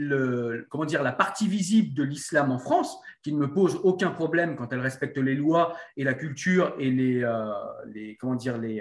comment 0.70 0.86
dire, 0.86 1.02
la 1.02 1.12
partie 1.12 1.48
visible 1.48 1.96
de 1.96 2.04
l'islam 2.04 2.52
en 2.52 2.60
France, 2.60 3.00
qui 3.24 3.34
ne 3.34 3.40
me 3.40 3.52
pose 3.52 3.80
aucun 3.84 4.12
problème 4.12 4.56
quand 4.56 4.72
elle 4.72 4.80
respecte 4.80 5.18
les 5.18 5.34
lois 5.34 5.76
et 5.98 6.04
la 6.04 6.14
culture 6.14 6.76
et 6.80 6.92
les, 6.92 7.24
euh, 7.24 7.52
comment 8.20 8.36
dire, 8.36 8.60
euh, 8.62 8.80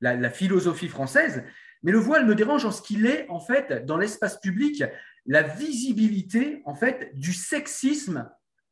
la, 0.00 0.30
philosophie 0.30 0.86
française. 0.86 1.42
Mais 1.82 1.90
le 1.90 1.98
voile 1.98 2.26
me 2.26 2.36
dérange 2.36 2.64
en 2.64 2.70
ce 2.70 2.80
qu'il 2.80 3.06
est, 3.06 3.26
en 3.28 3.40
fait, 3.40 3.84
dans 3.84 3.96
l'espace 3.96 4.38
public, 4.38 4.84
la 5.26 5.42
visibilité 5.42 6.62
en 6.64 6.74
fait 6.74 7.12
du 7.14 7.32
sexisme 7.32 8.28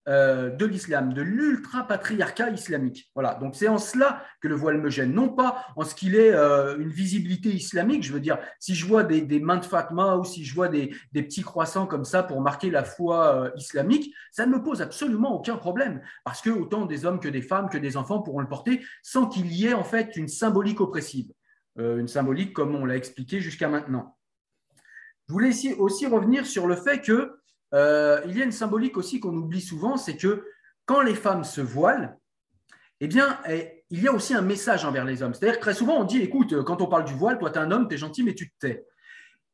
euh, 0.08 0.48
de 0.48 0.64
l'islam, 0.64 1.12
de 1.12 1.20
l'ultra-patriarcat 1.20 2.50
islamique. 2.50 3.10
Voilà, 3.14 3.34
donc 3.34 3.54
c'est 3.54 3.68
en 3.68 3.76
cela 3.76 4.24
que 4.40 4.48
le 4.48 4.54
voile 4.54 4.78
me 4.78 4.88
gêne, 4.88 5.12
non 5.12 5.28
pas 5.28 5.66
en 5.76 5.84
ce 5.84 5.94
qu'il 5.94 6.16
est 6.16 6.32
euh, 6.32 6.78
une 6.78 6.88
visibilité 6.88 7.50
islamique. 7.50 8.02
Je 8.02 8.12
veux 8.12 8.18
dire, 8.18 8.38
si 8.58 8.74
je 8.74 8.86
vois 8.86 9.04
des, 9.04 9.40
mains 9.40 9.58
de 9.58 9.64
Fatma 9.64 10.16
ou 10.16 10.24
si 10.24 10.42
je 10.42 10.54
vois 10.54 10.68
des, 10.68 10.90
petits 11.12 11.42
croissants 11.42 11.86
comme 11.86 12.06
ça 12.06 12.22
pour 12.22 12.40
marquer 12.40 12.70
la 12.70 12.82
foi 12.82 13.36
euh, 13.36 13.50
islamique, 13.56 14.14
ça 14.32 14.46
ne 14.46 14.52
me 14.52 14.62
pose 14.62 14.80
absolument 14.80 15.34
aucun 15.34 15.56
problème, 15.56 16.00
parce 16.24 16.40
que 16.40 16.48
autant 16.48 16.86
des 16.86 17.04
hommes 17.04 17.20
que 17.20 17.28
des 17.28 17.42
femmes 17.42 17.68
que 17.68 17.78
des 17.78 17.98
enfants 17.98 18.22
pourront 18.22 18.40
le 18.40 18.48
porter 18.48 18.80
sans 19.02 19.26
qu'il 19.26 19.52
y 19.52 19.66
ait 19.66 19.74
en 19.74 19.84
fait 19.84 20.16
une 20.16 20.28
symbolique 20.28 20.80
oppressive, 20.80 21.30
une 21.76 22.08
symbolique 22.08 22.54
comme 22.54 22.74
on 22.74 22.86
l'a 22.86 22.96
expliqué 22.96 23.40
jusqu'à 23.40 23.68
maintenant. 23.68 24.16
Je 25.30 25.32
voulais 25.32 25.52
aussi 25.78 26.06
revenir 26.06 26.44
sur 26.44 26.66
le 26.66 26.74
fait 26.74 27.02
qu'il 27.02 27.30
euh, 27.74 28.20
y 28.26 28.42
a 28.42 28.44
une 28.44 28.50
symbolique 28.50 28.96
aussi 28.96 29.20
qu'on 29.20 29.36
oublie 29.36 29.60
souvent, 29.60 29.96
c'est 29.96 30.16
que 30.16 30.44
quand 30.86 31.02
les 31.02 31.14
femmes 31.14 31.44
se 31.44 31.60
voilent, 31.60 32.18
eh 32.98 33.06
bien, 33.06 33.38
eh, 33.48 33.84
il 33.90 34.02
y 34.02 34.08
a 34.08 34.12
aussi 34.12 34.34
un 34.34 34.42
message 34.42 34.84
envers 34.84 35.04
les 35.04 35.22
hommes. 35.22 35.32
C'est-à-dire 35.32 35.58
que 35.58 35.62
très 35.62 35.74
souvent, 35.74 36.00
on 36.00 36.04
dit, 36.04 36.18
écoute, 36.20 36.64
quand 36.64 36.82
on 36.82 36.88
parle 36.88 37.04
du 37.04 37.14
voile, 37.14 37.38
toi, 37.38 37.48
tu 37.50 37.60
es 37.60 37.62
un 37.62 37.70
homme, 37.70 37.86
tu 37.86 37.94
es 37.94 37.98
gentil, 37.98 38.24
mais 38.24 38.34
tu 38.34 38.50
te 38.50 38.54
tais. 38.58 38.84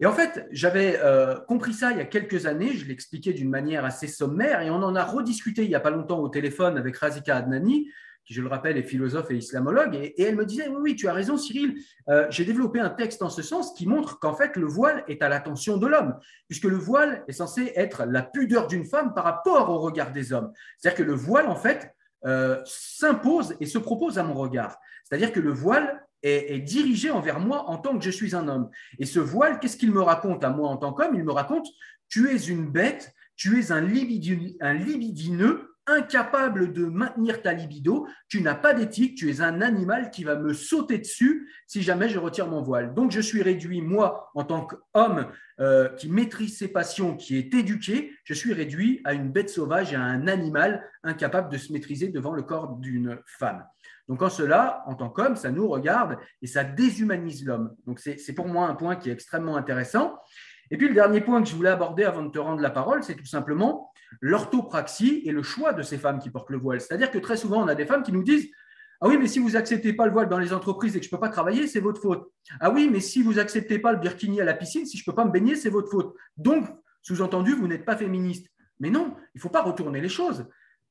Et 0.01 0.07
en 0.07 0.15
fait, 0.15 0.47
j'avais 0.51 0.99
euh, 1.03 1.39
compris 1.41 1.75
ça 1.75 1.91
il 1.91 1.99
y 1.99 2.01
a 2.01 2.07
quelques 2.07 2.47
années, 2.47 2.73
je 2.73 2.87
l'expliquais 2.87 3.35
d'une 3.35 3.51
manière 3.51 3.85
assez 3.85 4.09
sommaire, 4.09 4.63
et 4.63 4.71
on 4.71 4.77
en 4.77 4.97
a 4.97 5.05
rediscuté 5.05 5.65
il 5.65 5.69
n'y 5.69 5.75
a 5.75 5.81
pas 5.81 5.91
longtemps 5.91 6.21
au 6.21 6.31
téléphone 6.31 6.79
avec 6.79 6.97
Razika 6.97 7.37
Adnani, 7.37 7.91
qui, 8.27 8.35
je 8.35 8.43
le 8.43 8.49
rappelle, 8.49 8.77
est 8.77 8.83
philosophe 8.83 9.31
et 9.31 9.37
islamologue, 9.37 9.95
et, 9.95 10.21
elle 10.23 10.37
me 10.37 10.45
disait, 10.45 10.69
oui, 10.69 10.77
oui, 10.81 10.97
tu 10.97 11.09
as 11.09 11.13
raison, 11.13 11.37
Cyril, 11.37 11.77
euh, 12.09 12.27
j'ai 12.29 12.45
développé 12.45 12.81
un 12.81 12.91
texte 12.91 13.23
en 13.23 13.31
ce 13.31 13.43
sens 13.43 13.73
qui 13.75 13.87
montre 13.87 14.19
qu'en 14.19 14.35
fait, 14.35 14.57
le 14.57 14.67
voile 14.67 15.05
est 15.09 15.23
à 15.23 15.29
l'attention 15.29 15.77
de 15.77 15.87
l'homme, 15.87 16.19
puisque 16.49 16.65
le 16.65 16.77
voile 16.77 17.25
est 17.29 17.33
censé 17.33 17.73
être 17.77 18.05
la 18.05 18.23
pudeur 18.23 18.67
d'une 18.67 18.85
femme 18.85 19.15
par 19.15 19.25
rapport 19.25 19.71
au 19.71 19.79
regard 19.79 20.13
des 20.13 20.33
hommes. 20.33 20.53
C'est-à-dire 20.79 20.99
que 20.99 21.05
le 21.05 21.15
voile, 21.15 21.47
en 21.47 21.57
fait, 21.57 21.95
euh, 22.25 22.61
s'impose 22.65 23.55
et 23.61 23.67
se 23.67 23.79
propose 23.79 24.19
à 24.19 24.25
mon 24.25 24.35
regard. 24.35 24.77
C'est-à-dire 25.05 25.33
que 25.33 25.39
le 25.39 25.53
voile 25.53 26.03
est, 26.23 26.59
dirigé 26.59 27.11
envers 27.11 27.39
moi 27.39 27.71
en 27.71 27.79
tant 27.79 27.97
que 27.97 28.05
je 28.05 28.11
suis 28.11 28.35
un 28.35 28.49
homme. 28.49 28.69
Et 28.99 29.07
ce 29.07 29.21
voile, 29.21 29.61
qu'est-ce 29.61 29.77
qu'il 29.77 29.93
me 29.93 30.03
raconte 30.03 30.43
à 30.43 30.51
moi 30.51 30.69
en 30.69 30.77
tant 30.77 30.93
qu'homme? 30.93 31.15
Il 31.15 31.23
me 31.23 31.31
raconte, 31.31 31.69
tu 32.09 32.31
es 32.31 32.37
une 32.37 32.67
bête, 32.67 33.15
tu 33.37 33.61
es 33.61 33.71
un, 33.71 33.77
un 33.77 34.75
libidineux 34.75 35.66
incapable 35.87 36.73
de 36.73 36.85
maintenir 36.85 37.43
ta 37.43 37.53
libido, 37.53 38.07
tu 38.29 38.41
n'as 38.41 38.55
pas 38.55 38.75
d'éthique, 38.75 39.17
tu 39.17 39.31
es 39.31 39.41
un 39.41 39.61
animal 39.61 40.11
qui 40.11 40.25
va 40.25 40.37
me 40.37 40.53
sauter 40.53 40.99
dessus 40.99 41.51
si 41.67 41.83
jamais 41.83 42.09
je 42.09 42.19
retire 42.19 42.49
mon 42.49 42.63
voile. 42.63 42.95
Donc 42.95 43.13
je 43.13 43.21
suis 43.21 43.43
réduit, 43.43 43.83
moi, 43.83 44.31
en 44.35 44.45
tant 44.45 44.67
qu'homme 44.67 45.27
euh, 45.61 45.89
qui 45.91 46.09
maîtrise 46.09 46.59
ses 46.59 46.69
passions, 46.69 47.17
qui 47.17 47.37
est 47.37 47.55
éduqué, 47.55 48.13
je 48.25 48.35
suis 48.35 48.53
réduit 48.53 49.01
à 49.05 49.15
une 49.15 49.31
bête 49.31 49.51
sauvage, 49.51 49.95
à 49.95 50.01
un 50.01 50.27
animal 50.29 50.85
incapable 51.03 51.51
de 51.51 51.59
se 51.59 51.73
maîtriser 51.73 52.09
devant 52.09 52.33
le 52.33 52.43
corps 52.43 52.77
d'une 52.77 53.19
femme. 53.27 53.65
Donc 54.09 54.23
en 54.23 54.31
cela, 54.31 54.83
en 54.87 54.95
tant 54.95 55.09
qu'homme, 55.09 55.37
ça 55.37 55.51
nous 55.51 55.69
regarde 55.69 56.19
et 56.43 56.47
ça 56.47 56.65
déshumanise 56.65 57.45
l'homme. 57.45 57.75
Donc 57.87 58.01
c'est 58.01 58.35
pour 58.35 58.47
moi 58.47 58.67
un 58.69 58.75
point 58.75 58.97
qui 58.97 59.09
est 59.09 59.13
extrêmement 59.13 59.57
intéressant. 59.57 60.19
Et 60.71 60.77
puis 60.77 60.89
le 60.89 60.95
dernier 60.95 61.21
point 61.21 61.43
que 61.43 61.49
je 61.49 61.55
voulais 61.55 61.71
aborder 61.71 62.05
avant 62.05 62.23
de 62.23 62.31
te 62.31 62.39
rendre 62.39 62.61
la 62.61 62.71
parole, 62.71 63.03
c'est 63.03 63.15
tout 63.15 63.27
simplement 63.27 63.93
l'orthopraxie 64.21 65.23
et 65.25 65.33
le 65.33 65.43
choix 65.43 65.73
de 65.73 65.83
ces 65.83 65.99
femmes 65.99 66.19
qui 66.19 66.31
portent 66.31 66.51
le 66.51 66.59
voile. 66.59 66.81
C'est-à-dire 66.81 67.11
que 67.11 67.19
très 67.19 67.37
souvent, 67.37 67.63
on 67.63 67.69
a 67.69 67.75
des 67.75 67.87
femmes 67.87 68.03
qui 68.03 68.13
nous 68.13 68.23
disent 68.23 68.49
Ah 69.01 69.09
oui, 69.09 69.19
mais 69.19 69.27
si 69.27 69.39
vous 69.39 69.51
n'acceptez 69.51 69.93
pas 69.93 70.07
le 70.07 70.13
voile 70.13 70.29
dans 70.29 70.39
les 70.39 70.53
entreprises 70.53 70.97
et 70.97 71.01
que 71.01 71.05
je 71.05 71.11
ne 71.11 71.17
peux 71.17 71.21
pas 71.21 71.29
travailler, 71.29 71.67
c'est 71.67 71.81
votre 71.81 72.01
faute. 72.01 72.31
Ah 72.61 72.71
oui, 72.71 72.89
mais 72.91 73.01
si 73.01 73.23
vous 73.23 73.35
n'acceptez 73.35 73.79
pas 73.79 73.93
le 73.93 73.99
birkini 73.99 74.41
à 74.41 74.45
la 74.45 74.55
piscine, 74.55 74.87
si 74.87 74.97
je 74.97 75.03
ne 75.03 75.13
peux 75.13 75.17
pas 75.17 75.25
me 75.25 75.31
baigner, 75.31 75.57
c'est 75.57 75.71
votre 75.71 75.91
faute. 75.91 76.15
Donc, 76.37 76.67
sous-entendu, 77.03 77.55
vous 77.55 77.69
n'êtes 77.69 77.85
pas 77.85 77.97
féministe. 77.97 78.49
Mais 78.81 78.91
non, 78.91 79.15
il 79.35 79.39
ne 79.39 79.41
faut 79.41 79.49
pas 79.49 79.63
retourner 79.63 80.01
les 80.01 80.09
choses. 80.09 80.47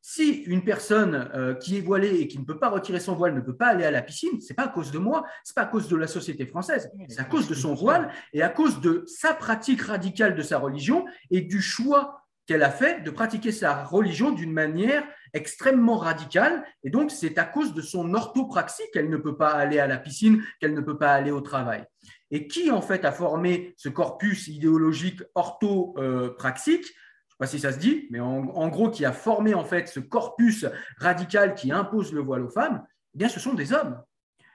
Si 0.07 0.43
une 0.43 0.63
personne 0.63 1.29
euh, 1.33 1.55
qui 1.55 1.77
est 1.77 1.81
voilée 1.81 2.19
et 2.19 2.27
qui 2.27 2.37
ne 2.37 2.45
peut 2.45 2.59
pas 2.59 2.69
retirer 2.69 2.99
son 2.99 3.15
voile 3.15 3.33
ne 3.33 3.41
peut 3.41 3.55
pas 3.55 3.69
aller 3.69 3.85
à 3.85 3.89
la 3.89 4.03
piscine, 4.03 4.39
c'est 4.39 4.53
pas 4.53 4.65
à 4.65 4.67
cause 4.67 4.91
de 4.91 4.99
moi, 4.99 5.25
c'est 5.43 5.55
pas 5.55 5.63
à 5.63 5.65
cause 5.65 5.87
de 5.87 5.95
la 5.95 6.05
société 6.05 6.45
française, 6.45 6.91
c'est 7.09 7.19
à 7.19 7.23
cause 7.23 7.47
de 7.47 7.55
son 7.55 7.73
voile 7.73 8.11
et 8.31 8.43
à 8.43 8.49
cause 8.49 8.81
de 8.81 9.03
sa 9.07 9.33
pratique 9.33 9.81
radicale 9.81 10.35
de 10.35 10.43
sa 10.43 10.59
religion 10.59 11.05
et 11.31 11.41
du 11.41 11.59
choix 11.59 12.21
qu'elle 12.45 12.63
a 12.63 12.71
fait 12.71 13.01
de 13.01 13.09
pratiquer 13.09 13.51
sa 13.51 13.83
religion 13.83 14.31
d'une 14.31 14.51
manière 14.51 15.03
extrêmement 15.33 15.97
radicale. 15.97 16.63
Et 16.83 16.89
donc, 16.89 17.11
c'est 17.11 17.37
à 17.37 17.45
cause 17.45 17.73
de 17.73 17.81
son 17.81 18.13
orthopraxie 18.13 18.83
qu'elle 18.93 19.09
ne 19.09 19.17
peut 19.17 19.37
pas 19.37 19.51
aller 19.51 19.79
à 19.79 19.87
la 19.87 19.97
piscine, 19.97 20.43
qu'elle 20.59 20.73
ne 20.73 20.81
peut 20.81 20.97
pas 20.97 21.13
aller 21.13 21.31
au 21.31 21.41
travail. 21.41 21.85
Et 22.31 22.47
qui, 22.47 22.71
en 22.71 22.81
fait, 22.81 23.05
a 23.05 23.11
formé 23.11 23.73
ce 23.77 23.89
corpus 23.89 24.47
idéologique 24.47 25.21
orthopraxique? 25.33 26.85
Je 26.85 27.43
ne 27.43 27.47
sais 27.47 27.53
pas 27.53 27.57
si 27.57 27.59
ça 27.59 27.73
se 27.73 27.79
dit, 27.79 28.07
mais 28.11 28.19
en, 28.19 28.67
gros, 28.69 28.89
qui 28.89 29.05
a 29.05 29.11
formé 29.11 29.53
en 29.53 29.65
fait 29.65 29.87
ce 29.87 29.99
corpus 29.99 30.65
radical 30.97 31.53
qui 31.53 31.71
impose 31.71 32.13
le 32.13 32.21
voile 32.21 32.43
aux 32.43 32.49
femmes, 32.49 32.83
eh 33.13 33.17
bien, 33.17 33.29
ce 33.29 33.39
sont 33.39 33.53
des 33.53 33.73
hommes. 33.73 34.01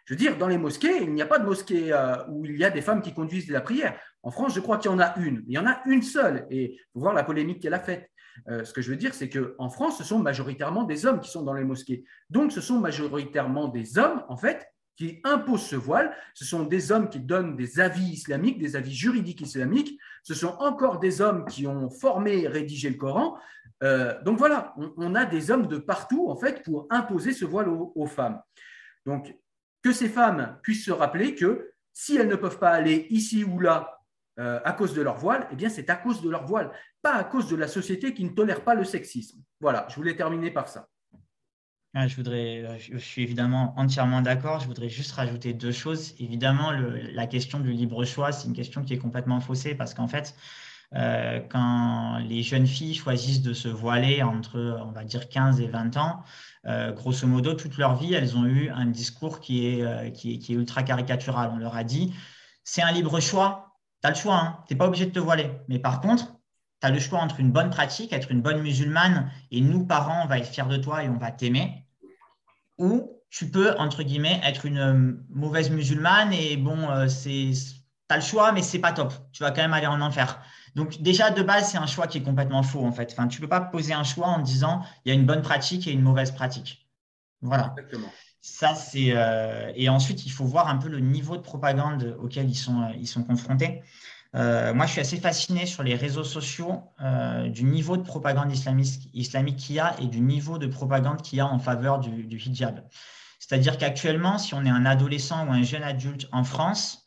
Je 0.06 0.14
veux 0.14 0.18
dire, 0.18 0.38
dans 0.38 0.48
les 0.48 0.58
mosquées, 0.58 1.02
il 1.02 1.12
n'y 1.12 1.22
a 1.22 1.26
pas 1.26 1.38
de 1.38 1.44
mosquée 1.44 1.92
euh, 1.92 2.16
où 2.28 2.44
il 2.44 2.56
y 2.56 2.64
a 2.64 2.70
des 2.70 2.80
femmes 2.80 3.02
qui 3.02 3.12
conduisent 3.12 3.50
la 3.50 3.60
prière. 3.60 3.98
En 4.22 4.30
France, 4.30 4.54
je 4.54 4.60
crois 4.60 4.78
qu'il 4.78 4.90
y 4.90 4.94
en 4.94 5.00
a 5.00 5.14
une. 5.18 5.42
Il 5.46 5.54
y 5.54 5.58
en 5.58 5.66
a 5.66 5.80
une 5.86 6.02
seule. 6.02 6.46
Et 6.50 6.74
il 6.74 6.78
faut 6.92 7.00
voir 7.00 7.14
la 7.14 7.24
polémique 7.24 7.60
qu'elle 7.62 7.74
a 7.74 7.80
faite. 7.80 8.10
Euh, 8.48 8.64
ce 8.64 8.72
que 8.72 8.82
je 8.82 8.90
veux 8.90 8.96
dire, 8.96 9.14
c'est 9.14 9.28
qu'en 9.28 9.68
France, 9.70 9.98
ce 9.98 10.04
sont 10.04 10.18
majoritairement 10.18 10.84
des 10.84 11.06
hommes 11.06 11.20
qui 11.20 11.30
sont 11.30 11.42
dans 11.42 11.54
les 11.54 11.64
mosquées. 11.64 12.04
Donc, 12.28 12.52
ce 12.52 12.60
sont 12.60 12.78
majoritairement 12.78 13.68
des 13.68 13.98
hommes, 13.98 14.22
en 14.28 14.36
fait, 14.36 14.66
qui 14.96 15.20
imposent 15.24 15.66
ce 15.66 15.76
voile. 15.76 16.14
Ce 16.34 16.44
sont 16.44 16.64
des 16.64 16.92
hommes 16.92 17.08
qui 17.08 17.20
donnent 17.20 17.56
des 17.56 17.80
avis 17.80 18.04
islamiques, 18.04 18.58
des 18.58 18.76
avis 18.76 18.94
juridiques 18.94 19.40
islamiques. 19.40 19.98
Ce 20.22 20.34
sont 20.34 20.54
encore 20.58 20.98
des 20.98 21.20
hommes 21.20 21.46
qui 21.46 21.66
ont 21.66 21.90
formé 21.90 22.42
et 22.42 22.48
rédigé 22.48 22.90
le 22.90 22.96
Coran. 22.96 23.38
Euh, 23.82 24.20
donc 24.22 24.38
voilà, 24.38 24.74
on, 24.98 25.14
a 25.14 25.24
des 25.24 25.50
hommes 25.50 25.66
de 25.66 25.78
partout, 25.78 26.28
en 26.28 26.36
fait, 26.36 26.62
pour 26.62 26.86
imposer 26.90 27.32
ce 27.32 27.46
voile 27.46 27.68
aux, 27.68 28.06
femmes. 28.06 28.40
Donc, 29.06 29.34
que 29.82 29.92
ces 29.92 30.08
femmes 30.08 30.58
puissent 30.62 30.84
se 30.84 30.90
rappeler 30.90 31.34
que 31.34 31.72
si 31.92 32.16
elles 32.16 32.28
ne 32.28 32.36
peuvent 32.36 32.58
pas 32.58 32.70
aller 32.70 33.06
ici 33.08 33.42
ou 33.44 33.58
là 33.58 33.99
euh, 34.40 34.58
à 34.64 34.72
cause 34.72 34.94
de 34.94 35.02
leur 35.02 35.18
voile, 35.18 35.46
eh 35.52 35.56
bien, 35.56 35.68
c'est 35.68 35.90
à 35.90 35.96
cause 35.96 36.22
de 36.22 36.30
leur 36.30 36.46
voile, 36.46 36.70
pas 37.02 37.12
à 37.12 37.24
cause 37.24 37.46
de 37.48 37.56
la 37.56 37.68
société 37.68 38.14
qui 38.14 38.24
ne 38.24 38.30
tolère 38.30 38.64
pas 38.64 38.74
le 38.74 38.84
sexisme. 38.84 39.42
Voilà, 39.60 39.86
je 39.90 39.96
voulais 39.96 40.16
terminer 40.16 40.50
par 40.50 40.66
ça. 40.66 40.88
Ah, 41.92 42.08
je 42.08 42.16
voudrais, 42.16 42.64
euh, 42.64 42.78
je 42.78 42.96
suis 42.96 43.22
évidemment 43.22 43.74
entièrement 43.76 44.22
d'accord. 44.22 44.60
Je 44.60 44.66
voudrais 44.66 44.88
juste 44.88 45.12
rajouter 45.12 45.52
deux 45.52 45.72
choses. 45.72 46.14
Évidemment, 46.18 46.70
la 46.70 47.26
question 47.26 47.60
du 47.60 47.72
libre 47.72 48.02
choix, 48.06 48.32
c'est 48.32 48.48
une 48.48 48.54
question 48.54 48.82
qui 48.82 48.94
est 48.94 48.98
complètement 48.98 49.40
faussée 49.40 49.74
parce 49.74 49.92
qu'en 49.92 50.08
fait, 50.08 50.34
euh, 50.94 51.40
quand 51.50 52.18
les 52.26 52.42
jeunes 52.42 52.66
filles 52.66 52.94
choisissent 52.94 53.42
de 53.42 53.52
se 53.52 53.68
voiler 53.68 54.22
entre, 54.22 54.80
on 54.86 54.92
va 54.92 55.04
dire, 55.04 55.28
15 55.28 55.60
et 55.60 55.66
20 55.66 55.98
ans, 55.98 56.22
grosso 56.94 57.26
modo, 57.26 57.52
toute 57.52 57.76
leur 57.76 57.96
vie, 57.96 58.14
elles 58.14 58.38
ont 58.38 58.46
eu 58.46 58.70
un 58.70 58.86
discours 58.86 59.40
qui 59.40 59.66
est, 59.66 60.12
qui 60.12 60.32
est, 60.34 60.48
ultra 60.54 60.82
caricatural. 60.82 61.50
On 61.52 61.58
leur 61.58 61.76
a 61.76 61.84
dit, 61.84 62.14
c'est 62.64 62.82
un 62.82 62.92
libre 62.92 63.20
choix, 63.20 63.69
tu 64.02 64.06
as 64.06 64.10
le 64.10 64.16
choix, 64.16 64.36
hein. 64.36 64.64
tu 64.66 64.74
n'es 64.74 64.78
pas 64.78 64.86
obligé 64.86 65.06
de 65.06 65.12
te 65.12 65.18
voiler. 65.18 65.50
Mais 65.68 65.78
par 65.78 66.00
contre, 66.00 66.26
tu 66.80 66.86
as 66.86 66.90
le 66.90 66.98
choix 66.98 67.20
entre 67.20 67.40
une 67.40 67.52
bonne 67.52 67.70
pratique, 67.70 68.12
être 68.12 68.30
une 68.30 68.42
bonne 68.42 68.62
musulmane, 68.62 69.30
et 69.50 69.60
nous, 69.60 69.84
parents, 69.84 70.22
on 70.24 70.26
va 70.26 70.38
être 70.38 70.48
fiers 70.48 70.64
de 70.64 70.76
toi 70.76 71.04
et 71.04 71.08
on 71.08 71.18
va 71.18 71.30
t'aimer, 71.30 71.86
ou 72.78 73.20
tu 73.30 73.48
peux, 73.48 73.76
entre 73.78 74.02
guillemets, 74.02 74.40
être 74.44 74.66
une 74.66 74.78
euh, 74.78 75.12
mauvaise 75.28 75.70
musulmane 75.70 76.32
et 76.32 76.56
bon, 76.56 76.90
euh, 76.90 77.06
c'est, 77.06 77.52
tu 77.52 78.14
as 78.14 78.16
le 78.16 78.22
choix, 78.22 78.52
mais 78.52 78.62
c'est 78.62 78.80
pas 78.80 78.92
top. 78.92 79.12
Tu 79.32 79.42
vas 79.42 79.52
quand 79.52 79.62
même 79.62 79.72
aller 79.72 79.86
en 79.86 80.00
enfer. 80.00 80.40
Donc, 80.74 81.00
déjà, 81.00 81.30
de 81.30 81.42
base, 81.42 81.70
c'est 81.70 81.78
un 81.78 81.86
choix 81.86 82.06
qui 82.06 82.18
est 82.18 82.22
complètement 82.22 82.62
faux, 82.62 82.84
en 82.84 82.92
fait. 82.92 83.12
Enfin, 83.12 83.28
tu 83.28 83.38
ne 83.38 83.42
peux 83.42 83.48
pas 83.48 83.60
poser 83.60 83.92
un 83.92 84.02
choix 84.02 84.26
en 84.26 84.40
disant 84.40 84.82
il 85.04 85.10
y 85.10 85.12
a 85.12 85.14
une 85.14 85.26
bonne 85.26 85.42
pratique 85.42 85.86
et 85.86 85.92
une 85.92 86.02
mauvaise 86.02 86.32
pratique. 86.32 86.88
Voilà. 87.42 87.74
Exactement. 87.76 88.08
Ça, 88.42 88.74
c'est. 88.74 89.12
Euh, 89.14 89.70
et 89.74 89.88
ensuite, 89.88 90.24
il 90.24 90.30
faut 90.30 90.44
voir 90.44 90.68
un 90.68 90.76
peu 90.76 90.88
le 90.88 91.00
niveau 91.00 91.36
de 91.36 91.42
propagande 91.42 92.16
auquel 92.20 92.48
ils 92.48 92.54
sont, 92.54 92.90
ils 92.98 93.06
sont 93.06 93.22
confrontés. 93.22 93.82
Euh, 94.36 94.72
moi, 94.74 94.86
je 94.86 94.92
suis 94.92 95.00
assez 95.00 95.16
fasciné 95.16 95.66
sur 95.66 95.82
les 95.82 95.94
réseaux 95.96 96.24
sociaux 96.24 96.82
euh, 97.02 97.48
du 97.48 97.64
niveau 97.64 97.96
de 97.96 98.02
propagande 98.02 98.52
islamique 98.52 99.56
qu'il 99.56 99.74
y 99.74 99.80
a 99.80 99.96
et 100.00 100.06
du 100.06 100.20
niveau 100.20 100.58
de 100.58 100.68
propagande 100.68 101.20
qu'il 101.20 101.38
y 101.38 101.40
a 101.40 101.46
en 101.46 101.58
faveur 101.58 101.98
du, 101.98 102.38
hijab. 102.38 102.84
C'est-à-dire 103.40 103.76
qu'actuellement, 103.76 104.38
si 104.38 104.54
on 104.54 104.64
est 104.64 104.70
un 104.70 104.86
adolescent 104.86 105.46
ou 105.46 105.50
un 105.50 105.62
jeune 105.62 105.82
adulte 105.82 106.28
en 106.30 106.44
France, 106.44 107.06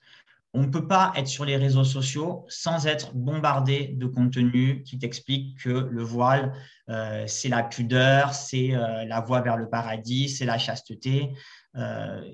on 0.53 0.61
ne 0.61 0.67
peut 0.67 0.87
pas 0.87 1.11
être 1.15 1.27
sur 1.27 1.45
les 1.45 1.57
réseaux 1.57 1.83
sociaux 1.83 2.45
sans 2.47 2.85
être 2.85 3.13
bombardé 3.15 3.87
de 3.87 4.05
contenu 4.05 4.83
qui 4.83 4.99
t'explique 4.99 5.59
que 5.59 5.69
le 5.69 6.03
voile, 6.03 6.53
euh, 6.89 7.25
c'est 7.27 7.49
la 7.49 7.63
pudeur, 7.63 8.33
c'est 8.33 8.69
la 8.69 9.19
voie 9.21 9.41
vers 9.41 9.57
le 9.57 9.67
paradis, 9.67 10.29
c'est 10.29 10.45
la 10.45 10.57
chasteté. 10.57 11.33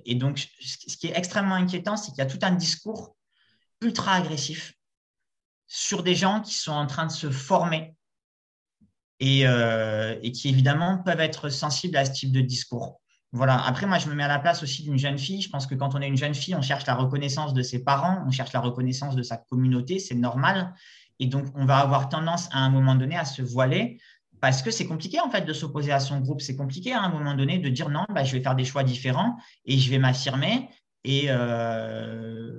et 0.05 0.15
donc, 0.15 0.49
ce 0.59 0.97
qui 0.97 1.07
est 1.07 1.17
extrêmement 1.17 1.55
inquiétant, 1.55 1.95
c'est 1.95 2.11
qu'il 2.11 2.19
y 2.19 2.21
a 2.21 2.25
tout 2.25 2.39
un 2.41 2.51
discours 2.51 3.15
ultra 3.81 4.15
agressif 4.15 4.73
sur 5.67 6.03
des 6.03 6.15
gens 6.15 6.41
qui 6.41 6.55
sont 6.55 6.71
en 6.71 6.87
train 6.87 7.05
de 7.05 7.11
se 7.11 7.29
former 7.29 7.95
euh, 9.21 10.17
et, 10.21 10.31
qui 10.31 10.47
évidemment 10.47 10.97
peuvent 10.99 11.19
être 11.19 11.49
sensibles 11.49 11.97
à 11.97 12.05
ce 12.05 12.11
type 12.11 12.31
de 12.31 12.39
discours. 12.39 13.01
Voilà. 13.31 13.63
Après, 13.63 13.85
moi, 13.85 13.99
je 13.99 14.09
me 14.09 14.15
mets 14.15 14.23
à 14.23 14.27
la 14.27 14.39
place 14.39 14.63
aussi 14.63 14.83
d'une 14.83 14.97
jeune 14.97 15.17
fille. 15.17 15.41
Je 15.41 15.49
pense 15.49 15.67
que 15.67 15.75
quand 15.75 15.93
on 15.95 16.01
est 16.01 16.07
une 16.07 16.17
jeune 16.17 16.33
fille, 16.33 16.55
on 16.55 16.61
cherche 16.61 16.85
la 16.87 16.95
reconnaissance 16.95 17.53
de 17.53 17.61
ses 17.61 17.83
parents, 17.83 18.23
on 18.25 18.31
cherche 18.31 18.53
la 18.53 18.59
reconnaissance 18.59 19.15
de 19.15 19.23
sa 19.23 19.37
communauté, 19.37 19.99
c'est 19.99 20.15
normal. 20.15 20.73
Et 21.19 21.27
donc, 21.27 21.45
on 21.55 21.65
va 21.65 21.77
avoir 21.77 22.09
tendance 22.09 22.49
à 22.51 22.59
un 22.59 22.69
moment 22.69 22.95
donné 22.95 23.17
à 23.17 23.25
se 23.25 23.41
voiler 23.41 23.99
parce 24.41 24.61
que 24.61 24.71
c'est 24.71 24.85
compliqué 24.85 25.19
en 25.19 25.29
fait 25.29 25.41
de 25.41 25.53
s'opposer 25.53 25.91
à 25.91 25.99
son 25.99 26.19
groupe. 26.19 26.41
C'est 26.41 26.55
compliqué 26.55 26.93
à 26.93 27.01
un 27.01 27.09
moment 27.09 27.35
donné 27.35 27.59
de 27.59 27.69
dire 27.69 27.89
non, 27.89 28.05
bah, 28.09 28.23
je 28.23 28.35
vais 28.35 28.41
faire 28.41 28.55
des 28.55 28.65
choix 28.65 28.83
différents 28.83 29.37
et 29.65 29.77
je 29.77 29.89
vais 29.89 29.99
m'affirmer 29.99 30.69
et, 31.03 31.25
euh, 31.29 32.57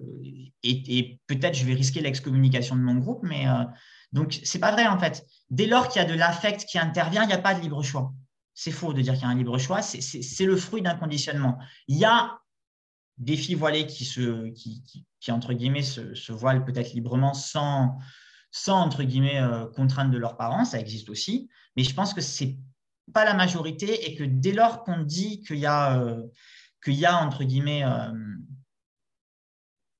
et, 0.63 1.19
peut-être 1.27 1.55
je 1.55 1.65
vais 1.65 1.75
risquer 1.75 2.01
l'excommunication 2.01 2.77
de 2.77 2.81
mon 2.81 2.95
groupe, 2.95 3.21
mais 3.23 3.47
euh, 3.49 3.65
donc 4.13 4.39
c'est 4.45 4.59
pas 4.59 4.73
vrai 4.73 4.87
en 4.87 4.99
fait. 4.99 5.25
Dès 5.51 5.67
lors 5.67 5.89
qu'il 5.89 6.03
y 6.03 6.05
a 6.05 6.09
de 6.09 6.15
l'affect 6.15 6.65
qui 6.65 6.79
intervient, 6.79 7.23
il 7.25 7.29
n'y 7.29 7.33
a 7.33 7.39
pas 7.39 7.55
de 7.55 7.61
libre 7.61 7.83
choix. 7.83 8.13
C'est 8.63 8.73
faux 8.73 8.93
de 8.93 9.01
dire 9.01 9.15
qu'il 9.15 9.23
y 9.23 9.25
a 9.25 9.29
un 9.31 9.35
libre 9.35 9.57
choix, 9.57 9.81
c'est 9.81 10.45
le 10.45 10.55
fruit 10.55 10.83
d'un 10.83 10.95
conditionnement. 10.95 11.57
Il 11.89 11.97
y 11.97 12.05
a 12.05 12.39
des 13.17 13.39
filles 13.39 13.55
voilées 13.55 13.87
qui, 13.87 14.05
se, 14.05 14.51
qui, 14.51 14.85
qui, 15.19 15.33
entre 15.33 15.55
guillemets, 15.55 15.83
se, 15.83 16.31
voilent 16.31 16.63
peut-être 16.63 16.93
librement 16.93 17.33
sans, 17.33 17.97
sans 18.51 18.77
entre 18.77 19.03
guillemets, 19.03 19.41
euh, 19.41 19.65
contrainte 19.65 20.11
de 20.11 20.19
leurs 20.19 20.37
parents, 20.37 20.67
ça 20.67 20.79
existe 20.79 21.09
aussi, 21.09 21.49
mais 21.75 21.85
je 21.85 21.95
pense 21.95 22.13
que 22.13 22.21
c'est 22.21 22.59
pas 23.15 23.25
la 23.25 23.33
majorité 23.33 24.11
et 24.11 24.15
que 24.15 24.25
dès 24.25 24.53
lors 24.53 24.85
qu'on 24.85 25.05
dit 25.05 25.43
qu'il 25.43 25.57
y 25.57 25.65
a, 25.65 25.99
euh, 25.99 26.23
y 26.87 27.07
a 27.07 27.17
entre 27.17 27.45
guillemets, 27.45 27.83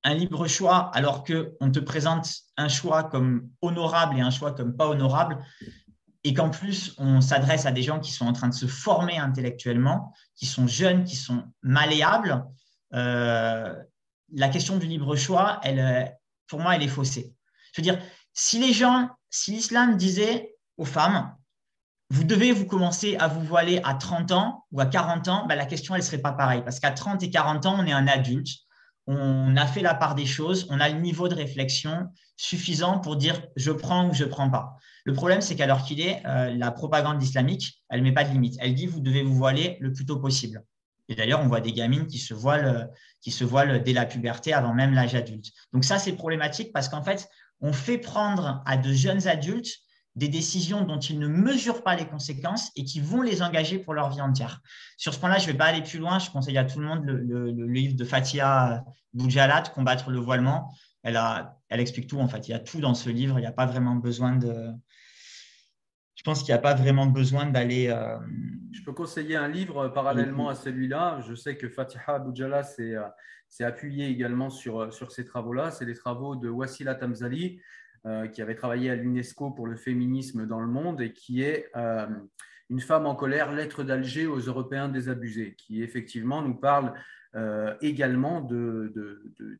un 0.03 0.13
libre 0.13 0.47
choix 0.47 0.91
alors 0.93 1.23
qu'on 1.23 1.71
te 1.71 1.79
présente 1.79 2.29
un 2.57 2.67
choix 2.67 3.05
comme 3.05 3.49
honorable 3.61 4.19
et 4.19 4.21
un 4.21 4.29
choix 4.29 4.51
comme 4.51 4.75
pas 4.75 4.87
honorable, 4.87 5.43
et 6.23 6.33
qu'en 6.33 6.49
plus, 6.49 6.93
on 6.97 7.21
s'adresse 7.21 7.65
à 7.65 7.71
des 7.71 7.83
gens 7.83 7.99
qui 7.99 8.11
sont 8.11 8.25
en 8.25 8.33
train 8.33 8.49
de 8.49 8.53
se 8.53 8.67
former 8.67 9.17
intellectuellement, 9.17 10.13
qui 10.35 10.45
sont 10.45 10.67
jeunes, 10.67 11.03
qui 11.03 11.15
sont 11.15 11.43
malléables, 11.63 12.45
euh, 12.93 13.75
la 14.33 14.49
question 14.49 14.77
du 14.77 14.87
libre 14.87 15.15
choix, 15.15 15.59
elle, 15.63 16.15
pour 16.47 16.59
moi, 16.59 16.75
elle 16.75 16.83
est 16.83 16.87
faussée. 16.87 17.33
Je 17.73 17.81
veux 17.81 17.83
dire, 17.83 17.99
si 18.33 18.59
les 18.59 18.73
gens, 18.73 19.09
si 19.29 19.51
l'islam 19.51 19.97
disait 19.97 20.55
aux 20.77 20.85
femmes, 20.85 21.35
vous 22.09 22.23
devez 22.23 22.51
vous 22.51 22.65
commencer 22.65 23.15
à 23.17 23.27
vous 23.27 23.41
voiler 23.41 23.79
à 23.83 23.93
30 23.93 24.31
ans 24.31 24.65
ou 24.71 24.81
à 24.81 24.85
40 24.85 25.27
ans, 25.29 25.45
ben 25.47 25.55
la 25.55 25.65
question, 25.65 25.95
elle 25.95 26.01
ne 26.01 26.05
serait 26.05 26.17
pas 26.17 26.33
pareille. 26.33 26.61
Parce 26.61 26.79
qu'à 26.79 26.91
30 26.91 27.23
et 27.23 27.29
40 27.29 27.65
ans, 27.65 27.75
on 27.79 27.85
est 27.85 27.93
un 27.93 28.07
adulte, 28.07 28.49
on 29.07 29.55
a 29.57 29.65
fait 29.65 29.81
la 29.81 29.93
part 29.93 30.15
des 30.15 30.25
choses, 30.25 30.67
on 30.69 30.79
a 30.79 30.89
le 30.89 30.99
niveau 30.99 31.27
de 31.27 31.35
réflexion 31.35 32.09
suffisant 32.35 32.99
pour 32.99 33.15
dire 33.15 33.41
je 33.55 33.71
prends 33.71 34.09
ou 34.09 34.13
je 34.13 34.25
prends 34.25 34.49
pas. 34.49 34.77
Le 35.03 35.13
problème, 35.13 35.41
c'est 35.41 35.55
qu'à 35.55 35.65
l'heure 35.65 35.83
qu'il 35.83 35.99
est, 36.01 36.21
euh, 36.25 36.53
la 36.55 36.71
propagande 36.71 37.21
islamique, 37.21 37.83
elle 37.89 38.01
ne 38.01 38.05
met 38.05 38.13
pas 38.13 38.23
de 38.23 38.31
limite. 38.31 38.57
Elle 38.59 38.75
dit 38.75 38.85
vous 38.85 38.99
devez 38.99 39.23
vous 39.23 39.35
voiler 39.35 39.77
le 39.79 39.91
plus 39.91 40.05
tôt 40.05 40.19
possible. 40.19 40.63
Et 41.09 41.15
d'ailleurs, 41.15 41.41
on 41.41 41.47
voit 41.47 41.61
des 41.61 41.73
gamines 41.73 42.07
qui 42.07 42.19
se 42.19 42.33
voilent, 42.33 42.89
qui 43.19 43.31
se 43.31 43.43
voilent 43.43 43.83
dès 43.83 43.93
la 43.93 44.05
puberté, 44.05 44.53
avant 44.53 44.73
même 44.73 44.93
l'âge 44.93 45.15
adulte. 45.15 45.51
Donc 45.73 45.83
ça, 45.83 45.99
c'est 45.99 46.13
problématique 46.13 46.71
parce 46.71 46.87
qu'en 46.87 47.03
fait, 47.03 47.27
on 47.59 47.73
fait 47.73 47.97
prendre 47.97 48.63
à 48.65 48.77
de 48.77 48.93
jeunes 48.93 49.27
adultes 49.27 49.79
des 50.15 50.27
décisions 50.27 50.83
dont 50.83 50.99
ils 50.99 51.19
ne 51.19 51.27
mesurent 51.27 51.83
pas 51.83 51.95
les 51.95 52.05
conséquences 52.05 52.71
et 52.75 52.83
qui 52.83 52.99
vont 52.99 53.21
les 53.21 53.41
engager 53.41 53.79
pour 53.79 53.93
leur 53.93 54.09
vie 54.09 54.21
entière. 54.21 54.61
Sur 54.97 55.13
ce 55.13 55.19
point-là, 55.19 55.37
je 55.37 55.47
ne 55.47 55.51
vais 55.51 55.57
pas 55.57 55.65
aller 55.65 55.81
plus 55.81 55.99
loin. 55.99 56.19
Je 56.19 56.29
conseille 56.29 56.57
à 56.57 56.65
tout 56.65 56.79
le 56.79 56.85
monde 56.85 57.05
le, 57.05 57.67
livre 57.67 57.95
de 57.95 58.03
Fatia 58.03 58.83
Boujalat, 59.13 59.63
Combattre 59.73 60.09
le 60.09 60.19
voilement. 60.19 60.73
Elle, 61.03 61.17
explique 61.69 62.07
tout, 62.07 62.19
en 62.19 62.27
fait. 62.27 62.47
Il 62.47 62.51
y 62.51 62.53
a 62.53 62.59
tout 62.59 62.79
dans 62.79 62.93
ce 62.93 63.09
livre. 63.09 63.39
Il 63.39 63.41
n'y 63.41 63.47
a 63.47 63.53
pas 63.53 63.65
vraiment 63.65 63.95
besoin 63.95 64.35
de, 64.35 64.73
je 66.21 66.23
pense 66.23 66.43
qu'il 66.43 66.53
n'y 66.53 66.59
a 66.59 66.61
pas 66.61 66.75
vraiment 66.75 67.07
besoin 67.07 67.47
d'aller. 67.47 67.87
Euh, 67.87 68.15
je 68.71 68.83
peux 68.83 68.93
conseiller 68.93 69.35
un 69.35 69.47
livre 69.47 69.87
parallèlement 69.87 70.49
à 70.49 70.53
celui-là. 70.53 71.19
Je 71.27 71.33
sais 71.33 71.57
que 71.57 71.67
Fatiha 71.67 72.19
Boujala 72.19 72.61
s'est 72.61 72.95
euh, 72.95 73.65
appuyé 73.65 74.07
également 74.07 74.51
sur, 74.51 74.81
euh, 74.81 74.91
sur 74.91 75.11
ces 75.11 75.25
travaux-là. 75.25 75.71
C'est 75.71 75.85
les 75.85 75.95
travaux 75.95 76.35
de 76.35 76.47
Wassila 76.47 76.93
Tamzali, 76.93 77.59
qui 78.33 78.41
avait 78.41 78.55
travaillé 78.55 78.89
à 78.89 78.95
l'UNESCO 78.95 79.51
pour 79.51 79.67
le 79.67 79.75
féminisme 79.75 80.47
dans 80.47 80.59
le 80.59 80.67
monde 80.67 81.01
et 81.01 81.13
qui 81.13 81.43
est 81.43 81.71
Une 82.69 82.79
femme 82.79 83.05
en 83.05 83.15
colère, 83.15 83.51
lettre 83.51 83.83
d'Alger 83.83 84.25
aux 84.25 84.39
Européens 84.39 84.89
désabusés, 84.89 85.55
qui 85.55 85.83
effectivement 85.83 86.41
nous 86.41 86.55
parle 86.55 86.93
également 87.81 88.41
de, 88.41 88.91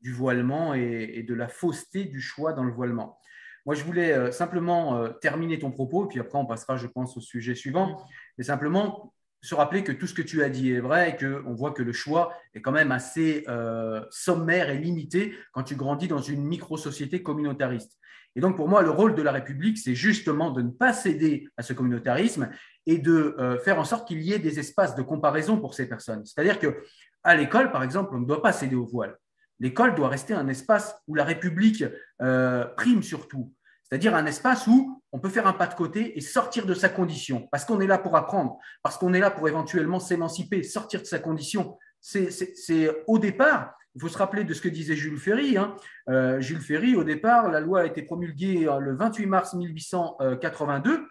du 0.02 0.12
voilement 0.12 0.74
et, 0.74 1.24
de 1.28 1.34
la 1.34 1.48
fausseté 1.48 2.06
du 2.06 2.20
choix 2.20 2.54
dans 2.54 2.64
le 2.64 2.72
voilement. 2.72 3.20
Moi, 3.66 3.76
je 3.76 3.84
voulais 3.84 4.14
euh, 4.14 4.32
simplement 4.32 4.98
euh, 4.98 5.10
terminer 5.10 5.60
ton 5.60 5.72
propos, 5.72 6.08
puis 6.08 6.20
après, 6.20 6.38
on 6.38 6.46
passera, 6.46 6.78
je 6.78 6.88
pense, 6.88 7.16
au 7.18 7.22
sujet 7.22 7.54
suivant. 7.54 8.04
Mais 8.38 8.44
simplement 8.44 9.14
se 9.44 9.56
rappeler 9.56 9.84
que 9.84 9.92
tout 9.92 10.08
ce 10.08 10.14
que 10.14 10.22
tu 10.22 10.44
as 10.44 10.50
dit 10.50 10.72
est 10.72 10.80
vrai 10.80 11.12
et 11.12 11.18
qu'on 11.18 11.54
voit 11.54 11.72
que 11.72 11.82
le 11.82 11.94
choix 11.94 12.34
est 12.54 12.62
quand 12.62 12.72
même 12.72 12.92
assez 12.92 13.44
euh, 13.48 14.04
sommaire 14.12 14.70
et 14.70 14.78
limité 14.78 15.36
quand 15.52 15.64
tu 15.64 15.76
grandis 15.76 16.08
dans 16.08 16.22
une 16.22 16.44
micro-société 16.44 17.24
communautariste. 17.24 17.98
Et 18.36 18.42
donc, 18.42 18.56
pour 18.56 18.70
moi, 18.70 18.82
le 18.82 18.90
rôle 18.90 19.16
de 19.16 19.22
la 19.22 19.32
République, 19.32 19.78
c'est 19.78 19.96
justement 19.96 20.52
de 20.52 20.62
ne 20.62 20.70
pas 20.70 20.94
céder 20.94 21.48
à 21.58 21.64
ce 21.64 21.74
communautarisme 21.74 22.50
et 22.86 22.98
de 22.98 23.36
faire 23.64 23.78
en 23.78 23.84
sorte 23.84 24.08
qu'il 24.08 24.22
y 24.22 24.34
ait 24.34 24.40
des 24.40 24.58
espaces 24.60 24.96
de 24.96 25.02
comparaison 25.02 25.60
pour 25.60 25.74
ces 25.74 25.88
personnes. 25.88 26.26
C'est-à-dire 26.26 26.60
que 26.60 26.82
à 27.24 27.36
l'école, 27.36 27.72
par 27.72 27.84
exemple, 27.84 28.12
on 28.14 28.20
ne 28.20 28.26
doit 28.26 28.42
pas 28.42 28.52
céder 28.52 28.76
au 28.76 28.86
voile. 28.86 29.16
L'école 29.60 29.94
doit 29.94 30.10
rester 30.10 30.34
un 30.34 30.48
espace 30.48 30.96
où 31.08 31.14
la 31.14 31.24
République 31.24 31.84
euh, 32.22 32.66
prime 32.78 33.04
surtout, 33.04 33.54
c'est-à-dire 33.84 34.16
un 34.16 34.26
espace 34.26 34.66
où 34.66 35.04
on 35.12 35.20
peut 35.20 35.30
faire 35.30 35.46
un 35.46 35.54
pas 35.54 35.68
de 35.68 35.76
côté 35.76 36.18
et 36.18 36.22
sortir 36.22 36.66
de 36.66 36.74
sa 36.74 36.90
condition, 36.90 37.48
parce 37.52 37.66
qu'on 37.66 37.80
est 37.80 37.88
là 37.88 38.00
pour 38.00 38.16
apprendre, 38.16 38.58
parce 38.82 38.98
qu'on 38.98 39.14
est 39.14 39.20
là 39.20 39.30
pour 39.30 39.48
éventuellement 39.48 40.00
s'émanciper, 40.00 40.64
sortir 40.64 41.02
de 41.02 41.06
sa 41.06 41.20
condition. 41.20 41.78
C'est 42.00 42.90
au 43.06 43.20
départ, 43.20 43.76
il 43.96 44.02
faut 44.02 44.08
se 44.08 44.18
rappeler 44.18 44.44
de 44.44 44.54
ce 44.54 44.62
que 44.62 44.70
disait 44.70 44.96
Jules 44.96 45.18
Ferry. 45.18 45.58
Hein. 45.58 45.76
Euh, 46.10 46.40
Jules 46.40 46.62
Ferry, 46.62 46.96
au 46.96 47.04
départ, 47.04 47.50
la 47.50 47.60
loi 47.60 47.82
a 47.82 47.86
été 47.86 48.04
promulguée 48.04 48.68
euh, 48.68 48.80
le 48.80 48.96
28 48.96 49.26
mars 49.26 49.54
1882. 49.54 51.06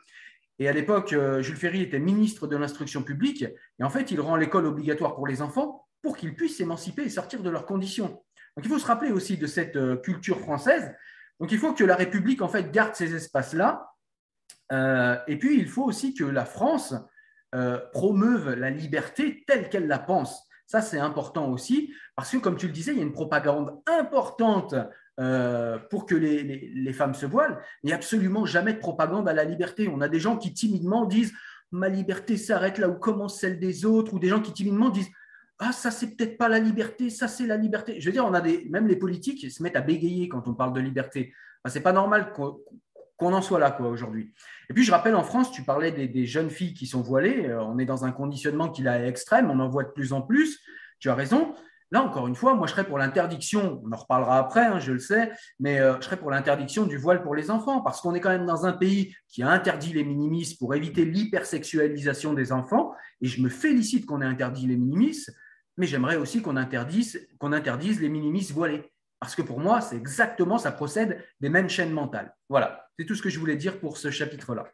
Et 0.59 0.69
à 0.69 0.73
l'époque, 0.73 1.15
Jules 1.41 1.57
Ferry 1.57 1.81
était 1.81 1.99
ministre 1.99 2.47
de 2.47 2.55
l'instruction 2.55 3.03
publique. 3.03 3.47
Et 3.79 3.83
en 3.83 3.89
fait, 3.89 4.11
il 4.11 4.21
rend 4.21 4.37
l'école 4.37 4.67
obligatoire 4.67 5.15
pour 5.15 5.27
les 5.27 5.41
enfants 5.41 5.87
pour 6.03 6.17
qu'ils 6.17 6.35
puissent 6.35 6.57
s'émanciper 6.57 7.03
et 7.03 7.11
sortir 7.11 7.43
de 7.43 7.51
leurs 7.51 7.67
conditions. 7.67 8.23
Donc 8.57 8.65
il 8.65 8.69
faut 8.69 8.79
se 8.79 8.87
rappeler 8.87 9.13
aussi 9.13 9.37
de 9.37 9.47
cette 9.47 9.77
euh, 9.77 9.97
culture 9.97 10.41
française. 10.41 10.95
Donc 11.39 11.53
il 11.53 11.59
faut 11.59 11.73
que 11.73 11.85
la 11.85 11.97
République 11.97 12.43
en 12.43 12.49
fait 12.49 12.71
garde 12.71 12.95
ces 12.95 13.15
espaces-là. 13.15 13.91
Euh, 14.73 15.17
et 15.27 15.39
puis 15.39 15.59
il 15.59 15.69
faut 15.69 15.85
aussi 15.85 16.15
que 16.15 16.25
la 16.25 16.45
France 16.45 16.95
euh, 17.55 17.79
promeuve 17.93 18.55
la 18.55 18.71
liberté 18.71 19.45
telle 19.47 19.69
qu'elle 19.69 19.87
la 19.87 19.99
pense. 19.99 20.47
Ça, 20.71 20.81
c'est 20.81 21.01
important 21.01 21.51
aussi, 21.51 21.93
parce 22.15 22.31
que, 22.31 22.37
comme 22.37 22.57
tu 22.57 22.69
le 22.69 22.73
disais, 22.73 22.93
il 22.93 22.99
y 22.99 23.01
a 23.01 23.03
une 23.03 23.13
propagande 23.13 23.83
importante 23.89 24.77
pour 25.91 26.07
que 26.07 26.15
les, 26.15 26.93
femmes 26.93 27.15
se 27.15 27.27
voilent, 27.27 27.59
il 27.83 27.89
n'y 27.89 27.93
a 27.93 27.97
absolument 27.97 28.47
jamais 28.47 28.75
de 28.75 28.79
propagande 28.79 29.29
à 29.29 29.33
la 29.33 29.43
liberté. 29.43 29.91
On 29.93 30.01
a 30.01 30.09
des 30.09 30.21
gens 30.21 30.37
qui 30.37 30.55
timidement 30.55 31.07
disent 31.07 31.33
ma 31.73 31.89
liberté 31.89 32.37
s'arrête 32.37 32.79
là 32.79 32.89
où 32.89 32.95
commence 32.95 33.41
celle 33.41 33.59
des 33.59 33.85
autres, 33.85 34.15
ou 34.15 34.21
des 34.21 34.29
gens 34.29 34.41
qui 34.41 34.53
timidement 34.53 34.91
disent 34.91 35.11
ah, 35.59 35.73
ça, 35.73 35.91
c'est 35.91 36.15
peut-être 36.15 36.39
pas 36.39 36.49
la 36.49 36.61
liberté, 36.61 37.11
ça, 37.11 37.27
c'est 37.27 37.49
la 37.49 37.57
liberté. 37.57 38.01
Je 38.01 38.07
veux 38.07 38.13
dire, 38.13 38.25
on 38.25 38.33
a 38.33 38.41
des, 38.41 38.69
même 38.71 38.87
les 38.87 38.95
politiques 38.95 39.51
se 39.51 39.65
mettent 39.65 39.75
à 39.75 39.81
bégayer 39.81 40.29
quand 40.29 40.47
on 40.47 40.55
parle 40.55 40.73
de 40.73 40.81
liberté. 40.81 41.35
Ce 41.67 41.73
c'est 41.73 41.81
pas 41.81 41.93
normal 41.93 42.33
qu'on 42.33 42.61
en 43.29 43.43
soit 43.43 43.59
là 43.59 43.79
aujourd'hui. 43.81 44.33
Et 44.69 44.75
puis 44.75 44.85
je 44.85 44.91
rappelle 44.91 45.15
en 45.15 45.23
France, 45.23 45.53
tu 45.53 45.63
parlais 45.63 45.93
des, 45.93 46.27
jeunes 46.27 46.51
filles 46.51 46.75
qui 46.75 46.87
sont 46.87 47.03
voilées. 47.03 47.47
Euh, 47.47 47.63
on 47.63 47.79
est 47.79 47.85
dans 47.85 48.05
un 48.05 48.13
conditionnement 48.13 48.69
qui 48.69 48.87
est 48.87 49.09
extrême, 49.09 49.51
on 49.51 49.61
en 49.61 49.69
voit 49.69 49.85
de 49.85 49.91
plus 49.91 50.13
en 50.13 50.23
plus. 50.23 50.61
Tu 50.99 51.11
as 51.11 51.15
raison. 51.15 51.55
Là 51.93 52.03
encore 52.03 52.29
une 52.29 52.37
fois, 52.37 52.55
moi 52.55 52.67
je 52.67 52.73
serais 52.73 52.85
pour 52.85 52.99
l'interdiction. 52.99 53.83
On 53.85 53.93
en 53.93 53.97
reparlera 53.97 54.39
après, 54.39 54.65
hein, 54.65 54.79
je 54.79 54.93
le 54.93 54.99
sais, 55.01 55.33
mais 55.59 55.81
euh, 55.81 55.97
je 56.01 56.05
serais 56.05 56.19
pour 56.19 56.31
l'interdiction 56.31 56.87
du 56.87 56.97
voile 56.97 57.23
pour 57.23 57.35
les 57.35 57.51
enfants 57.51 57.81
parce 57.81 58.01
qu'on 58.01 58.15
est 58.15 58.21
quand 58.21 58.31
même 58.31 58.47
dans 58.47 58.65
un 58.65 58.73
pays 58.73 59.15
qui 59.29 59.43
a 59.43 59.51
interdit 59.51 59.93
les 59.93 60.05
minimis 60.05 60.57
pour 60.59 60.75
éviter 60.75 61.05
l'hypersexualisation 61.05 62.33
des 62.33 62.53
enfants. 62.53 62.95
Et 63.21 63.27
je 63.27 63.43
me 63.43 63.49
félicite 63.49 64.07
qu'on 64.07 64.23
ait 64.23 64.27
interdit 64.27 64.67
les 64.67 64.77
minimis 64.77 65.27
mais 65.81 65.87
j'aimerais 65.87 66.17
aussi 66.17 66.43
qu'on 66.43 66.57
interdise, 66.57 67.27
qu'on 67.39 67.53
interdise 67.53 68.01
les 68.01 68.11
minimis 68.11 68.53
voilés. 68.53 68.93
Parce 69.19 69.35
que 69.35 69.41
pour 69.41 69.61
moi, 69.61 69.81
c'est 69.81 69.97
exactement, 69.97 70.59
ça 70.59 70.73
procède 70.73 71.25
des 71.41 71.49
mêmes 71.49 71.71
chaînes 71.71 71.93
mentales. 71.93 72.35
Voilà, 72.51 72.90
c'est 73.01 73.07
tout 73.07 73.15
ce 73.15 73.23
que 73.23 73.31
je 73.31 73.39
voulais 73.39 73.57
dire 73.57 73.81
pour 73.81 73.97
ce 73.97 74.11
chapitre-là. 74.11 74.67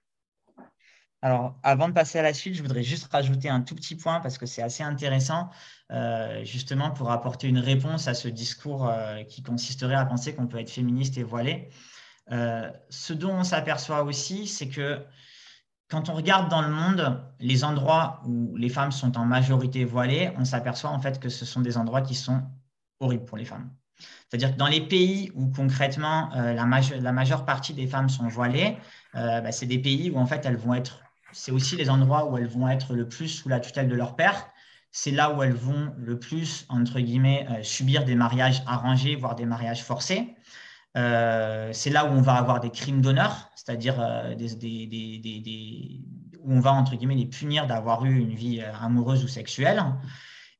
Alors, 1.22 1.60
avant 1.62 1.86
de 1.86 1.92
passer 1.92 2.18
à 2.18 2.22
la 2.22 2.34
suite, 2.34 2.56
je 2.56 2.62
voudrais 2.62 2.82
juste 2.82 3.06
rajouter 3.12 3.48
un 3.48 3.60
tout 3.60 3.76
petit 3.76 3.94
point 3.94 4.18
parce 4.18 4.36
que 4.36 4.46
c'est 4.46 4.62
assez 4.62 4.82
intéressant, 4.82 5.48
euh, 5.92 6.42
justement, 6.42 6.90
pour 6.90 7.12
apporter 7.12 7.46
une 7.46 7.60
réponse 7.60 8.08
à 8.08 8.14
ce 8.14 8.26
discours 8.26 8.88
euh, 8.88 9.22
qui 9.22 9.44
consisterait 9.44 9.94
à 9.94 10.04
penser 10.04 10.34
qu'on 10.34 10.48
peut 10.48 10.58
être 10.58 10.70
féministe 10.70 11.18
et 11.18 11.22
voilé. 11.22 11.68
Euh, 12.32 12.68
ce 12.90 13.12
dont 13.12 13.30
on 13.30 13.44
s'aperçoit 13.44 14.02
aussi, 14.02 14.48
c'est 14.48 14.68
que 14.68 15.04
quand 15.88 16.08
on 16.08 16.14
regarde 16.14 16.50
dans 16.50 16.62
le 16.62 16.70
monde 16.70 17.22
les 17.38 17.62
endroits 17.62 18.22
où 18.26 18.56
les 18.56 18.70
femmes 18.70 18.90
sont 18.90 19.16
en 19.16 19.24
majorité 19.24 19.84
voilées, 19.84 20.32
on 20.36 20.44
s'aperçoit 20.44 20.90
en 20.90 20.98
fait 20.98 21.20
que 21.20 21.28
ce 21.28 21.44
sont 21.44 21.60
des 21.60 21.76
endroits 21.76 22.02
qui 22.02 22.16
sont 22.16 22.42
horribles 22.98 23.24
pour 23.24 23.36
les 23.36 23.44
femmes. 23.44 23.70
C'est-à-dire 24.28 24.52
que 24.52 24.58
dans 24.58 24.66
les 24.66 24.80
pays 24.80 25.30
où 25.34 25.46
concrètement 25.48 26.30
euh, 26.34 26.52
la, 26.52 27.12
majeure 27.12 27.44
partie 27.44 27.74
des 27.74 27.86
femmes 27.86 28.08
sont 28.08 28.28
voilées, 28.28 28.76
euh, 29.14 29.40
bah, 29.40 29.52
c'est 29.52 29.66
des 29.66 29.78
pays 29.78 30.10
où 30.10 30.18
en 30.18 30.26
fait 30.26 30.44
elles 30.44 30.56
vont 30.56 30.74
être, 30.74 31.00
c'est 31.32 31.52
aussi 31.52 31.76
les 31.76 31.90
endroits 31.90 32.30
où 32.30 32.36
elles 32.36 32.48
vont 32.48 32.68
être 32.68 32.94
le 32.94 33.08
plus 33.08 33.28
sous 33.28 33.48
la 33.48 33.60
tutelle 33.60 33.88
de 33.88 33.94
leur 33.94 34.16
père. 34.16 34.48
C'est 34.90 35.10
là 35.10 35.30
où 35.32 35.42
elles 35.42 35.54
vont 35.54 35.92
le 35.98 36.18
plus, 36.18 36.66
euh, 36.70 37.62
subir 37.62 38.04
des 38.04 38.14
mariages 38.14 38.62
arrangés, 38.66 39.14
voire 39.14 39.34
des 39.34 39.46
mariages 39.46 39.82
forcés. 39.82 40.34
C'est 40.94 41.90
là 41.90 42.06
où 42.06 42.08
on 42.08 42.22
va 42.22 42.34
avoir 42.36 42.60
des 42.60 42.70
crimes 42.70 43.02
d'honneur, 43.02 43.50
c'est-à-dire 43.54 43.98
où 46.40 46.52
on 46.54 46.60
va, 46.60 46.72
entre 46.72 46.96
guillemets, 46.96 47.16
les 47.16 47.26
punir 47.26 47.66
d'avoir 47.66 48.06
eu 48.06 48.18
une 48.18 48.34
vie 48.34 48.62
amoureuse 48.80 49.22
ou 49.22 49.28
sexuelle. 49.28 49.84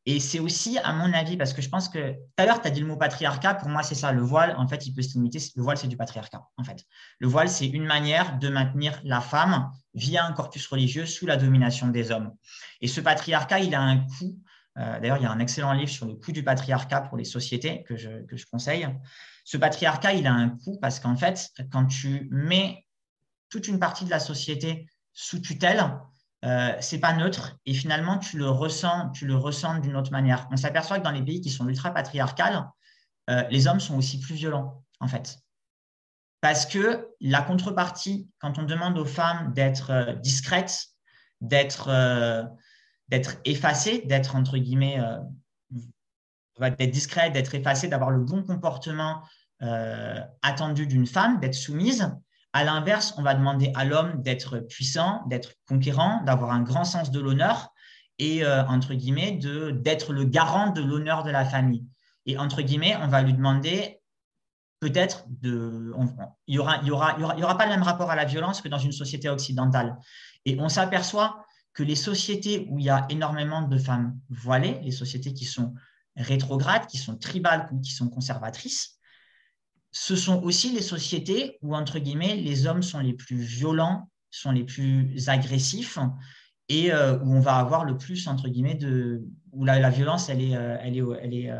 Et 0.09 0.20
c'est 0.20 0.39
aussi, 0.39 0.78
à 0.78 0.93
mon 0.93 1.12
avis, 1.12 1.37
parce 1.37 1.53
que 1.53 1.61
je 1.61 1.69
pense 1.69 1.89
que 1.89 2.12
tout 2.12 2.19
à 2.37 2.47
l'heure, 2.47 2.62
tu 2.62 2.69
as 2.69 2.70
dit 2.70 2.81
le 2.81 2.87
mot 2.87 2.97
patriarcat. 2.97 3.55
Pour 3.55 3.69
moi, 3.69 3.83
c'est 3.83 3.97
ça. 3.97 4.12
Le 4.12 4.23
voile, 4.23 4.55
en 4.57 4.69
fait, 4.69 4.87
il 4.87 4.95
peut 4.95 5.03
se 5.03 5.15
limiter. 5.15 5.41
Le 5.57 5.62
voile, 5.62 5.77
c'est 5.77 5.89
du 5.89 5.97
patriarcat, 5.97 6.47
en 6.57 6.62
fait. 6.62 6.85
Le 7.19 7.27
voile, 7.27 7.49
c'est 7.49 7.66
une 7.66 7.85
manière 7.85 8.39
de 8.39 8.49
maintenir 8.49 9.01
la 9.03 9.20
femme 9.20 9.73
via 9.95 10.24
un 10.24 10.33
corpus 10.33 10.65
religieux 10.69 11.07
sous 11.07 11.27
la 11.27 11.37
domination 11.37 11.89
des 11.89 12.12
hommes. 12.12 12.33
Et 12.81 12.87
ce 12.87 13.01
patriarcat, 13.01 13.59
il 13.59 13.74
a 13.74 13.81
un 13.81 13.99
coût. 13.99 14.39
D'ailleurs, 14.77 15.16
il 15.16 15.23
y 15.23 15.27
a 15.27 15.31
un 15.31 15.41
excellent 15.41 15.73
livre 15.73 15.91
sur 15.91 16.07
le 16.07 16.15
coût 16.15 16.33
du 16.33 16.45
patriarcat 16.45 17.01
pour 17.01 17.16
les 17.16 17.24
sociétés 17.24 17.83
que 17.83 17.97
je, 17.97 18.24
que 18.27 18.37
je 18.37 18.47
conseille. 18.47 18.87
Ce 19.45 19.57
patriarcat, 19.57 20.12
il 20.12 20.27
a 20.27 20.33
un 20.33 20.51
coût 20.51 20.78
parce 20.81 21.01
qu'en 21.01 21.16
fait, 21.16 21.51
quand 21.73 21.87
tu 21.87 22.28
mets 22.31 22.87
toute 23.49 23.66
une 23.69 23.78
partie 23.78 24.05
de 24.05 24.11
la 24.11 24.20
société 24.20 24.87
sous 25.12 25.41
tutelle, 25.41 25.83
euh, 26.47 26.73
c'est 26.81 27.01
pas 27.01 27.12
neutre 27.12 27.56
et 27.66 27.74
finalement 27.74 28.18
tu 28.18 28.39
le 28.39 28.48
ressens, 28.48 29.10
tu 29.10 29.27
le 29.27 29.35
ressens 29.35 29.81
d'une 29.81 29.97
autre 29.97 30.12
manière. 30.12 30.47
On 30.52 30.56
s'aperçoit 30.56 30.98
que 30.98 31.05
dans 31.05 31.10
les 31.10 31.23
pays 31.23 31.40
qui 31.40 31.51
sont 31.51 31.68
ultra 31.68 31.90
patriarcales, 31.90 32.64
euh, 33.31 33.43
les 33.51 33.66
hommes 33.66 33.81
sont 33.81 33.97
aussi 33.97 34.20
plus 34.20 34.35
violents 34.35 34.85
en 35.01 35.09
fait. 35.09 35.39
Parce 36.40 36.64
que 36.64 37.09
la 37.20 37.43
contrepartie, 37.43 38.31
quand 38.39 38.59
on 38.59 38.62
demande 38.62 38.97
aux 38.97 39.05
femmes 39.05 39.52
d'être 39.55 39.90
euh, 39.90 40.12
discrètes, 40.14 40.86
d'être 41.40 41.89
euh, 41.89 42.44
d'être 43.09 43.36
effacées, 43.44 44.02
d'être 44.06 44.36
entre 44.36 44.59
guillemets, 44.59 45.01
d'être 46.59 46.90
discrète, 46.90 47.32
d'être 47.32 47.55
effacée, 47.55 47.86
d'avoir 47.86 48.10
le 48.10 48.18
bon 48.18 48.43
comportement 48.43 49.23
attendu 50.43 50.89
d'une 50.89 51.06
femme, 51.06 51.39
d'être 51.39 51.55
soumise. 51.55 52.10
À 52.57 52.65
l'inverse, 52.65 53.12
on 53.19 53.23
va 53.23 53.35
demander 53.35 53.70
à 53.74 53.85
l'homme 53.85 54.23
d'être 54.23 54.61
puissant, 54.61 55.23
d'être 55.27 55.53
conquérant, 55.69 56.23
d'avoir 56.24 56.53
un 56.53 56.62
grand 56.62 56.85
sens 56.85 57.11
de 57.11 57.20
l'honneur 57.20 57.69
et, 58.19 58.47
entre 58.47 58.95
guillemets, 58.95 59.33
d'être 59.33 60.15
le 60.15 60.24
garant 60.24 60.70
de 60.70 60.81
l'honneur 60.81 61.23
de 61.23 61.31
la 61.31 61.45
famille. 61.45 61.85
Et 62.24 62.39
entre 62.39 62.62
guillemets, 62.62 62.97
on 63.03 63.09
va 63.09 63.20
lui 63.20 63.35
demander 63.35 64.01
peut-être 64.81 65.27
de, 65.28 65.93
il 66.47 66.53
n'y 66.55 66.59
aura, 66.59 66.81
y 66.83 66.91
aura, 66.91 67.19
y 67.19 67.23
aura, 67.23 67.37
y 67.37 67.43
aura 67.43 67.59
pas 67.59 67.66
le 67.66 67.73
même 67.73 67.83
rapport 67.83 68.11
à 68.11 68.16
la 68.16 68.24
violence 68.24 68.62
que 68.62 68.69
dans 68.69 68.78
une 68.78 68.93
société 68.93 69.28
occidentale. 69.28 69.95
Et 70.47 70.59
on 70.59 70.70
s'aperçoit 70.70 71.45
que 71.74 71.83
les 71.83 71.95
sociétés 71.95 72.69
où 72.70 72.78
il 72.78 72.87
y 72.87 72.91
a 72.91 73.05
énormément 73.11 73.69
de 73.69 73.77
femmes 73.77 74.19
voilées, 74.31 74.81
les 74.83 74.93
sociétés 74.93 75.35
qui 75.35 75.45
sont 75.45 75.74
rétrogrades, 76.16 76.87
qui 76.87 76.97
sont 76.97 77.19
tribales, 77.19 77.69
qui 77.85 77.93
sont 77.93 78.09
conservatrices, 78.09 78.95
ce 79.98 80.16
sont 80.16 80.43
aussi 80.43 80.73
les 80.73 80.82
sociétés 80.82 81.59
où, 81.62 81.74
entre 81.74 81.98
guillemets, 81.98 82.36
les 82.36 82.66
hommes 82.66 82.82
sont 82.82 83.01
les 83.01 83.14
plus 83.14 83.36
violents, 83.36 84.10
sont 84.31 84.51
les 84.51 84.64
plus 84.64 85.28
agressifs 85.28 85.98
et 86.68 86.93
euh, 86.93 87.18
où 87.20 87.35
on 87.35 87.40
va 87.40 87.56
avoir 87.56 87.85
le 87.85 87.97
plus, 87.97 88.27
entre 88.27 88.48
guillemets, 88.48 88.78
où 89.52 89.64
la, 89.64 89.90
violence, 89.90 90.28
elle 90.28 90.43
est 90.43 91.51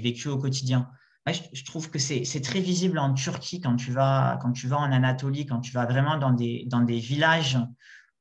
vécue 0.00 0.28
au 0.28 0.38
quotidien 0.38 0.88
je, 1.32 1.64
trouve 1.64 1.90
que 1.90 1.98
c'est 1.98 2.40
très 2.42 2.60
visible 2.60 2.98
en 2.98 3.14
Turquie 3.14 3.60
quand 3.60 3.76
tu, 3.76 3.92
vas, 3.92 4.38
quand 4.42 4.52
tu 4.52 4.68
vas 4.68 4.78
en 4.78 4.92
Anatolie, 4.92 5.46
quand 5.46 5.60
tu 5.60 5.72
vas 5.72 5.86
vraiment 5.86 6.18
dans 6.18 6.32
des, 6.32 6.64
dans 6.66 6.82
des 6.82 6.98
villages 6.98 7.58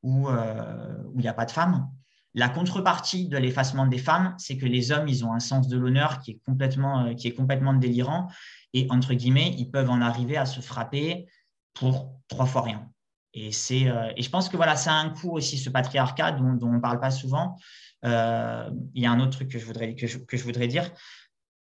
où 0.03 0.29
euh, 0.29 0.95
il 1.15 1.21
n'y 1.21 1.27
a 1.27 1.33
pas 1.33 1.45
de 1.45 1.51
femmes. 1.51 1.89
La 2.35 2.49
contrepartie 2.49 3.27
de 3.27 3.37
l'effacement 3.37 3.85
des 3.85 3.99
femmes, 3.99 4.33
c'est 4.39 4.57
que 4.57 4.65
les 4.65 4.91
hommes, 4.91 5.07
ils 5.07 5.23
ont 5.23 5.33
un 5.33 5.39
sens 5.39 5.67
de 5.67 5.77
l'honneur 5.77 6.19
qui, 6.19 6.31
est 6.31 6.39
complètement, 6.45 7.05
euh, 7.05 7.13
qui 7.13 7.27
est 7.27 7.33
complètement 7.33 7.73
délirant. 7.73 8.27
Et 8.73 8.87
entre 8.89 9.13
guillemets, 9.13 9.53
ils 9.57 9.69
peuvent 9.69 9.89
en 9.89 10.01
arriver 10.01 10.37
à 10.37 10.45
se 10.45 10.59
frapper 10.59 11.27
pour 11.73 12.19
trois 12.27 12.47
fois 12.47 12.63
rien. 12.63 12.89
Et, 13.35 13.49
euh, 13.49 14.11
je 14.17 14.29
pense 14.29 14.49
que 14.49 14.57
voilà, 14.57 14.75
ça 14.75 14.93
a 14.93 14.95
un 14.95 15.09
coût 15.09 15.31
aussi, 15.31 15.57
ce 15.57 15.69
patriarcat 15.69 16.33
dont, 16.33 16.57
on 16.61 16.73
ne 16.73 16.79
parle 16.79 16.99
pas 16.99 17.11
souvent. 17.11 17.55
il 18.03 19.01
y 19.01 19.05
a 19.05 19.11
un 19.11 19.19
autre 19.19 19.31
truc 19.31 19.49
que 19.49 19.59
je 19.59 19.65
voudrais, 19.65 20.67
dire 20.67 20.91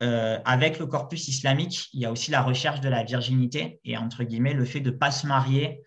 euh, 0.02 0.39
avec 0.45 0.80
le 0.80 0.88
corpus 0.88 1.27
islamique, 1.27 1.89
il 1.93 2.02
y 2.02 2.06
a 2.06 2.11
aussi 2.11 2.31
la 2.31 2.41
recherche 2.41 2.81
de 2.81 2.89
la 2.89 3.03
virginité 3.03 3.80
et 3.84 3.98
entre 3.98 4.23
guillemets 4.23 4.53
le 4.53 4.65
fait 4.65 4.80
de 4.80 4.89
ne 4.89 4.95
pas 4.95 5.11
se 5.11 5.27
marier, 5.27 5.84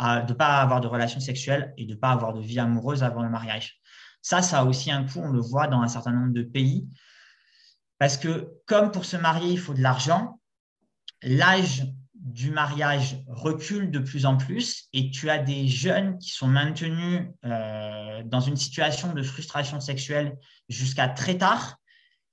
de 0.00 0.28
ne 0.28 0.32
pas 0.32 0.60
avoir 0.60 0.80
de 0.80 0.88
relations 0.88 1.20
sexuelles 1.20 1.72
et 1.76 1.86
de 1.86 1.94
ne 1.94 1.98
pas 1.98 2.10
avoir 2.10 2.32
de 2.32 2.40
vie 2.40 2.58
amoureuse 2.58 3.04
avant 3.04 3.22
le 3.22 3.30
mariage. 3.30 3.80
Ça, 4.22 4.40
ça 4.40 4.60
a 4.60 4.64
aussi 4.64 4.90
un 4.90 5.04
coût, 5.04 5.20
on 5.20 5.30
le 5.30 5.40
voit 5.40 5.66
dans 5.66 5.80
un 5.80 5.88
certain 5.88 6.12
nombre 6.12 6.32
de 6.32 6.42
pays, 6.42 6.88
parce 7.98 8.16
que 8.16 8.48
comme 8.66 8.90
pour 8.90 9.04
se 9.04 9.16
marier, 9.16 9.52
il 9.52 9.58
faut 9.58 9.74
de 9.74 9.82
l'argent, 9.82 10.40
l'âge 11.22 11.86
du 12.14 12.50
mariage 12.52 13.18
recule 13.26 13.90
de 13.90 13.98
plus 13.98 14.26
en 14.26 14.36
plus 14.36 14.88
et 14.92 15.10
tu 15.10 15.28
as 15.28 15.38
des 15.38 15.66
jeunes 15.66 16.18
qui 16.18 16.30
sont 16.30 16.46
maintenus 16.46 17.28
euh, 17.44 18.22
dans 18.24 18.40
une 18.40 18.56
situation 18.56 19.12
de 19.12 19.22
frustration 19.22 19.80
sexuelle 19.80 20.36
jusqu'à 20.68 21.08
très 21.08 21.36
tard 21.36 21.78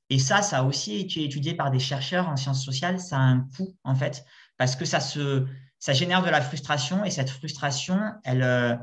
et 0.09 0.17
ça, 0.17 0.41
ça 0.41 0.59
a 0.59 0.63
aussi 0.63 0.99
été 0.99 1.23
étudié 1.23 1.53
par 1.53 1.69
des 1.69 1.79
chercheurs 1.79 2.27
en 2.27 2.35
sciences 2.35 2.65
sociales. 2.65 2.99
Ça 2.99 3.17
a 3.17 3.21
un 3.21 3.47
coût, 3.55 3.75
en 3.83 3.95
fait, 3.95 4.25
parce 4.57 4.75
que 4.75 4.85
ça, 4.85 4.99
se, 4.99 5.45
ça 5.77 5.93
génère 5.93 6.23
de 6.23 6.29
la 6.29 6.41
frustration 6.41 7.05
et 7.05 7.11
cette 7.11 7.29
frustration, 7.29 7.99
elle, 8.23 8.41
euh, 8.41 8.75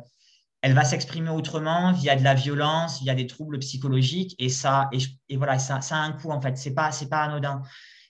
elle 0.67 0.75
va 0.75 0.85
s'exprimer 0.85 1.31
autrement 1.31 1.93
via 1.93 2.17
de 2.17 2.25
la 2.25 2.35
violence, 2.35 3.01
via 3.01 3.15
des 3.15 3.29
troubles 3.29 3.61
psychologiques. 3.61 4.35
Et, 4.41 4.49
ça, 4.49 4.91
et, 5.29 5.37
voilà, 5.37 5.61
ça, 5.61 5.81
ça, 5.81 5.95
a 5.95 6.01
un 6.01 6.11
coût, 6.11 6.33
en 6.33 6.41
fait. 6.41 6.59
Ce 6.59 6.69
n'est 6.69 6.75
pas, 6.75 6.91
pas 7.09 7.23
anodin. 7.23 7.63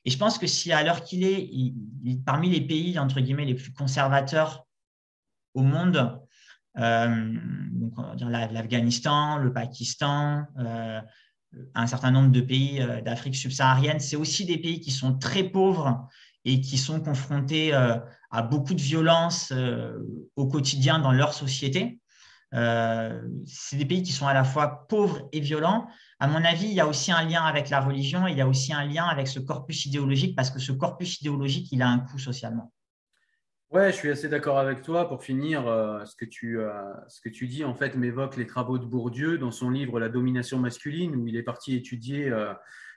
Et 0.07 0.11
je 0.11 0.17
pense 0.17 0.39
que 0.39 0.47
si 0.47 0.73
à 0.73 0.83
l'heure 0.83 1.05
qu'il 1.05 1.23
est, 1.23 1.51
parmi 2.25 2.49
les 2.49 2.63
pays, 2.63 2.99
entre 2.99 3.21
guillemets, 3.21 3.45
les 3.45 3.57
plus 3.57 3.75
conservateurs 3.75 4.65
au 5.53 5.61
monde, 5.61 6.19
euh, 6.79 7.35
l'Afghanistan, 8.51 9.37
le 9.37 9.53
Pakistan, 9.53 10.47
euh, 10.59 11.03
un 11.75 11.87
certain 11.87 12.11
nombre 12.11 12.33
de 12.33 12.41
pays 12.41 12.81
euh, 12.81 13.03
d'Afrique 13.03 13.37
subsaharienne, 13.37 14.01
c'est 14.01 14.17
aussi 14.17 14.47
des 14.47 14.57
pays 14.57 14.81
qui 14.81 14.93
sont 14.93 15.19
très 15.19 15.45
pauvres 15.45 16.09
et 16.47 16.63
qui 16.63 16.79
sont 16.79 17.01
confrontés 17.01 17.75
à 17.75 18.43
beaucoup 18.43 18.73
de 18.73 18.81
violences 18.81 19.53
au 20.37 20.47
quotidien 20.47 21.01
dans 21.01 21.11
leur 21.11 21.35
société. 21.35 22.01
C'est 22.53 23.77
des 23.77 23.85
pays 23.85 24.03
qui 24.03 24.13
sont 24.13 24.27
à 24.27 24.35
la 24.35 24.45
fois 24.45 24.87
pauvres 24.89 25.29
et 25.33 25.41
violents. 25.41 25.89
À 26.19 26.29
mon 26.29 26.45
avis, 26.45 26.67
il 26.67 26.73
y 26.75 26.81
a 26.81 26.87
aussi 26.87 27.13
un 27.13 27.25
lien 27.25 27.43
avec 27.43 27.69
la 27.71 27.81
religion, 27.81 28.27
il 28.27 28.37
y 28.37 28.41
a 28.41 28.49
aussi 28.49 28.73
un 28.73 28.85
lien 28.85 29.05
avec 29.05 29.29
ce 29.29 29.39
corpus 29.39 29.87
idéologique, 29.87 30.35
parce 30.35 30.51
que 30.51 30.59
ce 30.59 30.73
corpus 30.73 31.21
idéologique, 31.21 31.71
il 31.73 31.83
a 31.83 31.89
un 31.89 31.99
coût 31.99 32.19
socialement. 32.19 32.73
Ouais, 33.73 33.91
je 33.91 33.97
suis 33.97 34.11
assez 34.11 34.29
d'accord 34.29 34.59
avec 34.59 34.83
toi. 34.83 35.09
Pour 35.09 35.25
finir, 35.25 35.67
euh, 35.67 36.05
ce, 36.05 36.15
que 36.15 36.25
tu, 36.25 36.61
euh, 36.61 36.71
ce 37.09 37.21
que 37.21 37.29
tu 37.29 37.49
dis, 37.49 37.65
en 37.65 37.75
fait, 37.75 37.97
m'évoque 37.97 38.37
les 38.37 38.47
travaux 38.47 38.79
de 38.79 38.87
Bourdieu 38.87 39.39
dans 39.39 39.51
son 39.51 39.71
livre 39.71 39.99
La 39.99 40.09
domination 40.09 40.59
masculine, 40.59 41.17
où 41.17 41.27
il 41.27 41.37
est 41.37 41.43
parti 41.43 41.75
étudier 41.75 42.31
euh, 42.31 42.55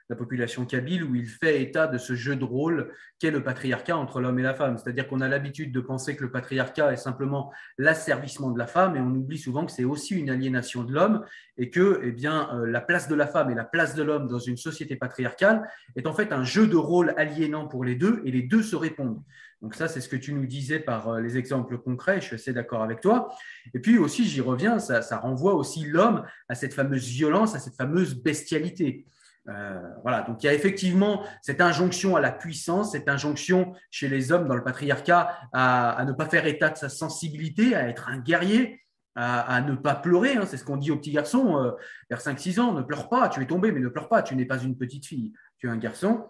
la 0.10 0.16
population 0.16 0.66
kabyle, 0.66 1.04
où 1.04 1.16
il 1.16 1.28
fait 1.28 1.62
état 1.62 1.88
de 1.88 1.98
ce 1.98 2.16
jeu 2.16 2.36
de 2.36 2.44
rôle 2.44 2.92
qu'est 3.20 3.32
le 3.32 3.44
patriarcat 3.44 3.96
entre 3.96 4.20
l'homme 4.20 4.40
et 4.40 4.44
la 4.44 4.56
femme. 4.56 4.78
C'est-à-dire 4.78 5.08
qu'on 5.08 5.22
a 5.22 5.28
l'habitude 5.28 5.72
de 5.72 5.80
penser 5.80 6.16
que 6.16 6.24
le 6.24 6.32
patriarcat 6.32 6.92
est 6.92 6.98
simplement 6.98 7.52
l'asservissement 7.78 8.50
de 8.50 8.58
la 8.58 8.66
femme, 8.66 8.96
et 8.96 9.00
on 9.00 9.12
oublie 9.12 9.38
souvent 9.38 9.66
que 9.66 9.72
c'est 9.72 9.84
aussi 9.84 10.16
une 10.16 10.30
aliénation 10.30 10.84
de 10.84 10.94
l'homme, 10.94 11.24
et 11.58 11.70
que 11.70 12.02
eh 12.04 12.12
bien, 12.12 12.50
euh, 12.56 12.66
la 12.66 12.82
place 12.82 13.08
de 13.08 13.16
la 13.16 13.28
femme 13.28 13.52
et 13.52 13.56
la 13.56 13.66
place 13.66 13.94
de 13.94 14.02
l'homme 14.02 14.28
dans 14.28 14.40
une 14.40 14.58
société 14.58 14.96
patriarcale 14.96 15.70
est 15.96 16.08
en 16.08 16.14
fait 16.14 16.32
un 16.32 16.44
jeu 16.44 16.68
de 16.68 16.78
rôle 16.78 17.14
aliénant 17.18 17.68
pour 17.68 17.84
les 17.84 17.96
deux, 17.96 18.22
et 18.26 18.32
les 18.32 18.42
deux 18.42 18.64
se 18.64 18.76
répondent. 18.76 19.22
Donc 19.62 19.76
ça, 19.76 19.88
c'est 19.90 20.00
ce 20.00 20.08
que 20.08 20.16
tu 20.16 20.34
nous 20.34 20.46
disais 20.46 20.80
par 20.80 21.10
euh, 21.10 21.22
les 21.22 21.38
exemples 21.38 21.78
concrets, 21.78 22.22
je 22.22 22.28
suis 22.28 22.36
assez 22.36 22.54
d'accord 22.54 22.82
avec 22.82 23.02
toi. 23.02 23.30
Et 23.74 23.80
puis 23.80 23.98
aussi, 23.98 24.26
j'y 24.26 24.42
reviens, 24.42 24.80
ça, 24.80 25.02
ça 25.02 25.18
renvoie 25.18 25.54
aussi 25.54 25.86
l'homme 25.86 26.24
à 26.48 26.56
cette 26.56 26.74
fameuse 26.74 27.08
violence, 27.08 27.56
à 27.56 27.60
cette 27.60 27.76
fameuse 27.76 28.16
bestialité. 28.16 29.06
Euh, 29.50 29.80
voilà, 30.04 30.22
donc 30.22 30.44
il 30.44 30.46
y 30.46 30.50
a 30.50 30.54
effectivement 30.54 31.26
cette 31.42 31.62
injonction 31.62 32.16
à 32.16 32.22
la 32.22 32.32
puissance, 32.32 32.92
cette 32.92 33.10
injonction 33.10 33.74
chez 33.90 34.08
les 34.08 34.32
hommes 34.32 34.48
dans 34.48 34.56
le 34.56 34.64
patriarcat 34.64 35.38
à, 35.54 36.04
ne 36.06 36.12
pas 36.12 36.28
faire 36.28 36.46
état 36.46 36.70
de 36.70 36.78
sa 36.78 36.90
sensibilité, 36.90 37.76
à 37.76 37.88
être 37.88 38.10
un 38.10 38.20
guerrier, 38.20 38.82
à, 39.16 39.62
ne 39.62 39.76
pas 39.76 39.96
pleurer. 39.96 40.36
Hein. 40.36 40.46
c'est 40.46 40.58
ce 40.58 40.64
qu'on 40.64 40.78
dit 40.78 40.92
aux 40.92 40.98
petits 40.98 41.12
garçons 41.12 41.58
euh, 41.58 41.72
vers 42.10 42.22
5-6 42.22 42.60
ans, 42.60 42.74
ne 42.74 42.82
pleure 42.82 43.10
pas, 43.10 43.28
tu 43.28 43.42
es 43.42 43.48
tombé, 43.48 43.72
mais 43.72 43.80
ne 43.80 43.90
pleure 43.90 44.08
pas, 44.08 44.22
tu 44.22 44.36
n'es 44.36 44.46
pas 44.46 44.60
une 44.60 44.78
petite 44.78 45.06
fille, 45.06 45.34
tu 45.58 45.68
es 45.68 45.70
un 45.70 45.78
garçon. 45.78 46.30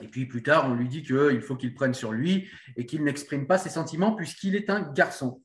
Et 0.00 0.08
puis 0.08 0.26
plus 0.26 0.42
tard, 0.42 0.66
on 0.68 0.74
lui 0.74 0.88
dit 0.88 1.02
qu'il 1.02 1.40
faut 1.40 1.56
qu'il 1.56 1.74
prenne 1.74 1.94
sur 1.94 2.12
lui 2.12 2.48
et 2.76 2.86
qu'il 2.86 3.04
n'exprime 3.04 3.46
pas 3.46 3.58
ses 3.58 3.70
sentiments 3.70 4.12
puisqu'il 4.12 4.54
est 4.54 4.70
un 4.70 4.80
garçon. 4.80 5.42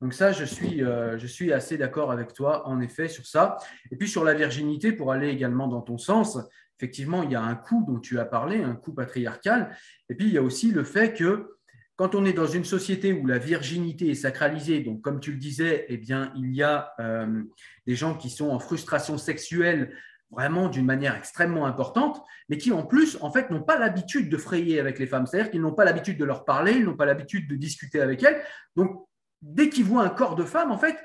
Donc 0.00 0.14
ça, 0.14 0.32
je 0.32 0.44
suis, 0.44 0.84
euh, 0.84 1.18
je 1.18 1.26
suis 1.26 1.52
assez 1.52 1.76
d'accord 1.76 2.12
avec 2.12 2.32
toi, 2.32 2.66
en 2.68 2.80
effet, 2.80 3.08
sur 3.08 3.26
ça. 3.26 3.56
Et 3.90 3.96
puis 3.96 4.08
sur 4.08 4.24
la 4.24 4.34
virginité, 4.34 4.92
pour 4.92 5.12
aller 5.12 5.28
également 5.28 5.66
dans 5.66 5.82
ton 5.82 5.98
sens, 5.98 6.38
effectivement, 6.78 7.24
il 7.24 7.32
y 7.32 7.34
a 7.34 7.42
un 7.42 7.56
coût 7.56 7.84
dont 7.86 7.98
tu 7.98 8.18
as 8.18 8.24
parlé, 8.24 8.62
un 8.62 8.74
coût 8.74 8.92
patriarcal. 8.92 9.76
Et 10.08 10.14
puis 10.14 10.26
il 10.26 10.32
y 10.32 10.38
a 10.38 10.42
aussi 10.42 10.70
le 10.70 10.84
fait 10.84 11.14
que 11.14 11.58
quand 11.96 12.14
on 12.14 12.24
est 12.24 12.32
dans 12.32 12.46
une 12.46 12.64
société 12.64 13.12
où 13.12 13.26
la 13.26 13.38
virginité 13.38 14.10
est 14.10 14.14
sacralisée, 14.14 14.80
donc 14.80 15.02
comme 15.02 15.18
tu 15.18 15.32
le 15.32 15.38
disais, 15.38 15.84
eh 15.88 15.96
bien, 15.96 16.32
il 16.36 16.54
y 16.54 16.62
a 16.62 16.92
euh, 17.00 17.42
des 17.88 17.96
gens 17.96 18.14
qui 18.14 18.30
sont 18.30 18.50
en 18.50 18.60
frustration 18.60 19.18
sexuelle 19.18 19.92
vraiment 20.30 20.68
d'une 20.68 20.84
manière 20.84 21.16
extrêmement 21.16 21.66
importante, 21.66 22.22
mais 22.48 22.56
qui 22.56 22.70
en 22.70 22.84
plus, 22.84 23.18
en 23.20 23.32
fait, 23.32 23.50
n'ont 23.50 23.62
pas 23.64 23.78
l'habitude 23.80 24.28
de 24.28 24.36
frayer 24.36 24.78
avec 24.78 25.00
les 25.00 25.08
femmes. 25.08 25.26
C'est-à-dire 25.26 25.50
qu'ils 25.50 25.60
n'ont 25.60 25.74
pas 25.74 25.84
l'habitude 25.84 26.18
de 26.18 26.24
leur 26.24 26.44
parler, 26.44 26.72
ils 26.72 26.84
n'ont 26.84 26.96
pas 26.96 27.06
l'habitude 27.06 27.48
de 27.48 27.56
discuter 27.56 28.00
avec 28.00 28.22
elles. 28.22 28.40
Donc, 28.76 29.07
dès 29.42 29.68
qu'ils 29.68 29.84
voient 29.84 30.02
un 30.02 30.10
corps 30.10 30.36
de 30.36 30.44
femme, 30.44 30.70
en 30.70 30.78
fait, 30.78 30.96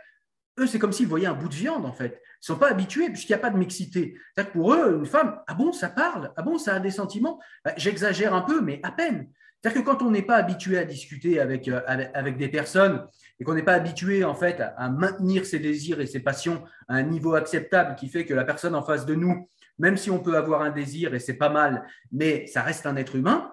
eux, 0.60 0.68
c'est 0.68 0.80
comme 0.80 0.94
s'ils 0.94 1.08
voyaient 1.08 1.28
un 1.28 1.34
bout 1.34 1.50
de 1.50 1.56
viande, 1.56 1.86
en 1.86 1.94
fait. 1.94 2.22
Ils 2.22 2.52
ne 2.52 2.56
sont 2.56 2.60
pas 2.60 2.70
habitués 2.70 3.10
puisqu'il 3.10 3.32
n'y 3.32 3.40
a 3.40 3.40
pas 3.40 3.50
de 3.50 3.58
mixité. 3.58 4.16
cest 4.36 4.52
pour 4.52 4.74
eux, 4.74 4.98
une 5.00 5.06
femme, 5.06 5.40
ah 5.48 5.54
bon, 5.54 5.72
ça 5.72 5.90
parle? 5.90 6.32
Ah 6.36 6.44
bon, 6.44 6.58
ça 6.58 6.76
a 6.76 6.80
des 6.80 6.92
sentiments? 6.92 7.40
Bah, 7.66 7.74
J'exagère 7.78 8.34
un 8.34 8.42
peu, 8.42 8.62
mais 8.62 8.80
à 8.84 8.92
peine. 8.92 9.30
C'est-à-dire 9.64 9.84
que 9.84 9.90
quand 9.90 10.02
on 10.02 10.12
n'est 10.12 10.24
pas 10.24 10.36
habitué 10.36 10.78
à 10.78 10.84
discuter 10.84 11.40
avec, 11.40 11.70
euh, 11.70 11.80
avec, 11.88 12.38
des 12.38 12.50
personnes 12.50 13.08
et 13.40 13.46
qu'on 13.46 13.54
n'est 13.54 13.64
pas 13.64 13.76
habitué 13.76 14.26
en 14.26 14.36
fait 14.36 14.60
à, 14.60 14.90
maintenir 14.90 15.46
ses 15.46 15.60
désirs 15.60 16.02
et 16.02 16.06
ses 16.06 16.20
passions 16.20 16.64
à 16.90 16.96
un 16.96 17.04
niveau 17.04 17.36
acceptable 17.36 17.96
qui 17.96 18.10
fait 18.10 18.26
que 18.26 18.34
la 18.34 18.44
personne 18.44 18.76
en 18.76 18.84
face 18.84 19.06
de 19.06 19.16
nous, 19.16 19.48
même 19.80 19.96
si 19.96 20.12
on 20.12 20.20
peut 20.20 20.36
avoir 20.36 20.64
un 20.64 20.70
désir 20.70 21.14
et 21.14 21.20
c'est 21.20 21.36
pas 21.36 21.48
mal, 21.48 21.88
mais 22.12 22.46
ça 22.48 22.62
reste 22.62 22.86
un 22.86 22.98
être 22.98 23.16
humain, 23.16 23.53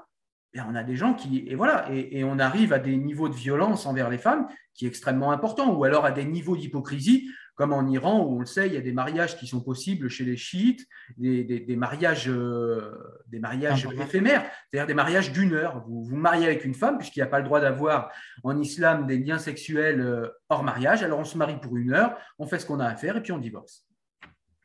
on 0.57 0.75
a 0.75 0.83
des 0.83 0.97
gens 0.97 1.15
qui 1.15 1.45
et 1.47 1.55
voilà 1.55 1.87
et, 1.93 2.25
on 2.25 2.39
arrive 2.39 2.73
à 2.73 2.79
des 2.79 2.97
niveaux 2.97 3.29
de 3.29 3.35
violence 3.35 3.87
envers 3.87 4.11
les 4.11 4.19
femmes 4.19 4.49
qui 4.75 4.85
est 4.85 4.89
extrêmement 4.89 5.31
important 5.31 5.73
ou 5.73 5.85
alors 5.85 6.05
à 6.05 6.11
des 6.11 6.25
niveaux 6.25 6.57
d'hypocrisie 6.57 7.29
comme 7.61 7.75
en 7.75 7.87
Iran, 7.89 8.21
où 8.21 8.37
on 8.37 8.39
le 8.39 8.47
sait, 8.47 8.69
il 8.69 8.73
y 8.73 8.79
a 8.79 8.81
des 8.81 8.95
mariages 8.95 9.37
qui 9.37 9.47
sont 9.47 9.61
possibles 9.61 10.09
chez 10.09 10.25
les 10.25 10.39
chiites, 10.39 10.87
des, 11.19 11.77
mariages, 11.77 12.25
des 13.27 13.39
mariages 13.39 13.85
euh, 13.85 14.01
éphémères, 14.01 14.47
c'est-à-dire 14.71 14.87
des 14.87 14.95
mariages 14.95 15.31
d'une 15.31 15.53
heure. 15.53 15.85
Vous 15.87 16.03
vous 16.03 16.17
mariez 16.17 16.47
avec 16.47 16.65
une 16.65 16.73
femme, 16.73 16.97
puisqu'il 16.97 17.19
n'y 17.19 17.25
a 17.25 17.27
pas 17.27 17.39
le 17.39 17.45
droit 17.45 17.61
d'avoir 17.61 18.11
en 18.45 18.59
islam 18.59 19.07
des 19.07 19.19
liens 19.19 19.37
sexuels 19.37 20.01
euh, 20.01 20.29
hors 20.49 20.63
mariage. 20.63 21.03
Alors 21.03 21.19
on 21.19 21.25
se 21.25 21.37
marie 21.37 21.61
pour 21.61 21.77
une 21.77 21.93
heure, 21.93 22.17
on 22.39 22.47
fait 22.47 22.59
ce 22.59 22.65
qu'on 22.65 22.81
a 22.81 22.87
à 22.87 22.97
faire 22.97 23.19
et 23.19 23.23
puis 23.23 23.33
on 23.33 23.39
divorce. 23.39 23.85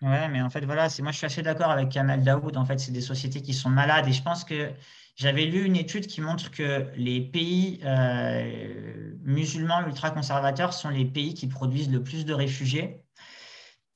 Ouais, 0.01 0.29
mais 0.29 0.41
en 0.41 0.49
fait, 0.49 0.63
voilà, 0.63 0.87
moi 1.01 1.11
je 1.11 1.17
suis 1.17 1.25
assez 1.25 1.41
d'accord 1.41 1.71
avec 1.71 1.89
Kamal 1.89 2.23
Daoud. 2.23 2.55
En 2.55 2.63
fait, 2.63 2.79
c'est 2.79 2.93
des 2.93 3.01
sociétés 3.01 3.41
qui 3.41 3.53
sont 3.53 3.69
malades 3.69 4.07
et 4.07 4.13
je 4.13 4.23
pense 4.23 4.45
que 4.45 4.69
j'avais 5.15 5.45
lu 5.45 5.63
une 5.63 5.77
étude 5.77 6.07
qui 6.07 6.19
montre 6.21 6.51
que 6.51 6.91
les 6.95 7.21
pays 7.21 7.79
euh, 7.83 9.13
musulmans 9.21 9.87
ultra-conservateurs 9.87 10.73
sont 10.73 10.89
les 10.89 11.05
pays 11.05 11.33
qui 11.33 11.47
produisent 11.47 11.89
le 11.89 12.03
plus 12.03 12.25
de 12.25 12.33
réfugiés. 12.33 13.01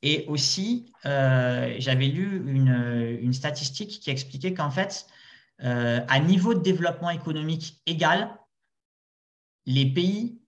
Et 0.02 0.24
aussi, 0.28 0.94
euh, 1.06 1.76
j'avais 1.78 2.08
lu 2.08 2.42
une, 2.48 3.34
statistique 3.34 4.00
qui 4.00 4.10
expliquait 4.10 4.54
qu'en 4.54 4.72
fait, 4.72 5.08
euh, 5.62 6.00
à 6.08 6.20
niveau 6.20 6.54
de 6.54 6.62
développement 6.62 7.10
économique 7.10 7.82
égal, 7.86 8.34
les 9.66 9.92
pays 9.92 10.40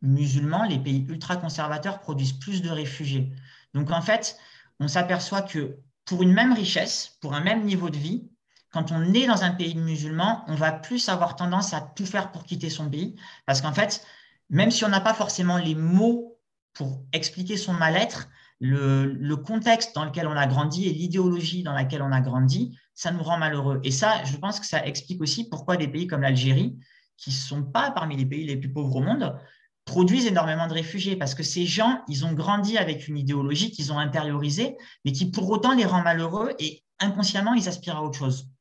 musulmans, 0.00 0.64
les 0.64 0.78
pays 0.78 1.04
ultra-conservateurs 1.08 2.00
produisent 2.00 2.32
plus 2.34 2.62
de 2.62 2.70
réfugiés. 2.70 3.32
Donc 3.74 3.90
en 3.90 4.00
fait, 4.00 4.38
on 4.78 4.86
s'aperçoit 4.86 5.42
que 5.42 5.78
pour 6.04 6.22
une 6.22 6.32
même 6.32 6.52
richesse, 6.52 7.18
pour 7.20 7.34
un 7.34 7.42
même 7.42 7.64
niveau 7.64 7.90
de 7.90 7.96
vie, 7.96 8.31
quand 8.72 8.90
on 8.90 9.12
est 9.12 9.26
dans 9.26 9.44
un 9.44 9.52
pays 9.52 9.76
musulman, 9.76 10.44
on 10.48 10.54
va 10.54 10.72
plus 10.72 11.08
avoir 11.08 11.36
tendance 11.36 11.74
à 11.74 11.80
tout 11.80 12.06
faire 12.06 12.32
pour 12.32 12.44
quitter 12.44 12.70
son 12.70 12.88
pays. 12.88 13.14
Parce 13.46 13.60
qu'en 13.60 13.72
fait, 13.72 14.04
même 14.48 14.70
si 14.70 14.84
on 14.84 14.88
n'a 14.88 15.00
pas 15.00 15.14
forcément 15.14 15.58
les 15.58 15.74
mots 15.74 16.38
pour 16.72 17.04
expliquer 17.12 17.58
son 17.58 17.74
mal-être, 17.74 18.28
le, 18.60 19.34
contexte 19.34 19.94
dans 19.94 20.04
lequel 20.04 20.26
on 20.26 20.36
a 20.36 20.46
grandi 20.46 20.86
et 20.86 20.92
l'idéologie 20.92 21.62
dans 21.62 21.74
laquelle 21.74 22.00
on 22.00 22.12
a 22.12 22.20
grandi, 22.20 22.78
ça 22.94 23.10
nous 23.10 23.22
rend 23.22 23.36
malheureux. 23.36 23.80
Et 23.84 23.90
ça, 23.90 24.24
je 24.24 24.36
pense 24.36 24.58
que 24.58 24.66
ça 24.66 24.86
explique 24.86 25.20
aussi 25.20 25.48
pourquoi 25.48 25.76
des 25.76 25.88
pays 25.88 26.06
comme 26.06 26.22
l'Algérie, 26.22 26.78
qui 27.18 27.30
ne 27.30 27.34
sont 27.34 27.62
pas 27.62 27.90
parmi 27.90 28.16
les 28.16 28.24
pays 28.24 28.46
les 28.46 28.56
plus 28.56 28.72
pauvres 28.72 28.96
au 28.96 29.00
monde, 29.00 29.36
produisent 29.84 30.26
énormément 30.26 30.66
de 30.66 30.74
réfugiés. 30.74 31.16
Parce 31.16 31.34
que 31.34 31.42
ces 31.42 31.66
gens, 31.66 32.02
ils 32.08 32.24
ont 32.24 32.32
grandi 32.32 32.78
avec 32.78 33.06
une 33.08 33.18
idéologie 33.18 33.70
qu'ils 33.70 33.92
ont 33.92 33.98
intériorisée, 33.98 34.76
mais 35.04 35.12
qui 35.12 35.30
pour 35.30 35.50
autant 35.50 35.74
les 35.74 35.84
rend 35.84 36.02
malheureux 36.02 36.52
et 36.58 36.84
inconsciemment, 37.00 37.52
ils 37.54 37.68
aspirent 37.68 37.96
à 37.96 38.02
autre 38.02 38.18
chose. 38.18 38.51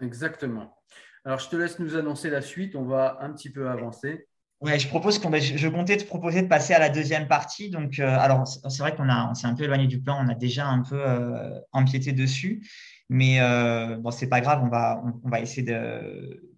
Exactement. 0.00 0.76
Alors, 1.24 1.38
je 1.38 1.48
te 1.48 1.56
laisse 1.56 1.78
nous 1.78 1.96
annoncer 1.96 2.30
la 2.30 2.42
suite. 2.42 2.74
On 2.76 2.84
va 2.84 3.18
un 3.20 3.32
petit 3.32 3.50
peu 3.50 3.68
avancer. 3.68 4.26
Ouais, 4.60 4.78
je 4.78 4.88
propose 4.88 5.18
qu'on, 5.18 5.32
je 5.34 5.68
comptais 5.68 5.96
te 5.96 6.04
proposer 6.04 6.42
de 6.42 6.46
passer 6.46 6.74
à 6.74 6.78
la 6.78 6.90
deuxième 6.90 7.26
partie. 7.28 7.70
Donc, 7.70 7.98
euh, 7.98 8.06
alors 8.06 8.46
c'est 8.46 8.78
vrai 8.80 8.94
qu'on 8.94 9.08
a, 9.08 9.30
on 9.30 9.34
s'est 9.34 9.46
un 9.46 9.54
peu 9.54 9.64
éloigné 9.64 9.86
du 9.86 10.02
plan, 10.02 10.18
on 10.22 10.28
a 10.28 10.34
déjà 10.34 10.66
un 10.66 10.82
peu 10.82 11.00
euh, 11.00 11.58
empiété 11.72 12.12
dessus, 12.12 12.68
mais 13.08 13.40
euh, 13.40 13.96
bon, 13.96 14.10
c'est 14.10 14.28
pas 14.28 14.42
grave, 14.42 14.60
on 14.62 14.68
va, 14.68 15.02
on 15.24 15.30
va 15.30 15.40
essayer 15.40 15.62
de, 15.62 16.49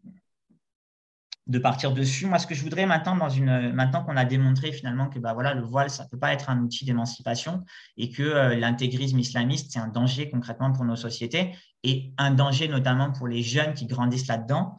de 1.47 1.59
partir 1.59 1.93
dessus. 1.93 2.27
Moi, 2.27 2.39
ce 2.39 2.47
que 2.47 2.55
je 2.55 2.63
voudrais 2.63 2.87
maintenant, 2.87 3.17
dans 3.17 3.29
une, 3.29 3.73
maintenant 3.73 4.05
qu'on 4.05 4.17
a 4.17 4.25
démontré 4.25 4.73
finalement 4.73 5.09
que 5.09 5.19
bah, 5.19 5.35
voilà, 5.35 5.55
le 5.55 5.63
voile, 5.63 5.91
ça 5.91 6.05
ne 6.05 6.09
peut 6.09 6.19
pas 6.19 6.33
être 6.33 6.51
un 6.51 6.61
outil 6.61 6.85
d'émancipation 6.85 7.65
et 7.97 8.11
que 8.11 8.23
euh, 8.23 8.55
l'intégrisme 8.55 9.19
islamiste, 9.19 9.73
c'est 9.73 9.81
un 9.81 9.89
danger 9.89 10.31
concrètement 10.31 10.73
pour 10.73 10.85
nos 10.85 10.97
sociétés 10.97 11.57
et 11.83 12.13
un 12.17 12.31
danger 12.31 12.69
notamment 12.69 13.11
pour 13.11 13.27
les 13.27 13.43
jeunes 13.43 13.75
qui 13.75 13.87
grandissent 13.87 14.29
là-dedans, 14.29 14.79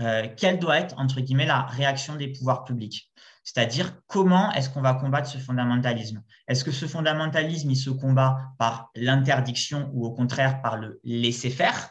euh, 0.00 0.26
quelle 0.36 0.58
doit 0.58 0.78
être, 0.78 0.98
entre 0.98 1.20
guillemets, 1.20 1.46
la 1.46 1.62
réaction 1.62 2.16
des 2.16 2.28
pouvoirs 2.28 2.64
publics? 2.64 3.10
C'est-à-dire, 3.44 4.00
comment 4.06 4.52
est-ce 4.52 4.70
qu'on 4.70 4.82
va 4.82 4.94
combattre 4.94 5.28
ce 5.28 5.38
fondamentalisme? 5.38 6.22
Est-ce 6.46 6.64
que 6.64 6.70
ce 6.70 6.86
fondamentalisme, 6.86 7.70
il 7.70 7.76
se 7.76 7.90
combat 7.90 8.52
par 8.58 8.90
l'interdiction 8.94 9.90
ou 9.92 10.06
au 10.06 10.12
contraire 10.12 10.62
par 10.62 10.76
le 10.76 11.00
laisser-faire? 11.04 11.90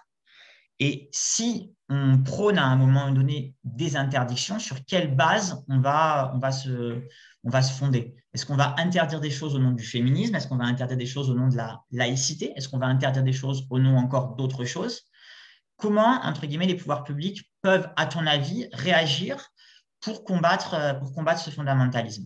Et 0.81 1.09
si 1.11 1.75
on 1.89 2.17
prône 2.23 2.57
à 2.57 2.65
un 2.65 2.75
moment 2.75 3.11
donné 3.11 3.53
des 3.63 3.95
interdictions, 3.95 4.57
sur 4.57 4.83
quelle 4.83 5.15
base 5.15 5.63
on 5.67 5.79
va, 5.79 6.31
on 6.33 6.39
va, 6.39 6.51
se, 6.51 7.03
on 7.43 7.51
va 7.51 7.61
se 7.61 7.71
fonder? 7.71 8.15
Est-ce 8.33 8.47
qu'on 8.47 8.55
va 8.55 8.73
interdire 8.79 9.19
des 9.19 9.29
choses 9.29 9.53
au 9.53 9.59
nom 9.59 9.73
du 9.73 9.83
féminisme? 9.83 10.33
Est-ce 10.33 10.47
qu'on 10.47 10.57
va 10.57 10.63
interdire 10.63 10.97
des 10.97 11.05
choses 11.05 11.29
au 11.29 11.35
nom 11.35 11.49
de 11.49 11.55
la 11.55 11.81
laïcité? 11.91 12.51
Est-ce 12.55 12.67
qu'on 12.67 12.79
va 12.79 12.87
interdire 12.87 13.21
des 13.21 13.31
choses 13.31 13.67
au 13.69 13.77
nom 13.77 13.95
encore 13.95 14.35
d'autres 14.35 14.65
choses? 14.65 15.01
Comment, 15.77 16.19
entre 16.23 16.47
guillemets, 16.47 16.65
les 16.65 16.77
pouvoirs 16.77 17.03
publics 17.03 17.51
peuvent, 17.61 17.87
à 17.95 18.07
ton 18.07 18.25
avis, 18.25 18.67
réagir 18.73 19.49
pour 19.99 20.23
combattre, 20.23 20.97
pour 20.97 21.13
combattre 21.13 21.41
ce 21.41 21.51
fondamentalisme? 21.51 22.25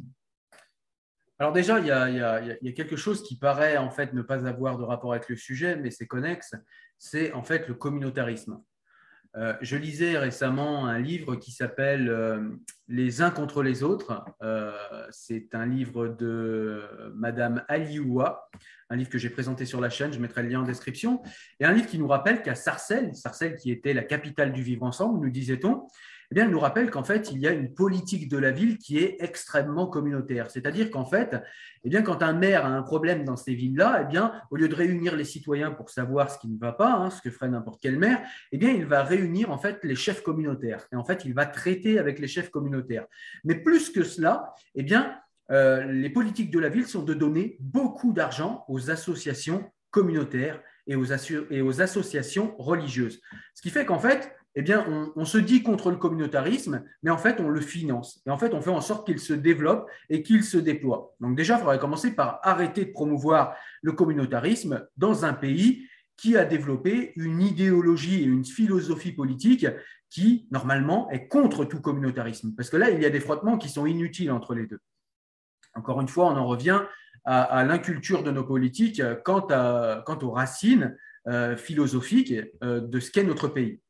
Alors 1.38 1.52
déjà, 1.52 1.80
il 1.80 1.88
y, 1.88 1.92
a, 1.92 2.72
quelque 2.72 2.96
chose 2.96 3.22
qui 3.22 3.38
paraît 3.38 3.78
en 3.78 3.90
fait 3.90 4.14
ne 4.14 4.22
pas 4.22 4.48
avoir 4.48 4.78
de 4.78 4.84
rapport 4.84 5.12
avec 5.12 5.28
le 5.28 5.36
sujet, 5.36 5.76
mais 5.76 5.92
c'est 5.92 6.08
connexe, 6.08 6.56
c'est 6.98 7.34
en 7.34 7.44
fait 7.44 7.68
le 7.68 7.74
communautarisme. 7.74 8.62
Euh, 9.38 9.54
je 9.62 9.76
lisais 9.76 10.18
récemment 10.18 10.88
un 10.88 10.98
livre 10.98 11.36
qui 11.36 11.52
s'appelle 11.52 12.08
euh, 12.08 12.40
Les 12.88 13.22
uns 13.22 13.32
contre 13.32 13.64
les 13.64 13.84
autres. 13.84 14.24
Euh, 14.42 14.72
c'est 15.12 15.54
un 15.54 15.66
livre 15.66 16.08
de 16.08 16.82
Madame 17.14 17.66
Alioua, 17.68 18.50
un 18.90 18.96
livre 18.96 19.10
que 19.10 19.18
j'ai 19.18 19.30
présenté 19.30 19.66
sur 19.66 19.82
la 19.82 19.90
chaîne, 19.90 20.14
je 20.14 20.20
mettrai 20.20 20.42
le 20.42 20.50
lien 20.50 20.62
en 20.62 20.66
description, 20.66 21.22
et 21.60 21.66
un 21.66 21.74
livre 21.74 21.88
qui 21.88 22.00
nous 22.00 22.08
rappelle 22.08 22.44
qu'à 22.44 22.56
Sarcelles, 22.56 23.14
Sarcelles 23.14 23.58
qui 23.58 23.72
était 23.72 23.94
la 23.94 24.04
capitale 24.04 24.54
du 24.54 24.64
vivre 24.64 24.84
ensemble, 24.84 25.20
nous 25.20 25.32
disait-on, 25.32 25.86
eh 26.32 26.36
bien, 26.36 26.46
elle 26.46 26.52
nous 26.52 26.60
rappelle 26.60 26.90
qu'en 26.90 27.04
fait, 27.04 27.32
il 27.32 27.40
y 27.40 27.48
a 27.48 27.52
une 27.52 27.74
politique 27.74 28.30
de 28.30 28.38
la 28.38 28.52
ville 28.52 28.78
qui 28.78 28.98
est 28.98 29.18
extrêmement 29.20 29.88
communautaire. 29.88 30.50
C'est-à-dire 30.50 30.90
qu'en 30.90 31.06
fait, 31.06 31.36
eh 31.84 31.90
bien, 31.90 32.02
quand 32.02 32.24
un 32.24 32.34
maire 32.34 32.66
a 32.66 32.70
un 32.70 32.82
problème 32.82 33.24
dans 33.24 33.36
ces 33.36 33.54
villes-là, 33.54 34.02
eh 34.04 34.06
bien, 34.06 34.34
au 34.52 34.56
lieu 34.56 34.68
de 34.68 34.76
réunir 34.76 35.16
les 35.16 35.24
citoyens 35.24 35.72
pour 35.72 35.90
savoir 35.90 36.32
ce 36.32 36.40
qui 36.40 36.48
ne 36.48 36.58
va 36.58 36.72
pas, 36.72 36.94
hein, 36.94 37.10
ce 37.10 37.22
que 37.22 37.30
ferait 37.30 37.50
n'importe 37.50 37.80
quel 37.82 38.00
maire, 38.00 38.22
eh 38.52 38.58
bien, 38.58 38.72
il 38.72 38.86
va 38.86 39.04
réunir 39.04 39.52
en 39.52 39.58
fait 39.58 39.80
les 39.84 39.96
chefs 39.96 40.24
communautaires. 40.24 40.88
Et 40.92 40.96
en 40.96 41.04
fait, 41.04 41.26
il 41.26 41.34
va 41.34 41.46
traiter 41.46 42.00
avec 42.00 42.20
les 42.20 42.28
chefs 42.28 42.50
communautaires. 42.50 43.06
Mais 43.44 43.56
plus 43.56 43.90
que 43.90 44.04
cela, 44.04 44.54
eh 44.74 44.84
bien, 44.84 45.18
euh, 45.52 45.84
les 45.92 46.10
politiques 46.10 46.52
de 46.52 46.60
la 46.60 46.70
ville 46.70 46.88
sont 46.88 47.04
de 47.04 47.14
donner 47.14 47.58
beaucoup 47.60 48.14
d'argent 48.14 48.66
aux 48.68 48.90
associations 48.90 49.70
communautaires 49.92 50.62
et 50.88 50.96
aux, 50.96 51.06
et 51.52 51.62
aux 51.62 51.82
associations 51.82 52.56
religieuses. 52.58 53.22
Ce 53.54 53.62
qui 53.62 53.70
fait 53.70 53.86
qu'en 53.86 54.00
fait, 54.00 54.36
eh 54.58 54.62
bien, 54.62 55.12
on, 55.16 55.26
se 55.26 55.38
dit 55.38 55.64
contre 55.64 55.92
le 55.92 55.98
communautarisme, 55.98 56.86
mais 57.04 57.12
en 57.12 57.18
fait, 57.18 57.42
on 57.42 57.50
le 57.50 57.60
finance. 57.60 58.22
Et 58.26 58.30
en 58.30 58.38
fait, 58.38 58.54
on 58.54 58.62
fait 58.62 58.70
en 58.70 58.80
sorte 58.80 59.06
qu'il 59.06 59.20
se 59.20 59.34
développe 59.34 59.90
et 60.10 60.24
qu'il 60.24 60.46
se 60.46 60.58
déploie. 60.58 61.14
Donc 61.20 61.36
déjà, 61.36 61.56
il 61.56 61.60
faudrait 61.60 61.80
commencer 61.80 62.16
par 62.16 62.40
arrêter 62.42 62.86
de 62.86 62.92
promouvoir 62.92 63.56
le 63.82 63.92
communautarisme 63.92 64.88
dans 64.96 65.26
un 65.26 65.34
pays 65.34 65.88
qui 66.16 66.38
a 66.38 66.46
développé 66.46 67.12
une 67.18 67.42
idéologie 67.42 68.22
et 68.22 68.26
une 68.26 68.46
philosophie 68.46 69.12
politique 69.12 69.68
qui, 70.10 70.48
normalement, 70.52 71.10
est 71.12 71.28
contre 71.28 71.66
tout 71.66 71.82
communautarisme. 71.82 72.54
Parce 72.56 72.70
que 72.70 72.78
là, 72.78 72.90
il 72.92 73.02
y 73.02 73.06
a 73.06 73.10
des 73.10 73.20
frottements 73.20 73.58
qui 73.58 73.68
sont 73.68 73.86
inutiles 73.86 74.32
entre 74.32 74.56
les 74.56 74.68
deux. 74.68 74.80
Encore 75.74 76.00
une 76.00 76.08
fois, 76.08 76.28
on 76.28 76.38
en 76.38 76.48
revient 76.48 76.82
à, 77.26 77.66
l'inculture 77.66 78.24
de 78.24 78.32
nos 78.32 78.44
politiques 78.44 79.02
quant, 79.26 79.48
aux 80.22 80.32
racines 80.32 80.96
euh, 81.28 81.58
philosophiques 81.58 82.36
euh, 82.64 82.80
de 82.80 83.00
ce 83.00 83.12
qu'est 83.12 83.24
notre 83.24 83.48
pays. 83.48 83.82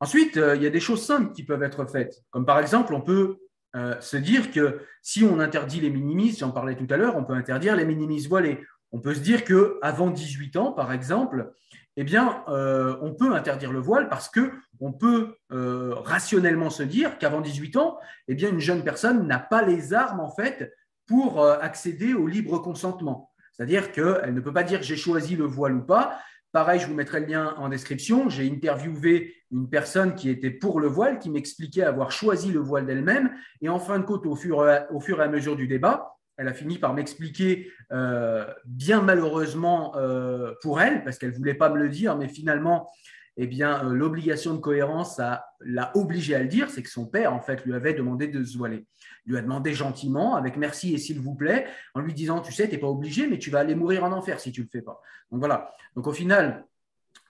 Ensuite, 0.00 0.36
euh, 0.36 0.56
il 0.56 0.62
y 0.62 0.66
a 0.66 0.70
des 0.70 0.80
choses 0.80 1.04
simples 1.04 1.32
qui 1.32 1.44
peuvent 1.44 1.62
être 1.62 1.86
faites. 1.86 2.22
Comme 2.30 2.46
par 2.46 2.58
exemple, 2.58 2.94
on 2.94 3.00
peut 3.00 3.38
euh, 3.76 4.00
se 4.00 4.16
dire 4.16 4.50
que 4.50 4.80
si 5.02 5.24
on 5.24 5.40
interdit 5.40 5.80
les 5.80 5.90
minimis, 5.90 6.36
j'en 6.38 6.50
parlais 6.50 6.76
tout 6.76 6.86
à 6.90 6.96
l'heure, 6.96 7.16
on 7.16 7.24
peut 7.24 7.34
interdire 7.34 7.76
les 7.76 7.84
minimis 7.84 8.26
voilés. 8.26 8.60
On 8.92 9.00
peut 9.00 9.14
se 9.14 9.20
dire 9.20 9.44
qu'avant 9.44 10.10
18 10.10 10.56
ans, 10.56 10.72
par 10.72 10.92
exemple, 10.92 11.52
eh 11.96 12.04
euh, 12.48 12.96
on 13.02 13.14
peut 13.14 13.34
interdire 13.34 13.72
le 13.72 13.78
voile 13.78 14.08
parce 14.08 14.28
que 14.28 14.52
on 14.80 14.92
peut 14.92 15.36
rationnellement 15.50 16.70
se 16.70 16.82
dire 16.82 17.18
qu'avant 17.18 17.40
18 17.40 17.76
ans, 17.76 17.98
eh 18.28 18.34
une 18.34 18.58
jeune 18.58 18.82
personne 18.82 19.26
n'a 19.26 19.38
pas 19.38 19.62
les 19.62 19.94
armes 19.94 20.20
en 20.20 20.30
fait 20.30 20.72
pour 21.06 21.44
accéder 21.44 22.14
au 22.14 22.26
libre 22.26 22.58
consentement. 22.58 23.30
C'est-à-dire 23.52 23.92
qu'elle 23.92 24.34
ne 24.34 24.40
peut 24.40 24.52
pas 24.52 24.64
dire 24.64 24.82
j'ai 24.82 24.96
choisi 24.96 25.36
le 25.36 25.44
voile 25.44 25.74
ou 25.76 25.82
pas, 25.82 26.18
Pareil, 26.54 26.78
je 26.78 26.86
vous 26.86 26.94
mettrai 26.94 27.18
le 27.18 27.26
lien 27.26 27.52
en 27.58 27.68
description. 27.68 28.28
J'ai 28.28 28.48
interviewé 28.48 29.34
une 29.50 29.68
personne 29.68 30.14
qui 30.14 30.30
était 30.30 30.50
pour 30.52 30.78
le 30.78 30.86
voile, 30.86 31.18
qui 31.18 31.28
m'expliquait 31.28 31.82
avoir 31.82 32.12
choisi 32.12 32.52
le 32.52 32.60
voile 32.60 32.86
d'elle-même. 32.86 33.32
Et 33.60 33.68
en 33.68 33.80
fin 33.80 33.98
de 33.98 34.04
compte, 34.04 34.24
au 34.24 34.36
fur, 34.36 34.64
et 34.64 35.20
à 35.20 35.28
mesure 35.28 35.56
du 35.56 35.66
débat, 35.66 36.14
elle 36.36 36.46
a 36.46 36.54
fini 36.54 36.78
par 36.78 36.94
m'expliquer, 36.94 37.72
euh, 37.90 38.46
bien 38.66 39.02
malheureusement 39.02 39.96
euh, 39.96 40.52
pour 40.62 40.80
elle, 40.80 41.02
parce 41.02 41.18
qu'elle 41.18 41.32
ne 41.32 41.36
voulait 41.36 41.54
pas 41.54 41.70
me 41.70 41.76
le 41.76 41.88
dire, 41.88 42.16
mais 42.16 42.28
finalement, 42.28 42.88
eh 43.36 43.46
bien, 43.46 43.84
euh, 43.84 43.94
l'obligation 43.94 44.54
de 44.54 44.60
cohérence 44.60 45.20
l'a 45.60 45.90
obligée 45.96 46.34
à 46.34 46.42
le 46.42 46.48
dire, 46.48 46.70
c'est 46.70 46.82
que 46.82 46.90
son 46.90 47.06
père, 47.06 47.32
en 47.32 47.40
fait, 47.40 47.64
lui 47.64 47.74
avait 47.74 47.94
demandé 47.94 48.28
de 48.28 48.44
se 48.44 48.56
voiler. 48.56 48.86
Il 49.26 49.32
lui 49.32 49.38
a 49.38 49.42
demandé 49.42 49.72
gentiment, 49.72 50.36
avec 50.36 50.56
merci 50.56 50.94
et 50.94 50.98
s'il 50.98 51.20
vous 51.20 51.34
plaît, 51.34 51.66
en 51.94 52.00
lui 52.00 52.14
disant, 52.14 52.40
tu 52.40 52.52
sais, 52.52 52.68
tu 52.68 52.74
n'es 52.74 52.80
pas 52.80 52.88
obligé, 52.88 53.26
mais 53.26 53.38
tu 53.38 53.50
vas 53.50 53.60
aller 53.60 53.74
mourir 53.74 54.04
en 54.04 54.12
enfer 54.12 54.38
si 54.38 54.52
tu 54.52 54.60
ne 54.60 54.66
le 54.66 54.70
fais 54.70 54.82
pas. 54.82 55.00
Donc 55.30 55.40
voilà. 55.40 55.72
Donc 55.96 56.06
au 56.06 56.12
final, 56.12 56.64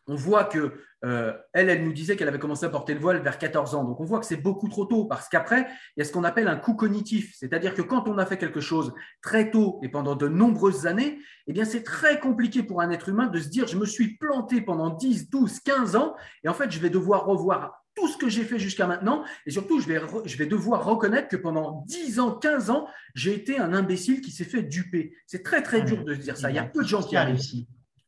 on 0.06 0.14
voit 0.16 0.44
que 0.44 0.72
euh, 1.04 1.32
elle, 1.52 1.68
elle 1.68 1.84
nous 1.84 1.92
disait 1.92 2.16
qu'elle 2.16 2.28
avait 2.28 2.38
commencé 2.38 2.64
à 2.64 2.70
porter 2.70 2.94
le 2.94 3.00
voile 3.00 3.22
vers 3.22 3.38
14 3.38 3.74
ans. 3.74 3.84
Donc 3.84 4.00
on 4.00 4.04
voit 4.04 4.20
que 4.20 4.26
c'est 4.26 4.36
beaucoup 4.36 4.68
trop 4.68 4.86
tôt 4.86 5.04
parce 5.04 5.28
qu'après, 5.28 5.66
il 5.96 6.00
y 6.00 6.02
a 6.02 6.04
ce 6.04 6.12
qu'on 6.12 6.24
appelle 6.24 6.48
un 6.48 6.56
coup 6.56 6.74
cognitif. 6.74 7.34
C'est-à-dire 7.38 7.74
que 7.74 7.82
quand 7.82 8.08
on 8.08 8.18
a 8.18 8.26
fait 8.26 8.38
quelque 8.38 8.60
chose 8.60 8.94
très 9.22 9.50
tôt 9.50 9.80
et 9.82 9.88
pendant 9.88 10.14
de 10.14 10.28
nombreuses 10.28 10.86
années, 10.86 11.18
eh 11.46 11.52
bien 11.52 11.64
c'est 11.64 11.82
très 11.82 12.20
compliqué 12.20 12.62
pour 12.62 12.80
un 12.80 12.90
être 12.90 13.08
humain 13.08 13.26
de 13.26 13.38
se 13.38 13.48
dire 13.48 13.66
je 13.66 13.76
me 13.76 13.86
suis 13.86 14.16
planté 14.16 14.60
pendant 14.60 14.90
10, 14.90 15.30
12, 15.30 15.60
15 15.60 15.96
ans 15.96 16.14
et 16.42 16.48
en 16.48 16.54
fait 16.54 16.70
je 16.70 16.78
vais 16.78 16.90
devoir 16.90 17.26
revoir 17.26 17.84
tout 17.94 18.08
ce 18.08 18.16
que 18.16 18.28
j'ai 18.28 18.42
fait 18.42 18.58
jusqu'à 18.58 18.86
maintenant 18.86 19.24
et 19.46 19.50
surtout 19.50 19.80
je 19.80 19.86
vais, 19.86 20.00
je 20.24 20.36
vais 20.36 20.46
devoir 20.46 20.84
reconnaître 20.84 21.28
que 21.28 21.36
pendant 21.36 21.84
10 21.86 22.18
ans, 22.18 22.32
15 22.32 22.70
ans, 22.70 22.88
j'ai 23.14 23.34
été 23.34 23.58
un 23.58 23.72
imbécile 23.72 24.20
qui 24.20 24.32
s'est 24.32 24.44
fait 24.44 24.62
duper. 24.62 25.14
C'est 25.26 25.42
très 25.42 25.62
très 25.62 25.82
dur 25.82 26.04
de 26.04 26.14
se 26.14 26.20
dire 26.20 26.36
ça. 26.36 26.50
Il 26.50 26.56
y 26.56 26.58
a 26.58 26.64
peu 26.64 26.82
de 26.82 26.88
gens 26.88 27.02
qui 27.02 27.16
arrivent. 27.16 27.40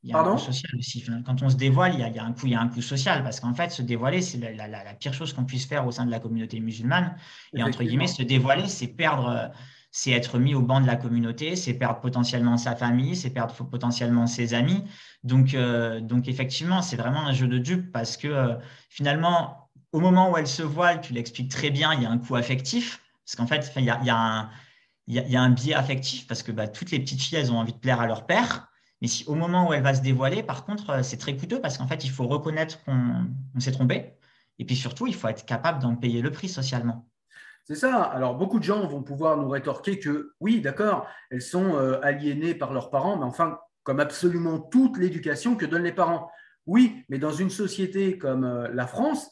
Il 0.02 0.10
y 0.10 0.12
a 0.12 0.18
un 0.18 0.32
coup 0.32 0.38
social 0.38 0.72
aussi. 0.78 1.04
Quand 1.24 1.42
on 1.42 1.48
se 1.48 1.56
dévoile, 1.56 1.94
il 1.94 2.00
y 2.00 2.18
a, 2.18 2.24
un, 2.24 2.32
coup, 2.32 2.46
il 2.46 2.52
y 2.52 2.54
a 2.54 2.60
un 2.60 2.68
coup 2.68 2.82
social 2.82 3.22
parce 3.24 3.40
qu'en 3.40 3.54
fait, 3.54 3.70
se 3.70 3.82
dévoiler, 3.82 4.22
c'est 4.22 4.38
la, 4.38 4.94
pire 4.94 5.12
chose 5.12 5.32
qu'on 5.32 5.44
puisse 5.44 5.66
faire 5.66 5.86
au 5.86 5.90
sein 5.90 6.06
de 6.06 6.10
la 6.10 6.20
communauté 6.20 6.60
musulmane. 6.60 7.16
Et 7.54 7.62
entre 7.62 7.82
guillemets, 7.82 8.06
se 8.06 8.22
dévoiler, 8.22 8.68
c'est 8.68 8.88
perdre, 8.88 9.50
c'est 9.90 10.10
être 10.10 10.38
mis 10.38 10.54
au 10.54 10.62
banc 10.62 10.80
de 10.80 10.86
la 10.86 10.96
communauté, 10.96 11.56
c'est 11.56 11.74
perdre 11.74 12.00
potentiellement 12.00 12.56
sa 12.56 12.76
famille, 12.76 13.16
c'est 13.16 13.30
perdre 13.30 13.54
potentiellement 13.54 14.26
ses 14.26 14.54
amis. 14.54 14.84
Donc, 15.24 15.54
euh, 15.54 16.00
donc 16.00 16.28
effectivement, 16.28 16.82
c'est 16.82 16.96
vraiment 16.96 17.26
un 17.26 17.32
jeu 17.32 17.48
de 17.48 17.58
dupe 17.58 17.90
parce 17.92 18.16
que 18.16 18.28
euh, 18.28 18.54
finalement, 18.90 19.70
au 19.92 20.00
moment 20.00 20.30
où 20.30 20.36
elle 20.36 20.46
se 20.46 20.62
voile, 20.62 21.00
tu 21.00 21.14
l'expliques 21.14 21.50
très 21.50 21.70
bien, 21.70 21.94
il 21.94 22.02
y 22.02 22.06
a 22.06 22.10
un 22.10 22.18
coup 22.18 22.36
affectif 22.36 23.00
parce 23.24 23.36
qu'en 23.36 23.46
fait, 23.46 23.72
il 23.76 23.84
y 23.84 23.90
a, 23.90 23.98
il 24.02 24.06
y 24.06 24.10
a 24.10 24.16
un 24.16 24.50
il 25.08 25.14
y, 25.14 25.36
a, 25.36 25.40
un 25.40 25.50
biais 25.50 25.74
affectif 25.74 26.26
parce 26.26 26.42
que 26.42 26.50
bah, 26.50 26.66
toutes 26.66 26.90
les 26.90 26.98
petites 26.98 27.22
filles, 27.22 27.38
elles 27.38 27.52
ont 27.52 27.58
envie 27.58 27.72
de 27.72 27.78
plaire 27.78 28.00
à 28.00 28.06
leur 28.06 28.26
père. 28.26 28.68
Mais 29.02 29.08
si, 29.08 29.24
au 29.26 29.34
moment 29.34 29.68
où 29.68 29.72
elle 29.72 29.82
va 29.82 29.94
se 29.94 30.02
dévoiler, 30.02 30.42
par 30.42 30.64
contre, 30.64 30.90
euh, 30.90 31.02
c'est 31.02 31.18
très 31.18 31.36
coûteux 31.36 31.60
parce 31.60 31.78
qu'en 31.78 31.86
fait, 31.86 32.04
il 32.04 32.10
faut 32.10 32.26
reconnaître 32.26 32.82
qu'on 32.84 33.60
s'est 33.60 33.72
trompé. 33.72 34.14
Et 34.58 34.64
puis 34.64 34.76
surtout, 34.76 35.06
il 35.06 35.14
faut 35.14 35.28
être 35.28 35.44
capable 35.44 35.80
d'en 35.80 35.96
payer 35.96 36.22
le 36.22 36.30
prix 36.30 36.48
socialement. 36.48 37.06
C'est 37.64 37.74
ça. 37.74 38.02
Alors, 38.02 38.36
beaucoup 38.36 38.58
de 38.58 38.64
gens 38.64 38.86
vont 38.86 39.02
pouvoir 39.02 39.36
nous 39.36 39.48
rétorquer 39.48 39.98
que 39.98 40.32
oui, 40.40 40.60
d'accord, 40.60 41.06
elles 41.30 41.42
sont 41.42 41.74
euh, 41.74 42.00
aliénées 42.02 42.54
par 42.54 42.72
leurs 42.72 42.90
parents, 42.90 43.16
mais 43.16 43.24
enfin, 43.24 43.58
comme 43.82 44.00
absolument 44.00 44.60
toute 44.60 44.96
l'éducation 44.96 45.56
que 45.56 45.66
donnent 45.66 45.82
les 45.82 45.92
parents. 45.92 46.30
Oui, 46.64 47.04
mais 47.08 47.18
dans 47.18 47.32
une 47.32 47.50
société 47.50 48.18
comme 48.18 48.44
euh, 48.44 48.68
la 48.72 48.86
France, 48.86 49.30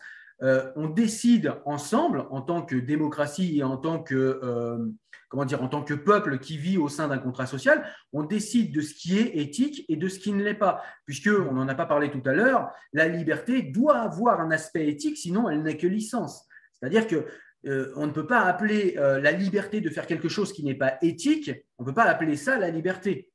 on 0.77 0.89
décide 0.89 1.55
ensemble, 1.65 2.27
en 2.29 2.43
tant 2.43 2.61
que 2.61 2.77
démocratie 2.77 3.61
et 3.61 3.63
en 3.63 3.79
tant 3.79 4.03
que 4.03 4.41
comment 5.35 5.47
dire, 5.47 5.65
en 5.65 5.69
tant 5.69 5.83
que 5.83 5.95
peuple 5.95 6.39
qui 6.39 6.57
vit 6.57 6.79
au 6.79 6.89
sein 6.89 7.09
d'un 7.09 7.19
contrat 7.19 7.47
social, 7.47 7.85
on 8.13 8.23
décide 8.23 8.73
de 8.73 8.81
ce 8.81 8.95
qui 8.95 9.19
est 9.19 9.37
éthique 9.37 9.85
et 9.89 9.97
de 9.97 10.07
ce 10.07 10.21
qui 10.21 10.33
ne 10.33 10.45
l'est 10.45 10.55
pas. 10.55 10.81
Puisque, 11.07 11.27
on 11.27 11.53
n'en 11.53 11.67
a 11.67 11.75
pas 11.75 11.87
parlé 11.87 12.09
tout 12.09 12.23
à 12.25 12.33
l'heure, 12.33 12.71
la 12.93 13.09
liberté 13.09 13.61
doit 13.63 13.99
avoir 13.99 14.41
un 14.41 14.53
aspect 14.53 14.87
éthique, 14.87 15.17
sinon 15.17 15.51
elle 15.51 15.65
n'est 15.65 15.77
que 15.77 15.89
licence. 15.89 16.47
C'est-à-dire 16.73 17.09
que 17.09 17.27
euh, 17.67 17.93
on 17.97 18.07
ne 18.07 18.13
peut 18.13 18.29
pas 18.29 18.43
appeler 18.43 18.95
euh, 18.97 19.21
la 19.21 19.33
liberté 19.33 19.81
de 19.81 19.91
faire 19.91 20.07
quelque 20.07 20.29
chose 20.29 20.53
qui 20.53 20.63
n'est 20.63 20.77
pas 20.77 20.99
éthique, 21.03 21.51
on 21.79 21.83
ne 21.83 21.89
peut 21.89 21.95
pas 21.95 22.05
appeler 22.05 22.37
ça 22.37 22.57
la 22.57 22.71
liberté. 22.71 23.33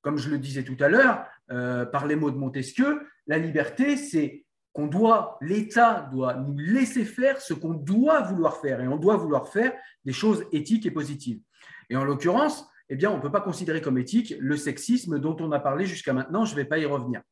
Comme 0.00 0.18
je 0.18 0.28
le 0.28 0.38
disais 0.38 0.64
tout 0.64 0.76
à 0.80 0.88
l'heure, 0.88 1.24
euh, 1.52 1.86
par 1.86 2.08
les 2.08 2.16
mots 2.16 2.32
de 2.32 2.36
Montesquieu, 2.36 3.06
la 3.28 3.38
liberté, 3.38 3.96
c'est 3.96 4.44
qu'on 4.76 4.88
doit, 4.88 5.38
l'État 5.40 6.06
doit 6.12 6.34
nous 6.34 6.54
laisser 6.58 7.06
faire 7.06 7.40
ce 7.40 7.54
qu'on 7.54 7.72
doit 7.72 8.20
vouloir 8.20 8.58
faire, 8.58 8.82
et 8.82 8.86
on 8.86 8.98
doit 8.98 9.16
vouloir 9.16 9.48
faire 9.48 9.72
des 10.04 10.12
choses 10.12 10.44
éthiques 10.52 10.84
et 10.84 10.90
positives. 10.90 11.40
Et 11.88 11.96
en 11.96 12.04
l'occurrence, 12.04 12.68
eh 12.90 13.06
on 13.06 13.16
ne 13.16 13.22
peut 13.22 13.32
pas 13.32 13.40
considérer 13.40 13.80
comme 13.80 13.96
éthique 13.96 14.34
le 14.38 14.54
sexisme 14.58 15.18
dont 15.18 15.34
on 15.40 15.50
a 15.52 15.60
parlé 15.60 15.86
jusqu'à 15.86 16.12
maintenant, 16.12 16.44
je 16.44 16.50
ne 16.50 16.56
vais 16.56 16.66
pas 16.66 16.76
y 16.76 16.84
revenir. 16.84 17.22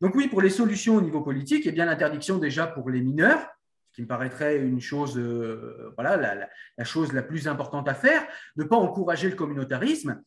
Donc 0.00 0.14
oui, 0.14 0.28
pour 0.28 0.40
les 0.40 0.48
solutions 0.48 0.96
au 0.96 1.02
niveau 1.02 1.20
politique, 1.20 1.64
eh 1.66 1.72
bien 1.72 1.84
l'interdiction 1.84 2.38
déjà 2.38 2.66
pour 2.66 2.88
les 2.88 3.02
mineurs, 3.02 3.46
ce 3.90 3.96
qui 3.96 4.02
me 4.02 4.06
paraîtrait 4.06 4.56
une 4.56 4.80
euh, 5.16 5.92
la, 5.98 6.84
chose 6.84 7.12
la 7.12 7.22
plus 7.22 7.48
importante 7.48 7.86
à 7.86 7.94
faire, 7.94 8.26
ne 8.56 8.64
pas 8.64 8.76
encourager 8.76 9.28
le 9.28 9.36
communautarisme, 9.36 10.22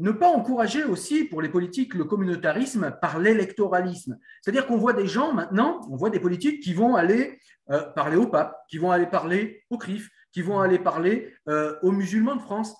ne 0.00 0.10
pas 0.10 0.28
encourager 0.28 0.84
aussi 0.84 1.24
pour 1.24 1.40
les 1.40 1.48
politiques 1.48 1.94
le 1.94 2.04
communautarisme 2.04 2.96
par 3.00 3.18
l'électoralisme. 3.18 4.18
C'est-à-dire 4.42 4.66
qu'on 4.66 4.76
voit 4.76 4.92
des 4.92 5.06
gens 5.06 5.32
maintenant, 5.32 5.80
on 5.90 5.96
voit 5.96 6.10
des 6.10 6.20
politiques 6.20 6.62
qui 6.62 6.74
vont 6.74 6.96
aller 6.96 7.38
euh, 7.70 7.82
parler 7.92 8.16
au 8.16 8.26
pape, 8.26 8.56
qui 8.68 8.78
vont 8.78 8.90
aller 8.90 9.06
parler 9.06 9.64
au 9.70 9.78
CRIF, 9.78 10.10
qui 10.32 10.42
vont 10.42 10.60
aller 10.60 10.78
parler 10.78 11.32
euh, 11.48 11.76
aux 11.82 11.92
musulmans 11.92 12.36
de 12.36 12.40
France. 12.40 12.74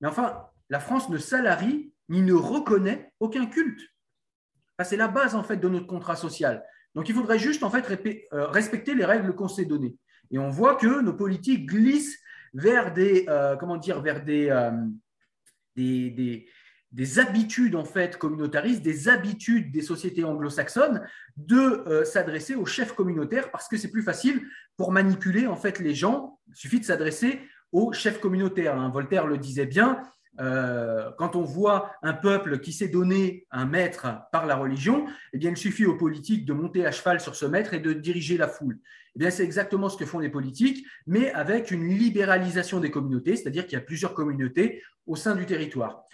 Mais 0.00 0.08
enfin, 0.08 0.44
la 0.68 0.80
France 0.80 1.08
ne 1.08 1.18
salarie 1.18 1.92
ni 2.08 2.22
ne 2.22 2.34
reconnaît 2.34 3.12
aucun 3.20 3.46
culte. 3.46 3.80
C'est 4.82 4.96
la 4.96 5.08
base 5.08 5.34
en 5.34 5.42
fait 5.42 5.56
de 5.56 5.68
notre 5.68 5.86
contrat 5.86 6.16
social. 6.16 6.64
Donc 6.94 7.08
il 7.08 7.14
faudrait 7.14 7.38
juste 7.38 7.62
en 7.62 7.70
fait 7.70 7.84
euh, 8.32 8.46
respecter 8.46 8.94
les 8.94 9.04
règles 9.04 9.34
qu'on 9.34 9.48
s'est 9.48 9.66
données. 9.66 9.96
Et 10.30 10.38
on 10.38 10.48
voit 10.48 10.76
que 10.76 11.00
nos 11.00 11.12
politiques 11.12 11.66
glissent 11.66 12.18
vers 12.54 12.92
des 12.92 13.26
comment 13.58 13.76
dire 13.76 14.00
vers 14.00 14.24
des 14.24 14.50
des, 15.76 16.48
habitudes 17.18 17.76
en 17.76 17.84
fait 17.84 18.18
communautaristes, 18.18 18.82
des 18.82 19.08
habitudes 19.08 19.72
des 19.72 19.82
sociétés 19.82 20.24
anglo-saxonnes 20.24 21.06
de 21.36 21.84
euh, 21.86 22.04
s'adresser 22.04 22.54
aux 22.54 22.66
chefs 22.66 22.94
communautaires 22.94 23.50
parce 23.50 23.68
que 23.68 23.76
c'est 23.76 23.90
plus 23.90 24.02
facile 24.02 24.42
pour 24.76 24.92
manipuler 24.92 25.46
en 25.46 25.56
fait 25.56 25.78
les 25.78 25.94
gens. 25.94 26.38
Il 26.48 26.56
suffit 26.56 26.80
de 26.80 26.84
s'adresser 26.84 27.40
aux 27.72 27.92
chefs 27.92 28.20
communautaires. 28.20 28.76
Hein. 28.76 28.90
Voltaire 28.90 29.26
le 29.26 29.38
disait 29.38 29.66
bien. 29.66 30.02
Euh, 30.38 31.10
quand 31.18 31.36
on 31.36 31.42
voit 31.42 31.92
un 32.02 32.14
peuple 32.14 32.60
qui 32.60 32.72
s'est 32.72 32.88
donné 32.88 33.46
un 33.50 33.66
maître 33.66 34.06
par 34.32 34.46
la 34.46 34.56
religion, 34.56 35.04
eh 35.32 35.38
bien, 35.38 35.50
il 35.50 35.56
suffit 35.56 35.86
aux 35.86 35.96
politiques 35.96 36.46
de 36.46 36.52
monter 36.52 36.86
à 36.86 36.92
cheval 36.92 37.20
sur 37.20 37.34
ce 37.34 37.44
maître 37.44 37.74
et 37.74 37.80
de 37.80 37.92
diriger 37.92 38.38
la 38.38 38.48
foule. 38.48 38.78
Eh 39.18 39.30
c'est 39.30 39.44
exactement 39.44 39.88
ce 39.88 39.96
que 39.96 40.06
font 40.06 40.20
les 40.20 40.28
politiques, 40.28 40.86
mais 41.06 41.32
avec 41.32 41.70
une 41.70 41.86
libéralisation 41.88 42.80
des 42.80 42.90
communautés, 42.90 43.36
c'est-à-dire 43.36 43.64
qu'il 43.66 43.74
y 43.74 43.82
a 43.82 43.84
plusieurs 43.84 44.14
communautés 44.14 44.82
au 45.06 45.16
sein 45.16 45.34
du 45.34 45.46
territoire. 45.46 46.04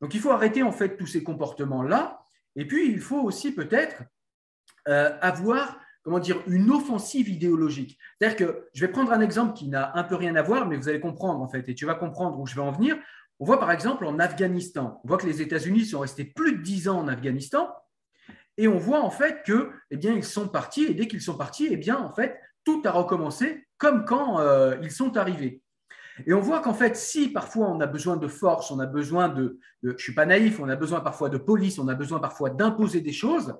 Donc, 0.00 0.14
il 0.14 0.20
faut 0.20 0.30
arrêter 0.30 0.62
en 0.62 0.72
fait 0.72 0.96
tous 0.96 1.06
ces 1.06 1.22
comportements-là, 1.22 2.22
et 2.54 2.66
puis 2.66 2.90
il 2.90 3.00
faut 3.00 3.20
aussi 3.20 3.52
peut-être 3.52 4.02
euh, 4.88 5.16
avoir 5.20 5.78
comment 6.06 6.20
dire, 6.20 6.40
une 6.46 6.70
offensive 6.70 7.28
idéologique. 7.28 7.98
C'est-à-dire 8.20 8.36
que 8.36 8.68
je 8.72 8.86
vais 8.86 8.92
prendre 8.92 9.10
un 9.10 9.20
exemple 9.20 9.54
qui 9.54 9.66
n'a 9.66 9.90
un 9.96 10.04
peu 10.04 10.14
rien 10.14 10.36
à 10.36 10.42
voir, 10.42 10.68
mais 10.68 10.76
vous 10.76 10.88
allez 10.88 11.00
comprendre 11.00 11.42
en 11.42 11.48
fait, 11.48 11.68
et 11.68 11.74
tu 11.74 11.84
vas 11.84 11.96
comprendre 11.96 12.38
où 12.38 12.46
je 12.46 12.54
vais 12.54 12.60
en 12.60 12.70
venir. 12.70 12.96
On 13.40 13.44
voit 13.44 13.58
par 13.58 13.72
exemple 13.72 14.06
en 14.06 14.20
Afghanistan, 14.20 15.00
on 15.02 15.08
voit 15.08 15.18
que 15.18 15.26
les 15.26 15.42
États-Unis 15.42 15.84
sont 15.86 15.98
restés 15.98 16.24
plus 16.24 16.58
de 16.58 16.62
dix 16.62 16.88
ans 16.88 17.00
en 17.00 17.08
Afghanistan, 17.08 17.74
et 18.56 18.68
on 18.68 18.78
voit 18.78 19.00
en 19.00 19.10
fait 19.10 19.42
que, 19.44 19.72
eh 19.90 19.96
bien, 19.96 20.12
ils 20.14 20.22
sont 20.22 20.46
partis, 20.46 20.84
et 20.84 20.94
dès 20.94 21.08
qu'ils 21.08 21.20
sont 21.20 21.36
partis, 21.36 21.66
eh 21.72 21.76
bien, 21.76 21.98
en 21.98 22.12
fait, 22.12 22.40
tout 22.64 22.80
a 22.84 22.92
recommencé 22.92 23.66
comme 23.76 24.04
quand 24.04 24.38
euh, 24.38 24.76
ils 24.82 24.92
sont 24.92 25.16
arrivés. 25.16 25.60
Et 26.24 26.32
on 26.32 26.40
voit 26.40 26.60
qu'en 26.60 26.72
fait, 26.72 26.96
si 26.96 27.28
parfois 27.28 27.68
on 27.68 27.80
a 27.80 27.86
besoin 27.86 28.16
de 28.16 28.28
force, 28.28 28.70
on 28.70 28.78
a 28.78 28.86
besoin 28.86 29.28
de, 29.28 29.58
je 29.82 29.90
ne 29.90 29.98
suis 29.98 30.14
pas 30.14 30.24
naïf, 30.24 30.58
on 30.60 30.68
a 30.68 30.76
besoin 30.76 31.00
parfois 31.00 31.28
de 31.28 31.36
police, 31.36 31.78
on 31.78 31.88
a 31.88 31.94
besoin 31.94 32.20
parfois 32.20 32.50
d'imposer 32.50 33.00
des 33.00 33.12
choses 33.12 33.54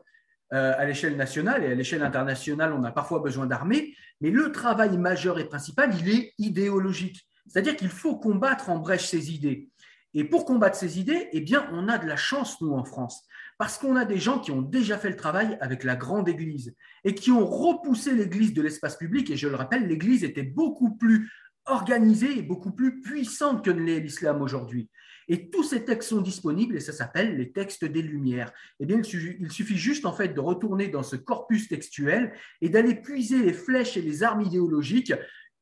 euh, 0.53 0.73
à 0.79 0.87
l'échelle 0.87 1.17
nationale 1.17 1.65
et 1.65 1.73
à 1.73 1.75
l'échelle 1.75 2.03
internationale, 2.03 2.73
on 2.73 2.85
a 2.85 2.93
parfois 2.93 3.19
besoin 3.19 3.47
d'armées, 3.47 3.95
mais 4.21 4.31
le 4.31 4.53
travail 4.53 4.97
majeur 4.97 5.39
et 5.39 5.45
principal, 5.45 5.91
il 6.01 6.09
est 6.09 6.33
idéologique. 6.39 7.27
C'est-à-dire 7.47 7.77
qu'il 7.77 7.91
faut 7.91 8.17
combattre 8.17 8.71
en 8.71 8.79
brèche 8.79 9.07
ces 9.07 9.33
idées. 9.33 9.69
Et 10.15 10.25
pour 10.25 10.47
combattre 10.47 10.77
ces 10.77 10.99
idées, 10.99 11.29
eh 11.33 11.41
bien, 11.41 11.69
on 11.73 11.89
a 11.89 11.99
de 11.99 12.07
la 12.07 12.17
chance, 12.17 12.61
nous, 12.63 12.73
en 12.73 12.85
France, 12.85 13.27
parce 13.59 13.77
qu'on 13.77 13.97
a 13.97 14.05
des 14.05 14.19
gens 14.19 14.39
qui 14.39 14.51
ont 14.51 14.63
déjà 14.63 14.99
fait 14.99 15.11
le 15.11 15.17
travail 15.17 15.59
avec 15.61 15.85
la 15.85 15.95
grande 15.95 16.29
Église 16.29 16.75
et 17.05 17.15
qui 17.15 17.31
ont 17.31 17.47
repoussé 17.47 18.15
l'Église 18.15 18.55
de 18.55 18.63
l'espace 18.63 18.97
public. 18.97 19.31
Et 19.31 19.37
je 19.37 19.49
le 19.49 19.57
rappelle, 19.57 19.87
l'Église 19.87 20.25
était 20.25 20.43
beaucoup 20.43 20.95
plus 20.97 21.31
organisée 21.67 22.39
et 22.39 22.43
beaucoup 22.43 22.73
plus 22.73 23.01
puissante 23.01 23.65
que 23.65 23.71
ne 23.71 23.81
l'est 23.81 24.01
l'islam 24.01 24.43
aujourd'hui. 24.43 24.89
Et 25.29 25.51
tous 25.51 25.65
ces 25.65 25.85
textes 25.85 26.11
sont 26.11 26.21
disponibles 26.21 26.77
et 26.77 26.81
ça 26.81 26.93
s'appelle 26.93 27.37
les 27.37 27.51
textes 27.51 27.85
des 27.85 28.03
Lumières. 28.03 28.53
Eh 28.79 28.87
bien, 28.87 29.01
il 29.03 29.51
suffit 29.51 29.77
juste 29.77 30.07
en 30.07 30.13
fait 30.13 30.29
de 30.29 30.41
retourner 30.41 30.89
dans 30.89 31.03
ce 31.03 31.17
corpus 31.17 31.69
textuel 31.69 32.33
et 32.61 32.69
d'aller 32.69 32.95
puiser 32.95 33.43
les 33.43 33.53
flèches 33.53 33.97
et 33.97 34.03
les 34.03 34.23
armes 34.23 34.43
idéologiques 34.43 35.13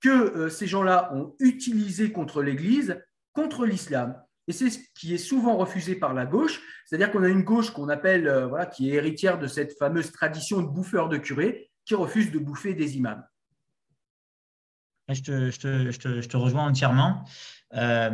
que 0.03 0.11
euh, 0.11 0.49
ces 0.51 0.67
gens-là 0.67 1.11
ont 1.15 1.35
utilisées 1.41 2.13
contre 2.13 2.43
l'Église, 2.43 3.01
contre 3.33 3.65
l'islam. 3.65 4.15
Et 4.47 4.53
c'est 4.53 4.69
ce 4.69 4.79
qui 4.95 5.15
est 5.15 5.19
souvent 5.19 5.57
refusé 5.57 5.95
par 5.95 6.13
la 6.13 6.27
gauche, 6.27 6.61
c'est-à-dire 6.85 7.11
qu'on 7.11 7.23
a 7.23 7.29
une 7.29 7.45
gauche 7.45 7.71
qu'on 7.71 7.89
appelle, 7.89 8.29
euh, 8.29 8.47
voilà, 8.47 8.67
qui 8.67 8.91
est 8.91 8.95
héritière 8.95 9.39
de 9.39 9.47
cette 9.47 9.79
fameuse 9.79 10.13
tradition 10.13 10.61
de 10.61 10.67
bouffeur 10.67 11.09
de 11.09 11.17
curés, 11.17 11.71
qui 11.87 11.95
refuse 11.95 12.31
de 12.31 12.39
bouffer 12.39 12.75
des 12.75 12.99
imams. 12.99 13.25
Je 15.09 15.23
te, 15.23 16.37
rejoins 16.37 16.67
entièrement. 16.67 17.25
Euh, 17.75 18.11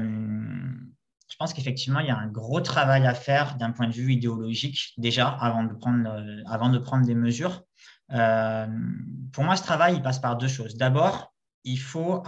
je 1.28 1.36
pense 1.38 1.54
qu'effectivement, 1.54 2.00
il 2.00 2.06
y 2.06 2.10
a 2.10 2.16
un 2.16 2.26
gros 2.26 2.60
travail 2.60 3.06
à 3.06 3.14
faire 3.14 3.56
d'un 3.56 3.70
point 3.70 3.86
de 3.86 3.92
vue 3.92 4.12
idéologique, 4.12 4.94
déjà, 4.98 5.28
avant 5.28 5.64
de 5.64 5.72
prendre, 5.74 6.10
euh, 6.10 6.42
avant 6.46 6.68
de 6.68 6.78
prendre 6.78 7.06
des 7.06 7.14
mesures. 7.14 7.62
pour 8.08 9.44
moi, 9.44 9.56
ce 9.56 9.62
travail, 9.62 9.94
il 9.96 10.02
passe 10.02 10.18
par 10.18 10.36
deux 10.36 10.48
choses. 10.48 10.76
D'abord, 10.76 11.32
il 11.64 11.78
faut 11.78 12.22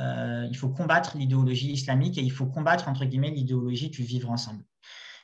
euh, 0.00 0.46
il 0.50 0.56
faut 0.56 0.68
combattre 0.68 1.16
l'idéologie 1.16 1.72
islamique 1.72 2.18
et 2.18 2.22
il 2.22 2.30
faut 2.30 2.46
combattre 2.46 2.88
entre 2.88 3.04
guillemets 3.04 3.30
l'idéologie 3.30 3.90
du 3.90 4.02
vivre 4.02 4.30
ensemble. 4.30 4.64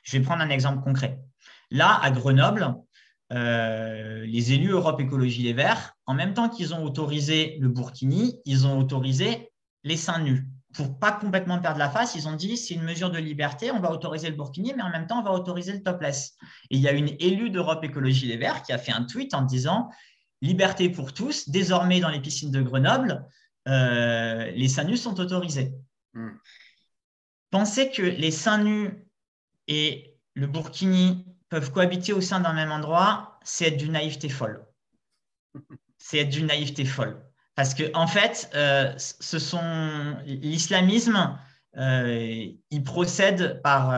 Je 0.02 0.16
vais 0.16 0.22
prendre 0.22 0.42
un 0.42 0.50
exemple 0.50 0.82
concret. 0.82 1.20
Là, 1.70 1.98
à 2.02 2.10
Grenoble, 2.10 2.74
les 3.34 4.52
élus 4.52 4.70
Europe 4.70 5.00
Écologie 5.00 5.42
Les 5.42 5.52
Verts, 5.52 5.96
en 6.06 6.14
même 6.14 6.34
temps 6.34 6.48
qu'ils 6.48 6.74
ont 6.74 6.84
autorisé 6.84 7.56
le 7.60 7.68
burkini, 7.68 8.40
ils 8.44 8.66
ont 8.66 8.78
autorisé 8.78 9.50
les 9.82 9.96
seins 9.96 10.20
nus. 10.20 10.46
Pour 10.72 10.98
pas 10.98 11.12
complètement 11.12 11.60
perdre 11.60 11.78
la 11.78 11.88
face, 11.88 12.16
ils 12.16 12.26
ont 12.26 12.34
dit 12.34 12.56
c'est 12.56 12.74
une 12.74 12.82
mesure 12.82 13.10
de 13.10 13.18
liberté, 13.18 13.70
on 13.70 13.80
va 13.80 13.92
autoriser 13.92 14.28
le 14.28 14.36
burkini, 14.36 14.72
mais 14.76 14.82
en 14.82 14.90
même 14.90 15.06
temps 15.06 15.20
on 15.20 15.22
va 15.22 15.32
autoriser 15.32 15.72
le 15.72 15.82
topless. 15.82 16.36
Et 16.70 16.76
il 16.76 16.80
y 16.80 16.88
a 16.88 16.92
une 16.92 17.14
élue 17.20 17.50
d'Europe 17.50 17.84
Écologie 17.84 18.26
Les 18.26 18.36
Verts 18.36 18.62
qui 18.62 18.72
a 18.72 18.78
fait 18.78 18.92
un 18.92 19.04
tweet 19.04 19.34
en 19.34 19.42
disant 19.42 19.88
liberté 20.42 20.88
pour 20.90 21.14
tous, 21.14 21.48
désormais 21.48 22.00
dans 22.00 22.10
les 22.10 22.20
piscines 22.20 22.50
de 22.50 22.60
Grenoble, 22.60 23.24
euh, 23.68 24.50
les 24.50 24.68
seins 24.68 24.84
nus 24.84 24.96
sont 24.96 25.18
autorisés. 25.20 25.72
Hmm. 26.12 26.32
Penser 27.50 27.90
que 27.90 28.02
les 28.02 28.30
seins 28.30 28.58
nus 28.58 29.06
et 29.68 30.16
le 30.34 30.46
burkini 30.46 31.24
peuvent 31.54 31.70
cohabiter 31.70 32.12
au 32.12 32.20
sein 32.20 32.40
d'un 32.40 32.52
même 32.52 32.72
endroit, 32.72 33.38
c'est 33.44 33.66
être 33.68 33.76
d'une 33.76 33.92
naïveté 33.92 34.28
folle. 34.28 34.66
C'est 35.98 36.18
être 36.18 36.28
d'une 36.28 36.46
naïveté 36.46 36.84
folle. 36.84 37.24
Parce 37.54 37.72
que 37.72 37.84
en 37.94 38.06
fait, 38.06 38.50
euh, 38.54 38.92
ce 38.98 39.38
sont 39.38 40.18
l'islamisme, 40.26 41.38
euh, 41.78 42.50
il 42.70 42.82
procède 42.82 43.62
par, 43.62 43.94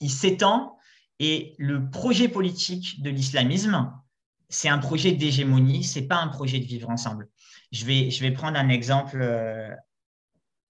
il 0.00 0.10
s'étend 0.10 0.78
et 1.18 1.54
le 1.58 1.90
projet 1.90 2.28
politique 2.28 3.02
de 3.02 3.10
l'islamisme, 3.10 3.92
c'est 4.48 4.68
un 4.68 4.78
projet 4.78 5.12
d'hégémonie, 5.12 5.82
c'est 5.82 6.06
pas 6.06 6.16
un 6.16 6.28
projet 6.28 6.60
de 6.60 6.64
vivre 6.64 6.90
ensemble. 6.90 7.28
Je 7.72 7.84
vais, 7.84 8.10
je 8.10 8.22
vais 8.22 8.30
prendre 8.30 8.58
un 8.58 8.68
exemple, 8.68 9.20
euh, 9.20 9.68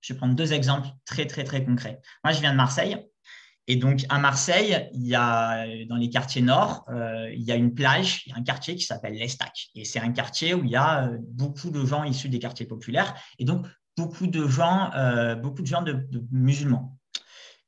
je 0.00 0.12
vais 0.12 0.18
prendre 0.18 0.34
deux 0.34 0.52
exemples 0.52 0.88
très, 1.04 1.26
très, 1.26 1.44
très 1.44 1.64
concrets. 1.64 2.00
Moi, 2.24 2.32
je 2.32 2.40
viens 2.40 2.52
de 2.52 2.56
Marseille. 2.56 2.96
Et 3.68 3.76
donc, 3.76 4.04
à 4.08 4.18
Marseille, 4.18 4.88
il 4.94 5.06
y 5.06 5.14
a, 5.14 5.66
dans 5.86 5.96
les 5.96 6.08
quartiers 6.08 6.42
nord, 6.42 6.84
euh, 6.88 7.30
il 7.32 7.42
y 7.42 7.50
a 7.50 7.56
une 7.56 7.74
plage, 7.74 8.22
il 8.26 8.30
y 8.30 8.32
a 8.32 8.38
un 8.38 8.44
quartier 8.44 8.76
qui 8.76 8.84
s'appelle 8.84 9.14
l'Estac. 9.14 9.68
Et 9.74 9.84
c'est 9.84 9.98
un 9.98 10.12
quartier 10.12 10.54
où 10.54 10.64
il 10.64 10.70
y 10.70 10.76
a 10.76 11.06
euh, 11.06 11.18
beaucoup 11.20 11.70
de 11.70 11.84
gens 11.84 12.04
issus 12.04 12.28
des 12.28 12.38
quartiers 12.38 12.66
populaires 12.66 13.14
et 13.38 13.44
donc 13.44 13.66
beaucoup 13.96 14.26
de 14.26 14.46
gens, 14.46 14.90
beaucoup 15.42 15.62
de 15.62 15.66
gens 15.66 15.80
de 15.80 16.06
musulmans. 16.30 16.98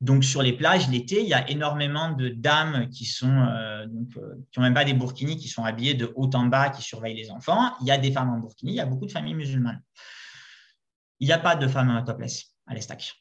Donc 0.01 0.23
sur 0.23 0.43
les 0.43 0.53
plages 0.53 0.89
l'été, 0.89 1.23
il 1.23 1.29
y 1.29 1.35
a 1.35 1.49
énormément 1.51 2.13
de 2.13 2.29
dames 2.29 2.89
qui 2.89 3.05
sont 3.05 3.37
euh, 3.37 3.87
euh, 4.17 4.35
qui 4.53 4.59
n'ont 4.61 4.67
même 4.67 4.75
pas 4.75 4.85
des 4.85 4.95
burkinis, 4.95 5.37
qui 5.37 5.49
sont 5.49 5.65
habillées 5.65 5.95
de 5.95 6.13
haut 6.15 6.31
en 6.35 6.47
bas, 6.47 6.71
qui 6.71 6.83
surveillent 6.83 7.17
les 7.17 7.31
enfants. 7.31 7.75
Il 7.81 7.89
y 7.89 7.91
a 7.91 7.99
des 7.99 8.13
femmes 8.13 8.31
en 8.31 8.39
burkini, 8.39 8.73
il 8.73 8.77
y 8.77 8.81
a 8.81 8.87
beaucoup 8.87 9.07
de 9.07 9.11
familles 9.11 9.35
musulmanes. 9.35 9.83
Il 11.19 11.27
n'y 11.27 11.33
a 11.33 11.39
pas 11.39 11.57
de 11.57 11.67
femmes 11.67 12.05
topless 12.07 12.55
à 12.69 12.75
l'Estac. 12.75 13.13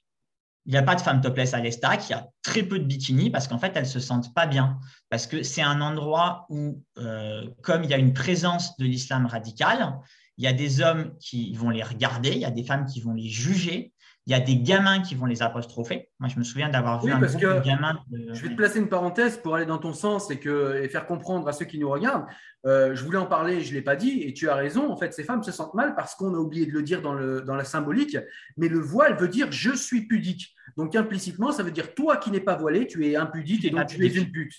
Il 0.67 0.71
n'y 0.71 0.77
a 0.77 0.83
pas 0.83 0.95
de 0.95 1.01
femmes 1.01 1.21
topless 1.21 1.53
à 1.53 1.59
l'Estac. 1.59 2.09
Il 2.09 2.11
y 2.11 2.15
a 2.15 2.27
très 2.43 2.61
peu 2.61 2.77
de 2.77 2.83
bikinis 2.83 3.29
parce 3.29 3.47
qu'en 3.47 3.57
fait, 3.57 3.71
elles 3.75 3.87
se 3.87 4.01
sentent 4.01 4.33
pas 4.33 4.45
bien. 4.45 4.79
Parce 5.09 5.25
que 5.25 5.41
c'est 5.41 5.61
un 5.61 5.79
endroit 5.79 6.45
où, 6.49 6.83
euh, 6.97 7.49
comme 7.63 7.85
il 7.85 7.89
y 7.89 7.93
a 7.93 7.97
une 7.97 8.13
présence 8.13 8.77
de 8.77 8.83
l'islam 8.85 9.25
radical, 9.25 9.97
il 10.37 10.43
y 10.43 10.47
a 10.47 10.53
des 10.53 10.81
hommes 10.81 11.17
qui 11.19 11.53
vont 11.55 11.69
les 11.69 11.83
regarder, 11.83 12.31
il 12.31 12.39
y 12.39 12.45
a 12.45 12.51
des 12.51 12.63
femmes 12.63 12.85
qui 12.85 12.99
vont 12.99 13.13
les 13.13 13.29
juger, 13.29 13.93
il 14.27 14.31
y 14.31 14.33
a 14.33 14.41
des 14.41 14.57
gamins 14.57 15.01
qui 15.01 15.15
vont 15.15 15.25
les 15.25 15.41
apostropher. 15.41 16.09
Moi, 16.19 16.27
je 16.27 16.37
me 16.37 16.43
souviens 16.43 16.67
d'avoir 16.67 17.01
vu 17.01 17.13
un 17.13 17.19
de 17.19 17.63
gamins. 17.63 17.97
Je 18.11 18.41
vais 18.41 18.49
te 18.49 18.55
placer 18.55 18.77
une 18.77 18.89
parenthèse 18.89 19.37
pour 19.37 19.55
aller 19.55 19.65
dans 19.65 19.77
ton 19.77 19.93
sens 19.93 20.29
et, 20.29 20.37
que, 20.37 20.81
et 20.83 20.89
faire 20.89 21.07
comprendre 21.07 21.47
à 21.47 21.53
ceux 21.53 21.63
qui 21.63 21.79
nous 21.79 21.89
regardent. 21.89 22.25
Euh, 22.65 22.93
je 22.93 23.05
voulais 23.05 23.17
en 23.17 23.25
parler, 23.25 23.61
je 23.61 23.69
ne 23.69 23.75
l'ai 23.75 23.81
pas 23.81 23.95
dit, 23.95 24.23
et 24.23 24.33
tu 24.33 24.49
as 24.49 24.55
raison. 24.55 24.91
En 24.91 24.97
fait, 24.97 25.13
ces 25.13 25.23
femmes 25.23 25.43
se 25.43 25.53
sentent 25.53 25.75
mal 25.75 25.95
parce 25.95 26.13
qu'on 26.13 26.33
a 26.35 26.37
oublié 26.37 26.65
de 26.65 26.73
le 26.73 26.83
dire 26.83 27.01
dans, 27.01 27.13
le, 27.13 27.39
dans 27.39 27.55
la 27.55 27.63
symbolique. 27.63 28.17
Mais 28.57 28.67
le 28.67 28.79
voile 28.79 29.15
veut 29.15 29.29
dire 29.29 29.49
je 29.49 29.73
suis 29.73 30.07
pudique. 30.07 30.53
Donc, 30.75 30.97
implicitement, 30.97 31.53
ça 31.53 31.63
veut 31.63 31.71
dire 31.71 31.95
toi 31.95 32.17
qui 32.17 32.29
n'es 32.29 32.41
pas 32.41 32.57
voilé, 32.57 32.85
tu 32.85 33.07
es 33.07 33.15
impudique 33.15 33.63
et 33.63 33.69
donc 33.69 33.85
tu 33.85 34.05
es 34.05 34.09
une 34.09 34.29
pute. 34.29 34.55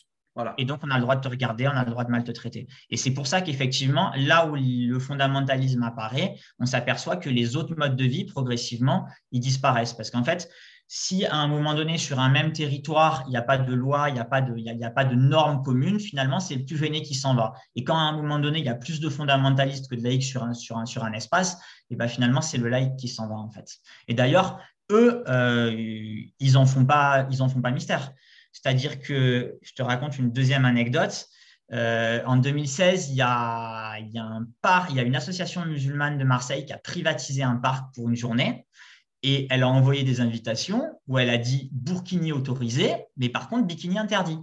Et 0.56 0.64
donc, 0.64 0.80
on 0.82 0.90
a 0.90 0.96
le 0.96 1.02
droit 1.02 1.16
de 1.16 1.20
te 1.20 1.28
regarder, 1.28 1.68
on 1.68 1.72
a 1.72 1.84
le 1.84 1.90
droit 1.90 2.04
de 2.04 2.10
mal 2.10 2.24
te 2.24 2.32
traiter. 2.32 2.66
Et 2.90 2.96
c'est 2.96 3.12
pour 3.12 3.26
ça 3.26 3.40
qu'effectivement, 3.40 4.12
là 4.16 4.46
où 4.46 4.56
le 4.56 4.98
fondamentalisme 4.98 5.82
apparaît, 5.82 6.36
on 6.58 6.66
s'aperçoit 6.66 7.16
que 7.16 7.30
les 7.30 7.56
autres 7.56 7.74
modes 7.76 7.96
de 7.96 8.04
vie, 8.04 8.24
progressivement, 8.24 9.06
ils 9.32 9.40
disparaissent. 9.40 9.94
Parce 9.94 10.10
qu'en 10.10 10.24
fait, 10.24 10.48
si 10.88 11.26
à 11.26 11.36
un 11.36 11.48
moment 11.48 11.74
donné, 11.74 11.98
sur 11.98 12.18
un 12.18 12.30
même 12.30 12.52
territoire, 12.52 13.22
il 13.26 13.30
n'y 13.30 13.36
a 13.36 13.42
pas 13.42 13.58
de 13.58 13.74
loi, 13.74 14.08
il 14.08 14.14
n'y 14.14 14.20
a, 14.20 14.24
pas 14.24 14.40
de, 14.40 15.14
normes 15.14 15.62
communes, 15.62 16.00
finalement, 16.00 16.40
c'est 16.40 16.56
le 16.56 16.64
plus 16.64 16.78
gêné 16.78 17.02
qui 17.02 17.14
s'en 17.14 17.34
va. 17.34 17.52
Et 17.76 17.84
quand 17.84 17.96
à 17.96 18.00
un 18.00 18.12
moment 18.12 18.38
donné, 18.38 18.58
il 18.60 18.64
y 18.64 18.70
a 18.70 18.74
plus 18.74 18.98
de 18.98 19.10
fondamentalistes 19.10 19.90
que 19.90 19.94
de 19.94 20.02
laïcs 20.02 20.24
sur 20.24 20.42
un, 20.42 21.12
espace, 21.12 21.58
et 21.90 21.96
ben 21.96 22.08
finalement, 22.08 22.40
c'est 22.40 22.56
le 22.56 22.70
laïc 22.70 22.96
qui 22.96 23.08
s'en 23.08 23.28
va, 23.28 23.34
en 23.34 23.50
fait. 23.50 23.68
Et 24.08 24.14
d'ailleurs, 24.14 24.58
eux, 24.90 25.22
euh, 25.28 25.70
ils 26.40 26.52
n'en 26.54 26.64
font, 26.64 26.86
font 26.86 27.60
pas 27.60 27.70
mystère. 27.70 28.12
C'est-à-dire 28.60 29.00
que, 29.00 29.58
je 29.62 29.72
te 29.72 29.82
raconte 29.82 30.18
une 30.18 30.32
deuxième 30.32 30.64
anecdote. 30.64 31.26
Euh, 31.72 32.22
en 32.26 32.36
2016, 32.36 33.10
il 33.10 33.16
y, 33.16 33.22
a, 33.22 33.92
un 33.92 34.46
parc, 34.62 34.90
il 34.90 34.96
y 34.96 35.00
a 35.00 35.02
une 35.02 35.16
association 35.16 35.64
musulmane 35.66 36.18
de 36.18 36.24
Marseille 36.24 36.64
qui 36.64 36.72
a 36.72 36.78
privatisé 36.78 37.42
un 37.42 37.56
parc 37.56 37.94
pour 37.94 38.08
une 38.08 38.16
journée 38.16 38.66
et 39.22 39.46
elle 39.50 39.62
a 39.62 39.68
envoyé 39.68 40.02
des 40.02 40.20
invitations 40.20 40.82
où 41.06 41.18
elle 41.18 41.30
a 41.30 41.38
dit 41.38 41.68
burkini 41.72 42.32
autorisé, 42.32 42.94
mais 43.16 43.28
par 43.28 43.48
contre 43.48 43.66
bikini 43.66 43.98
interdit. 43.98 44.38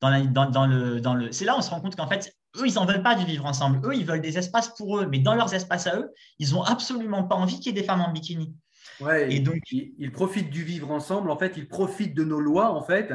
C'est 0.00 1.44
là 1.44 1.56
on 1.56 1.62
se 1.62 1.70
rend 1.70 1.80
compte 1.80 1.96
qu'en 1.96 2.06
fait, 2.06 2.32
eux, 2.56 2.66
ils 2.66 2.74
n'en 2.74 2.86
veulent 2.86 3.02
pas 3.02 3.16
du 3.16 3.24
vivre 3.24 3.44
ensemble. 3.46 3.80
Eux, 3.86 3.94
ils 3.94 4.04
veulent 4.04 4.20
des 4.20 4.38
espaces 4.38 4.68
pour 4.76 4.98
eux, 4.98 5.06
mais 5.06 5.18
dans 5.18 5.34
leurs 5.34 5.52
espaces 5.54 5.86
à 5.86 5.96
eux, 5.96 6.12
ils 6.38 6.52
n'ont 6.52 6.62
absolument 6.62 7.24
pas 7.24 7.34
envie 7.34 7.56
qu'il 7.56 7.66
y 7.66 7.78
ait 7.78 7.80
des 7.80 7.86
femmes 7.86 8.00
en 8.00 8.12
bikini. 8.12 8.54
Ouais, 9.00 9.32
et 9.32 9.40
donc, 9.40 9.60
ils, 9.70 10.12
profitent 10.12 10.50
du 10.50 10.64
vivre 10.64 10.90
ensemble. 10.90 11.30
En 11.30 11.38
fait, 11.38 11.56
ils 11.56 11.68
profitent 11.68 12.14
de 12.14 12.24
nos 12.24 12.40
lois, 12.40 12.70
en 12.70 12.82
fait, 12.82 13.12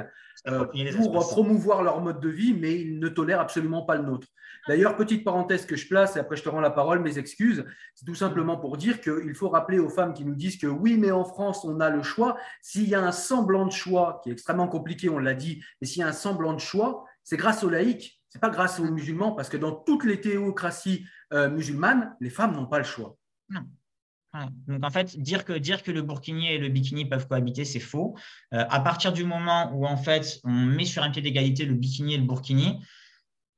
euh, 0.47 0.65
pour 0.95 1.27
promouvoir 1.27 1.84
leur 1.84 2.01
mode 2.01 2.19
de 2.22 2.30
vie, 2.30 2.53
mais 2.53 2.80
ils 2.80 2.99
ne 2.99 3.10
tolèrent 3.10 3.41
absolument 3.41 3.84
pas 3.84 3.95
le 3.95 4.03
nôtre. 4.03 4.27
D'ailleurs, 4.68 4.95
petite 4.95 5.26
parenthèse 5.26 5.65
que 5.65 5.76
je 5.76 5.88
place, 5.88 6.15
et 6.15 6.19
après 6.19 6.38
je 6.38 6.43
te 6.43 6.47
rends 6.47 6.61
la 6.61 6.69
parole, 6.69 6.99
mes 6.99 7.18
excuses, 7.18 7.65
c'est 7.95 8.05
tout 8.05 8.15
simplement 8.15 8.55
pour 8.55 8.77
dire 8.77 9.01
qu'il 9.01 9.35
faut 9.35 9.49
rappeler 9.49 9.77
aux 9.77 9.89
femmes 9.89 10.14
qui 10.14 10.23
nous 10.23 10.35
disent 10.35 10.57
que 10.57 10.68
oui, 10.68 10.97
mais 10.97 11.11
en 11.11 11.26
France, 11.26 11.65
on 11.65 11.81
a 11.81 11.89
le 11.89 12.01
choix. 12.01 12.38
S'il 12.61 12.88
y 12.88 12.95
a 12.95 13.01
un 13.01 13.11
semblant 13.11 13.65
de 13.65 13.72
choix, 13.72 14.22
qui 14.23 14.30
est 14.30 14.34
extrêmement 14.34 14.69
compliqué, 14.69 15.10
on 15.10 15.19
l'a 15.19 15.34
dit, 15.34 15.61
mais 15.81 15.88
s'il 15.88 15.99
y 15.99 16.03
a 16.03 16.07
un 16.07 16.14
semblant 16.14 16.53
de 16.53 16.60
choix, 16.60 17.03
c'est 17.26 17.35
grâce 17.35 17.64
aux 17.64 17.69
laïcs, 17.69 18.22
c'est 18.30 18.39
pas 18.39 18.49
grâce 18.49 18.80
aux 18.80 18.89
musulmans, 18.89 19.34
parce 19.34 19.49
que 19.49 19.57
dans 19.57 19.73
toutes 19.73 20.05
les 20.05 20.22
théocraties 20.22 21.05
euh, 21.34 21.49
musulmanes, 21.49 22.15
les 22.22 22.30
femmes 22.30 22.55
n'ont 22.55 22.68
pas 22.68 22.77
le 22.77 22.85
choix. 22.85 23.18
Non. 23.49 23.65
Donc 24.68 24.84
en 24.84 24.89
fait, 24.89 25.19
dire 25.19 25.45
que, 25.45 25.53
dire 25.53 25.84
que 25.84 25.91
le 25.91 26.01
burkini 26.01 26.47
et 26.47 26.57
le 26.57 26.69
bikini 26.69 27.05
peuvent 27.05 27.27
cohabiter, 27.27 27.65
c'est 27.65 27.80
faux. 27.80 28.15
Euh, 28.53 28.65
à 28.69 28.80
partir 28.80 29.14
du 29.14 29.23
moment 29.23 29.72
où 29.73 29.85
en 29.85 29.97
fait 29.97 30.39
on 30.43 30.51
met 30.51 30.85
sur 30.85 31.03
un 31.03 31.11
pied 31.11 31.22
d'égalité 31.22 31.65
le 31.65 31.76
bikini 31.76 32.15
et 32.15 32.18
le 32.18 32.23
burkini, 32.23 32.80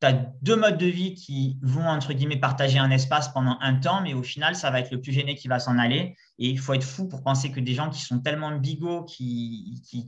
tu 0.02 0.07
as 0.07 0.14
deux 0.41 0.57
modes 0.57 0.77
de 0.77 0.88
vie 0.88 1.14
qui 1.14 1.57
vont 1.61 1.88
entre 1.88 2.11
guillemets 2.11 2.39
partager 2.39 2.77
un 2.77 2.91
espace 2.91 3.30
pendant 3.30 3.57
un 3.61 3.76
temps, 3.76 4.02
mais 4.02 4.14
au 4.14 4.23
final, 4.23 4.56
ça 4.56 4.69
va 4.69 4.81
être 4.81 4.91
le 4.91 4.99
plus 4.99 5.14
gêné 5.14 5.35
qui 5.35 5.47
va 5.47 5.60
s'en 5.60 5.77
aller. 5.77 6.18
Et 6.39 6.49
il 6.49 6.60
faut 6.60 6.73
être 6.73 6.84
fou 6.84 7.07
pour 7.07 7.23
penser 7.23 7.52
que 7.52 7.61
des 7.61 7.73
gens 7.73 7.89
qui 7.89 8.02
sont 8.02 8.19
tellement 8.19 8.52
bigots, 8.57 9.03
qui 9.03 9.81
qui, 9.88 10.07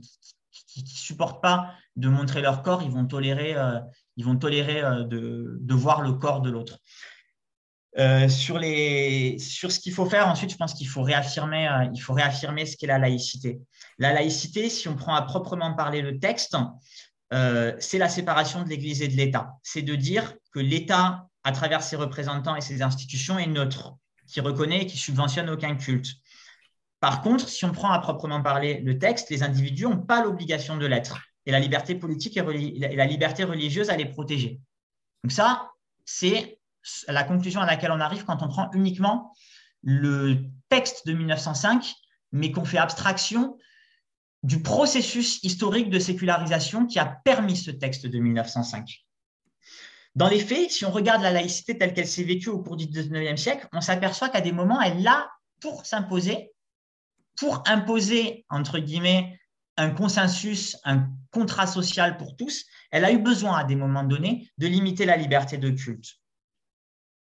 qui, 0.66 0.84
supportent 0.86 1.42
pas 1.42 1.72
de 1.96 2.08
montrer 2.08 2.42
leur 2.42 2.62
corps, 2.62 2.82
ils 2.82 2.90
vont 2.90 3.06
tolérer, 3.06 3.56
euh, 3.56 3.80
ils 4.16 4.24
vont 4.24 4.36
tolérer 4.36 4.82
euh, 4.82 5.04
de, 5.04 5.56
de 5.60 5.74
voir 5.74 6.02
le 6.02 6.12
corps 6.12 6.42
de 6.42 6.50
l'autre. 6.50 6.78
Euh, 7.96 8.28
sur, 8.28 8.58
les, 8.58 9.38
sur 9.38 9.72
ce 9.72 9.80
qu'il 9.80 9.92
faut 9.92 10.04
faire, 10.04 10.28
ensuite, 10.28 10.50
je 10.50 10.56
pense 10.56 10.74
qu'il 10.74 10.88
faut 10.88 11.02
réaffirmer, 11.02 11.68
euh, 11.68 11.86
il 11.94 12.00
faut 12.00 12.12
réaffirmer 12.12 12.66
ce 12.66 12.76
qu'est 12.76 12.86
la 12.86 12.98
laïcité. 12.98 13.60
La 13.98 14.12
laïcité, 14.12 14.68
si 14.68 14.88
on 14.88 14.94
prend 14.94 15.14
à 15.14 15.22
proprement 15.22 15.74
parler 15.74 16.02
le 16.02 16.18
texte, 16.18 16.56
euh, 17.32 17.74
c'est 17.78 17.98
la 17.98 18.08
séparation 18.08 18.62
de 18.62 18.68
l'Église 18.68 19.02
et 19.02 19.08
de 19.08 19.16
l'État. 19.16 19.52
C'est 19.62 19.82
de 19.82 19.94
dire 19.94 20.34
que 20.52 20.60
l'État, 20.60 21.26
à 21.44 21.52
travers 21.52 21.82
ses 21.82 21.96
représentants 21.96 22.56
et 22.56 22.60
ses 22.60 22.82
institutions, 22.82 23.38
est 23.38 23.46
neutre, 23.46 23.94
qui 24.26 24.40
reconnaît 24.40 24.82
et 24.82 24.86
qui 24.86 24.98
subventionne 24.98 25.48
aucun 25.48 25.74
culte. 25.74 26.08
Par 27.00 27.22
contre, 27.22 27.48
si 27.48 27.64
on 27.64 27.72
prend 27.72 27.90
à 27.90 27.98
proprement 28.00 28.42
parler 28.42 28.80
le 28.80 28.98
texte, 28.98 29.30
les 29.30 29.42
individus 29.42 29.84
n'ont 29.84 29.98
pas 29.98 30.22
l'obligation 30.22 30.76
de 30.76 30.86
l'être. 30.86 31.18
Et 31.46 31.52
la 31.52 31.60
liberté 31.60 31.94
politique 31.94 32.36
et 32.36 32.42
la 32.96 33.06
liberté 33.06 33.44
religieuse 33.44 33.88
à 33.88 33.96
les 33.96 34.04
protéger. 34.04 34.60
Donc 35.24 35.32
ça, 35.32 35.70
c'est 36.04 36.57
la 37.08 37.24
conclusion 37.24 37.60
à 37.60 37.66
laquelle 37.66 37.92
on 37.92 38.00
arrive 38.00 38.24
quand 38.24 38.42
on 38.42 38.48
prend 38.48 38.70
uniquement 38.72 39.32
le 39.82 40.38
texte 40.68 41.06
de 41.06 41.12
1905, 41.12 41.94
mais 42.32 42.52
qu'on 42.52 42.64
fait 42.64 42.78
abstraction 42.78 43.56
du 44.42 44.62
processus 44.62 45.42
historique 45.42 45.90
de 45.90 45.98
sécularisation 45.98 46.86
qui 46.86 46.98
a 46.98 47.06
permis 47.06 47.56
ce 47.56 47.70
texte 47.70 48.06
de 48.06 48.18
1905. 48.18 49.04
Dans 50.14 50.28
les 50.28 50.40
faits, 50.40 50.70
si 50.70 50.84
on 50.84 50.90
regarde 50.90 51.22
la 51.22 51.30
laïcité 51.30 51.76
telle 51.76 51.94
qu'elle 51.94 52.08
s'est 52.08 52.24
vécue 52.24 52.48
au 52.48 52.60
cours 52.60 52.76
du 52.76 52.86
19e 52.86 53.36
siècle, 53.36 53.68
on 53.72 53.80
s'aperçoit 53.80 54.28
qu'à 54.28 54.40
des 54.40 54.52
moments, 54.52 54.80
elle 54.80 55.02
l'a 55.02 55.30
pour 55.60 55.86
s'imposer, 55.86 56.52
pour 57.36 57.62
imposer, 57.66 58.44
entre 58.48 58.78
guillemets, 58.78 59.38
un 59.76 59.90
consensus, 59.90 60.76
un 60.84 61.08
contrat 61.30 61.66
social 61.66 62.16
pour 62.16 62.36
tous, 62.36 62.64
elle 62.90 63.04
a 63.04 63.12
eu 63.12 63.18
besoin 63.18 63.58
à 63.58 63.64
des 63.64 63.76
moments 63.76 64.02
donnés 64.02 64.50
de 64.58 64.66
limiter 64.66 65.04
la 65.04 65.16
liberté 65.16 65.56
de 65.56 65.70
culte. 65.70 66.17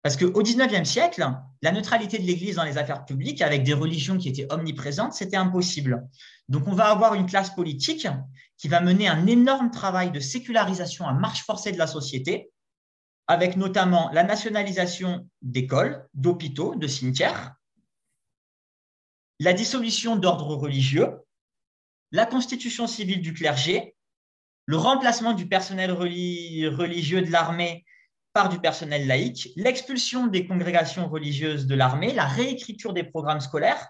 Parce 0.05 0.19
qu'au 0.19 0.43
XIXe 0.43 0.87
siècle, 0.87 1.27
la 1.63 1.73
neutralité 1.73 2.19
de 2.19 2.25
l'Église 2.25 2.57
dans 2.57 2.65
les 2.65 2.77
affaires 2.77 3.07
publiques, 3.07 3.41
avec 3.41 3.65
des 3.65 3.73
religions 3.73 4.19
qui 4.19 4.29
étaient 4.29 4.47
omniprésentes, 4.53 5.15
c'était 5.15 5.39
impossible. 5.39 6.07
Donc 6.51 6.69
on 6.69 6.75
va 6.75 6.91
avoir 6.91 7.15
une 7.15 7.25
classe 7.25 7.55
politique 7.55 8.07
qui 8.59 8.69
va 8.69 8.83
mener 8.83 9.09
un 9.09 9.27
énorme 9.27 9.71
travail 9.71 10.11
de 10.11 10.21
sécularisation 10.21 11.09
à 11.09 11.15
marche 11.15 11.43
forcée 11.45 11.73
de 11.73 11.79
la 11.79 11.87
société, 11.87 12.51
avec 13.29 13.57
notamment 13.57 14.11
la 14.13 14.25
nationalisation 14.25 15.27
d'écoles, 15.41 16.07
d'hôpitaux, 16.13 16.75
de 16.75 16.87
cimetières, 16.87 17.55
la 19.41 19.55
dissolution 19.55 20.17
d'ordres 20.17 20.55
religieux, 20.55 21.15
la 22.13 22.27
constitution 22.27 22.87
civile 22.87 23.23
du 23.23 23.33
clergé, 23.33 23.97
le 24.67 24.77
remplacement 24.77 25.33
du 25.33 25.49
personnel 25.49 25.93
religieux 25.93 27.23
de 27.23 27.33
l'armée 27.33 27.87
par 28.35 28.49
du 28.49 28.59
personnel 28.59 29.07
laïque, 29.07 29.51
l'expulsion 29.57 30.27
des 30.27 30.47
congrégations 30.47 31.09
religieuses 31.09 31.67
de 31.67 31.75
l'armée, 31.77 32.13
la 32.13 32.27
réécriture 32.27 32.93
des 32.93 33.05
programmes 33.05 33.41
scolaires, 33.41 33.89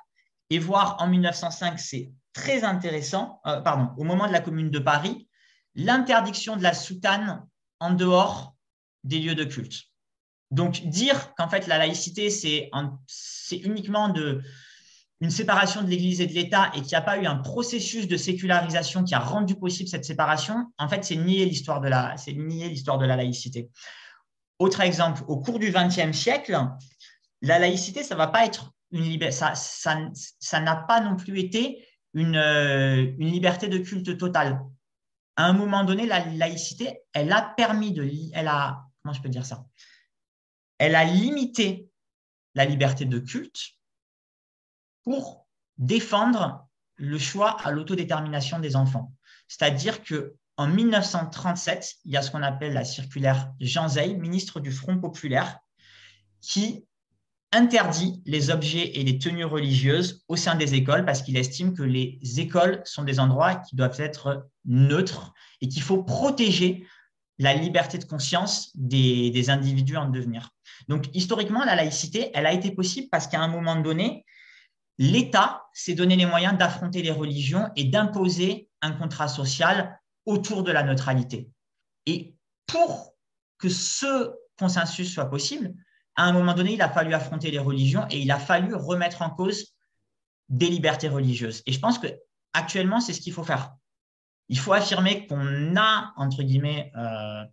et 0.51 0.59
voir 0.59 0.97
en 1.01 1.09
1905, 1.09 1.81
c'est 1.81 2.13
très 2.35 2.63
intéressant, 2.63 3.41
euh, 3.47 3.61
pardon, 3.63 3.91
au 3.97 4.05
moment 4.05 4.29
de 4.29 4.33
la 4.33 4.41
Commune 4.41 4.71
de 4.71 4.79
Paris, 4.79 5.27
l'interdiction 5.75 6.57
de 6.57 6.63
la 6.63 6.75
soutane 6.75 7.47
en 7.81 7.91
dehors 7.91 8.55
des 9.03 9.19
lieux 9.19 9.35
de 9.35 9.45
culte. 9.45 9.85
Donc 10.51 10.85
dire 10.87 11.35
qu'en 11.37 11.49
fait 11.49 11.67
la 11.67 11.79
laïcité, 11.79 12.29
c'est 12.29 12.71
uniquement 13.51 14.11
de, 14.11 14.43
une 15.21 15.31
séparation 15.31 15.83
de 15.83 15.89
l'Église 15.89 16.21
et 16.21 16.27
de 16.27 16.35
l'État 16.35 16.71
et 16.75 16.83
qu'il 16.83 16.89
n'y 16.89 16.95
a 16.97 17.01
pas 17.01 17.19
eu 17.19 17.27
un 17.27 17.37
processus 17.37 18.07
de 18.07 18.17
sécularisation 18.19 19.05
qui 19.05 19.15
a 19.15 19.21
rendu 19.21 19.57
possible 19.57 19.89
cette 19.89 20.05
séparation, 20.05 20.67
en 20.79 20.89
fait, 20.89 21.03
c'est 21.03 21.17
nier 21.17 21.47
l'histoire 21.47 21.81
de 21.81 21.89
la, 21.89 22.17
c'est 22.19 22.35
nier 22.35 22.69
l'histoire 22.69 22.99
de 22.99 23.07
la 23.07 23.17
laïcité. 23.17 23.71
Autre 24.59 24.81
exemple, 24.81 25.23
au 25.27 25.41
cours 25.41 25.59
du 25.59 25.73
XXe 25.73 26.17
siècle, 26.17 26.57
la 27.43 27.59
laïcité, 27.59 28.03
ça 28.03 28.15
va 28.15 28.29
pas 28.29 28.47
être 28.47 28.73
une 28.91 29.31
ça, 29.33 29.55
ça, 29.55 30.61
n'a 30.61 30.77
pas 30.77 31.01
non 31.01 31.17
plus 31.17 31.39
été 31.41 31.87
une, 32.13 32.37
euh, 32.37 33.13
une 33.19 33.31
liberté 33.31 33.69
de 33.69 33.79
culte 33.79 34.17
totale. 34.17 34.61
À 35.37 35.47
un 35.47 35.53
moment 35.53 35.83
donné, 35.83 36.07
la 36.07 36.25
laïcité, 36.25 37.01
elle 37.13 37.33
a 37.33 37.43
permis 37.57 37.93
de, 37.93 38.09
elle 38.33 38.47
a, 38.47 38.85
comment 39.03 39.13
je 39.13 39.21
peux 39.21 39.29
dire 39.29 39.45
ça? 39.45 39.67
Elle 40.79 40.95
a 40.95 41.05
limité 41.05 41.89
la 42.55 42.65
liberté 42.65 43.05
de 43.05 43.19
culte 43.19 43.73
pour 45.03 45.47
défendre 45.77 46.69
le 46.97 47.19
choix 47.19 47.61
à 47.63 47.73
l'autodétermination 47.73 48.61
des 48.61 48.77
enfants. 48.77 49.13
C'est-à-dire 49.49 50.05
que 50.05 50.37
en 50.57 50.69
1937, 50.69 51.95
il 52.05 52.13
y 52.13 52.17
a 52.17 52.23
ce 52.23 52.31
qu'on 52.31 52.43
appelle 52.43 52.73
la 52.73 52.85
circulaire 52.85 53.53
Jean 53.61 53.89
Zay, 53.89 54.15
ministre 54.15 54.61
du 54.61 54.71
Front 54.71 54.99
populaire, 54.99 55.59
qui 56.41 56.85
interdit 57.53 58.23
les 58.27 58.51
objets 58.51 58.99
et 58.99 59.05
les 59.05 59.19
tenues 59.19 59.45
religieuses 59.45 60.25
au 60.29 60.37
sein 60.37 60.55
des 60.57 60.75
écoles 60.75 61.05
parce 61.05 61.23
qu'il 61.23 61.37
estime 61.37 61.73
que 61.75 61.83
les 61.83 62.19
écoles 62.39 62.83
sont 62.85 63.05
des 63.05 63.21
endroits 63.21 63.57
qui 63.57 63.77
doivent 63.77 64.01
être 64.01 64.49
neutres 64.65 65.33
et 65.61 65.69
qu'il 65.69 65.83
faut 65.83 66.03
protéger 66.03 66.87
la 67.39 67.55
liberté 67.55 67.99
de 67.99 68.05
conscience 68.05 68.71
des, 68.77 69.31
des, 69.31 69.51
individus 69.51 69.97
en 69.97 70.09
devenir. 70.09 70.51
Donc, 70.89 71.07
historiquement, 71.15 71.65
la 71.65 71.75
laïcité, 71.75 72.31
elle 72.35 72.47
a 72.47 72.53
été 72.53 72.71
possible 72.71 73.09
parce 73.11 73.27
qu'à 73.27 73.41
un 73.41 73.49
moment 73.49 73.77
donné, 73.77 74.25
l'État 74.99 75.65
s'est 75.73 75.95
donné 75.95 76.15
les 76.15 76.27
moyens 76.27 76.57
d'affronter 76.57 77.03
les 77.03 77.11
religions 77.11 77.71
et 77.75 77.85
d'imposer 77.85 78.69
un 78.83 78.93
contrat 78.93 79.27
social 79.27 79.99
autour 80.27 80.63
de 80.63 80.73
la 80.73 80.83
neutralité. 80.83 81.51
Et 82.07 82.35
pour 82.67 83.15
que 83.59 83.69
ce 83.69 84.33
consensus 84.59 85.13
soit 85.13 85.31
possible, 85.31 85.75
à 86.17 86.25
un 86.25 86.33
moment 86.33 86.55
donné, 86.55 86.75
il 86.75 86.83
a 86.83 86.89
fallu 86.89 87.15
affronter 87.15 87.51
les 87.51 87.59
religions 87.59 88.07
et 88.11 88.21
il 88.21 88.31
a 88.31 88.39
fallu 88.39 88.75
remettre 88.75 89.23
en 89.23 89.31
cause 89.31 89.75
des 90.49 90.69
libertés 90.69 91.09
religieuses. 91.09 91.63
Et 91.67 91.73
je 91.73 91.81
pense 91.81 91.99
que 91.99 92.07
actuellement, 92.53 93.01
c'est 93.01 93.13
ce 93.13 93.21
qu'il 93.21 93.33
faut 93.33 93.45
faire. 93.45 93.75
Il 94.49 94.59
faut 94.59 94.73
affirmer 94.73 95.27
qu'on 95.27 95.77
a, 95.77 96.13
entre 96.17 96.43
guillemets, 96.43 96.93
euh, 96.97 97.45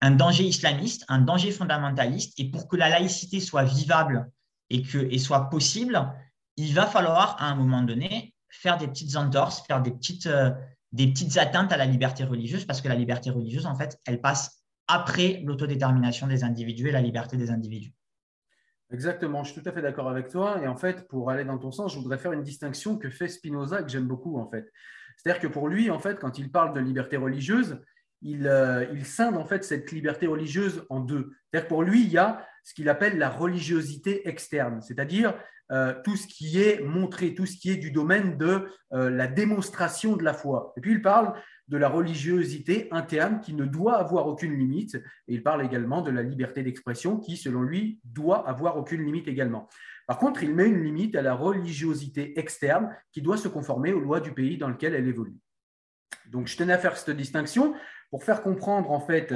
un 0.00 0.10
danger 0.10 0.44
islamiste, 0.44 1.04
un 1.08 1.20
danger 1.20 1.52
fondamentaliste, 1.52 2.38
et 2.38 2.50
pour 2.50 2.68
que 2.68 2.76
la 2.76 2.88
laïcité 2.88 3.38
soit 3.38 3.64
vivable 3.64 4.30
et, 4.70 4.82
que, 4.82 4.98
et 4.98 5.18
soit 5.18 5.50
possible, 5.50 6.10
il 6.56 6.74
va 6.74 6.86
falloir 6.86 7.36
à 7.40 7.46
un 7.46 7.54
moment 7.54 7.82
donné 7.82 8.34
faire 8.48 8.78
des 8.78 8.88
petites 8.88 9.16
entorses, 9.16 9.62
faire 9.66 9.82
des 9.82 9.90
petites, 9.90 10.26
euh, 10.26 10.50
des 10.92 11.06
petites 11.06 11.36
atteintes 11.38 11.72
à 11.72 11.76
la 11.76 11.86
liberté 11.86 12.24
religieuse, 12.24 12.64
parce 12.64 12.80
que 12.80 12.88
la 12.88 12.94
liberté 12.94 13.30
religieuse, 13.30 13.66
en 13.66 13.74
fait, 13.74 13.98
elle 14.06 14.20
passe 14.20 14.64
après 14.88 15.40
l'autodétermination 15.44 16.26
des 16.26 16.42
individus 16.42 16.88
et 16.88 16.92
la 16.92 17.00
liberté 17.00 17.36
des 17.36 17.50
individus. 17.50 17.92
Exactement, 18.92 19.44
je 19.44 19.52
suis 19.52 19.62
tout 19.62 19.68
à 19.68 19.72
fait 19.72 19.82
d'accord 19.82 20.08
avec 20.08 20.28
toi. 20.28 20.60
Et 20.62 20.66
en 20.66 20.76
fait, 20.76 21.06
pour 21.06 21.30
aller 21.30 21.44
dans 21.44 21.58
ton 21.58 21.70
sens, 21.70 21.94
je 21.94 21.98
voudrais 21.98 22.18
faire 22.18 22.32
une 22.32 22.42
distinction 22.42 22.98
que 22.98 23.08
fait 23.08 23.28
Spinoza, 23.28 23.84
que 23.84 23.88
j'aime 23.88 24.08
beaucoup, 24.08 24.38
en 24.38 24.48
fait. 24.48 24.68
C'est-à-dire 25.16 25.40
que 25.40 25.46
pour 25.46 25.68
lui, 25.68 25.90
en 25.90 26.00
fait, 26.00 26.18
quand 26.18 26.38
il 26.38 26.50
parle 26.50 26.74
de 26.74 26.80
liberté 26.80 27.16
religieuse, 27.16 27.80
il, 28.22 28.48
euh, 28.48 28.86
il 28.92 29.06
scinde 29.06 29.36
en 29.36 29.44
fait 29.44 29.64
cette 29.64 29.92
liberté 29.92 30.26
religieuse 30.26 30.84
en 30.90 31.00
deux. 31.00 31.30
C'est-à-dire 31.50 31.68
que 31.68 31.74
pour 31.74 31.82
lui, 31.82 32.02
il 32.02 32.10
y 32.10 32.18
a 32.18 32.46
ce 32.64 32.74
qu'il 32.74 32.88
appelle 32.88 33.16
la 33.16 33.30
religiosité 33.30 34.28
externe, 34.28 34.82
c'est-à-dire 34.82 35.34
euh, 35.72 35.94
tout 36.02 36.16
ce 36.16 36.26
qui 36.26 36.60
est 36.60 36.80
montré, 36.80 37.34
tout 37.34 37.46
ce 37.46 37.56
qui 37.56 37.70
est 37.70 37.76
du 37.76 37.92
domaine 37.92 38.36
de 38.36 38.68
euh, 38.92 39.08
la 39.08 39.28
démonstration 39.28 40.16
de 40.16 40.24
la 40.24 40.34
foi. 40.34 40.72
Et 40.76 40.80
puis 40.80 40.92
il 40.92 41.02
parle 41.02 41.32
de 41.68 41.76
la 41.76 41.88
religiosité 41.88 42.88
interne 42.90 43.40
qui 43.40 43.54
ne 43.54 43.64
doit 43.64 43.96
avoir 43.96 44.26
aucune 44.26 44.58
limite. 44.58 44.96
Et 45.28 45.34
il 45.34 45.42
parle 45.44 45.64
également 45.64 46.02
de 46.02 46.10
la 46.10 46.22
liberté 46.22 46.64
d'expression 46.64 47.18
qui, 47.18 47.36
selon 47.36 47.62
lui, 47.62 48.00
doit 48.04 48.48
avoir 48.48 48.76
aucune 48.76 49.04
limite 49.04 49.28
également. 49.28 49.68
Par 50.08 50.18
contre, 50.18 50.42
il 50.42 50.52
met 50.52 50.66
une 50.66 50.82
limite 50.82 51.14
à 51.14 51.22
la 51.22 51.34
religiosité 51.34 52.36
externe 52.40 52.92
qui 53.12 53.22
doit 53.22 53.36
se 53.36 53.46
conformer 53.46 53.92
aux 53.92 54.00
lois 54.00 54.18
du 54.18 54.32
pays 54.32 54.58
dans 54.58 54.68
lequel 54.68 54.96
elle 54.96 55.06
évolue. 55.06 55.38
Donc, 56.32 56.48
je 56.48 56.56
tenais 56.56 56.72
à 56.72 56.78
faire 56.78 56.96
cette 56.96 57.16
distinction 57.16 57.74
pour 58.10 58.24
faire 58.24 58.42
comprendre 58.42 58.90
en 58.90 59.00
fait 59.00 59.32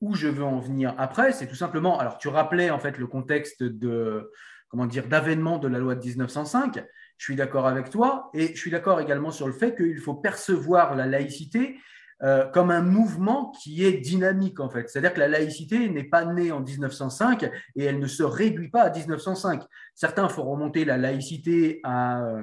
où 0.00 0.14
je 0.14 0.28
veux 0.28 0.44
en 0.44 0.60
venir 0.60 0.94
après. 0.96 1.32
C'est 1.32 1.46
tout 1.46 1.54
simplement, 1.54 1.98
alors 1.98 2.16
tu 2.16 2.28
rappelais 2.28 2.70
en 2.70 2.78
fait 2.78 2.96
le 2.96 3.06
contexte 3.06 3.62
de, 3.62 4.30
comment 4.74 4.86
dire, 4.86 5.06
d'avènement 5.06 5.58
de 5.58 5.68
la 5.68 5.78
loi 5.78 5.94
de 5.94 6.04
1905. 6.04 6.84
Je 7.16 7.24
suis 7.24 7.36
d'accord 7.36 7.68
avec 7.68 7.90
toi 7.90 8.28
et 8.34 8.48
je 8.48 8.58
suis 8.58 8.72
d'accord 8.72 9.00
également 9.00 9.30
sur 9.30 9.46
le 9.46 9.52
fait 9.52 9.76
qu'il 9.76 10.00
faut 10.00 10.14
percevoir 10.14 10.96
la 10.96 11.06
laïcité 11.06 11.78
euh, 12.24 12.46
comme 12.46 12.72
un 12.72 12.82
mouvement 12.82 13.52
qui 13.52 13.84
est 13.84 13.92
dynamique 13.92 14.58
en 14.58 14.68
fait. 14.68 14.88
C'est-à-dire 14.88 15.14
que 15.14 15.20
la 15.20 15.28
laïcité 15.28 15.88
n'est 15.90 16.08
pas 16.08 16.24
née 16.24 16.50
en 16.50 16.58
1905 16.58 17.44
et 17.76 17.84
elle 17.84 18.00
ne 18.00 18.08
se 18.08 18.24
réduit 18.24 18.68
pas 18.68 18.82
à 18.82 18.90
1905. 18.90 19.62
Certains 19.94 20.28
font 20.28 20.42
remonter 20.42 20.84
la 20.84 20.96
laïcité 20.96 21.78
à 21.84 22.24
euh, 22.24 22.42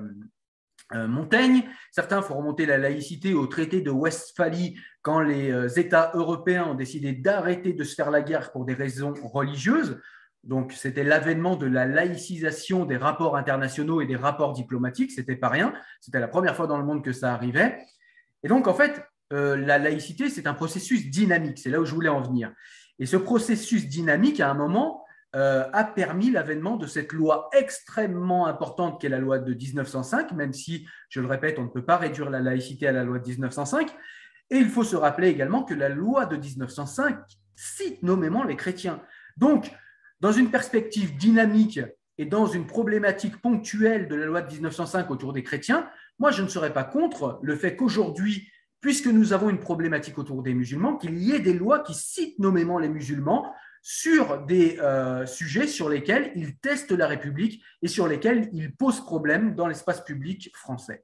euh, 0.94 1.08
Montaigne, 1.10 1.64
certains 1.92 2.22
font 2.22 2.38
remonter 2.38 2.66
la 2.66 2.78
laïcité 2.78 3.34
au 3.34 3.46
traité 3.48 3.82
de 3.82 3.92
Westphalie 3.92 4.80
quand 5.02 5.20
les 5.20 5.78
États 5.78 6.12
européens 6.14 6.68
ont 6.68 6.76
décidé 6.76 7.12
d'arrêter 7.12 7.74
de 7.74 7.84
se 7.84 7.94
faire 7.94 8.10
la 8.10 8.22
guerre 8.22 8.54
pour 8.54 8.64
des 8.64 8.74
raisons 8.74 9.14
religieuses. 9.22 10.00
Donc, 10.44 10.74
c'était 10.74 11.04
l'avènement 11.04 11.56
de 11.56 11.68
la 11.68 11.86
laïcisation 11.86 12.86
des 12.86 12.98
rapports 12.98 13.38
internationaux 13.38 14.02
et 14.02 14.08
des 14.08 14.16
rapports 14.16 14.54
diplomatiques. 14.54 15.12
C'était 15.12 15.36
pas 15.36 15.50
rien. 15.50 15.74
C'était 16.00 16.20
la 16.20 16.28
première 16.28 16.56
fois 16.56 16.68
dans 16.68 16.78
le 16.78 16.84
monde 16.84 17.04
que 17.04 17.12
ça 17.12 17.34
arrivait. 17.34 17.78
Et 18.44 18.48
donc, 18.48 18.68
en 18.68 18.74
fait, 18.74 19.04
euh, 19.34 19.56
la 19.56 19.78
laïcité, 19.78 20.30
c'est 20.30 20.48
un 20.48 20.54
processus 20.54 21.10
dynamique. 21.10 21.60
C'est 21.60 21.70
là 21.70 21.80
où 21.80 21.86
je 21.86 21.94
voulais 21.94 22.10
en 22.10 22.22
venir. 22.22 22.52
Et 22.98 23.06
ce 23.06 23.18
processus 23.18 23.88
dynamique, 23.88 24.40
à 24.40 24.50
un 24.50 24.56
moment, 24.56 25.06
euh, 25.36 25.64
a 25.72 25.84
permis 25.84 26.30
l'avènement 26.30 26.76
de 26.76 26.88
cette 26.88 27.14
loi 27.14 27.50
extrêmement 27.54 28.48
importante 28.48 29.00
qu'est 29.00 29.10
la 29.10 29.20
loi 29.20 29.40
de 29.40 29.54
1905, 29.54 30.34
même 30.34 30.54
si, 30.54 30.88
je 31.10 31.22
le 31.22 31.28
répète, 31.28 31.58
on 31.58 31.64
ne 31.64 31.70
peut 31.70 31.86
pas 31.86 31.98
réduire 31.98 32.30
la 32.30 32.42
laïcité 32.42 32.88
à 32.88 32.92
la 32.92 33.04
loi 33.04 33.20
de 33.20 33.28
1905. 33.28 33.96
Et 34.50 34.58
il 34.58 34.70
faut 34.70 34.84
se 34.84 34.96
rappeler 34.96 35.30
également 35.30 35.64
que 35.64 35.74
la 35.74 35.88
loi 35.88 36.26
de 36.26 36.36
1905 36.36 37.18
cite 37.56 38.04
nommément 38.04 38.44
les 38.44 38.58
chrétiens. 38.58 39.02
Donc, 39.38 39.72
dans 40.22 40.32
une 40.32 40.52
perspective 40.52 41.18
dynamique 41.18 41.82
et 42.18 42.26
dans 42.26 42.46
une 42.46 42.68
problématique 42.68 43.42
ponctuelle 43.42 44.08
de 44.08 44.16
la 44.16 44.26
loi 44.26 44.42
de 44.42 44.54
1905 44.54 45.10
autour 45.10 45.34
des 45.34 45.44
chrétiens, 45.44 45.90
moi, 46.20 46.32
je 46.32 46.44
ne 46.44 46.48
serais 46.48 46.72
pas 46.72 46.84
contre 46.84 47.40
le 47.42 47.56
fait 47.56 47.76
qu'aujourd'hui, 47.76 48.48
puisque 48.80 49.08
nous 49.08 49.34
avons 49.34 49.50
une 49.50 49.60
problématique 49.60 50.18
autour 50.18 50.44
des 50.44 50.54
musulmans, 50.54 50.96
qu'il 50.96 51.18
y 51.18 51.34
ait 51.34 51.40
des 51.40 51.54
lois 51.54 51.80
qui 51.80 51.96
citent 51.96 52.38
nommément 52.40 52.78
les 52.78 52.90
musulmans 52.90 53.52
sur 53.82 54.46
des 54.46 54.78
euh, 54.80 55.26
sujets 55.26 55.66
sur 55.66 55.90
lesquels 55.90 56.32
ils 56.36 56.58
testent 56.58 56.92
la 56.92 57.08
République 57.08 57.64
et 57.82 57.88
sur 57.88 58.08
lesquels 58.08 58.50
ils 58.54 58.76
posent 58.76 59.02
problème 59.02 59.56
dans 59.56 59.68
l'espace 59.68 60.04
public 60.04 60.52
français. 60.56 61.04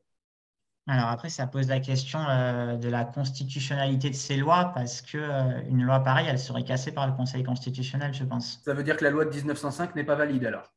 Alors 0.89 1.09
après, 1.09 1.29
ça 1.29 1.47
pose 1.47 1.67
la 1.67 1.81
question 1.81 2.19
euh, 2.29 2.77
de 2.77 2.87
la 2.87 3.03
constitutionnalité 3.03 4.09
de 4.09 4.15
ces 4.15 4.37
lois, 4.37 4.71
parce 4.73 5.01
qu'une 5.01 5.21
euh, 5.21 5.85
loi 5.85 5.99
pareille, 5.99 6.27
elle 6.29 6.39
serait 6.39 6.63
cassée 6.63 6.93
par 6.93 7.07
le 7.07 7.13
Conseil 7.13 7.43
constitutionnel, 7.43 8.13
je 8.13 8.23
pense. 8.23 8.61
Ça 8.63 8.73
veut 8.73 8.83
dire 8.83 8.95
que 8.95 9.03
la 9.03 9.09
loi 9.09 9.25
de 9.25 9.35
1905 9.35 9.95
n'est 9.95 10.05
pas 10.05 10.15
valide 10.15 10.45
alors? 10.45 10.71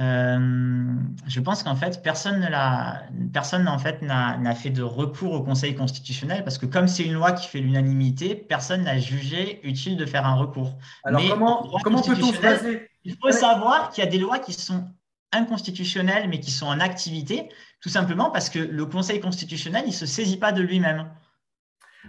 Euh, 0.00 0.94
je 1.26 1.40
pense 1.40 1.64
qu'en 1.64 1.74
fait, 1.74 2.02
personne 2.02 2.40
ne 2.40 3.28
personne 3.32 3.66
en 3.66 3.78
fait 3.78 4.00
n'a 4.00 4.54
fait 4.54 4.70
de 4.70 4.82
recours 4.82 5.32
au 5.32 5.42
Conseil 5.42 5.74
constitutionnel 5.74 6.44
parce 6.44 6.56
que 6.56 6.66
comme 6.66 6.86
c'est 6.86 7.02
une 7.02 7.14
loi 7.14 7.32
qui 7.32 7.48
fait 7.48 7.58
l'unanimité, 7.58 8.36
personne 8.36 8.84
n'a 8.84 8.98
jugé 8.98 9.60
utile 9.68 9.96
de 9.96 10.06
faire 10.06 10.24
un 10.24 10.36
recours. 10.36 10.78
Alors 11.02 11.20
comment, 11.28 11.68
comment 11.82 12.00
peut-on 12.00 12.32
se 12.32 12.40
baser? 12.40 12.88
Il 13.04 13.16
faut 13.20 13.32
savoir 13.32 13.90
qu'il 13.90 14.04
y 14.04 14.06
a 14.06 14.10
des 14.10 14.18
lois 14.18 14.38
qui 14.38 14.52
sont 14.52 14.88
inconstitutionnelles 15.32 16.28
mais 16.28 16.40
qui 16.40 16.50
sont 16.50 16.66
en 16.66 16.80
activité 16.80 17.48
tout 17.80 17.88
simplement 17.88 18.30
parce 18.30 18.50
que 18.50 18.58
le 18.58 18.86
Conseil 18.86 19.20
constitutionnel, 19.20 19.84
il 19.84 19.90
ne 19.90 19.94
se 19.94 20.06
saisit 20.06 20.38
pas 20.38 20.52
de 20.52 20.62
lui-même. 20.62 21.10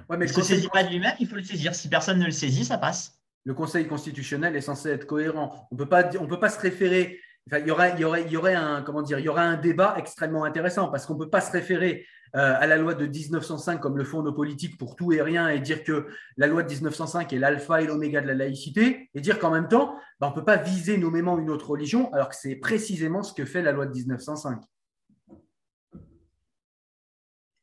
Ouais, 0.09 0.17
mais 0.17 0.25
il 0.25 0.29
ne 0.29 0.33
se 0.33 0.41
saisit 0.41 0.69
pas 0.69 0.83
de 0.83 0.89
lui-même, 0.89 1.13
il 1.19 1.27
faut 1.27 1.35
le 1.35 1.43
saisir. 1.43 1.75
Si 1.75 1.89
personne 1.89 2.19
ne 2.19 2.25
le 2.25 2.31
saisit, 2.31 2.65
ça 2.65 2.77
passe. 2.77 3.19
Le 3.45 3.53
Conseil 3.53 3.87
constitutionnel 3.87 4.55
est 4.55 4.61
censé 4.61 4.89
être 4.89 5.05
cohérent. 5.05 5.67
On 5.71 5.75
ne 5.75 6.27
peut 6.27 6.39
pas 6.39 6.49
se 6.49 6.59
référer 6.59 7.19
il, 7.57 7.67
y 7.67 7.71
aurait, 7.71 7.93
il, 7.95 8.01
y 8.01 8.03
aurait, 8.03 8.23
il 8.23 8.31
y 8.31 8.37
aurait 8.37 8.55
un 8.55 8.81
comment 8.81 9.01
dire, 9.01 9.19
il 9.19 9.25
y 9.25 9.29
aurait 9.29 9.41
un 9.41 9.57
débat 9.57 9.95
extrêmement 9.97 10.43
intéressant 10.43 10.89
parce 10.89 11.05
qu'on 11.05 11.15
ne 11.15 11.19
peut 11.19 11.29
pas 11.29 11.41
se 11.41 11.51
référer 11.51 12.05
à 12.33 12.67
la 12.67 12.77
loi 12.77 12.93
de 12.93 13.05
1905 13.05 13.79
comme 13.79 13.97
le 13.97 14.03
font 14.03 14.21
nos 14.21 14.33
politiques 14.33 14.77
pour 14.77 14.95
tout 14.95 15.11
et 15.11 15.21
rien 15.21 15.47
et 15.49 15.59
dire 15.59 15.83
que 15.83 16.07
la 16.37 16.47
loi 16.47 16.63
de 16.63 16.69
1905 16.69 17.33
est 17.33 17.39
l'alpha 17.39 17.81
et 17.81 17.87
l'oméga 17.87 18.21
de 18.21 18.27
la 18.27 18.33
laïcité 18.33 19.09
et 19.13 19.21
dire 19.21 19.39
qu'en 19.39 19.51
même 19.51 19.67
temps, 19.67 19.95
bah, 20.19 20.27
on 20.27 20.29
ne 20.31 20.35
peut 20.35 20.45
pas 20.45 20.57
viser 20.57 20.97
nommément 20.97 21.39
une 21.39 21.49
autre 21.49 21.69
religion 21.69 22.13
alors 22.13 22.29
que 22.29 22.35
c'est 22.35 22.55
précisément 22.55 23.23
ce 23.23 23.33
que 23.33 23.45
fait 23.45 23.61
la 23.61 23.71
loi 23.71 23.85
de 23.85 23.93
1905. 23.93 24.61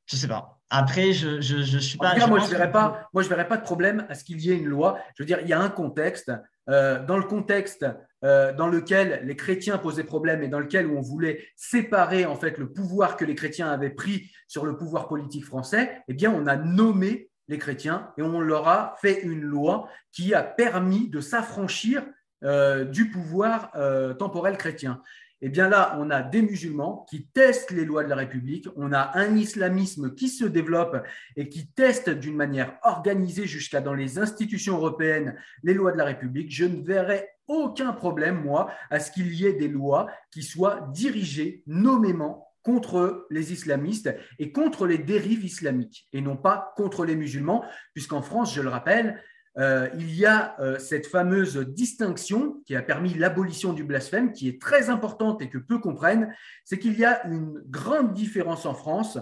Je 0.06 0.14
ne 0.14 0.20
sais 0.20 0.28
pas. 0.28 0.60
Après, 0.70 1.12
je 1.12 1.36
ne 1.36 1.80
suis 1.80 1.98
pas. 1.98 2.26
moi, 2.26 2.40
je 2.40 2.46
verrais, 2.46 2.72
pas, 2.72 3.08
moi, 3.12 3.22
je 3.22 3.28
verrais 3.28 3.46
pas 3.46 3.56
de 3.56 3.62
problème 3.62 4.06
à 4.08 4.14
ce 4.14 4.24
qu'il 4.24 4.40
y 4.40 4.50
ait 4.50 4.56
une 4.56 4.66
loi. 4.66 4.98
Je 5.14 5.22
veux 5.22 5.26
dire, 5.26 5.40
il 5.42 5.48
y 5.48 5.52
a 5.52 5.60
un 5.60 5.68
contexte. 5.68 6.32
Euh, 6.68 7.04
dans 7.04 7.16
le 7.16 7.22
contexte 7.22 7.86
euh, 8.24 8.52
dans 8.52 8.68
lequel 8.68 9.20
les 9.24 9.36
chrétiens 9.36 9.78
posaient 9.78 10.04
problème 10.04 10.42
et 10.42 10.48
dans 10.48 10.60
lequel 10.60 10.86
on 10.86 11.00
voulait 11.00 11.44
séparer 11.54 12.24
en 12.24 12.36
fait 12.36 12.58
le 12.58 12.72
pouvoir 12.72 13.16
que 13.16 13.24
les 13.24 13.34
chrétiens 13.34 13.70
avaient 13.70 13.90
pris 13.90 14.30
sur 14.48 14.64
le 14.64 14.76
pouvoir 14.76 15.08
politique 15.08 15.44
français, 15.44 16.02
eh 16.08 16.14
bien, 16.14 16.32
on 16.32 16.46
a 16.46 16.56
nommé 16.56 17.30
les 17.48 17.58
chrétiens 17.58 18.12
et 18.16 18.22
on 18.22 18.40
leur 18.40 18.68
a 18.68 18.96
fait 19.00 19.22
une 19.22 19.42
loi 19.42 19.88
qui 20.12 20.34
a 20.34 20.42
permis 20.42 21.08
de 21.08 21.20
s'affranchir 21.20 22.04
euh, 22.42 22.84
du 22.84 23.10
pouvoir 23.10 23.72
temporel 24.18 24.56
chrétien. 24.56 25.02
Eh 25.46 25.48
bien 25.48 25.68
là, 25.68 25.96
on 26.00 26.10
a 26.10 26.22
des 26.22 26.42
musulmans 26.42 27.06
qui 27.08 27.28
testent 27.28 27.70
les 27.70 27.84
lois 27.84 28.02
de 28.02 28.08
la 28.08 28.16
République, 28.16 28.66
on 28.74 28.92
a 28.92 29.12
un 29.14 29.36
islamisme 29.36 30.12
qui 30.16 30.28
se 30.28 30.44
développe 30.44 31.06
et 31.36 31.48
qui 31.48 31.68
teste 31.68 32.10
d'une 32.10 32.34
manière 32.34 32.76
organisée 32.82 33.46
jusqu'à 33.46 33.80
dans 33.80 33.94
les 33.94 34.18
institutions 34.18 34.74
européennes 34.74 35.36
les 35.62 35.72
lois 35.72 35.92
de 35.92 35.98
la 35.98 36.04
République. 36.04 36.50
Je 36.50 36.64
ne 36.64 36.82
verrai 36.82 37.28
aucun 37.46 37.92
problème, 37.92 38.42
moi, 38.42 38.72
à 38.90 38.98
ce 38.98 39.12
qu'il 39.12 39.32
y 39.32 39.46
ait 39.46 39.52
des 39.52 39.68
lois 39.68 40.08
qui 40.32 40.42
soient 40.42 40.90
dirigées 40.92 41.62
nommément 41.68 42.48
contre 42.64 43.28
les 43.30 43.52
islamistes 43.52 44.12
et 44.40 44.50
contre 44.50 44.84
les 44.88 44.98
dérives 44.98 45.44
islamiques, 45.44 46.08
et 46.12 46.22
non 46.22 46.36
pas 46.36 46.72
contre 46.76 47.04
les 47.04 47.14
musulmans, 47.14 47.64
puisqu'en 47.94 48.20
France, 48.20 48.52
je 48.52 48.62
le 48.62 48.68
rappelle, 48.68 49.22
euh, 49.58 49.88
il 49.94 50.14
y 50.14 50.26
a 50.26 50.54
euh, 50.60 50.78
cette 50.78 51.06
fameuse 51.06 51.56
distinction 51.56 52.60
qui 52.66 52.76
a 52.76 52.82
permis 52.82 53.14
l'abolition 53.14 53.72
du 53.72 53.84
blasphème, 53.84 54.32
qui 54.32 54.48
est 54.48 54.60
très 54.60 54.90
importante 54.90 55.40
et 55.40 55.48
que 55.48 55.58
peu 55.58 55.78
comprennent, 55.78 56.34
c'est 56.64 56.78
qu'il 56.78 56.98
y 56.98 57.04
a 57.04 57.26
une 57.26 57.62
grande 57.66 58.12
différence 58.12 58.66
en 58.66 58.74
France. 58.74 59.18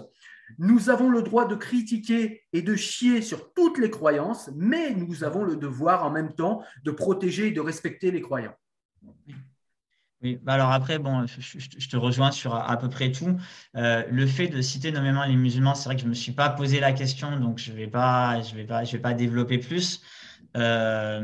Nous 0.59 0.89
avons 0.89 1.09
le 1.09 1.21
droit 1.21 1.47
de 1.47 1.55
critiquer 1.55 2.43
et 2.51 2.61
de 2.61 2.75
chier 2.75 3.21
sur 3.21 3.53
toutes 3.53 3.77
les 3.77 3.89
croyances, 3.89 4.49
mais 4.55 4.93
nous 4.93 5.23
avons 5.23 5.43
le 5.43 5.55
devoir 5.55 6.05
en 6.05 6.11
même 6.11 6.33
temps 6.33 6.63
de 6.83 6.91
protéger 6.91 7.47
et 7.47 7.51
de 7.51 7.61
respecter 7.61 8.11
les 8.11 8.21
croyants. 8.21 8.55
Oui, 10.21 10.39
bah 10.41 10.53
alors 10.53 10.71
après, 10.71 10.97
bon, 10.97 11.25
je, 11.27 11.87
te 11.87 11.97
rejoins 11.97 12.31
sur 12.31 12.55
à, 12.55 12.77
peu 12.77 12.89
près 12.89 13.11
tout. 13.11 13.37
Euh, 13.75 14.03
le 14.09 14.25
fait 14.25 14.47
de 14.47 14.61
citer 14.61 14.91
nommément 14.91 15.23
les 15.25 15.35
musulmans, 15.35 15.75
c'est 15.75 15.85
vrai 15.85 15.95
que 15.95 16.01
je 16.01 16.05
ne 16.05 16.11
me 16.11 16.15
suis 16.15 16.31
pas 16.31 16.49
posé 16.49 16.79
la 16.79 16.93
question, 16.93 17.37
donc 17.39 17.59
je 17.59 17.71
ne 17.71 17.77
vais, 17.77 17.85
vais, 17.85 18.83
vais 18.85 18.99
pas 18.99 19.13
développer 19.13 19.57
plus. 19.57 20.01
Euh, 20.55 21.21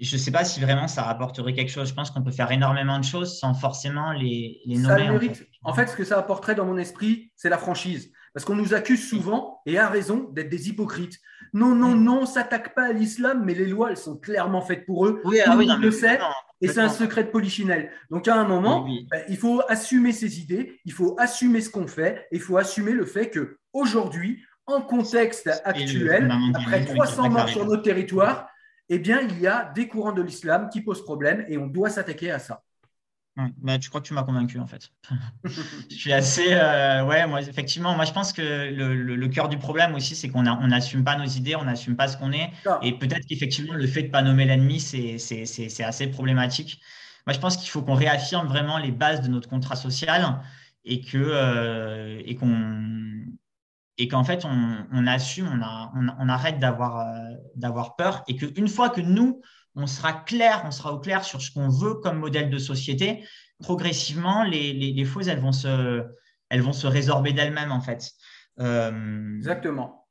je 0.00 0.16
ne 0.16 0.20
sais 0.20 0.30
pas 0.30 0.44
si 0.44 0.60
vraiment 0.60 0.88
ça 0.88 1.02
rapporterait 1.02 1.54
quelque 1.54 1.70
chose. 1.70 1.88
Je 1.88 1.94
pense 1.94 2.10
qu'on 2.10 2.22
peut 2.22 2.30
faire 2.30 2.50
énormément 2.50 2.98
de 2.98 3.04
choses 3.04 3.38
sans 3.38 3.54
forcément 3.54 4.12
les, 4.12 4.60
les 4.66 4.76
nommer. 4.76 5.08
En 5.62 5.72
fait. 5.72 5.86
ce 5.86 5.96
que 5.96 6.04
ça 6.04 6.18
apporterait 6.18 6.54
dans 6.54 6.66
mon 6.66 6.76
esprit, 6.76 7.32
c'est 7.36 7.48
la 7.48 7.58
franchise. 7.58 8.10
Parce 8.34 8.44
qu'on 8.44 8.56
nous 8.56 8.74
accuse 8.74 9.08
souvent, 9.08 9.60
et 9.64 9.78
à 9.78 9.88
raison, 9.88 10.28
d'être 10.32 10.48
des 10.48 10.68
hypocrites. 10.68 11.20
Non, 11.52 11.76
non, 11.76 11.94
non, 11.94 12.22
on 12.22 12.26
s'attaque 12.26 12.74
pas 12.74 12.86
à 12.86 12.92
l'islam, 12.92 13.44
mais 13.44 13.54
les 13.54 13.66
lois, 13.66 13.90
elles 13.90 13.96
sont 13.96 14.16
clairement 14.16 14.60
faites 14.60 14.86
pour 14.86 15.06
eux. 15.06 15.20
Oui, 15.24 15.38
ah, 15.46 15.54
oui, 15.56 15.68
le 15.80 15.90
sait, 15.92 16.18
et 16.60 16.66
c'est 16.66 16.80
un 16.80 16.88
secret 16.88 17.24
de 17.24 17.28
polichinelle. 17.28 17.90
Donc 18.10 18.26
à 18.26 18.34
un 18.34 18.44
moment, 18.44 18.88
ben, 19.10 19.22
il 19.28 19.36
faut 19.36 19.62
assumer 19.68 20.12
ses 20.12 20.40
idées, 20.40 20.80
il 20.84 20.92
faut 20.92 21.14
assumer 21.18 21.60
ce 21.60 21.70
qu'on 21.70 21.86
fait, 21.86 22.26
et 22.32 22.36
il 22.36 22.40
faut 22.40 22.56
assumer 22.56 22.90
le 22.90 23.06
fait 23.06 23.30
que 23.30 23.58
aujourd'hui, 23.72 24.42
en 24.66 24.80
contexte 24.80 25.48
actuel, 25.64 26.32
après 26.54 26.84
300 26.84 27.30
morts 27.30 27.48
sur 27.48 27.66
notre 27.66 27.82
territoire, 27.82 28.48
eh 28.88 28.98
bien, 28.98 29.20
il 29.20 29.40
y 29.40 29.46
a 29.46 29.72
des 29.74 29.88
courants 29.88 30.12
de 30.12 30.22
l'islam 30.22 30.68
qui 30.72 30.80
posent 30.80 31.04
problème 31.04 31.44
et 31.48 31.58
on 31.58 31.66
doit 31.66 31.90
s'attaquer 31.90 32.30
à 32.30 32.38
ça. 32.38 32.62
Bah, 33.36 33.78
tu 33.78 33.88
crois 33.88 34.00
que 34.00 34.06
tu 34.06 34.14
m'as 34.14 34.22
convaincu 34.22 34.60
en 34.60 34.66
fait. 34.66 34.90
je 35.44 35.94
suis 35.94 36.12
assez. 36.12 36.52
Euh, 36.52 37.04
ouais, 37.04 37.26
moi, 37.26 37.42
effectivement, 37.42 37.96
moi 37.96 38.04
je 38.04 38.12
pense 38.12 38.32
que 38.32 38.42
le, 38.42 39.28
cœur 39.28 39.48
du 39.48 39.58
problème 39.58 39.94
aussi, 39.96 40.14
c'est 40.14 40.28
qu'on 40.28 40.42
n'assume 40.42 41.02
pas 41.02 41.16
nos 41.16 41.24
idées, 41.24 41.56
on 41.56 41.64
n'assume 41.64 41.96
pas 41.96 42.06
ce 42.06 42.16
qu'on 42.16 42.30
est. 42.30 42.52
Et 42.82 42.96
peut-être 42.96 43.26
qu'effectivement, 43.26 43.74
le 43.74 43.86
fait 43.88 44.02
de 44.02 44.06
ne 44.06 44.12
pas 44.12 44.22
nommer 44.22 44.44
l'ennemi, 44.44 44.78
c'est 44.78 45.84
assez 45.84 46.06
problématique. 46.06 46.80
Moi, 47.26 47.34
je 47.34 47.40
pense 47.40 47.56
qu'il 47.56 47.68
faut 47.70 47.82
qu'on 47.82 47.94
réaffirme 47.94 48.46
vraiment 48.46 48.78
les 48.78 48.92
bases 48.92 49.22
de 49.22 49.28
notre 49.28 49.48
contrat 49.48 49.76
social 49.76 50.40
et 50.84 51.00
que 51.00 51.18
euh, 51.18 52.20
et 52.24 52.36
qu'on 52.36 53.24
et 53.96 54.08
qu'en 54.08 54.24
fait, 54.24 54.44
on, 54.44 55.06
assume, 55.06 55.64
on, 55.94 56.28
arrête 56.28 56.56
euh, 56.62 57.36
d'avoir 57.54 57.96
peur 57.96 58.24
et 58.26 58.36
qu'une 58.36 58.68
fois 58.68 58.90
que 58.90 59.00
nous, 59.00 59.40
on 59.76 59.86
sera 59.86 60.12
clair, 60.12 60.62
on 60.66 60.70
sera 60.70 60.92
au 60.92 60.98
clair 60.98 61.24
sur 61.24 61.40
ce 61.40 61.50
qu'on 61.52 61.68
veut 61.68 61.94
comme 61.94 62.18
modèle 62.18 62.50
de 62.50 62.58
société, 62.58 63.24
progressivement, 63.60 64.42
les, 64.44 64.72
les, 64.72 65.04
fausses, 65.04 65.28
elles 65.28 65.40
vont 65.40 65.52
se, 65.52 66.04
elles 66.48 66.60
vont 66.60 66.72
se 66.72 66.86
résorber 66.86 67.32
d'elles-mêmes, 67.32 67.70
en 67.70 67.80
fait. 67.80 68.10
Euh, 68.60 69.36
Exactement. 69.36 70.08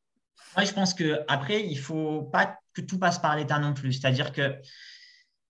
Moi, 0.55 0.65
je 0.65 0.71
pense 0.71 0.93
qu'après, 0.93 1.65
il 1.65 1.75
ne 1.75 1.81
faut 1.81 2.23
pas 2.23 2.57
que 2.73 2.81
tout 2.81 2.99
passe 2.99 3.19
par 3.19 3.35
l'État 3.35 3.59
non 3.59 3.73
plus. 3.73 3.93
C'est-à-dire 3.93 4.31
que 4.31 4.55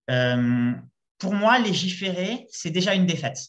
euh, 0.10 0.74
pour 1.20 1.34
moi, 1.34 1.60
légiférer, 1.60 2.48
c'est 2.50 2.72
déjà 2.72 2.96
une 2.96 3.06
défaite. 3.06 3.40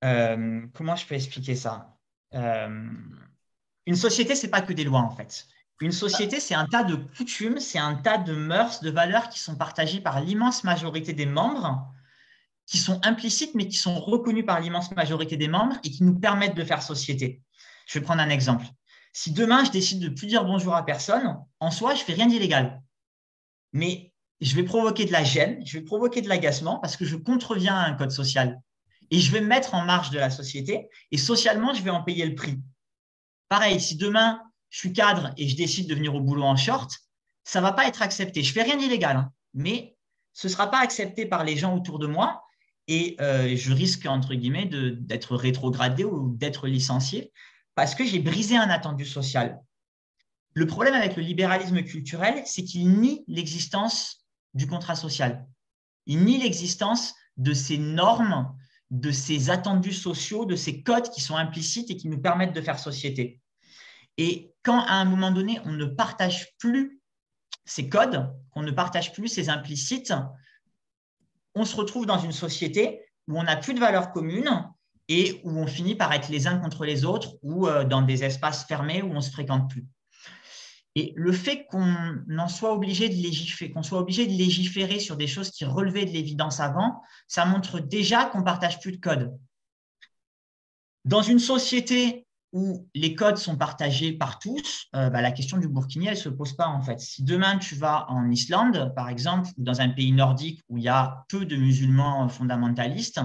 comment 0.00 0.96
je 0.96 1.06
peux 1.06 1.14
expliquer 1.14 1.56
ça? 1.56 1.99
Une 2.32 3.96
société, 3.96 4.34
c'est 4.34 4.50
pas 4.50 4.62
que 4.62 4.72
des 4.72 4.84
lois 4.84 5.00
en 5.00 5.10
fait. 5.10 5.46
Une 5.80 5.92
société, 5.92 6.40
c'est 6.40 6.54
un 6.54 6.66
tas 6.66 6.84
de 6.84 6.94
coutumes, 6.94 7.58
c'est 7.58 7.78
un 7.78 7.94
tas 7.94 8.18
de 8.18 8.34
mœurs, 8.34 8.80
de 8.80 8.90
valeurs 8.90 9.30
qui 9.30 9.40
sont 9.40 9.56
partagées 9.56 10.00
par 10.00 10.20
l'immense 10.20 10.62
majorité 10.62 11.14
des 11.14 11.24
membres, 11.24 11.90
qui 12.66 12.76
sont 12.76 13.00
implicites, 13.04 13.54
mais 13.54 13.66
qui 13.66 13.78
sont 13.78 13.98
reconnues 13.98 14.44
par 14.44 14.60
l'immense 14.60 14.90
majorité 14.92 15.36
des 15.36 15.48
membres 15.48 15.76
et 15.82 15.90
qui 15.90 16.04
nous 16.04 16.18
permettent 16.18 16.54
de 16.54 16.64
faire 16.64 16.82
société. 16.82 17.42
Je 17.86 17.98
vais 17.98 18.04
prendre 18.04 18.20
un 18.20 18.28
exemple. 18.28 18.66
Si 19.12 19.32
demain, 19.32 19.64
je 19.64 19.70
décide 19.70 20.00
de 20.00 20.10
plus 20.10 20.26
dire 20.26 20.44
bonjour 20.44 20.74
à 20.74 20.84
personne, 20.84 21.36
en 21.58 21.70
soi, 21.70 21.94
je 21.94 22.04
fais 22.04 22.12
rien 22.12 22.26
d'illégal. 22.26 22.82
Mais 23.72 24.12
je 24.40 24.54
vais 24.54 24.62
provoquer 24.62 25.06
de 25.06 25.12
la 25.12 25.24
gêne, 25.24 25.64
je 25.66 25.78
vais 25.78 25.84
provoquer 25.84 26.20
de 26.20 26.28
l'agacement 26.28 26.78
parce 26.78 26.96
que 26.96 27.04
je 27.04 27.16
contreviens 27.16 27.74
à 27.74 27.86
un 27.86 27.94
code 27.94 28.12
social 28.12 28.60
et 29.10 29.18
je 29.18 29.32
vais 29.32 29.40
me 29.40 29.46
mettre 29.46 29.74
en 29.74 29.84
marge 29.84 30.10
de 30.10 30.18
la 30.18 30.30
société 30.30 30.88
et 31.10 31.18
socialement, 31.18 31.74
je 31.74 31.82
vais 31.82 31.90
en 31.90 32.02
payer 32.02 32.26
le 32.26 32.34
prix. 32.34 32.58
Pareil, 33.48 33.80
si 33.80 33.96
demain, 33.96 34.40
je 34.70 34.78
suis 34.78 34.92
cadre 34.92 35.32
et 35.36 35.48
je 35.48 35.56
décide 35.56 35.88
de 35.88 35.94
venir 35.94 36.14
au 36.14 36.20
boulot 36.20 36.44
en 36.44 36.56
short, 36.56 36.92
ça 37.44 37.60
va 37.60 37.72
pas 37.72 37.88
être 37.88 38.02
accepté. 38.02 38.42
Je 38.42 38.52
fais 38.52 38.62
rien 38.62 38.76
d'illégal, 38.76 39.16
hein, 39.16 39.32
mais 39.54 39.96
ce 40.32 40.48
sera 40.48 40.70
pas 40.70 40.78
accepté 40.78 41.26
par 41.26 41.44
les 41.44 41.56
gens 41.56 41.74
autour 41.74 41.98
de 41.98 42.06
moi 42.06 42.44
et 42.86 43.16
euh, 43.20 43.56
je 43.56 43.72
risque, 43.72 44.06
entre 44.06 44.34
guillemets, 44.34 44.66
d'être 44.66 45.36
rétrogradé 45.36 46.04
ou 46.04 46.34
d'être 46.36 46.68
licencié 46.68 47.32
parce 47.74 47.94
que 47.94 48.04
j'ai 48.04 48.18
brisé 48.18 48.56
un 48.56 48.70
attendu 48.70 49.04
social. 49.04 49.60
Le 50.54 50.66
problème 50.66 50.94
avec 50.94 51.16
le 51.16 51.22
libéralisme 51.22 51.82
culturel, 51.82 52.42
c'est 52.44 52.64
qu'il 52.64 53.00
nie 53.00 53.24
l'existence 53.28 54.26
du 54.54 54.66
contrat 54.66 54.96
social. 54.96 55.46
Il 56.06 56.24
nie 56.24 56.38
l'existence 56.38 57.14
de 57.36 57.54
ces 57.54 57.78
normes 57.78 58.52
de 58.90 59.10
ces 59.10 59.50
attendus 59.50 59.92
sociaux, 59.92 60.44
de 60.44 60.56
ces 60.56 60.82
codes 60.82 61.10
qui 61.10 61.20
sont 61.20 61.36
implicites 61.36 61.90
et 61.90 61.96
qui 61.96 62.08
nous 62.08 62.20
permettent 62.20 62.54
de 62.54 62.60
faire 62.60 62.78
société. 62.78 63.40
Et 64.18 64.52
quand 64.62 64.80
à 64.80 64.94
un 64.94 65.04
moment 65.04 65.30
donné, 65.30 65.60
on 65.64 65.72
ne 65.72 65.86
partage 65.86 66.56
plus 66.58 67.00
ces 67.64 67.88
codes, 67.88 68.34
qu'on 68.50 68.62
ne 68.62 68.72
partage 68.72 69.12
plus 69.12 69.28
ces 69.28 69.48
implicites, 69.48 70.12
on 71.54 71.64
se 71.64 71.76
retrouve 71.76 72.06
dans 72.06 72.18
une 72.18 72.32
société 72.32 73.00
où 73.28 73.38
on 73.38 73.44
n'a 73.44 73.56
plus 73.56 73.74
de 73.74 73.80
valeurs 73.80 74.12
communes 74.12 74.68
et 75.08 75.40
où 75.44 75.50
on 75.50 75.66
finit 75.66 75.94
par 75.94 76.12
être 76.12 76.28
les 76.28 76.46
uns 76.46 76.58
contre 76.58 76.84
les 76.84 77.04
autres 77.04 77.36
ou 77.42 77.66
euh, 77.66 77.84
dans 77.84 78.02
des 78.02 78.24
espaces 78.24 78.64
fermés 78.64 79.02
où 79.02 79.10
on 79.10 79.16
ne 79.16 79.20
se 79.20 79.30
fréquente 79.30 79.70
plus. 79.70 79.86
Et 80.96 81.12
le 81.16 81.32
fait 81.32 81.66
qu'on 81.66 81.94
en 82.36 82.48
soit 82.48 82.72
obligé 82.72 83.08
de 83.08 83.14
légiférer, 83.14 83.70
qu'on 83.70 83.82
soit 83.82 84.00
obligé 84.00 84.26
de 84.26 84.32
légiférer 84.32 84.98
sur 84.98 85.16
des 85.16 85.28
choses 85.28 85.50
qui 85.50 85.64
relevaient 85.64 86.04
de 86.04 86.10
l'évidence 86.10 86.58
avant, 86.58 87.00
ça 87.28 87.44
montre 87.44 87.78
déjà 87.78 88.24
qu'on 88.24 88.42
partage 88.42 88.80
plus 88.80 88.92
de 88.92 88.96
codes. 88.96 89.38
Dans 91.04 91.22
une 91.22 91.38
société 91.38 92.26
où 92.52 92.88
les 92.94 93.14
codes 93.14 93.36
sont 93.36 93.56
partagés 93.56 94.12
par 94.12 94.40
tous, 94.40 94.88
euh, 94.96 95.08
bah, 95.10 95.22
la 95.22 95.30
question 95.30 95.58
du 95.58 95.68
burkini, 95.68 96.06
elle 96.06 96.14
ne 96.14 96.18
se 96.18 96.28
pose 96.28 96.54
pas 96.54 96.66
en 96.66 96.82
fait. 96.82 96.98
Si 96.98 97.22
demain 97.22 97.58
tu 97.58 97.76
vas 97.76 98.10
en 98.10 98.28
Islande, 98.28 98.92
par 98.96 99.08
exemple, 99.08 99.48
ou 99.56 99.62
dans 99.62 99.80
un 99.80 99.90
pays 99.90 100.10
nordique 100.10 100.60
où 100.68 100.76
il 100.76 100.82
y 100.82 100.88
a 100.88 101.24
peu 101.28 101.44
de 101.44 101.56
musulmans 101.56 102.28
fondamentalistes, 102.28 103.20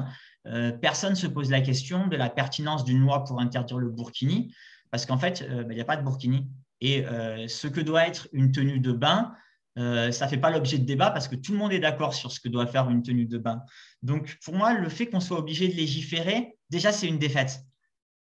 euh, 0.45 0.71
personne 0.71 1.11
ne 1.11 1.15
se 1.15 1.25
pose 1.25 1.49
la 1.49 1.61
question 1.61 2.05
de 2.05 2.15
la 2.15 2.29
pertinence 2.29 2.83
d'une 2.83 2.99
loi 2.99 3.23
pour 3.23 3.41
interdire 3.41 3.79
le 3.79 3.89
burkini 3.89 4.53
parce 4.91 5.07
qu'en 5.07 5.17
fait, 5.17 5.43
bah, 5.49 5.65
il 5.71 5.75
n'y 5.75 5.81
a 5.81 5.85
pas 5.85 5.97
de 5.97 6.03
burkini. 6.03 6.47
Et 6.81 7.03
ce 7.47 7.67
que 7.67 7.81
doit 7.81 8.07
être 8.07 8.27
une 8.33 8.51
tenue 8.51 8.79
de 8.79 8.91
bain, 8.91 9.33
ça 9.75 10.25
ne 10.25 10.29
fait 10.29 10.37
pas 10.37 10.51
l'objet 10.51 10.77
de 10.77 10.85
débat 10.85 11.11
parce 11.11 11.27
que 11.27 11.35
tout 11.35 11.51
le 11.51 11.57
monde 11.57 11.73
est 11.73 11.79
d'accord 11.79 12.13
sur 12.13 12.31
ce 12.31 12.39
que 12.39 12.49
doit 12.49 12.67
faire 12.67 12.89
une 12.89 13.01
tenue 13.01 13.25
de 13.25 13.37
bain. 13.37 13.61
Donc, 14.03 14.37
pour 14.43 14.55
moi, 14.55 14.73
le 14.73 14.89
fait 14.89 15.07
qu'on 15.07 15.19
soit 15.19 15.39
obligé 15.39 15.67
de 15.67 15.73
légiférer, 15.73 16.57
déjà, 16.69 16.91
c'est 16.91 17.07
une 17.07 17.19
défaite. 17.19 17.61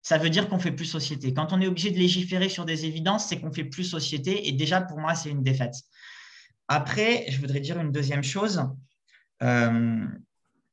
Ça 0.02 0.18
veut 0.18 0.30
dire 0.30 0.49
qu'on 0.49 0.60
fait 0.60 0.74
plus 0.74 0.86
société. 0.86 1.34
Quand 1.34 1.53
on 1.53 1.61
est 1.61 1.68
obligé 1.68 1.90
de 1.90 1.98
légiférer 1.98 2.49
sur 2.49 2.65
des 2.65 2.86
évidences, 2.86 3.28
c'est 3.28 3.40
qu'on 3.40 3.53
fait 3.53 3.64
plus 3.64 3.86
société. 3.86 4.49
Et 4.49 4.52
déjà, 4.52 4.82
pour 4.82 4.99
moi, 4.99 5.15
c'est 5.15 5.30
une 5.30 5.44
défaite. 5.44 5.76
Après, 6.68 7.26
je 7.30 7.40
voudrais 7.40 7.61
dire 7.61 7.80
une 7.80 7.91
deuxième 7.91 8.24
chose. 8.24 8.65
Euh, 9.41 10.06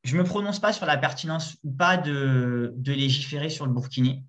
je 0.03 0.17
ne 0.17 0.23
me 0.23 0.25
prononce 0.25 0.59
pas 0.59 0.73
sur 0.73 0.87
la 0.87 0.97
pertinence 0.97 1.57
ou 1.63 1.71
pas 1.71 1.97
de, 1.97 2.75
légiférer 2.87 3.51
sur 3.51 3.67
le 3.67 3.73
burkini. 3.73 4.25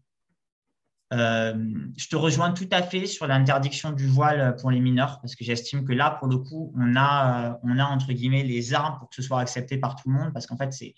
Euh, 1.14 1.54
je 1.98 2.08
te 2.08 2.16
rejoins 2.16 2.52
tout 2.52 2.70
à 2.72 2.82
fait 2.82 3.06
sur 3.06 3.28
l'interdiction 3.28 3.92
du 3.92 4.08
voile 4.08 4.56
pour 4.58 4.72
les 4.72 4.80
mineurs, 4.80 5.20
parce 5.22 5.36
que 5.36 5.44
j'estime 5.44 5.84
que 5.86 5.92
là, 5.92 6.12
pour 6.12 6.28
le 6.28 6.38
coup, 6.38 6.74
on 6.78 6.96
a, 6.96 7.60
on 7.64 7.78
a 7.78 7.84
entre 7.84 8.14
guillemets 8.14 8.44
les 8.44 8.74
armes 8.74 8.98
pour 9.00 9.10
que 9.10 9.16
ce 9.16 9.22
soit 9.22 9.42
accepté 9.42 9.78
par 9.78 9.96
tout 9.96 10.10
le 10.10 10.16
monde, 10.16 10.34
parce 10.34 10.48
qu'en 10.48 10.58
fait, 10.58 10.72
c'est 10.72 10.96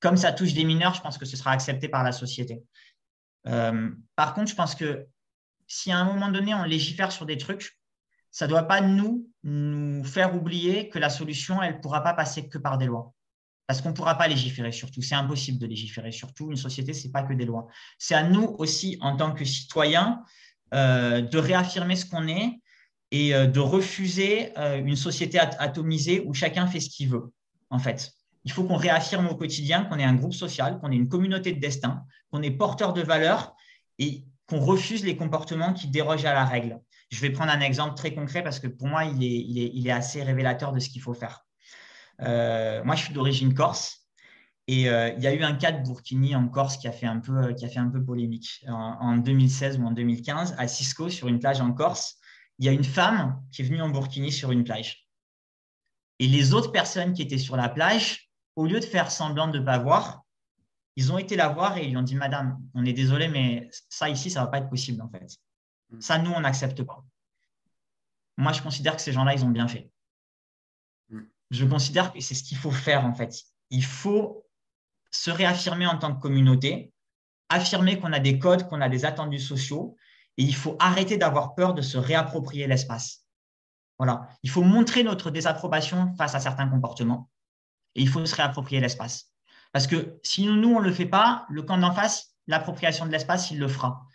comme 0.00 0.16
ça 0.16 0.32
touche 0.32 0.52
des 0.52 0.64
mineurs, 0.64 0.94
je 0.94 1.00
pense 1.00 1.18
que 1.18 1.24
ce 1.24 1.36
sera 1.36 1.50
accepté 1.50 1.88
par 1.88 2.04
la 2.04 2.12
société. 2.12 2.62
Euh, 3.46 3.90
par 4.16 4.34
contre, 4.34 4.50
je 4.50 4.54
pense 4.54 4.74
que 4.74 5.06
si 5.66 5.90
à 5.92 5.98
un 5.98 6.04
moment 6.04 6.28
donné, 6.28 6.54
on 6.54 6.64
légifère 6.64 7.10
sur 7.10 7.26
des 7.26 7.36
trucs, 7.36 7.78
ça 8.30 8.46
ne 8.46 8.50
doit 8.50 8.64
pas 8.64 8.80
nous, 8.80 9.28
nous 9.42 10.04
faire 10.04 10.34
oublier 10.36 10.88
que 10.88 10.98
la 10.98 11.10
solution, 11.10 11.62
elle 11.62 11.76
ne 11.76 11.80
pourra 11.80 12.02
pas 12.02 12.12
passer 12.14 12.48
que 12.48 12.58
par 12.58 12.78
des 12.78 12.86
lois. 12.86 13.14
Parce 13.68 13.82
qu'on 13.82 13.90
ne 13.90 13.94
pourra 13.94 14.16
pas 14.16 14.26
légiférer 14.26 14.72
sur 14.72 14.90
tout. 14.90 15.02
C'est 15.02 15.14
impossible 15.14 15.58
de 15.58 15.66
légiférer 15.66 16.10
sur 16.10 16.32
tout. 16.32 16.50
Une 16.50 16.56
société, 16.56 16.94
ce 16.94 17.06
n'est 17.06 17.12
pas 17.12 17.22
que 17.22 17.34
des 17.34 17.44
lois. 17.44 17.68
C'est 17.98 18.14
à 18.14 18.22
nous 18.22 18.56
aussi, 18.58 18.96
en 19.02 19.14
tant 19.14 19.32
que 19.32 19.44
citoyens, 19.44 20.24
euh, 20.74 21.20
de 21.20 21.38
réaffirmer 21.38 21.94
ce 21.94 22.06
qu'on 22.06 22.28
est 22.28 22.60
et 23.10 23.34
euh, 23.34 23.46
de 23.46 23.60
refuser 23.60 24.58
euh, 24.58 24.78
une 24.82 24.96
société 24.96 25.38
atomisée 25.38 26.22
où 26.26 26.32
chacun 26.32 26.66
fait 26.66 26.80
ce 26.80 26.88
qu'il 26.88 27.10
veut, 27.10 27.30
en 27.68 27.78
fait. 27.78 28.10
Il 28.44 28.52
faut 28.52 28.64
qu'on 28.64 28.76
réaffirme 28.76 29.26
au 29.28 29.34
quotidien 29.34 29.84
qu'on 29.84 29.98
est 29.98 30.04
un 30.04 30.14
groupe 30.14 30.32
social, 30.34 30.78
qu'on 30.80 30.90
est 30.90 30.96
une 30.96 31.08
communauté 31.08 31.52
de 31.52 31.60
destin, 31.60 32.04
qu'on 32.30 32.40
est 32.40 32.50
porteur 32.50 32.94
de 32.94 33.02
valeurs 33.02 33.54
et 33.98 34.24
qu'on 34.46 34.60
refuse 34.60 35.04
les 35.04 35.16
comportements 35.16 35.74
qui 35.74 35.88
dérogent 35.88 36.24
à 36.24 36.32
la 36.32 36.46
règle. 36.46 36.80
Je 37.10 37.20
vais 37.20 37.30
prendre 37.30 37.52
un 37.52 37.60
exemple 37.60 37.96
très 37.96 38.14
concret 38.14 38.42
parce 38.42 38.60
que 38.60 38.66
pour 38.66 38.88
moi, 38.88 39.04
il 39.04 39.86
est, 39.86 39.90
assez 39.90 40.22
révélateur 40.22 40.72
de 40.72 40.78
ce 40.78 40.88
qu'il 40.88 41.02
faut 41.02 41.14
faire. 41.14 41.46
Euh, 42.22 42.82
moi, 42.84 42.94
je 42.94 43.04
suis 43.04 43.14
d'origine 43.14 43.54
corse 43.54 44.08
et 44.66 44.90
euh, 44.90 45.10
il 45.16 45.22
y 45.22 45.26
a 45.26 45.32
eu 45.32 45.42
un 45.42 45.54
cas 45.54 45.72
de 45.72 45.82
Burkini 45.82 46.36
en 46.36 46.46
Corse 46.46 46.76
qui 46.76 46.88
a 46.88 46.92
fait 46.92 47.06
un 47.06 47.20
peu, 47.20 47.54
qui 47.54 47.64
a 47.64 47.68
fait 47.68 47.78
un 47.78 47.88
peu 47.88 48.04
polémique. 48.04 48.62
En, 48.68 49.16
2016 49.16 49.78
ou 49.78 49.86
en 49.86 49.92
2015, 49.92 50.56
à 50.58 50.68
Cisco, 50.68 51.08
sur 51.08 51.26
une 51.28 51.38
plage 51.38 51.62
en 51.62 51.72
Corse, 51.72 52.16
il 52.58 52.66
y 52.66 52.68
a 52.68 52.72
une 52.72 52.84
femme 52.84 53.42
qui 53.50 53.62
est 53.62 53.64
venue 53.64 53.80
en 53.80 53.88
Burkini 53.88 54.30
sur 54.30 54.52
une 54.52 54.64
plage. 54.64 55.08
Et 56.18 56.26
les 56.26 56.52
autres 56.52 56.70
personnes 56.70 57.14
qui 57.14 57.22
étaient 57.22 57.38
sur 57.38 57.56
la 57.56 57.70
plage, 57.70 58.30
au 58.56 58.66
lieu 58.66 58.78
de 58.78 58.84
faire 58.84 59.10
semblant 59.10 59.48
de 59.48 59.58
ne 59.58 59.64
pas 59.64 59.78
voir, 59.78 60.24
ils 60.96 61.12
ont 61.12 61.18
été 61.18 61.34
la 61.34 61.48
voir 61.48 61.78
et 61.78 61.84
ils 61.84 61.90
lui 61.90 61.96
ont 61.96 62.02
dit 62.02 62.16
Madame, 62.16 62.60
on 62.74 62.84
est 62.84 62.92
désolé, 62.92 63.28
mais 63.28 63.70
ça 63.88 64.10
ici, 64.10 64.30
ça 64.30 64.40
ne 64.40 64.44
va 64.46 64.50
pas 64.50 64.58
être 64.58 64.68
possible 64.68 65.00
en 65.00 65.08
fait. 65.08 65.38
Mm. 65.90 66.00
Ça, 66.00 66.18
nous, 66.18 66.32
on 66.32 66.40
n'accepte 66.40 66.82
pas. 66.82 67.04
Moi, 68.36 68.52
je 68.52 68.60
considère 68.60 68.96
que 68.96 69.02
ces 69.02 69.12
gens-là, 69.12 69.32
ils 69.32 69.44
ont 69.44 69.50
bien 69.50 69.68
fait. 69.68 69.90
Je 71.50 71.64
considère 71.64 72.12
que 72.12 72.20
c'est 72.20 72.34
ce 72.34 72.42
qu'il 72.42 72.58
faut 72.58 72.70
faire, 72.70 73.04
en 73.04 73.14
fait. 73.14 73.34
Il 73.70 73.84
faut 73.84 74.46
se 75.10 75.30
réaffirmer 75.30 75.86
en 75.86 75.98
tant 75.98 76.14
que 76.14 76.20
communauté, 76.20 76.92
affirmer 77.48 77.98
qu'on 77.98 78.12
a 78.12 78.20
des 78.20 78.38
codes, 78.38 78.68
qu'on 78.68 78.80
a 78.80 78.88
des 78.88 79.04
attendus 79.04 79.40
sociaux, 79.40 79.96
et 80.36 80.42
il 80.42 80.54
faut 80.54 80.76
arrêter 80.78 81.16
d'avoir 81.16 81.54
peur 81.54 81.74
de 81.74 81.82
se 81.82 81.96
réapproprier 81.98 82.66
l'espace. 82.66 83.24
Voilà. 83.98 84.28
Il 84.42 84.50
faut 84.50 84.62
montrer 84.62 85.02
notre 85.02 85.30
désapprobation 85.30 86.14
face 86.16 86.34
à 86.34 86.40
certains 86.40 86.68
comportements, 86.68 87.30
et 87.94 88.02
il 88.02 88.08
faut 88.08 88.24
se 88.24 88.34
réapproprier 88.34 88.80
l'espace. 88.80 89.32
Parce 89.72 89.86
que 89.86 90.18
si 90.22 90.46
nous, 90.46 90.74
on 90.74 90.80
ne 90.80 90.84
le 90.84 90.92
fait 90.92 91.06
pas, 91.06 91.46
le 91.50 91.62
camp 91.62 91.78
d'en 91.78 91.92
face, 91.92 92.34
l'appropriation 92.46 93.06
de 93.06 93.10
l'espace, 93.10 93.50
il 93.50 93.58
le 93.58 93.68
fera. 93.68 94.06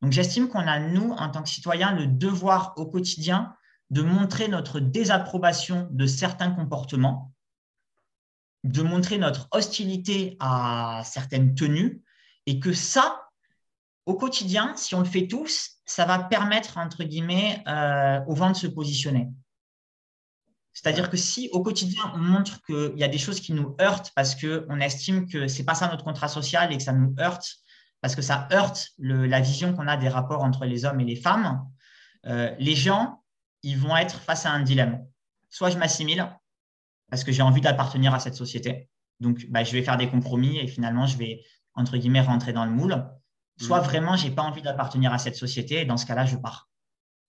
Donc 0.00 0.12
j'estime 0.12 0.48
qu'on 0.48 0.66
a, 0.66 0.80
nous, 0.80 1.12
en 1.12 1.30
tant 1.30 1.42
que 1.42 1.48
citoyens, 1.48 1.92
le 1.92 2.06
devoir 2.06 2.74
au 2.76 2.86
quotidien 2.86 3.54
de 3.92 4.00
montrer 4.02 4.48
notre 4.48 4.80
désapprobation 4.80 5.86
de 5.90 6.06
certains 6.06 6.50
comportements, 6.50 7.32
de 8.64 8.82
montrer 8.82 9.18
notre 9.18 9.48
hostilité 9.52 10.36
à 10.40 11.02
certaines 11.04 11.54
tenues, 11.54 12.02
et 12.46 12.58
que 12.58 12.72
ça, 12.72 13.28
au 14.06 14.14
quotidien, 14.14 14.74
si 14.76 14.94
on 14.94 15.00
le 15.00 15.04
fait 15.04 15.28
tous, 15.28 15.72
ça 15.84 16.06
va 16.06 16.18
permettre, 16.18 16.78
entre 16.78 17.04
guillemets, 17.04 17.62
euh, 17.68 18.20
aux 18.26 18.34
de 18.34 18.54
se 18.54 18.66
positionner. 18.66 19.28
C'est-à-dire 20.72 21.10
que 21.10 21.18
si 21.18 21.50
au 21.52 21.62
quotidien, 21.62 22.02
on 22.14 22.18
montre 22.18 22.62
qu'il 22.62 22.98
y 22.98 23.04
a 23.04 23.08
des 23.08 23.18
choses 23.18 23.40
qui 23.40 23.52
nous 23.52 23.76
heurtent 23.78 24.10
parce 24.16 24.34
qu'on 24.34 24.80
estime 24.80 25.28
que 25.28 25.48
ce 25.48 25.58
n'est 25.58 25.64
pas 25.66 25.74
ça 25.74 25.88
notre 25.88 26.02
contrat 26.02 26.28
social 26.28 26.72
et 26.72 26.78
que 26.78 26.82
ça 26.82 26.94
nous 26.94 27.14
heurte 27.20 27.46
parce 28.00 28.16
que 28.16 28.22
ça 28.22 28.48
heurte 28.52 28.88
la 28.98 29.40
vision 29.40 29.74
qu'on 29.74 29.86
a 29.86 29.98
des 29.98 30.08
rapports 30.08 30.42
entre 30.42 30.64
les 30.64 30.86
hommes 30.86 31.00
et 31.00 31.04
les 31.04 31.14
femmes, 31.14 31.62
euh, 32.26 32.52
les 32.58 32.74
gens, 32.74 33.21
ils 33.62 33.78
vont 33.78 33.96
être 33.96 34.20
face 34.20 34.46
à 34.46 34.50
un 34.50 34.60
dilemme. 34.60 35.06
Soit 35.48 35.70
je 35.70 35.78
m'assimile, 35.78 36.28
parce 37.10 37.24
que 37.24 37.32
j'ai 37.32 37.42
envie 37.42 37.60
d'appartenir 37.60 38.14
à 38.14 38.18
cette 38.18 38.34
société. 38.34 38.88
Donc, 39.20 39.46
bah, 39.50 39.64
je 39.64 39.72
vais 39.72 39.82
faire 39.82 39.96
des 39.96 40.08
compromis 40.08 40.58
et 40.58 40.66
finalement, 40.66 41.06
je 41.06 41.16
vais, 41.16 41.42
entre 41.74 41.96
guillemets, 41.96 42.22
rentrer 42.22 42.52
dans 42.52 42.64
le 42.64 42.70
moule. 42.70 43.06
Soit 43.60 43.80
mmh. 43.80 43.84
vraiment, 43.84 44.16
je 44.16 44.26
n'ai 44.26 44.34
pas 44.34 44.42
envie 44.42 44.62
d'appartenir 44.62 45.12
à 45.12 45.18
cette 45.18 45.36
société 45.36 45.82
et 45.82 45.84
dans 45.84 45.96
ce 45.96 46.06
cas-là, 46.06 46.24
je 46.26 46.36
pars. 46.36 46.68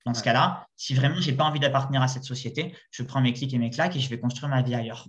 Dans 0.06 0.14
ce 0.14 0.24
cas-là, 0.24 0.68
si 0.76 0.94
vraiment 0.94 1.20
je 1.22 1.30
n'ai 1.30 1.38
pas 1.38 1.44
envie 1.44 1.60
d'appartenir 1.60 2.02
à 2.02 2.08
cette 2.08 2.24
société, 2.24 2.76
je 2.92 3.04
prends 3.04 3.22
mes 3.22 3.34
clics 3.34 3.54
et 3.54 3.58
mes 3.58 3.70
claques 3.70 3.96
et 3.96 4.00
je 4.00 4.10
vais 4.10 4.20
construire 4.20 4.50
ma 4.50 4.62
vie 4.62 4.76
ailleurs. 4.76 5.08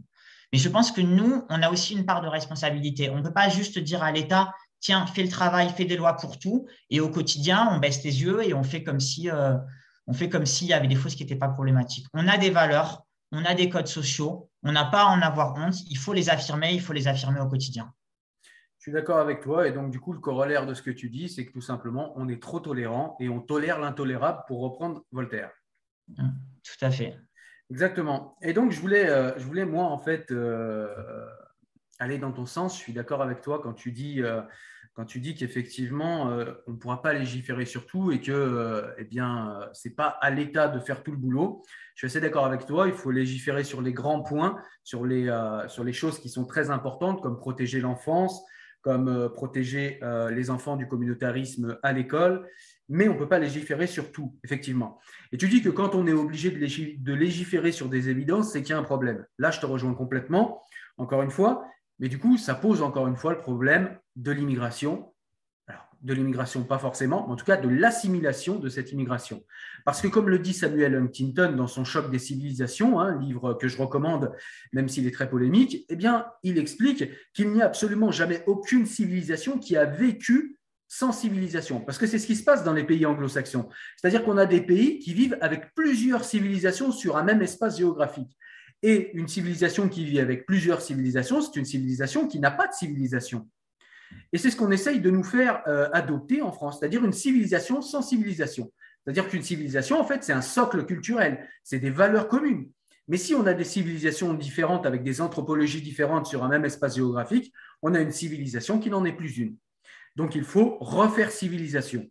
Mais 0.52 0.58
je 0.58 0.68
pense 0.68 0.92
que 0.92 1.00
nous, 1.00 1.44
on 1.48 1.62
a 1.62 1.70
aussi 1.70 1.94
une 1.94 2.06
part 2.06 2.20
de 2.20 2.28
responsabilité. 2.28 3.10
On 3.10 3.16
ne 3.16 3.22
peut 3.22 3.32
pas 3.32 3.48
juste 3.48 3.78
dire 3.78 4.02
à 4.02 4.12
l'État, 4.12 4.52
tiens, 4.80 5.06
fais 5.06 5.22
le 5.22 5.28
travail, 5.28 5.68
fais 5.70 5.84
des 5.84 5.96
lois 5.96 6.16
pour 6.16 6.38
tout, 6.38 6.66
et 6.90 7.00
au 7.00 7.08
quotidien, 7.08 7.68
on 7.72 7.78
baisse 7.78 8.04
les 8.04 8.22
yeux 8.22 8.46
et 8.46 8.54
on 8.54 8.62
fait 8.62 8.84
comme 8.84 9.00
si 9.00 9.30
euh, 9.30 9.56
on 10.06 10.12
fait 10.12 10.28
comme 10.28 10.46
s'il 10.46 10.68
y 10.68 10.72
avait 10.72 10.88
des 10.88 10.96
choses 10.96 11.14
qui 11.14 11.22
n'étaient 11.22 11.36
pas 11.36 11.48
problématiques. 11.48 12.06
On 12.12 12.28
a 12.28 12.38
des 12.38 12.50
valeurs, 12.50 13.04
on 13.32 13.44
a 13.44 13.54
des 13.54 13.68
codes 13.68 13.86
sociaux, 13.86 14.50
on 14.62 14.72
n'a 14.72 14.84
pas 14.84 15.02
à 15.02 15.06
en 15.06 15.20
avoir 15.22 15.54
honte, 15.56 15.80
il 15.88 15.98
faut 15.98 16.12
les 16.12 16.30
affirmer, 16.30 16.72
il 16.72 16.80
faut 16.80 16.92
les 16.92 17.08
affirmer 17.08 17.40
au 17.40 17.48
quotidien. 17.48 17.92
Je 18.78 18.90
suis 18.90 18.92
d'accord 18.92 19.18
avec 19.18 19.40
toi, 19.40 19.66
et 19.66 19.72
donc 19.72 19.90
du 19.90 19.98
coup, 19.98 20.12
le 20.12 20.20
corollaire 20.20 20.66
de 20.66 20.74
ce 20.74 20.82
que 20.82 20.90
tu 20.90 21.08
dis, 21.08 21.28
c'est 21.28 21.46
que 21.46 21.52
tout 21.52 21.62
simplement, 21.62 22.12
on 22.16 22.28
est 22.28 22.42
trop 22.42 22.60
tolérant 22.60 23.16
et 23.18 23.30
on 23.30 23.40
tolère 23.40 23.78
l'intolérable, 23.80 24.42
pour 24.46 24.60
reprendre 24.60 25.02
Voltaire. 25.10 25.50
Mmh, 26.08 26.28
tout 26.62 26.84
à 26.84 26.90
fait. 26.90 27.18
Exactement. 27.70 28.36
Et 28.42 28.52
donc, 28.52 28.72
je 28.72 28.80
voulais, 28.80 29.08
euh, 29.08 29.32
je 29.38 29.44
voulais 29.44 29.64
moi, 29.64 29.84
en 29.86 29.96
fait, 29.96 30.30
euh, 30.30 31.26
aller 31.98 32.18
dans 32.18 32.30
ton 32.30 32.44
sens. 32.44 32.76
Je 32.76 32.80
suis 32.80 32.92
d'accord 32.92 33.22
avec 33.22 33.40
toi 33.40 33.60
quand 33.62 33.72
tu 33.72 33.90
dis 33.90 34.20
quand 34.94 35.04
tu 35.04 35.18
dis 35.18 35.34
qu'effectivement, 35.34 36.30
euh, 36.30 36.52
on 36.68 36.72
ne 36.72 36.76
pourra 36.76 37.02
pas 37.02 37.12
légiférer 37.12 37.66
sur 37.66 37.84
tout 37.86 38.12
et 38.12 38.20
que 38.20 38.30
euh, 38.30 38.92
eh 38.96 39.08
euh, 39.20 39.66
ce 39.72 39.88
n'est 39.88 39.94
pas 39.94 40.06
à 40.20 40.30
l'État 40.30 40.68
de 40.68 40.78
faire 40.78 41.02
tout 41.02 41.10
le 41.10 41.16
boulot. 41.16 41.64
Je 41.94 42.06
suis 42.06 42.06
assez 42.06 42.20
d'accord 42.20 42.46
avec 42.46 42.64
toi, 42.64 42.86
il 42.86 42.94
faut 42.94 43.10
légiférer 43.10 43.64
sur 43.64 43.82
les 43.82 43.92
grands 43.92 44.22
points, 44.22 44.56
sur 44.84 45.04
les, 45.04 45.26
sur 45.68 45.84
les 45.84 45.92
choses 45.92 46.18
qui 46.18 46.28
sont 46.28 46.44
très 46.44 46.70
importantes, 46.70 47.22
comme 47.22 47.38
protéger 47.38 47.80
l'enfance, 47.80 48.42
comme 48.82 49.30
protéger 49.32 50.00
les 50.32 50.50
enfants 50.50 50.74
du 50.74 50.88
communautarisme 50.88 51.78
à 51.84 51.92
l'école, 51.92 52.48
mais 52.88 53.08
on 53.08 53.14
ne 53.14 53.18
peut 53.18 53.28
pas 53.28 53.38
légiférer 53.38 53.86
sur 53.86 54.10
tout, 54.10 54.36
effectivement. 54.42 54.98
Et 55.30 55.36
tu 55.36 55.46
dis 55.48 55.62
que 55.62 55.68
quand 55.68 55.94
on 55.94 56.08
est 56.08 56.12
obligé 56.12 56.50
de 56.50 57.14
légiférer 57.14 57.70
sur 57.70 57.88
des 57.88 58.08
évidences, 58.08 58.50
c'est 58.50 58.62
qu'il 58.62 58.70
y 58.70 58.76
a 58.76 58.78
un 58.78 58.82
problème. 58.82 59.24
Là, 59.38 59.52
je 59.52 59.60
te 59.60 59.66
rejoins 59.66 59.94
complètement, 59.94 60.62
encore 60.96 61.22
une 61.22 61.30
fois, 61.30 61.64
mais 62.04 62.10
du 62.10 62.18
coup, 62.18 62.36
ça 62.36 62.54
pose 62.54 62.82
encore 62.82 63.06
une 63.06 63.16
fois 63.16 63.32
le 63.32 63.38
problème 63.38 63.96
de 64.14 64.30
l'immigration. 64.30 65.14
Alors, 65.66 65.88
de 66.02 66.12
l'immigration, 66.12 66.62
pas 66.62 66.76
forcément, 66.76 67.24
mais 67.26 67.32
en 67.32 67.36
tout 67.36 67.46
cas 67.46 67.56
de 67.56 67.66
l'assimilation 67.66 68.58
de 68.58 68.68
cette 68.68 68.92
immigration. 68.92 69.42
Parce 69.86 70.02
que, 70.02 70.08
comme 70.08 70.28
le 70.28 70.38
dit 70.38 70.52
Samuel 70.52 70.96
Huntington 70.96 71.54
dans 71.56 71.66
son 71.66 71.82
Choc 71.82 72.10
des 72.10 72.18
civilisations, 72.18 73.00
un 73.00 73.06
hein, 73.06 73.18
livre 73.22 73.54
que 73.54 73.68
je 73.68 73.78
recommande, 73.78 74.32
même 74.74 74.86
s'il 74.86 75.06
est 75.06 75.12
très 75.12 75.30
polémique, 75.30 75.86
eh 75.88 75.96
bien, 75.96 76.26
il 76.42 76.58
explique 76.58 77.04
qu'il 77.32 77.50
n'y 77.50 77.62
a 77.62 77.64
absolument 77.64 78.10
jamais 78.10 78.44
aucune 78.46 78.84
civilisation 78.84 79.58
qui 79.58 79.74
a 79.74 79.86
vécu 79.86 80.58
sans 80.86 81.10
civilisation, 81.10 81.80
parce 81.80 81.96
que 81.96 82.06
c'est 82.06 82.18
ce 82.18 82.26
qui 82.26 82.36
se 82.36 82.44
passe 82.44 82.64
dans 82.64 82.74
les 82.74 82.84
pays 82.84 83.06
anglo-saxons. 83.06 83.70
C'est-à-dire 83.96 84.26
qu'on 84.26 84.36
a 84.36 84.44
des 84.44 84.60
pays 84.60 84.98
qui 84.98 85.14
vivent 85.14 85.38
avec 85.40 85.74
plusieurs 85.74 86.22
civilisations 86.22 86.92
sur 86.92 87.16
un 87.16 87.22
même 87.22 87.40
espace 87.40 87.78
géographique. 87.78 88.36
Et 88.86 89.16
une 89.16 89.28
civilisation 89.28 89.88
qui 89.88 90.04
vit 90.04 90.20
avec 90.20 90.44
plusieurs 90.44 90.82
civilisations, 90.82 91.40
c'est 91.40 91.56
une 91.56 91.64
civilisation 91.64 92.28
qui 92.28 92.38
n'a 92.38 92.50
pas 92.50 92.66
de 92.66 92.74
civilisation. 92.74 93.48
Et 94.30 94.36
c'est 94.36 94.50
ce 94.50 94.56
qu'on 94.56 94.70
essaye 94.70 95.00
de 95.00 95.08
nous 95.08 95.24
faire 95.24 95.62
euh, 95.66 95.88
adopter 95.94 96.42
en 96.42 96.52
France, 96.52 96.78
c'est-à-dire 96.78 97.02
une 97.02 97.14
civilisation 97.14 97.80
sans 97.80 98.02
civilisation. 98.02 98.70
C'est-à-dire 99.02 99.26
qu'une 99.26 99.42
civilisation, 99.42 99.98
en 99.98 100.04
fait, 100.04 100.22
c'est 100.22 100.34
un 100.34 100.42
socle 100.42 100.84
culturel, 100.84 101.48
c'est 101.62 101.78
des 101.78 101.88
valeurs 101.88 102.28
communes. 102.28 102.68
Mais 103.08 103.16
si 103.16 103.34
on 103.34 103.46
a 103.46 103.54
des 103.54 103.64
civilisations 103.64 104.34
différentes 104.34 104.84
avec 104.84 105.02
des 105.02 105.22
anthropologies 105.22 105.80
différentes 105.80 106.26
sur 106.26 106.44
un 106.44 106.48
même 106.48 106.66
espace 106.66 106.96
géographique, 106.96 107.54
on 107.80 107.94
a 107.94 108.00
une 108.00 108.12
civilisation 108.12 108.78
qui 108.78 108.90
n'en 108.90 109.06
est 109.06 109.16
plus 109.16 109.38
une. 109.38 109.56
Donc 110.14 110.34
il 110.34 110.44
faut 110.44 110.76
refaire 110.82 111.30
civilisation. 111.30 112.06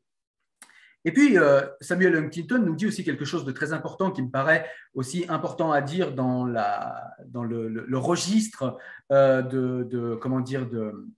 Et 1.05 1.11
puis, 1.11 1.37
euh, 1.37 1.61
Samuel 1.81 2.15
Huntington 2.15 2.59
nous 2.59 2.75
dit 2.75 2.87
aussi 2.87 3.03
quelque 3.03 3.25
chose 3.25 3.45
de 3.45 3.51
très 3.51 3.73
important 3.73 4.11
qui 4.11 4.21
me 4.21 4.29
paraît 4.29 4.65
aussi 4.93 5.25
important 5.27 5.71
à 5.71 5.81
dire 5.81 6.13
dans, 6.13 6.45
le, 6.45 7.97
registre 7.97 8.77
euh, 9.11 9.41
de, 9.41 10.15
comment 10.21 10.39
dire, 10.39 10.67
de, 10.69 11.11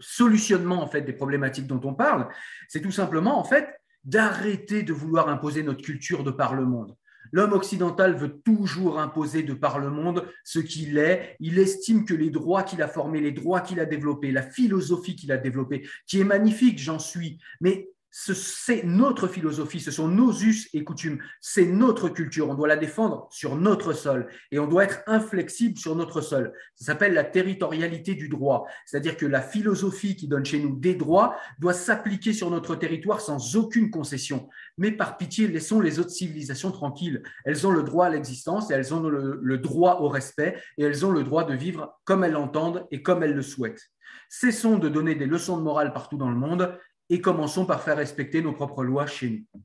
solutionnement 0.00 0.82
en 0.82 0.86
fait, 0.86 1.02
des 1.02 1.12
problématiques 1.12 1.66
dont 1.66 1.80
on 1.84 1.94
parle. 1.94 2.28
C'est 2.68 2.80
tout 2.80 2.92
simplement 2.92 3.38
en 3.38 3.44
fait 3.44 3.68
d'arrêter 4.04 4.82
de 4.82 4.94
vouloir 4.94 5.28
imposer 5.28 5.62
notre 5.62 5.82
culture 5.82 6.24
de 6.24 6.30
par 6.30 6.54
le 6.54 6.64
monde. 6.64 6.96
L'homme 7.32 7.52
occidental 7.52 8.14
veut 8.14 8.40
toujours 8.44 8.98
imposer 9.00 9.42
de 9.42 9.54
par 9.54 9.78
le 9.78 9.90
monde 9.90 10.26
ce 10.44 10.58
qu'il 10.58 10.98
est. 10.98 11.36
Il 11.40 11.58
estime 11.58 12.04
que 12.04 12.14
les 12.14 12.30
droits 12.30 12.62
qu'il 12.62 12.82
a 12.82 12.88
formés, 12.88 13.20
les 13.20 13.32
droits 13.32 13.60
qu'il 13.60 13.80
a 13.80 13.86
développés, 13.86 14.32
la 14.32 14.42
philosophie 14.42 15.16
qu'il 15.16 15.32
a 15.32 15.36
développée, 15.36 15.86
qui 16.06 16.20
est 16.20 16.24
magnifique, 16.24 16.78
j'en 16.78 16.98
suis, 16.98 17.38
mais 17.60 17.88
c'est 18.10 18.82
notre 18.84 19.28
philosophie, 19.28 19.78
ce 19.78 19.92
sont 19.92 20.08
nos 20.08 20.32
us 20.32 20.68
et 20.74 20.82
coutumes, 20.82 21.20
c'est 21.40 21.66
notre 21.66 22.08
culture. 22.08 22.48
On 22.48 22.54
doit 22.54 22.66
la 22.66 22.76
défendre 22.76 23.28
sur 23.30 23.54
notre 23.54 23.92
sol 23.92 24.28
et 24.50 24.58
on 24.58 24.66
doit 24.66 24.84
être 24.84 25.02
inflexible 25.06 25.78
sur 25.78 25.94
notre 25.94 26.20
sol. 26.20 26.52
Ça 26.74 26.86
s'appelle 26.86 27.14
la 27.14 27.22
territorialité 27.22 28.14
du 28.16 28.28
droit, 28.28 28.66
c'est-à-dire 28.84 29.16
que 29.16 29.26
la 29.26 29.40
philosophie 29.40 30.16
qui 30.16 30.26
donne 30.26 30.44
chez 30.44 30.58
nous 30.58 30.74
des 30.74 30.94
droits 30.94 31.36
doit 31.60 31.72
s'appliquer 31.72 32.32
sur 32.32 32.50
notre 32.50 32.74
territoire 32.74 33.20
sans 33.20 33.56
aucune 33.56 33.90
concession. 33.90 34.48
Mais 34.76 34.90
par 34.90 35.16
pitié, 35.16 35.46
laissons 35.46 35.80
les 35.80 36.00
autres 36.00 36.10
civilisations 36.10 36.72
tranquilles. 36.72 37.22
Elles 37.44 37.66
ont 37.66 37.70
le 37.70 37.84
droit 37.84 38.06
à 38.06 38.10
l'existence 38.10 38.70
et 38.70 38.74
elles 38.74 38.92
ont 38.92 39.00
le, 39.00 39.38
le 39.40 39.58
droit 39.58 40.00
au 40.00 40.08
respect 40.08 40.60
et 40.78 40.82
elles 40.82 41.06
ont 41.06 41.12
le 41.12 41.22
droit 41.22 41.44
de 41.44 41.54
vivre 41.54 41.96
comme 42.04 42.24
elles 42.24 42.32
l'entendent 42.32 42.86
et 42.90 43.02
comme 43.02 43.22
elles 43.22 43.34
le 43.34 43.42
souhaitent. 43.42 43.90
Cessons 44.28 44.78
de 44.78 44.88
donner 44.88 45.16
des 45.16 45.26
leçons 45.26 45.56
de 45.56 45.62
morale 45.62 45.92
partout 45.92 46.16
dans 46.16 46.30
le 46.30 46.36
monde 46.36 46.78
et 47.10 47.20
commençons 47.20 47.66
par 47.66 47.82
faire 47.82 47.96
respecter 47.96 48.40
nos 48.40 48.52
propres 48.52 48.84
lois 48.84 49.06
chez 49.06 49.44
nous. 49.52 49.60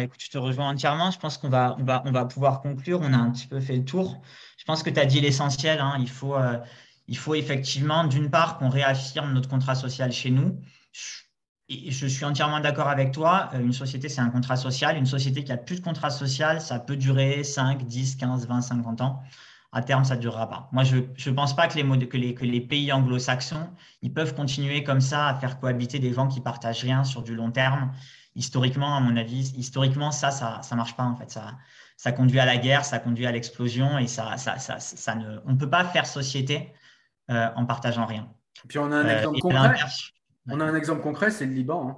écoute, 0.00 0.20
je 0.20 0.28
te 0.28 0.36
rejoins 0.36 0.70
entièrement. 0.70 1.12
Je 1.12 1.18
pense 1.18 1.38
qu'on 1.38 1.48
va, 1.48 1.76
on 1.78 1.84
va, 1.84 2.02
on 2.04 2.10
va 2.10 2.24
pouvoir 2.24 2.60
conclure. 2.60 3.00
On 3.00 3.12
a 3.12 3.16
un 3.16 3.30
petit 3.30 3.46
peu 3.46 3.60
fait 3.60 3.76
le 3.76 3.84
tour. 3.84 4.20
Je 4.58 4.64
pense 4.64 4.82
que 4.82 4.90
tu 4.90 4.98
as 4.98 5.06
dit 5.06 5.20
l'essentiel. 5.20 5.78
Hein. 5.78 5.94
Il, 6.00 6.10
faut, 6.10 6.34
euh, 6.34 6.58
il 7.06 7.16
faut 7.16 7.36
effectivement, 7.36 8.04
d'une 8.04 8.30
part, 8.30 8.58
qu'on 8.58 8.68
réaffirme 8.68 9.32
notre 9.32 9.48
contrat 9.48 9.76
social 9.76 10.10
chez 10.10 10.30
nous. 10.30 10.60
Et 11.68 11.92
je 11.92 12.06
suis 12.06 12.24
entièrement 12.24 12.58
d'accord 12.58 12.88
avec 12.88 13.12
toi. 13.12 13.50
Euh, 13.54 13.60
une 13.60 13.72
société, 13.72 14.08
c'est 14.08 14.20
un 14.20 14.30
contrat 14.30 14.56
social. 14.56 14.96
Une 14.96 15.06
société 15.06 15.44
qui 15.44 15.52
a 15.52 15.56
plus 15.56 15.76
de 15.76 15.84
contrat 15.84 16.10
social, 16.10 16.60
ça 16.60 16.80
peut 16.80 16.96
durer 16.96 17.44
5, 17.44 17.86
10, 17.86 18.16
15, 18.16 18.48
20, 18.48 18.60
50 18.60 19.00
ans 19.02 19.22
à 19.74 19.82
terme, 19.82 20.04
ça 20.04 20.14
ne 20.14 20.20
durera 20.20 20.48
pas. 20.48 20.68
Moi, 20.72 20.84
je 20.84 20.96
ne 20.98 21.34
pense 21.34 21.54
pas 21.54 21.66
que 21.66 21.76
les, 21.76 22.08
que 22.08 22.16
les, 22.16 22.34
que 22.34 22.44
les 22.44 22.60
pays 22.60 22.92
anglo-saxons, 22.92 23.68
ils 24.02 24.12
peuvent 24.12 24.34
continuer 24.34 24.84
comme 24.84 25.00
ça 25.00 25.28
à 25.28 25.34
faire 25.34 25.58
cohabiter 25.58 25.98
des 25.98 26.12
gens 26.12 26.28
qui 26.28 26.40
partagent 26.40 26.82
rien 26.82 27.02
sur 27.02 27.22
du 27.22 27.34
long 27.34 27.50
terme. 27.50 27.92
Historiquement, 28.36 28.96
à 28.96 29.00
mon 29.00 29.16
avis, 29.16 29.52
historiquement, 29.56 30.12
ça, 30.12 30.30
ça 30.30 30.60
ne 30.70 30.76
marche 30.76 30.96
pas 30.96 31.02
en 31.02 31.16
fait. 31.16 31.30
Ça, 31.30 31.56
ça 31.96 32.12
conduit 32.12 32.38
à 32.38 32.44
la 32.44 32.56
guerre, 32.56 32.84
ça 32.84 33.00
conduit 33.00 33.26
à 33.26 33.32
l'explosion 33.32 33.98
et 33.98 34.06
ça, 34.06 34.36
ça, 34.36 34.58
ça, 34.58 34.78
ça, 34.78 35.14
ne, 35.16 35.38
on 35.44 35.52
ne 35.52 35.56
peut 35.56 35.70
pas 35.70 35.84
faire 35.84 36.06
société 36.06 36.72
euh, 37.30 37.48
en 37.56 37.66
partageant 37.66 38.06
rien. 38.06 38.28
Et 38.64 38.68
puis 38.68 38.78
on 38.78 38.92
a 38.92 38.96
un 38.96 39.06
euh, 39.06 39.16
exemple 39.18 39.40
concret. 39.40 39.80
On 40.48 40.60
a 40.60 40.64
un 40.64 40.74
exemple 40.74 41.02
concret, 41.02 41.30
c'est 41.30 41.46
le 41.46 41.52
Liban. 41.52 41.88
Hein. 41.88 41.96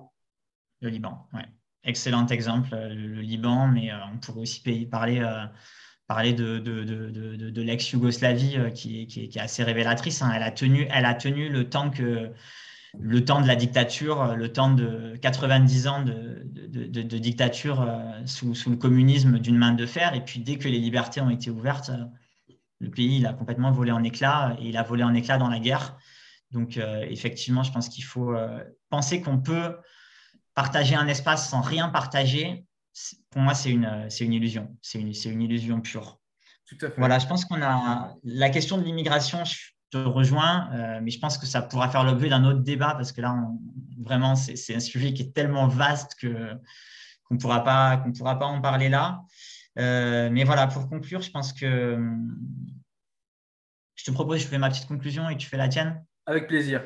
Le 0.81 0.89
Liban, 0.89 1.29
oui. 1.35 1.43
Excellent 1.85 2.27
exemple, 2.27 2.71
le, 2.73 3.21
Liban, 3.21 3.69
mais 3.69 3.93
euh, 3.93 3.97
on 4.13 4.19
pourrait 4.19 4.41
aussi 4.41 4.87
parler 4.91 5.21
parler 6.07 6.33
de, 6.33 6.59
de, 6.59 6.85
de, 6.85 7.51
de 7.51 7.63
l'ex-Yougoslavie 7.63 8.57
euh, 8.57 8.71
qui, 8.71 9.07
qui, 9.07 9.25
est 9.25 9.37
assez 9.39 9.65
révélatrice. 9.65 10.23
Hein. 10.23 10.33
Elle, 10.35 10.43
a 10.43 10.51
tenu, 10.51 10.87
elle 10.91 11.05
a 11.05 11.15
tenu 11.15 11.49
le 11.49 11.69
temps 11.69 11.91
que 11.91 12.31
le 12.99 13.25
temps 13.25 13.43
de 13.43 13.47
la 13.47 13.57
dictature, 13.57 14.37
le 14.37 14.53
temps 14.53 14.71
de 14.71 15.17
90 15.21 15.87
ans 15.89 16.03
de, 16.03 17.19
dictature 17.19 17.83
euh, 17.83 18.25
sous, 18.25 18.55
sous, 18.55 18.71
le 18.71 18.77
communisme 18.77 19.39
d'une 19.39 19.59
main 19.59 19.73
de 19.73 19.85
fer. 19.85 20.15
Et 20.15 20.25
puis 20.25 20.41
dès 20.41 20.57
que 20.57 20.69
les 20.69 20.79
libertés 20.79 21.21
ont 21.21 21.29
été 21.29 21.51
ouvertes, 21.51 21.91
euh, 21.91 22.05
le 22.79 22.91
pays 22.91 23.19
il 23.19 23.27
a 23.27 23.33
complètement 23.33 23.73
volé 23.73 23.91
en 23.91 24.03
éclats 24.03 24.57
et 24.61 24.69
il 24.69 24.77
a 24.77 24.83
volé 24.83 25.03
en 25.03 25.15
éclats 25.15 25.39
dans 25.39 25.49
la 25.49 25.59
guerre. 25.59 25.99
Donc 26.53 26.79
effectivement, 27.09 27.65
je 27.65 27.73
pense 27.73 27.89
qu'il 27.89 28.05
faut 28.05 28.33
penser 28.89 29.21
qu'on 29.21 29.39
peut 29.39 29.77
partager 30.55 30.95
un 30.95 31.09
espace 31.09 31.51
sans 31.51 31.61
rien 31.61 31.89
partager 31.89 32.67
pour 33.31 33.43
moi, 33.43 33.55
c'est 33.55 33.71
une, 33.71 34.09
une 34.21 34.33
illusion. 34.33 34.77
C'est 34.83 35.01
une, 35.01 35.13
une 35.25 35.43
illusion 35.43 35.81
pure. 35.81 36.19
Tout 36.67 36.77
à 36.83 36.91
fait. 36.91 36.99
Voilà, 36.99 37.19
je 37.19 37.27
pense 37.27 37.45
qu'on 37.45 37.63
a 37.63 38.15
la 38.25 38.51
question 38.51 38.79
de 38.79 38.85
l'immigration. 38.85 39.45
Je 39.45 39.71
te 39.91 39.99
rejoins, 39.99 40.71
euh, 40.73 41.01
mais 41.03 41.11
je 41.11 41.21
pense 41.21 41.39
que 41.39 41.47
ça 41.47 41.63
pourra 41.63 41.89
faire 41.89 42.03
l'objet 42.03 42.29
d'un 42.29 42.45
autre 42.45 42.61
débat 42.61 42.95
parce 42.95 43.13
que 43.13 43.21
là, 43.21 43.37
vraiment, 44.01 44.35
c'est 44.35 44.75
un 44.75 44.81
sujet 44.81 45.15
qui 45.15 45.23
est 45.23 45.33
tellement 45.33 45.69
vaste 45.69 46.17
que 46.21 46.53
qu'on 47.25 47.35
ne 47.35 47.41
pourra 47.41 47.65
pas 47.65 47.97
qu'on 47.99 48.13
pourra 48.13 48.39
pas 48.39 48.47
en 48.47 48.61
parler 48.61 48.89
là. 48.89 49.21
Euh, 49.79 50.29
mais 50.31 50.45
voilà, 50.45 50.67
pour 50.67 50.89
conclure, 50.89 51.21
je 51.21 51.31
pense 51.31 51.53
que 51.53 51.99
je 53.95 54.05
te 54.05 54.11
propose, 54.11 54.41
je 54.41 54.47
fais 54.47 54.59
ma 54.59 54.71
petite 54.71 54.87
conclusion 54.87 55.29
et 55.29 55.37
tu 55.37 55.49
fais 55.49 55.57
la 55.57 55.69
tienne. 55.69 56.05
Avec 56.27 56.49
plaisir. 56.49 56.83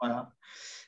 Voilà. 0.00 0.32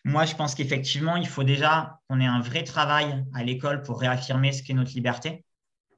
Moi, 0.05 0.25
je 0.25 0.35
pense 0.35 0.55
qu'effectivement, 0.55 1.17
il 1.17 1.27
faut 1.27 1.45
déjà 1.45 2.01
qu'on 2.09 2.21
ait 2.21 2.27
un 2.27 2.41
vrai 2.41 2.65
travail 2.65 3.25
à 3.35 3.45
l'école 3.45 3.83
pour 3.83 4.01
réaffirmer 4.01 4.53
ce 4.53 4.63
qu'est 4.63 4.73
notre 4.73 4.93
liberté, 4.93 5.45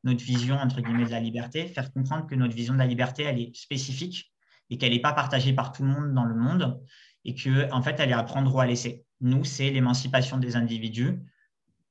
notre 0.02 0.24
vision, 0.24 0.56
entre 0.56 0.80
guillemets, 0.80 1.04
de 1.04 1.10
la 1.10 1.20
liberté, 1.20 1.66
faire 1.66 1.92
comprendre 1.92 2.26
que 2.26 2.34
notre 2.34 2.54
vision 2.54 2.74
de 2.74 2.78
la 2.78 2.86
liberté, 2.86 3.22
elle 3.22 3.38
est 3.38 3.54
spécifique 3.56 4.32
et 4.70 4.78
qu'elle 4.78 4.92
n'est 4.92 5.00
pas 5.00 5.12
partagée 5.12 5.52
par 5.52 5.72
tout 5.72 5.84
le 5.84 5.88
monde 5.88 6.14
dans 6.14 6.24
le 6.24 6.34
monde 6.34 6.82
et 7.24 7.34
qu'en 7.34 7.78
en 7.78 7.82
fait, 7.82 8.00
elle 8.00 8.10
est 8.10 8.14
à 8.14 8.22
prendre 8.24 8.52
ou 8.52 8.58
à 8.58 8.66
laisser. 8.66 9.04
Nous, 9.20 9.44
c'est 9.44 9.70
l'émancipation 9.70 10.38
des 10.38 10.56
individus 10.56 11.20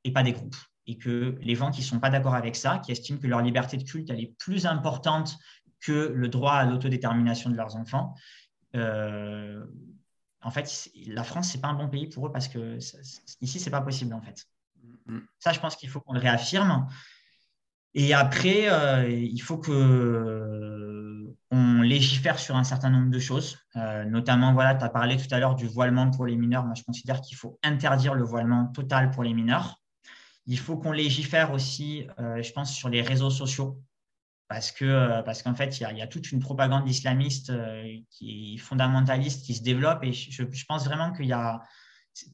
et 0.04 0.12
pas 0.12 0.24
des 0.24 0.34
groupes. 0.34 0.58
Et 0.88 0.98
que 0.98 1.38
les 1.42 1.56
gens 1.56 1.72
qui 1.72 1.82
ne 1.82 1.86
sont 1.86 2.00
pas 2.00 2.10
d'accord 2.10 2.36
avec 2.36 2.56
ça, 2.56 2.80
qui 2.80 2.92
estiment 2.92 3.20
que 3.20 3.28
leur 3.28 3.42
liberté 3.42 3.78
de 3.78 3.84
culte, 3.84 4.10
elle 4.10 4.20
est 4.20 4.36
plus 4.38 4.66
importante 4.66 5.38
que 5.80 6.12
le 6.14 6.28
droit 6.28 6.54
à 6.54 6.66
l'autodétermination 6.66 7.50
de 7.50 7.56
leurs 7.56 7.76
enfants, 7.76 8.16
euh, 8.76 9.64
en 10.42 10.52
fait, 10.52 10.90
la 11.08 11.24
France, 11.24 11.50
c'est 11.52 11.62
pas 11.62 11.68
un 11.68 11.74
bon 11.74 11.88
pays 11.88 12.08
pour 12.08 12.28
eux 12.28 12.32
parce 12.32 12.48
que 12.48 12.78
ici, 13.42 13.60
c'est 13.60 13.70
pas 13.70 13.82
possible 13.82 14.14
en 14.14 14.22
fait. 14.22 14.48
Mm. 15.06 15.20
Ça, 15.40 15.54
je 15.54 15.60
pense 15.60 15.76
qu'il 15.76 15.90
faut 15.90 16.00
qu'on 16.00 16.14
le 16.14 16.20
réaffirme. 16.20 16.88
Et 17.94 18.14
après, 18.14 18.70
euh, 18.70 19.10
il 19.10 19.42
faut 19.42 19.58
que 19.58 19.72
euh, 19.72 21.36
on 21.52 21.82
légifère 21.82 22.40
sur 22.40 22.56
un 22.56 22.64
certain 22.64 22.90
nombre 22.90 23.10
de 23.10 23.20
choses. 23.20 23.58
Euh, 23.76 24.06
notamment, 24.06 24.54
voilà, 24.54 24.76
tu 24.76 24.84
as 24.84 24.90
parlé 24.90 25.18
tout 25.18 25.28
à 25.32 25.40
l'heure 25.40 25.56
du 25.56 25.68
voilement 25.68 26.10
pour 26.10 26.26
les 26.26 26.38
mineurs. 26.38 26.64
Moi, 26.64 26.74
je 26.76 26.84
considère 26.84 27.20
qu'il 27.22 27.38
faut 27.38 27.60
interdire 27.64 28.14
le 28.14 28.24
voilement 28.24 28.68
total 28.68 29.12
pour 29.12 29.24
les 29.24 29.34
mineurs. 29.34 29.82
Il 30.48 30.58
faut 30.58 30.78
qu'on 30.78 30.92
légifère 30.92 31.52
aussi, 31.52 32.08
je 32.18 32.52
pense, 32.52 32.74
sur 32.74 32.90
les 32.90 33.04
réseaux 33.04 33.30
sociaux 33.30 33.80
parce 34.52 34.74
que 34.74 34.84
euh, 34.84 35.22
parce 35.24 35.44
qu'en 35.44 35.56
fait, 35.56 35.80
il 35.80 35.98
y, 35.98 36.02
a, 36.02 36.08
toute 36.08 36.34
une 36.34 36.42
propagande 36.42 36.88
islamiste 36.90 37.52
euh, 37.52 37.86
qui 38.10 38.56
est 38.56 38.58
fondamentaliste 38.58 39.46
qui 39.46 39.54
se 39.54 39.64
développe. 39.64 40.04
Et 40.04 40.12
je, 40.12 40.66
pense 40.68 40.84
vraiment 40.84 41.14
qu'il 41.14 41.28
y 41.28 41.32
a 41.32 41.62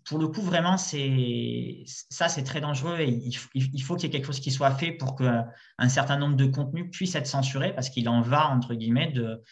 pour 0.05 0.17
le 0.17 0.27
coup, 0.27 0.41
vraiment, 0.41 0.77
c'est 0.77 1.83
ça, 1.85 2.27
c'est 2.27 2.41
très 2.41 2.59
dangereux. 2.59 2.97
Et 3.01 3.07
il, 3.53 3.83
faut 3.83 3.95
qu'il 3.95 4.05
y 4.05 4.07
ait 4.07 4.09
quelque 4.09 4.25
chose 4.25 4.39
qui 4.39 4.49
soit 4.49 4.71
fait 4.71 4.93
pour 4.93 5.15
qu'un 5.15 5.89
certain 5.89 6.17
nombre 6.17 6.35
de 6.35 6.47
contenus 6.47 6.89
puissent 6.91 7.13
être 7.13 7.27
censurés 7.27 7.71
parce 7.75 7.91
qu'il 7.91 8.09
en 8.09 8.21
va, 8.21 8.47
entre 8.47 8.73
guillemets, 8.73 9.11
de, 9.11 9.43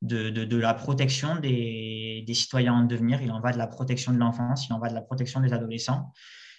de, 0.00 0.30
de, 0.30 0.56
la 0.56 0.72
protection 0.72 1.36
des, 1.36 2.24
des, 2.26 2.34
citoyens 2.34 2.72
en 2.72 2.84
devenir, 2.84 3.20
il 3.20 3.30
en 3.32 3.40
va 3.40 3.52
de 3.52 3.58
la 3.58 3.66
protection 3.66 4.14
de 4.14 4.18
l'enfance, 4.18 4.66
il 4.66 4.72
en 4.72 4.78
va 4.78 4.88
de 4.88 4.94
la 4.94 5.02
protection 5.02 5.40
des 5.40 5.52
adolescents. 5.52 6.10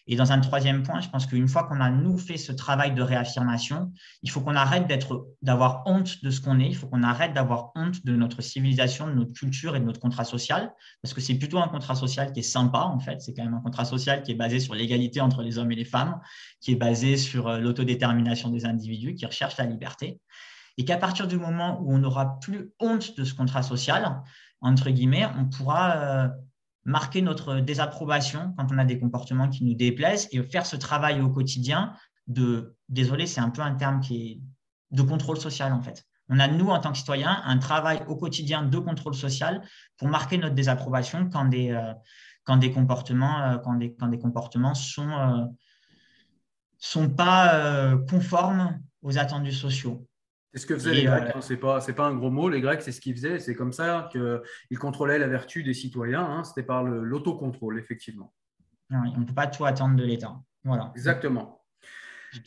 Et 0.07 0.15
dans 0.15 0.31
un 0.31 0.39
troisième 0.39 0.83
point, 0.83 1.01
je 1.01 1.09
pense 1.09 1.25
qu'une 1.25 1.47
fois 1.47 1.63
qu'on 1.63 1.81
a 1.81 1.89
nous 1.89 2.17
fait 2.17 2.37
ce 2.37 2.51
travail 2.51 2.93
de 2.93 3.01
réaffirmation, 3.01 3.91
il 4.21 4.29
faut 4.29 4.41
qu'on 4.41 4.55
arrête 4.55 4.87
d'être, 4.87 5.27
d'avoir 5.41 5.81
honte 5.85 6.23
de 6.23 6.29
ce 6.29 6.41
qu'on 6.41 6.59
est. 6.59 6.67
Il 6.67 6.75
faut 6.75 6.87
qu'on 6.87 7.01
arrête 7.01 7.33
d'avoir 7.33 7.71
honte 7.75 8.05
de 8.05 8.15
notre 8.15 8.41
civilisation, 8.41 9.07
de 9.07 9.13
notre 9.13 9.33
culture 9.33 9.75
et 9.75 9.79
de 9.79 9.85
notre 9.85 9.99
contrat 9.99 10.23
social, 10.23 10.71
parce 11.01 11.13
que 11.13 11.21
c'est 11.21 11.35
plutôt 11.35 11.57
un 11.57 11.67
contrat 11.67 11.95
social 11.95 12.31
qui 12.33 12.41
est 12.41 12.43
sympa 12.43 12.79
en 12.79 12.99
fait. 12.99 13.21
C'est 13.21 13.33
quand 13.33 13.43
même 13.43 13.55
un 13.55 13.61
contrat 13.61 13.85
social 13.85 14.21
qui 14.21 14.31
est 14.31 14.35
basé 14.35 14.59
sur 14.59 14.75
l'égalité 14.75 15.21
entre 15.21 15.41
les 15.41 15.57
hommes 15.57 15.71
et 15.71 15.75
les 15.75 15.85
femmes, 15.85 16.19
qui 16.61 16.73
est 16.73 16.77
basé 16.77 17.17
sur 17.17 17.47
euh, 17.47 17.59
l'autodétermination 17.59 18.49
des 18.49 18.65
individus, 18.65 19.15
qui 19.15 19.25
recherche 19.25 19.57
la 19.57 19.65
liberté. 19.65 20.19
Et 20.77 20.85
qu'à 20.85 20.97
partir 20.97 21.27
du 21.27 21.37
moment 21.37 21.79
où 21.81 21.93
on 21.93 21.97
n'aura 21.97 22.39
plus 22.39 22.71
honte 22.79 23.17
de 23.17 23.23
ce 23.23 23.33
contrat 23.33 23.63
social, 23.63 24.21
entre 24.61 24.89
guillemets, 24.89 25.25
on 25.37 25.45
pourra 25.45 25.95
euh, 25.97 26.27
marquer 26.85 27.21
notre 27.21 27.59
désapprobation 27.59 28.53
quand 28.57 28.71
on 28.71 28.77
a 28.77 28.85
des 28.85 28.99
comportements 28.99 29.49
qui 29.49 29.65
nous 29.65 29.73
déplaisent 29.73 30.27
et 30.31 30.41
faire 30.43 30.65
ce 30.65 30.75
travail 30.75 31.19
au 31.19 31.29
quotidien 31.29 31.93
de, 32.27 32.75
désolé, 32.89 33.25
c'est 33.25 33.41
un 33.41 33.49
peu 33.49 33.61
un 33.61 33.75
terme 33.75 33.99
qui 33.99 34.15
est 34.15 34.41
de 34.91 35.01
contrôle 35.01 35.37
social 35.37 35.73
en 35.73 35.81
fait. 35.81 36.05
On 36.29 36.39
a, 36.39 36.47
nous, 36.47 36.67
en 36.67 36.79
tant 36.79 36.91
que 36.91 36.97
citoyens, 36.97 37.41
un 37.45 37.57
travail 37.57 38.01
au 38.07 38.15
quotidien 38.15 38.63
de 38.63 38.77
contrôle 38.79 39.13
social 39.13 39.61
pour 39.97 40.07
marquer 40.07 40.37
notre 40.37 40.55
désapprobation 40.55 41.29
quand 41.29 41.45
des, 41.45 41.71
euh, 41.71 41.93
quand 42.43 42.57
des 42.57 42.71
comportements, 42.71 43.41
euh, 43.41 43.57
quand 43.57 43.75
des, 43.75 43.93
quand 43.93 44.07
des 44.07 44.17
comportements 44.17 44.73
sont, 44.73 45.09
euh, 45.09 45.45
sont 46.77 47.09
pas 47.09 47.95
conformes 48.09 48.79
aux 49.01 49.17
attendus 49.17 49.51
sociaux. 49.51 50.07
C'est 50.55 50.61
ce 50.61 50.67
que 50.67 50.75
faisaient 50.75 50.93
les 50.93 51.03
Grecs, 51.03 51.23
euh, 51.23 51.31
hein. 51.35 51.41
c'est 51.41 51.57
pas, 51.57 51.81
pas 51.81 52.05
un 52.05 52.15
gros 52.15 52.31
mot, 52.31 52.47
les 52.47 52.61
Grecs, 52.61 52.81
c'est 52.81 52.93
ce 52.93 53.01
qu'ils 53.01 53.13
faisaient, 53.13 53.39
c'est 53.39 53.55
comme 53.55 53.73
ça 53.73 54.07
qu'ils 54.09 54.79
contrôlaient 54.79 55.19
la 55.19 55.27
vertu 55.27 55.63
des 55.63 55.73
citoyens, 55.73 56.23
hein. 56.23 56.45
c'était 56.45 56.63
par 56.63 56.81
l'autocontrôle, 56.85 57.77
effectivement. 57.77 58.33
On 58.89 59.19
ne 59.19 59.25
peut 59.25 59.33
pas 59.33 59.47
tout 59.47 59.65
attendre 59.65 59.97
de 59.97 60.05
l'État. 60.05 60.39
Voilà. 60.63 60.93
Exactement. 60.95 61.64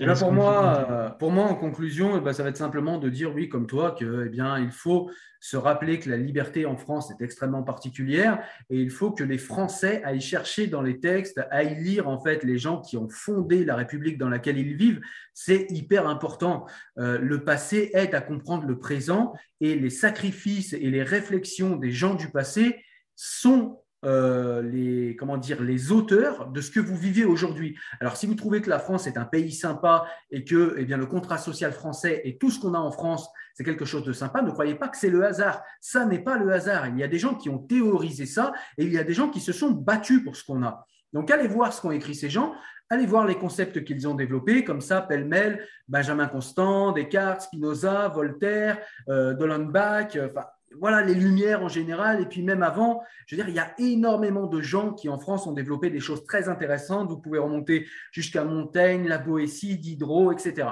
Là, 0.01 0.15
pour 0.15 0.33
moi, 0.33 0.87
euh, 0.91 1.11
pour 1.11 1.31
moi, 1.31 1.45
en 1.45 1.55
conclusion, 1.55 2.17
eh 2.17 2.21
ben, 2.21 2.33
ça 2.33 2.43
va 2.43 2.51
être 2.51 2.57
simplement 2.57 2.99
de 2.99 3.09
dire, 3.09 3.35
oui, 3.35 3.49
comme 3.49 3.67
toi, 3.67 3.95
que, 3.99 4.27
eh 4.27 4.29
bien, 4.29 4.59
il 4.59 4.71
faut 4.71 5.11
se 5.41 5.57
rappeler 5.57 6.01
que 6.01 6.11
la 6.11 6.17
liberté 6.17 6.67
en 6.67 6.77
France 6.77 7.11
est 7.11 7.23
extrêmement 7.23 7.63
particulière 7.63 8.43
et 8.71 8.81
il 8.81 8.91
faut 8.91 9.13
que 9.13 9.23
les 9.23 9.39
Français 9.39 10.03
aillent 10.05 10.21
chercher 10.21 10.67
dans 10.67 10.83
les 10.83 10.99
textes, 10.99 11.41
aillent 11.51 11.81
lire 11.81 12.09
en 12.09 12.21
fait 12.21 12.43
les 12.43 12.59
gens 12.59 12.81
qui 12.81 12.97
ont 12.97 13.09
fondé 13.09 13.65
la 13.65 13.77
République 13.77 14.19
dans 14.19 14.29
laquelle 14.29 14.59
ils 14.59 14.75
vivent. 14.75 15.01
C'est 15.35 15.67
hyper 15.71 16.09
important. 16.09 16.67
Euh, 16.99 17.19
le 17.19 17.45
passé 17.45 17.91
aide 17.95 18.15
à 18.15 18.21
comprendre 18.21 18.67
le 18.67 18.79
présent 18.79 19.33
et 19.61 19.77
les 19.77 19.91
sacrifices 19.91 20.73
et 20.73 20.91
les 20.91 21.05
réflexions 21.05 21.77
des 21.77 21.93
gens 21.93 22.15
du 22.15 22.31
passé 22.31 22.83
sont 23.15 23.81
euh, 24.05 24.63
les, 24.63 25.17
comment 25.17 25.37
dire, 25.37 25.63
les 25.63 25.91
auteurs 25.91 26.49
de 26.51 26.61
ce 26.61 26.71
que 26.71 26.79
vous 26.81 26.97
vivez 26.97 27.25
aujourd'hui. 27.25 27.77
Alors, 28.01 28.17
si 28.17 28.27
vous 28.27 28.35
trouvez 28.35 28.63
que 28.63 28.71
la 28.71 28.79
France 28.79 29.07
est 29.07 29.19
un 29.19 29.25
pays 29.25 29.53
sympa 29.53 30.07
et 30.31 30.45
que 30.45 30.77
eh 30.79 30.85
bien, 30.85 30.97
le 30.97 31.07
contrat 31.07 31.39
social 31.39 31.73
français 31.73 32.21
et 32.25 32.39
tout 32.39 32.51
ce 32.51 32.61
qu'on 32.61 32.75
a 32.75 32.79
en 32.79 32.93
France, 32.93 33.29
c'est 33.55 33.65
quelque 33.65 33.85
chose 33.85 34.05
de 34.05 34.13
sympa, 34.13 34.41
ne 34.43 34.53
croyez 34.53 34.77
pas 34.77 34.89
que 34.89 34.97
c'est 34.97 35.11
le 35.11 35.25
hasard. 35.25 35.63
Ça 35.81 36.07
n'est 36.07 36.21
pas 36.21 36.39
le 36.39 36.53
hasard. 36.53 36.87
Il 36.87 36.99
y 36.99 37.03
a 37.03 37.09
des 37.09 37.19
gens 37.19 37.35
qui 37.35 37.51
ont 37.51 37.59
théorisé 37.59 38.25
ça 38.25 38.53
et 38.77 38.85
il 38.85 38.93
y 38.93 38.99
a 38.99 39.05
des 39.05 39.15
gens 39.15 39.31
qui 39.31 39.41
se 39.41 39.53
sont 39.53 39.73
battus 39.73 40.23
pour 40.23 40.37
ce 40.37 40.45
qu'on 40.45 40.63
a. 40.63 40.87
Donc, 41.13 41.31
allez 41.31 41.49
voir 41.49 41.73
ce 41.73 41.81
qu'ont 41.81 41.91
écrit 41.91 42.15
ces 42.15 42.31
gens, 42.31 42.55
allez 42.91 43.07
voir 43.07 43.27
les 43.27 43.35
concepts 43.35 43.83
qu'ils 43.85 44.07
ont 44.07 44.15
développés, 44.15 44.63
comme 44.63 44.81
ça, 44.81 45.01
pêle-mêle, 45.01 45.67
Benjamin 45.89 46.27
Constant, 46.27 46.93
Descartes, 46.93 47.43
Spinoza, 47.43 48.09
Voltaire, 48.09 48.79
euh, 49.09 49.35
Bach, 49.35 50.15
euh, 50.17 50.29
enfin, 50.29 50.47
voilà, 50.77 51.03
les 51.03 51.15
Lumières 51.15 51.63
en 51.63 51.69
général, 51.69 52.21
et 52.21 52.27
puis 52.27 52.43
même 52.43 52.63
avant, 52.63 53.03
je 53.27 53.37
veux 53.37 53.43
dire, 53.43 53.49
il 53.49 53.55
y 53.55 53.59
a 53.59 53.75
énormément 53.79 54.47
de 54.47 54.61
gens 54.61 54.93
qui 54.93 55.09
en 55.09 55.19
France 55.19 55.47
ont 55.47 55.53
développé 55.53 55.91
des 55.91 56.01
choses 56.01 56.25
très 56.25 56.49
intéressantes. 56.49 57.09
Vous 57.09 57.19
pouvez 57.19 57.39
remonter 57.39 57.87
jusqu'à 58.13 58.45
Montaigne, 58.45 59.09
la 59.09 59.19
Boétie, 59.19 59.79
Diderot, 59.79 60.33
etc. 60.33 60.69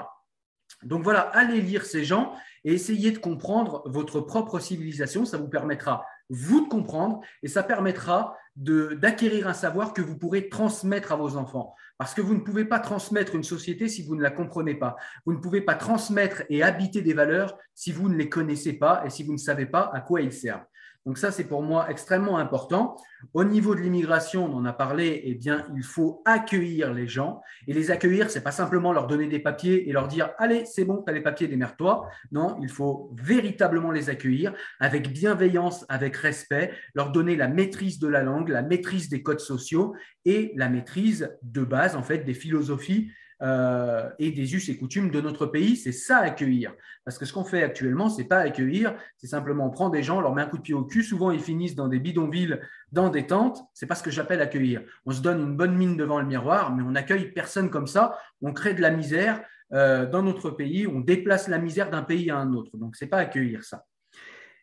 Donc 0.82 1.02
voilà, 1.02 1.20
allez 1.20 1.60
lire 1.60 1.84
ces 1.84 2.04
gens 2.04 2.34
et 2.64 2.74
essayez 2.74 3.10
de 3.10 3.18
comprendre 3.18 3.82
votre 3.86 4.20
propre 4.20 4.58
civilisation. 4.58 5.24
Ça 5.24 5.38
vous 5.38 5.48
permettra, 5.48 6.04
vous, 6.30 6.64
de 6.64 6.68
comprendre 6.68 7.20
et 7.42 7.48
ça 7.48 7.62
permettra 7.62 8.36
d'acquérir 8.56 9.48
un 9.48 9.52
savoir 9.52 9.92
que 9.92 10.00
vous 10.00 10.16
pourrez 10.16 10.48
transmettre 10.48 11.12
à 11.12 11.16
vos 11.16 11.36
enfants. 11.36 11.74
Parce 11.98 12.14
que 12.14 12.22
vous 12.22 12.34
ne 12.34 12.40
pouvez 12.40 12.64
pas 12.64 12.78
transmettre 12.78 13.34
une 13.34 13.42
société 13.42 13.88
si 13.88 14.02
vous 14.02 14.16
ne 14.16 14.22
la 14.22 14.30
comprenez 14.30 14.74
pas. 14.74 14.96
Vous 15.24 15.32
ne 15.32 15.38
pouvez 15.38 15.60
pas 15.60 15.74
transmettre 15.74 16.42
et 16.48 16.62
habiter 16.62 17.02
des 17.02 17.14
valeurs 17.14 17.58
si 17.74 17.92
vous 17.92 18.08
ne 18.08 18.16
les 18.16 18.28
connaissez 18.28 18.74
pas 18.74 19.02
et 19.04 19.10
si 19.10 19.24
vous 19.24 19.32
ne 19.32 19.38
savez 19.38 19.66
pas 19.66 19.90
à 19.92 20.00
quoi 20.00 20.20
ils 20.20 20.32
servent. 20.32 20.64
Donc 21.06 21.18
ça, 21.18 21.30
c'est 21.30 21.44
pour 21.44 21.62
moi 21.62 21.88
extrêmement 21.88 22.36
important. 22.36 22.96
Au 23.32 23.44
niveau 23.44 23.76
de 23.76 23.80
l'immigration, 23.80 24.44
on 24.44 24.56
en 24.56 24.64
a 24.64 24.72
parlé, 24.72 25.22
eh 25.24 25.34
bien, 25.36 25.64
il 25.76 25.84
faut 25.84 26.20
accueillir 26.24 26.92
les 26.92 27.06
gens. 27.06 27.40
Et 27.68 27.72
les 27.72 27.92
accueillir, 27.92 28.28
c'est 28.28 28.42
pas 28.42 28.50
simplement 28.50 28.92
leur 28.92 29.06
donner 29.06 29.28
des 29.28 29.38
papiers 29.38 29.88
et 29.88 29.92
leur 29.92 30.08
dire, 30.08 30.30
allez, 30.38 30.64
c'est 30.64 30.84
bon, 30.84 31.04
tu 31.04 31.10
as 31.10 31.14
les 31.14 31.20
papiers, 31.20 31.46
démerde-toi. 31.46 32.08
Non, 32.32 32.58
il 32.60 32.68
faut 32.68 33.14
véritablement 33.14 33.92
les 33.92 34.10
accueillir 34.10 34.52
avec 34.80 35.12
bienveillance, 35.12 35.86
avec 35.88 36.16
respect, 36.16 36.72
leur 36.94 37.12
donner 37.12 37.36
la 37.36 37.46
maîtrise 37.46 38.00
de 38.00 38.08
la 38.08 38.24
langue, 38.24 38.48
la 38.48 38.62
maîtrise 38.62 39.08
des 39.08 39.22
codes 39.22 39.40
sociaux 39.40 39.94
et 40.24 40.52
la 40.56 40.68
maîtrise 40.68 41.36
de 41.42 41.62
base, 41.62 41.94
en 41.94 42.02
fait, 42.02 42.18
des 42.18 42.34
philosophies 42.34 43.12
euh, 43.42 44.08
et 44.18 44.30
des 44.30 44.54
us 44.54 44.70
et 44.70 44.78
coutumes 44.78 45.10
de 45.10 45.20
notre 45.20 45.44
pays. 45.44 45.76
C'est 45.76 45.92
ça 45.92 46.18
accueillir. 46.18 46.72
Parce 47.04 47.18
que 47.18 47.26
ce 47.26 47.34
qu'on 47.34 47.44
fait 47.44 47.62
actuellement, 47.62 48.08
c'est 48.08 48.24
pas 48.24 48.38
accueillir, 48.38 48.94
c'est 49.18 49.26
simplement 49.26 49.66
on 49.66 49.70
prend 49.70 49.90
des 49.90 50.02
gens, 50.02 50.22
leur 50.22 50.34
met 50.34 50.40
un 50.40 50.46
coup 50.46 50.56
de 50.56 50.62
pied 50.62 50.72
au 50.72 50.84
cul. 50.84 51.02
Souvent, 51.02 51.30
ils 51.30 51.40
finissent 51.40 51.74
dans 51.74 51.88
des 51.88 51.98
bidonvilles, 51.98 52.58
dans 52.92 53.10
des 53.10 53.26
tentes. 53.26 53.58
C'est 53.74 53.84
pas 53.84 53.94
ce 53.94 54.02
que 54.02 54.10
j'appelle 54.10 54.40
accueillir. 54.40 54.82
On 55.04 55.10
se 55.10 55.20
donne 55.20 55.40
une 55.40 55.54
bonne 55.54 55.76
mine 55.76 55.98
devant 55.98 56.18
le 56.18 56.26
miroir, 56.26 56.74
mais 56.74 56.82
on 56.86 56.94
accueille 56.94 57.30
personne 57.32 57.68
comme 57.68 57.86
ça. 57.86 58.18
On 58.40 58.54
crée 58.54 58.72
de 58.72 58.80
la 58.80 58.90
misère 58.90 59.42
euh, 59.74 60.06
dans 60.06 60.22
notre 60.22 60.48
pays. 60.48 60.86
On 60.86 61.00
déplace 61.00 61.46
la 61.48 61.58
misère 61.58 61.90
d'un 61.90 62.02
pays 62.02 62.30
à 62.30 62.38
un 62.38 62.54
autre. 62.54 62.78
Donc, 62.78 62.96
c'est 62.96 63.06
pas 63.06 63.18
accueillir 63.18 63.64
ça. 63.64 63.84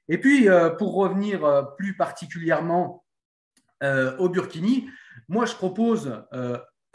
Et 0.10 0.18
puis, 0.18 0.50
euh, 0.50 0.72
pour 0.72 0.96
revenir 0.96 1.68
plus 1.78 1.96
particulièrement 1.96 3.04
au 4.18 4.30
Burkini, 4.30 4.90
moi, 5.28 5.46
je 5.46 5.56
propose 5.56 6.24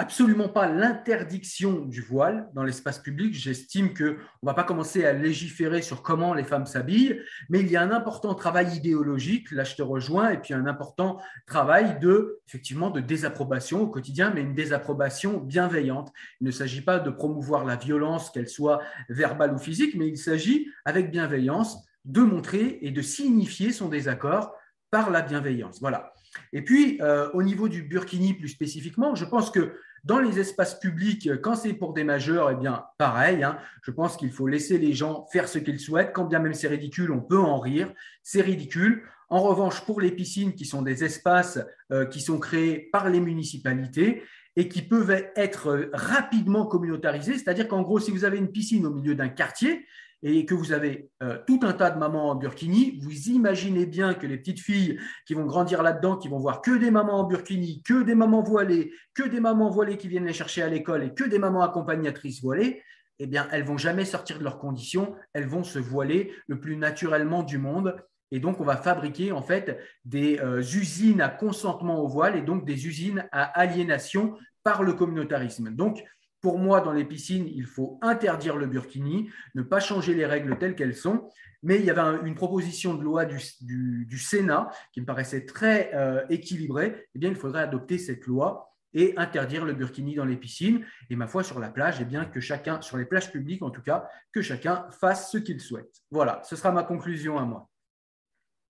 absolument 0.01 0.49
pas 0.49 0.69
l'interdiction 0.69 1.81
du 1.81 2.01
voile 2.01 2.49
dans 2.55 2.62
l'espace 2.62 3.01
public. 3.01 3.35
J'estime 3.35 3.93
qu'on 3.93 4.05
ne 4.05 4.16
va 4.45 4.55
pas 4.55 4.62
commencer 4.62 5.05
à 5.05 5.12
légiférer 5.12 5.83
sur 5.83 6.03
comment 6.03 6.35
les 6.35 6.45
femmes 6.45 6.66
s'habillent, 6.66 7.20
mais 7.49 7.61
il 7.61 7.69
y 7.69 7.77
a 7.77 7.83
un 7.83 7.91
important 7.91 8.35
travail 8.35 8.77
idéologique, 8.77 9.51
là 9.51 9.65
je 9.65 9.75
te 9.75 9.83
rejoins, 9.83 10.31
et 10.31 10.39
puis 10.39 10.55
un 10.55 10.66
important 10.66 11.20
travail 11.47 11.99
de, 11.99 12.39
effectivement, 12.47 12.91
de 12.91 13.01
désapprobation 13.01 13.83
au 13.83 13.89
quotidien, 13.89 14.31
mais 14.33 14.43
une 14.43 14.55
désapprobation 14.55 15.39
bienveillante. 15.39 16.12
Il 16.41 16.47
ne 16.47 16.53
s'agit 16.53 16.83
pas 16.83 17.01
de 17.01 17.11
promouvoir 17.11 17.65
la 17.65 17.75
violence, 17.75 18.31
qu'elle 18.31 18.49
soit 18.49 18.81
verbale 19.09 19.53
ou 19.53 19.59
physique, 19.59 19.97
mais 19.97 20.07
il 20.07 20.19
s'agit, 20.19 20.69
avec 20.85 21.11
bienveillance, 21.11 21.85
de 22.05 22.23
montrer 22.23 22.79
et 22.83 22.93
de 22.93 23.03
signifier 23.03 23.73
son 23.73 23.89
désaccord 23.89 24.55
par 24.93 25.11
la 25.11 25.23
bienveillance. 25.23 25.81
Voilà. 25.81 26.12
Et 26.53 26.62
puis, 26.62 26.99
euh, 27.01 27.29
au 27.35 27.43
niveau 27.43 27.69
du 27.69 27.83
burkini 27.83 28.35
plus 28.35 28.49
spécifiquement, 28.49 29.15
je 29.15 29.25
pense 29.25 29.51
que 29.51 29.75
dans 30.05 30.19
les 30.19 30.39
espaces 30.39 30.79
publics, 30.79 31.29
quand 31.43 31.55
c'est 31.55 31.73
pour 31.73 31.93
des 31.93 32.05
majeurs, 32.05 32.51
eh 32.51 32.55
bien, 32.55 32.85
pareil. 32.99 33.43
Hein. 33.43 33.59
je 33.83 33.91
pense 33.91 34.16
qu'il 34.16 34.31
faut 34.31 34.47
laisser 34.47 34.79
les 34.79 34.93
gens 34.93 35.27
faire 35.33 35.49
ce 35.49 35.59
qu'ils 35.59 35.81
souhaitent. 35.81 36.12
Quand 36.12 36.25
bien 36.25 36.39
même 36.39 36.55
c'est 36.55 36.69
ridicule, 36.69 37.12
on 37.12 37.20
peut 37.20 37.39
en 37.39 37.59
rire. 37.59 37.93
C'est 38.23 38.41
ridicule. 38.41 39.03
En 39.31 39.41
revanche, 39.41 39.85
pour 39.85 40.01
les 40.01 40.11
piscines, 40.11 40.55
qui 40.55 40.65
sont 40.65 40.83
des 40.83 41.05
espaces 41.05 41.59
euh, 41.93 42.07
qui 42.07 42.20
sont 42.20 42.39
créés 42.39 42.89
par 42.93 43.11
les 43.11 43.20
municipalités 43.20 44.23
et 44.57 44.69
qui 44.69 44.83
peuvent 44.83 45.25
être 45.37 45.91
rapidement 45.93 46.66
communautarisés, 46.66 47.35
c'est-à-dire 47.35 47.69
qu'en 47.69 47.83
gros, 47.83 48.01
si 48.01 48.11
vous 48.11 48.25
avez 48.25 48.39
une 48.39 48.51
piscine 48.51 48.87
au 48.87 48.91
milieu 48.91 49.15
d'un 49.15 49.29
quartier, 49.29 49.87
et 50.23 50.45
que 50.45 50.55
vous 50.55 50.73
avez 50.73 51.11
euh, 51.23 51.39
tout 51.47 51.61
un 51.62 51.73
tas 51.73 51.90
de 51.90 51.99
mamans 51.99 52.31
en 52.31 52.35
burkini, 52.35 52.99
vous 53.03 53.28
imaginez 53.28 53.86
bien 53.86 54.15
que 54.15 54.27
les 54.27 54.36
petites 54.36 54.61
filles 54.61 54.99
qui 55.27 55.35
vont 55.35 55.47
grandir 55.47 55.82
là-dedans, 55.82 56.16
qui 56.16 56.28
vont 56.28 56.39
voir 56.39 56.61
que 56.61 56.77
des 56.77 56.90
mamans 56.90 57.20
en 57.20 57.24
burkini, 57.24 57.82
que 57.82 58.03
des 58.03 58.15
mamans 58.15 58.43
voilées, 58.43 58.93
que 59.15 59.23
des 59.23 59.40
mamans 59.40 59.70
voilées 59.70 59.97
qui 59.97 60.09
viennent 60.09 60.27
les 60.27 60.32
chercher 60.32 60.62
à 60.62 60.69
l'école 60.69 61.05
et 61.05 61.15
que 61.15 61.24
des 61.24 61.39
mamans 61.39 61.62
accompagnatrices 61.62 62.43
voilées, 62.43 62.82
eh 63.20 63.27
bien, 63.27 63.49
elles 63.53 63.65
vont 63.65 63.78
jamais 63.78 64.05
sortir 64.05 64.39
de 64.39 64.45
leurs 64.45 64.59
conditions, 64.59 65.15
elles 65.32 65.47
vont 65.47 65.65
se 65.65 65.78
voiler 65.78 66.32
le 66.47 66.61
plus 66.61 66.77
naturellement 66.77 67.43
du 67.43 67.59
monde. 67.59 67.97
Et 68.31 68.40
donc, 68.40 68.61
on 68.61 68.65
va 68.65 68.77
fabriquer 68.77 69.32
en 69.32 69.43
fait 69.43 69.78
des 70.05 70.39
euh, 70.40 70.61
usines 70.61 71.20
à 71.20 71.28
consentement 71.28 72.01
au 72.01 72.09
voile 72.09 72.36
et 72.36 72.43
donc 72.43 72.65
des 72.65 72.86
usines 72.86 73.27
à 73.32 73.45
aliénation 73.59 74.36
par 74.62 74.82
le 74.82 74.93
communautarisme. 74.93 75.70
Donc, 75.70 76.05
pour 76.40 76.59
moi, 76.59 76.81
dans 76.81 76.93
les 76.93 77.05
piscines, 77.05 77.48
il 77.48 77.66
faut 77.66 77.98
interdire 78.02 78.56
le 78.56 78.66
burkini, 78.66 79.31
ne 79.55 79.62
pas 79.62 79.81
changer 79.81 80.15
les 80.15 80.27
règles 80.27 80.59
telles 80.59 80.74
qu'elles 80.74 80.97
sont. 80.97 81.28
Mais 81.62 81.81
il 81.81 81.85
y 81.85 81.90
avait 81.90 82.19
une 82.24 82.36
proposition 82.36 82.94
de 82.94 83.02
loi 83.02 83.24
du, 83.24 84.19
Sénat 84.19 84.70
qui 84.93 85.01
me 85.01 85.06
paraissait 85.06 85.44
très 85.44 85.90
euh, 85.94 86.24
équilibrée. 86.31 87.09
Eh 87.15 87.19
bien, 87.19 87.31
il 87.31 87.36
faudrait 87.36 87.62
adopter 87.62 87.98
cette 87.98 88.27
loi 88.27 88.73
et 88.94 89.15
interdire 89.16 89.65
le 89.65 89.74
burkini 89.74 90.15
dans 90.15 90.24
les 90.24 90.36
piscines. 90.36 90.85
Et 91.10 91.16
ma 91.16 91.27
foi, 91.27 91.43
sur 91.43 91.59
la 91.59 91.70
plage, 91.70 91.97
eh 92.01 92.05
bien, 92.05 92.24
que 92.24 92.40
chacun, 92.40 92.81
sur 92.81 92.97
les 92.97 93.05
plages 93.05 93.32
publiques 93.32 93.62
en 93.62 93.70
tout 93.70 93.82
cas, 93.82 94.09
que 94.32 94.40
chacun 94.40 94.86
fasse 94.90 95.32
ce 95.32 95.39
qu'il 95.39 95.60
souhaite. 95.60 96.02
Voilà, 96.10 96.40
ce 96.44 96.55
sera 96.55 96.70
ma 96.70 96.85
conclusion 96.85 97.39
à 97.39 97.44
moi. 97.44 97.69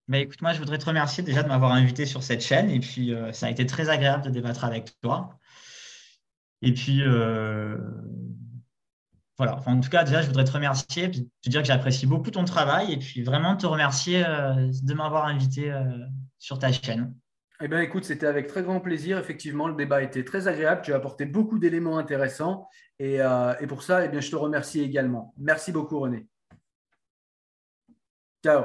Mais 0.08 0.22
écoute, 0.22 0.40
moi, 0.40 0.54
je 0.54 0.58
voudrais 0.58 0.78
te 0.78 0.86
remercier 0.86 1.22
déjà 1.22 1.42
de 1.42 1.48
m'avoir 1.48 1.72
invité 1.72 2.06
sur 2.06 2.22
cette 2.22 2.40
chaîne. 2.40 2.70
Et 2.70 2.80
puis, 2.80 3.14
euh, 3.14 3.30
ça 3.32 3.46
a 3.46 3.50
été 3.50 3.66
très 3.66 3.90
agréable 3.90 4.24
de 4.24 4.30
débattre 4.30 4.64
avec 4.64 4.98
toi. 5.02 5.38
Et 6.62 6.72
puis, 6.72 7.02
euh, 7.02 7.76
voilà. 9.36 9.60
en 9.66 9.80
tout 9.80 9.90
cas, 9.90 10.04
déjà, 10.04 10.22
je 10.22 10.26
voudrais 10.26 10.44
te 10.44 10.50
remercier, 10.50 11.10
te 11.10 11.48
dire 11.48 11.62
que 11.62 11.68
j'apprécie 11.68 12.06
beaucoup 12.06 12.30
ton 12.30 12.44
travail 12.44 12.92
et 12.92 12.96
puis 12.96 13.22
vraiment 13.22 13.56
te 13.56 13.66
remercier 13.66 14.24
euh, 14.26 14.70
de 14.82 14.94
m'avoir 14.94 15.26
invité 15.26 15.70
euh, 15.70 15.84
sur 16.38 16.58
ta 16.58 16.72
chaîne. 16.72 17.14
Eh 17.60 17.68
bien, 17.68 17.80
écoute, 17.80 18.04
c'était 18.04 18.26
avec 18.26 18.46
très 18.46 18.62
grand 18.62 18.80
plaisir. 18.80 19.18
Effectivement, 19.18 19.66
le 19.66 19.74
débat 19.74 20.02
était 20.02 20.24
très 20.24 20.46
agréable. 20.46 20.82
Tu 20.82 20.92
as 20.92 20.96
apporté 20.96 21.26
beaucoup 21.26 21.58
d'éléments 21.58 21.98
intéressants. 21.98 22.68
Et, 23.00 23.16
et, 23.16 23.66
pour 23.66 23.82
ça, 23.82 24.04
eh 24.04 24.08
bien, 24.08 24.20
je 24.20 24.30
te 24.30 24.36
remercie 24.36 24.80
également. 24.80 25.34
Merci 25.36 25.72
beaucoup, 25.72 25.98
René. 25.98 26.28
Ciao. 28.44 28.64